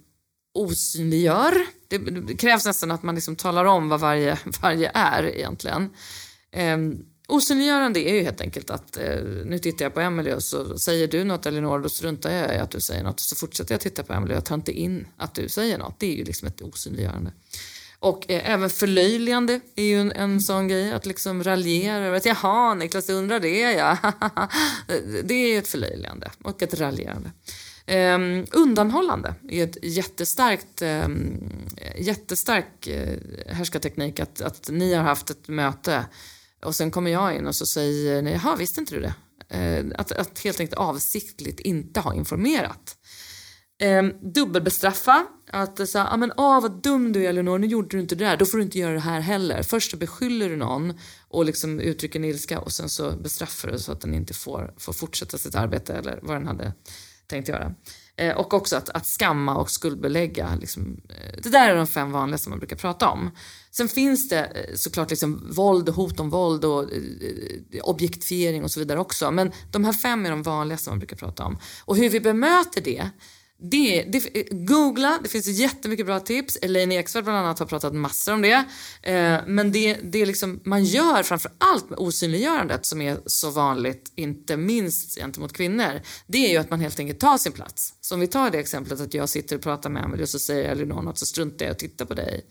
osynliggör. 0.53 1.53
Det, 1.87 1.97
det 1.97 2.35
krävs 2.35 2.65
nästan 2.65 2.91
att 2.91 3.03
man 3.03 3.15
liksom 3.15 3.35
talar 3.35 3.65
om 3.65 3.89
vad 3.89 3.99
varje, 3.99 4.37
varje 4.61 4.91
är 4.93 5.23
egentligen. 5.23 5.89
Um, 6.55 7.05
Osynliggörande 7.27 7.99
är 7.99 8.13
ju 8.13 8.23
helt 8.23 8.41
enkelt 8.41 8.69
att 8.69 8.97
eh, 8.97 9.23
nu 9.45 9.59
tittar 9.59 9.85
jag 9.85 9.93
på 9.93 9.99
Emelie 9.99 10.35
och 10.35 10.43
så 10.43 10.77
säger 10.77 11.07
du 11.07 11.23
något 11.23 11.45
Elinor, 11.45 11.79
då 11.79 11.89
struntar 11.89 12.31
jag 12.31 12.55
i 12.55 12.57
att 12.57 12.71
du 12.71 12.81
säger 12.81 13.03
något. 13.03 13.19
Så 13.19 13.35
fortsätter 13.35 13.73
jag 13.73 13.81
titta 13.81 14.03
på 14.03 14.13
Emelie 14.13 14.37
och 14.37 14.45
tar 14.45 14.55
inte 14.55 14.71
in 14.71 15.07
att 15.17 15.35
du 15.35 15.49
säger 15.49 15.77
något. 15.77 15.99
Det 15.99 16.13
är 16.13 16.17
ju 16.17 16.23
liksom 16.23 16.47
ett 16.47 16.61
osynliggörande. 16.61 17.31
Och 18.03 18.31
eh, 18.31 18.51
även 18.51 18.69
förlöjligande 18.69 19.59
är 19.75 19.83
ju 19.83 20.01
en, 20.01 20.11
en 20.11 20.41
sån 20.41 20.67
grej, 20.67 20.91
att 20.91 21.05
liksom 21.05 21.43
raljera. 21.43 22.15
Att, 22.15 22.25
Jaha, 22.25 22.73
Niklas, 22.73 23.05
du 23.05 23.13
undrar 23.13 23.39
det 23.39 23.59
ja. 23.71 23.97
det 25.23 25.33
är 25.33 25.59
ett 25.59 25.67
förlöjligande 25.67 26.31
och 26.43 26.61
ett 26.61 26.73
raljerande. 26.73 27.31
Um, 27.87 28.45
undanhållande 28.51 29.35
är 29.49 29.63
ett 29.63 29.77
jättestarkt, 29.83 30.81
um, 30.81 31.43
jättestark 31.97 32.87
uh, 32.87 33.17
härskarteknik. 33.53 34.19
Att, 34.19 34.41
att 34.41 34.69
ni 34.69 34.93
har 34.93 35.03
haft 35.03 35.29
ett 35.29 35.47
möte 35.47 36.05
och 36.65 36.75
sen 36.75 36.91
kommer 36.91 37.11
jag 37.11 37.35
in 37.35 37.47
och 37.47 37.55
så 37.55 37.65
säger 37.65 38.21
ni, 38.21 38.31
jaha, 38.31 38.55
visste 38.55 38.79
inte 38.79 38.95
du 38.95 39.01
det? 39.01 39.13
Uh, 39.55 39.91
att, 39.97 40.11
att 40.11 40.39
helt 40.39 40.59
enkelt 40.59 40.79
avsiktligt 40.79 41.59
inte 41.59 41.99
ha 41.99 42.15
informerat. 42.15 42.97
Eh, 43.83 44.03
dubbelbestraffa. 44.21 45.25
Att 45.51 45.89
säga, 45.89 46.07
ah, 46.07 46.17
men 46.17 46.31
åh 46.37 46.61
vad 46.61 46.81
dum 46.81 47.13
du 47.13 47.25
är 47.25 47.29
Eleonor, 47.29 47.57
nu 47.57 47.67
gjorde 47.67 47.87
du 47.87 47.99
inte 47.99 48.15
det 48.15 48.25
där, 48.25 48.37
då 48.37 48.45
får 48.45 48.57
du 48.57 48.63
inte 48.63 48.79
göra 48.79 48.93
det 48.93 48.99
här 48.99 49.19
heller. 49.19 49.63
Först 49.63 49.91
så 49.91 49.97
beskyller 49.97 50.49
du 50.49 50.55
någon 50.55 50.93
och 51.27 51.45
liksom 51.45 51.79
uttrycker 51.79 52.19
en 52.19 52.25
ilska 52.25 52.59
och 52.59 52.71
sen 52.71 52.89
så 52.89 53.11
bestraffar 53.11 53.71
du 53.71 53.79
så 53.79 53.91
att 53.91 54.01
den 54.01 54.13
inte 54.13 54.33
får, 54.33 54.73
får 54.77 54.93
fortsätta 54.93 55.37
sitt 55.37 55.55
arbete 55.55 55.93
eller 55.93 56.19
vad 56.21 56.35
den 56.35 56.47
hade 56.47 56.73
tänkt 57.27 57.49
göra. 57.49 57.75
Eh, 58.15 58.37
och 58.37 58.53
också 58.53 58.75
att, 58.75 58.89
att 58.89 59.05
skamma 59.05 59.55
och 59.55 59.71
skuldbelägga. 59.71 60.55
Liksom, 60.55 61.01
eh, 61.09 61.41
det 61.43 61.49
där 61.49 61.69
är 61.69 61.75
de 61.75 61.87
fem 61.87 62.11
vanligaste 62.11 62.49
man 62.49 62.59
brukar 62.59 62.75
prata 62.75 63.09
om. 63.09 63.31
Sen 63.71 63.87
finns 63.87 64.29
det 64.29 64.45
eh, 64.45 64.75
såklart 64.75 65.09
liksom 65.09 65.51
våld 65.51 65.89
och 65.89 65.95
hot 65.95 66.19
om 66.19 66.29
våld 66.29 66.65
och 66.65 66.83
eh, 66.83 67.81
objektifiering 67.81 68.63
och 68.63 68.71
så 68.71 68.79
vidare 68.79 68.99
också. 68.99 69.31
Men 69.31 69.51
de 69.71 69.85
här 69.85 69.93
fem 69.93 70.25
är 70.25 70.29
de 70.29 70.43
vanligaste 70.43 70.89
man 70.89 70.99
brukar 70.99 71.17
prata 71.17 71.43
om. 71.45 71.57
Och 71.85 71.97
hur 71.97 72.09
vi 72.09 72.19
bemöter 72.19 72.81
det 72.81 73.09
det, 73.65 74.03
det, 74.03 74.47
googla, 74.51 75.19
det 75.23 75.29
finns 75.29 75.47
jättemycket 75.47 76.05
bra 76.05 76.19
tips. 76.19 76.57
Elaine 76.61 76.91
Eksvärd 76.91 77.23
bland 77.23 77.39
annat 77.39 77.59
har 77.59 77.65
pratat 77.65 77.93
massor 77.93 78.33
om 78.33 78.41
det. 78.41 78.65
Eh, 79.01 79.39
men 79.47 79.71
det, 79.71 79.97
det 80.03 80.21
är 80.21 80.25
liksom, 80.25 80.59
man 80.63 80.85
gör 80.85 81.23
framför 81.23 81.51
allt 81.57 81.89
med 81.89 81.99
osynliggörandet 81.99 82.85
som 82.85 83.01
är 83.01 83.19
så 83.25 83.49
vanligt, 83.49 84.11
inte 84.15 84.57
minst 84.57 85.19
gentemot 85.19 85.53
kvinnor. 85.53 86.01
Det 86.27 86.45
är 86.45 86.51
ju 86.51 86.57
att 86.57 86.69
man 86.69 86.79
helt 86.79 86.99
enkelt 86.99 87.19
tar 87.19 87.37
sin 87.37 87.51
plats. 87.51 87.93
Så 88.01 88.15
om 88.15 88.21
vi 88.21 88.27
tar 88.27 88.49
det 88.49 88.59
exemplet 88.59 89.01
att 89.01 89.13
jag 89.13 89.29
sitter 89.29 89.55
och 89.55 89.61
pratar 89.61 89.89
med 89.89 90.03
Amelie 90.03 90.23
och 90.23 90.29
så 90.29 90.39
säger 90.39 90.69
Elinor 90.69 91.01
något 91.01 91.17
så 91.17 91.25
struntar 91.25 91.65
jag 91.65 91.73
och 91.73 91.79
tittar 91.79 92.05
på 92.05 92.13
dig 92.13 92.45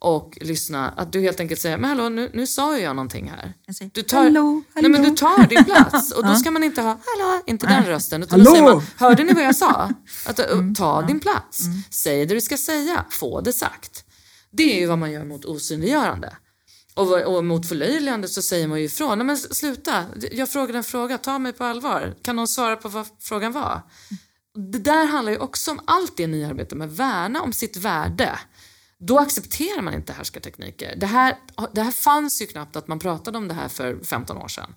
och 0.00 0.38
lyssna. 0.40 0.88
Att 0.90 1.12
du 1.12 1.20
helt 1.20 1.40
enkelt 1.40 1.60
säger, 1.60 1.78
men 1.78 1.90
hallå 1.90 2.08
nu, 2.08 2.30
nu 2.34 2.46
sa 2.46 2.76
ju 2.76 2.82
jag 2.82 2.96
någonting 2.96 3.28
här. 3.30 3.54
Jag 3.66 3.76
säger, 3.76 3.90
Du 3.94 4.02
tar, 4.02 4.22
"Hallå, 4.22 4.62
Nej, 4.74 4.82
men 4.82 4.92
du 4.92 4.98
hallå." 4.98 5.16
tar 5.16 5.46
din 5.46 5.64
plats 5.64 6.12
och 6.12 6.26
då 6.26 6.34
ska 6.40 6.50
man 6.50 6.64
inte 6.64 6.82
ha, 6.82 6.88
hallå, 6.88 7.42
inte 7.46 7.66
den 7.66 7.84
rösten. 7.86 8.22
Utan 8.22 8.44
då 8.44 8.50
Hallå! 8.50 8.56
säger 8.56 8.74
man, 8.74 8.82
hörde 8.96 9.24
ni 9.24 9.32
vad 9.32 9.44
jag 9.44 9.56
sa? 9.56 9.90
Att, 10.26 10.40
uh, 10.52 10.72
ta 10.74 11.02
din 11.02 11.20
plats. 11.20 11.58
Säg 11.90 12.26
det 12.26 12.34
du 12.34 12.40
ska 12.40 12.56
säga, 12.56 13.04
få 13.10 13.40
det 13.40 13.52
sagt. 13.52 14.04
Det 14.50 14.76
är 14.76 14.80
ju 14.80 14.86
vad 14.86 14.98
man 14.98 15.10
gör 15.12 15.24
mot 15.24 15.44
osynliggörande. 15.44 16.36
Och, 16.94 17.22
och 17.36 17.44
mot 17.44 17.68
förlöjligande 17.68 18.28
så 18.28 18.42
säger 18.42 18.68
man 18.68 18.78
ju 18.78 18.84
ifrån. 18.84 19.18
Nej 19.18 19.26
men 19.26 19.36
sluta, 19.36 20.04
jag 20.32 20.48
frågade 20.48 20.78
en 20.78 20.84
fråga, 20.84 21.18
ta 21.18 21.38
mig 21.38 21.52
på 21.52 21.64
allvar. 21.64 22.14
Kan 22.22 22.36
någon 22.36 22.48
svara 22.48 22.76
på 22.76 22.88
vad 22.88 23.06
frågan 23.20 23.52
var? 23.52 23.82
Det 24.72 24.78
där 24.78 25.06
handlar 25.06 25.32
ju 25.32 25.38
också 25.38 25.70
om 25.70 25.80
allt 25.84 26.16
det 26.16 26.26
ni 26.26 26.44
arbetar 26.44 26.76
med, 26.76 26.90
värna 26.96 27.42
om 27.42 27.52
sitt 27.52 27.76
värde. 27.76 28.38
Då 29.02 29.18
accepterar 29.18 29.82
man 29.82 29.94
inte 29.94 30.12
härskartekniker. 30.12 30.96
Det 30.96 31.06
här, 31.06 31.36
det 31.72 31.82
här 31.82 31.90
fanns 31.90 32.42
ju 32.42 32.46
knappt 32.46 32.76
att 32.76 32.88
man 32.88 32.98
pratade 32.98 33.38
om 33.38 33.48
det 33.48 33.54
här 33.54 33.68
för 33.68 34.04
15 34.04 34.36
år 34.36 34.48
sedan. 34.48 34.74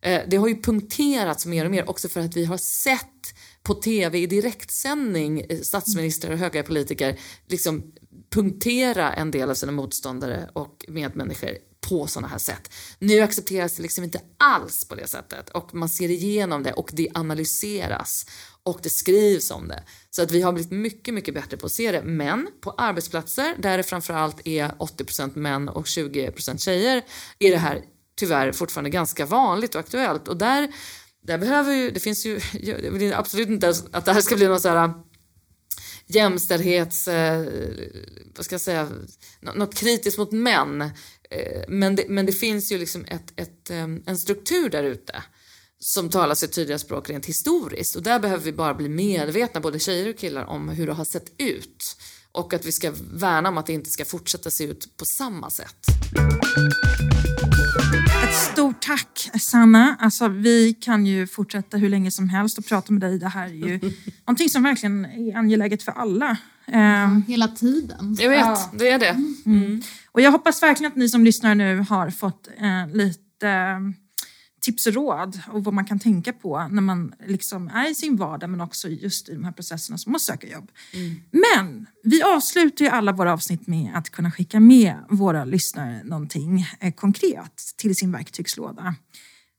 Eh, 0.00 0.22
det 0.26 0.36
har 0.36 0.48
ju 0.48 0.62
punkterats 0.62 1.46
mer 1.46 1.64
och 1.64 1.70
mer 1.70 1.90
också 1.90 2.08
för 2.08 2.20
att 2.20 2.36
vi 2.36 2.44
har 2.44 2.56
sett 2.56 3.34
på 3.62 3.74
tv 3.74 4.18
i 4.18 4.26
direktsändning 4.26 5.40
eh, 5.40 5.60
statsministrar 5.60 6.32
och 6.32 6.38
höga 6.38 6.62
politiker 6.62 7.18
liksom 7.46 7.92
punktera 8.30 9.12
en 9.12 9.30
del 9.30 9.50
av 9.50 9.54
sina 9.54 9.72
motståndare 9.72 10.50
och 10.52 10.84
medmänniskor 10.88 11.50
på 11.88 12.06
sådana 12.06 12.28
här 12.28 12.38
sätt. 12.38 12.72
Nu 12.98 13.20
accepteras 13.20 13.76
det 13.76 13.82
liksom 13.82 14.04
inte 14.04 14.20
alls 14.38 14.88
på 14.88 14.94
det 14.94 15.06
sättet 15.06 15.48
och 15.48 15.74
man 15.74 15.88
ser 15.88 16.10
igenom 16.10 16.62
det 16.62 16.72
och 16.72 16.90
det 16.92 17.08
analyseras 17.14 18.26
och 18.62 18.80
det 18.82 18.90
skrivs 18.90 19.50
om 19.50 19.68
det. 19.68 19.82
Så 20.10 20.22
att 20.22 20.30
vi 20.30 20.42
har 20.42 20.52
blivit 20.52 20.72
mycket, 20.72 21.14
mycket 21.14 21.34
bättre 21.34 21.56
på 21.56 21.66
att 21.66 21.72
se 21.72 21.92
det. 21.92 22.02
Men 22.02 22.48
på 22.60 22.70
arbetsplatser 22.70 23.54
där 23.58 23.76
det 23.76 23.82
framförallt 23.82 24.46
är 24.46 24.68
80% 24.68 25.38
män 25.38 25.68
och 25.68 25.84
20% 25.84 26.58
tjejer 26.58 27.02
är 27.38 27.50
det 27.50 27.58
här 27.58 27.82
tyvärr 28.16 28.52
fortfarande 28.52 28.90
ganska 28.90 29.26
vanligt 29.26 29.74
och 29.74 29.80
aktuellt. 29.80 30.28
Och 30.28 30.36
där, 30.36 30.72
där 31.22 31.38
behöver 31.38 31.72
ju, 31.72 31.90
det 31.90 32.00
finns 32.00 32.26
ju, 32.26 32.40
jag 32.52 32.92
vill 32.92 33.14
absolut 33.14 33.48
inte 33.48 33.74
att 33.92 34.04
det 34.04 34.12
här 34.12 34.20
ska 34.20 34.36
bli 34.36 34.46
någon 34.46 34.60
så 34.60 34.68
här 34.68 34.84
äh, 34.84 34.94
jämställdhets, 36.06 37.08
eh, 37.08 37.46
vad 38.36 38.44
ska 38.44 38.54
jag 38.54 38.60
säga, 38.60 38.88
något 39.40 39.74
kritiskt 39.74 40.18
mot 40.18 40.32
män. 40.32 40.90
Eh, 41.36 41.62
men, 41.68 41.96
det, 41.96 42.04
men 42.08 42.26
det 42.26 42.32
finns 42.32 42.72
ju 42.72 42.78
liksom 42.78 43.04
ett, 43.08 43.40
ett, 43.40 43.70
eh, 43.70 43.86
en 44.06 44.18
struktur 44.18 44.68
där 44.68 44.82
ute 44.82 45.22
som 45.78 46.08
talar 46.10 46.34
sitt 46.34 46.52
tydliga 46.52 46.78
språk 46.78 47.10
rent 47.10 47.26
historiskt. 47.26 47.96
Och 47.96 48.02
där 48.02 48.18
behöver 48.18 48.44
vi 48.44 48.52
bara 48.52 48.74
bli 48.74 48.88
medvetna, 48.88 49.60
både 49.60 49.78
tjejer 49.78 50.10
och 50.10 50.18
killar, 50.18 50.44
om 50.44 50.68
hur 50.68 50.86
det 50.86 50.92
har 50.92 51.04
sett 51.04 51.32
ut. 51.38 51.96
Och 52.32 52.54
att 52.54 52.66
vi 52.66 52.72
ska 52.72 52.92
värna 53.12 53.48
om 53.48 53.58
att 53.58 53.66
det 53.66 53.72
inte 53.72 53.90
ska 53.90 54.04
fortsätta 54.04 54.50
se 54.50 54.64
ut 54.64 54.96
på 54.96 55.04
samma 55.04 55.50
sätt. 55.50 55.76
Ett 58.24 58.34
stort 58.52 58.82
tack 58.82 59.30
Sanna. 59.40 59.96
Alltså, 60.00 60.28
vi 60.28 60.74
kan 60.74 61.06
ju 61.06 61.26
fortsätta 61.26 61.76
hur 61.76 61.88
länge 61.88 62.10
som 62.10 62.28
helst 62.28 62.58
och 62.58 62.66
prata 62.66 62.92
med 62.92 63.02
dig. 63.02 63.18
Det 63.18 63.28
här 63.28 63.46
är 63.46 63.52
ju 63.52 63.80
någonting 64.26 64.48
som 64.50 64.62
verkligen 64.62 65.04
är 65.04 65.36
angeläget 65.36 65.82
för 65.82 65.92
alla. 65.92 66.36
Ehm, 66.66 67.22
Hela 67.28 67.48
tiden. 67.48 68.16
Jag 68.20 68.30
vet, 68.30 68.58
det 68.72 68.88
är 68.88 68.98
det. 68.98 69.16
Och 70.16 70.22
jag 70.22 70.32
hoppas 70.32 70.62
verkligen 70.62 70.92
att 70.92 70.96
ni 70.96 71.08
som 71.08 71.24
lyssnar 71.24 71.54
nu 71.54 71.84
har 71.88 72.10
fått 72.10 72.48
eh, 72.58 72.88
lite 72.96 73.48
eh, 73.48 73.78
tips 74.60 74.86
och 74.86 74.92
råd 74.92 75.40
och 75.52 75.64
vad 75.64 75.74
man 75.74 75.84
kan 75.84 75.98
tänka 75.98 76.32
på 76.32 76.68
när 76.70 76.82
man 76.82 77.14
liksom 77.26 77.68
är 77.68 77.90
i 77.90 77.94
sin 77.94 78.16
vardag 78.16 78.50
men 78.50 78.60
också 78.60 78.88
just 78.88 79.28
i 79.28 79.34
de 79.34 79.44
här 79.44 79.52
processerna 79.52 79.98
som 79.98 80.14
att 80.14 80.20
söka 80.20 80.48
jobb. 80.48 80.70
Men 81.30 81.86
vi 82.02 82.22
avslutar 82.22 82.84
ju 82.84 82.90
alla 82.90 83.12
våra 83.12 83.32
avsnitt 83.32 83.66
med 83.66 83.90
att 83.94 84.10
kunna 84.10 84.30
skicka 84.30 84.60
med 84.60 84.94
våra 85.08 85.44
lyssnare 85.44 86.04
någonting 86.04 86.66
eh, 86.80 86.92
konkret 86.92 87.62
till 87.76 87.96
sin 87.96 88.12
verktygslåda. 88.12 88.94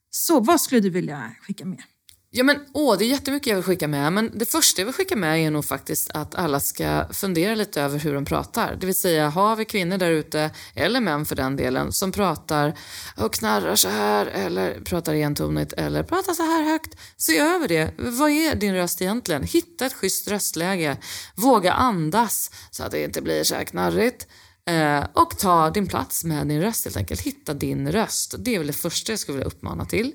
Så 0.10 0.40
vad 0.40 0.62
skulle 0.62 0.82
du 0.82 0.90
vilja 0.90 1.32
skicka 1.42 1.66
med? 1.66 1.84
Ja 2.30 2.44
men 2.44 2.60
åh, 2.74 2.98
det 2.98 3.06
är 3.06 3.10
jättemycket 3.10 3.48
jag 3.48 3.56
vill 3.56 3.64
skicka 3.64 3.88
med. 3.88 4.14
Men 4.14 4.32
det 4.34 4.46
första 4.46 4.82
jag 4.82 4.86
vill 4.86 4.96
skicka 4.96 5.16
med 5.16 5.40
är 5.40 5.52
nog 5.52 5.66
faktiskt 5.66 6.12
att 6.12 6.36
alla 6.36 6.60
ska 6.60 7.06
fundera 7.14 7.56
lite 7.56 7.82
över 7.82 8.00
hur 8.00 8.14
de 8.14 8.26
pratar. 8.26 8.76
Det 8.80 8.86
vill 8.86 8.96
säga, 8.96 9.30
har 9.30 9.56
vi 9.56 9.66
kvinnor 9.66 9.98
där 9.98 10.12
ute, 10.12 10.52
eller 10.76 11.02
män 11.02 11.26
för 11.26 11.36
den 11.36 11.56
delen, 11.56 11.92
som 11.92 12.12
pratar 12.12 12.74
och 13.18 13.34
knarrar 13.34 13.76
så 13.76 13.90
här, 13.90 14.26
eller 14.26 14.80
pratar 14.82 15.14
entonigt, 15.14 15.74
eller 15.74 16.04
pratar 16.04 16.34
så 16.34 16.44
här 16.44 16.64
högt. 16.64 16.96
Se 17.18 17.38
över 17.38 17.68
det. 17.68 17.92
Vad 17.98 18.30
är 18.30 18.56
din 18.56 18.76
röst 18.76 19.02
egentligen? 19.02 19.44
Hitta 19.44 19.86
ett 19.86 19.94
schysst 19.94 20.28
röstläge. 20.28 20.98
Våga 21.36 21.74
andas 21.74 22.52
så 22.72 22.84
att 22.84 22.92
det 22.92 23.04
inte 23.04 23.22
blir 23.22 23.44
så 23.44 23.56
här 23.56 23.64
knarrigt. 23.64 24.28
Eh, 24.68 25.06
och 25.14 25.38
ta 25.38 25.70
din 25.70 25.88
plats 25.88 26.24
med 26.24 26.48
din 26.48 26.62
röst 26.62 26.86
helt 26.86 26.98
enkelt. 26.98 27.22
Hitta 27.22 27.54
din 27.54 27.92
röst. 27.92 28.36
Det 28.38 28.56
är 28.56 28.58
väl 28.58 28.68
det 28.68 28.74
första 28.74 29.12
jag 29.12 29.20
skulle 29.20 29.38
vilja 29.38 29.48
uppmana 29.48 29.86
till. 29.86 30.14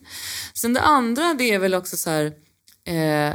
Sen 0.54 0.72
det 0.72 0.80
andra 0.80 1.34
det 1.34 1.50
är 1.50 1.58
väl 1.58 1.74
också 1.74 1.96
så 1.96 2.10
här, 2.10 2.32
eh, 2.84 3.34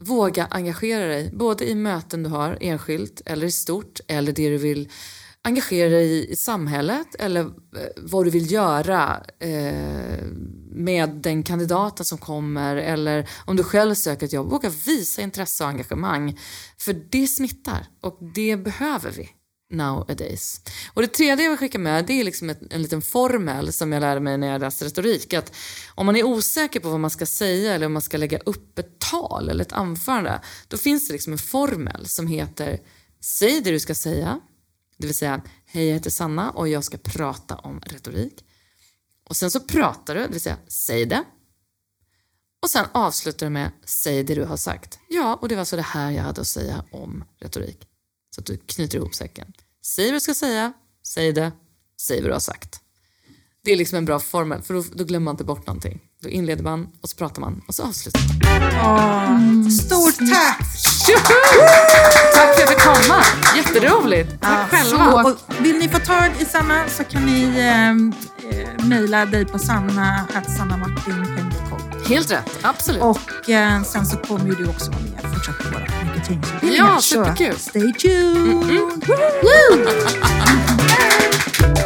våga 0.00 0.46
engagera 0.50 1.06
dig. 1.06 1.30
Både 1.32 1.70
i 1.70 1.74
möten 1.74 2.22
du 2.22 2.30
har 2.30 2.58
enskilt 2.60 3.22
eller 3.26 3.46
i 3.46 3.50
stort 3.50 4.00
eller 4.08 4.32
det 4.32 4.48
du 4.48 4.58
vill 4.58 4.88
engagera 5.42 5.90
dig 5.90 6.06
i, 6.06 6.32
i 6.32 6.36
samhället 6.36 7.14
eller 7.18 7.40
eh, 7.40 7.48
vad 7.96 8.26
du 8.26 8.30
vill 8.30 8.52
göra 8.52 9.22
eh, 9.38 10.24
med 10.70 11.10
den 11.10 11.42
kandidaten 11.42 12.04
som 12.04 12.18
kommer 12.18 12.76
eller 12.76 13.28
om 13.44 13.56
du 13.56 13.64
själv 13.64 13.94
söker 13.94 14.26
ett 14.26 14.32
jobb. 14.32 14.50
Våga 14.50 14.68
visa 14.86 15.22
intresse 15.22 15.64
och 15.64 15.70
engagemang. 15.70 16.38
För 16.78 16.92
det 17.10 17.26
smittar 17.26 17.86
och 18.00 18.18
det 18.34 18.56
behöver 18.56 19.10
vi 19.10 19.30
nowadays. 19.76 20.60
Och 20.94 21.02
det 21.02 21.08
tredje 21.08 21.44
jag 21.44 21.50
vill 21.50 21.58
skicka 21.58 21.78
med 21.78 22.06
det 22.06 22.20
är 22.20 22.24
liksom 22.24 22.50
ett, 22.50 22.60
en 22.70 22.82
liten 22.82 23.02
formel 23.02 23.72
som 23.72 23.92
jag 23.92 24.00
lärde 24.00 24.20
mig 24.20 24.38
när 24.38 24.46
jag 24.46 24.60
läste 24.60 24.84
retorik. 24.84 25.32
Att 25.32 25.54
om 25.94 26.06
man 26.06 26.16
är 26.16 26.24
osäker 26.24 26.80
på 26.80 26.88
vad 26.88 27.00
man 27.00 27.10
ska 27.10 27.26
säga 27.26 27.74
eller 27.74 27.86
om 27.86 27.92
man 27.92 28.02
ska 28.02 28.16
lägga 28.16 28.38
upp 28.38 28.78
ett 28.78 28.98
tal 28.98 29.48
eller 29.48 29.64
ett 29.64 29.72
anförande. 29.72 30.40
Då 30.68 30.76
finns 30.76 31.06
det 31.08 31.12
liksom 31.12 31.32
en 31.32 31.38
formel 31.38 32.06
som 32.06 32.26
heter 32.26 32.80
Säg 33.20 33.60
det 33.60 33.70
du 33.70 33.80
ska 33.80 33.94
säga. 33.94 34.40
Det 34.96 35.06
vill 35.06 35.16
säga, 35.16 35.42
hej 35.66 35.86
jag 35.86 35.94
heter 35.94 36.10
Sanna 36.10 36.50
och 36.50 36.68
jag 36.68 36.84
ska 36.84 36.98
prata 36.98 37.56
om 37.56 37.80
retorik. 37.80 38.44
Och 39.28 39.36
sen 39.36 39.50
så 39.50 39.60
pratar 39.60 40.14
du, 40.14 40.20
det 40.20 40.28
vill 40.28 40.40
säga 40.40 40.58
säg 40.68 41.06
det. 41.06 41.24
Och 42.62 42.70
sen 42.70 42.86
avslutar 42.92 43.46
du 43.46 43.50
med 43.50 43.72
säg 43.84 44.24
det 44.24 44.34
du 44.34 44.44
har 44.44 44.56
sagt. 44.56 44.98
Ja, 45.08 45.38
och 45.42 45.48
det 45.48 45.56
var 45.56 45.64
så 45.64 45.76
det 45.76 45.82
här 45.82 46.10
jag 46.10 46.22
hade 46.22 46.40
att 46.40 46.46
säga 46.46 46.84
om 46.90 47.24
retorik. 47.38 47.88
Så 48.30 48.40
att 48.40 48.46
du 48.46 48.56
knyter 48.56 48.98
ihop 48.98 49.14
säcken. 49.14 49.52
Säg 49.86 50.04
vad 50.06 50.14
du 50.14 50.20
ska 50.20 50.34
säga, 50.34 50.72
säg 51.06 51.32
det, 51.32 51.52
säg 52.00 52.20
vad 52.20 52.30
du 52.30 52.32
har 52.32 52.40
sagt. 52.40 52.80
Det 53.64 53.72
är 53.72 53.76
liksom 53.76 53.98
en 53.98 54.04
bra 54.04 54.20
formel, 54.20 54.62
för 54.62 54.74
då, 54.74 54.84
då 54.94 55.04
glömmer 55.04 55.24
man 55.24 55.32
inte 55.32 55.44
bort 55.44 55.66
någonting. 55.66 56.00
Då 56.22 56.28
inleder 56.28 56.62
man 56.64 56.88
och 57.00 57.08
så 57.08 57.16
pratar 57.16 57.40
man 57.40 57.62
och 57.68 57.74
så 57.74 57.82
avslutar 57.82 58.20
man. 58.82 59.70
Stort 59.70 60.18
tack! 60.18 60.60
Tjoho! 61.06 61.34
Tack 62.34 62.54
för 62.54 62.62
att 62.62 62.68
jag 62.68 62.68
fick 62.68 62.78
komma. 62.78 63.22
Jätteroligt. 63.56 64.40
Tack 64.40 64.70
själva. 64.70 65.24
Och 65.24 65.36
vill 65.60 65.78
ni 65.78 65.88
få 65.88 65.98
tag 65.98 66.30
i 66.40 66.44
Sanna 66.44 66.88
så 66.88 67.04
kan 67.04 67.26
ni 67.26 67.42
eh, 67.42 67.90
eh, 67.90 67.96
mejla 68.86 69.26
dig 69.26 69.46
på 69.46 69.58
sanna.sannamartin.com. 69.58 71.80
Helt 72.08 72.30
rätt, 72.30 72.58
absolut. 72.62 73.02
Och 73.02 73.50
eh, 73.50 73.82
sen 73.82 74.06
så 74.06 74.16
kommer 74.16 74.46
ju 74.46 74.54
du 74.54 74.68
också 74.68 74.90
vara 74.90 75.00
med 75.00 75.24
och 75.24 75.30
fortsätta 75.34 75.70
våra 75.70 75.86
rekryteringsutbildningar. 76.28 76.86
Ja, 76.94 77.00
Så 77.00 77.08
superkul. 77.14 77.58
Stay 77.58 77.92
tuned! 77.92 78.64
Mm, 78.64 79.00
Woo! 79.42 79.84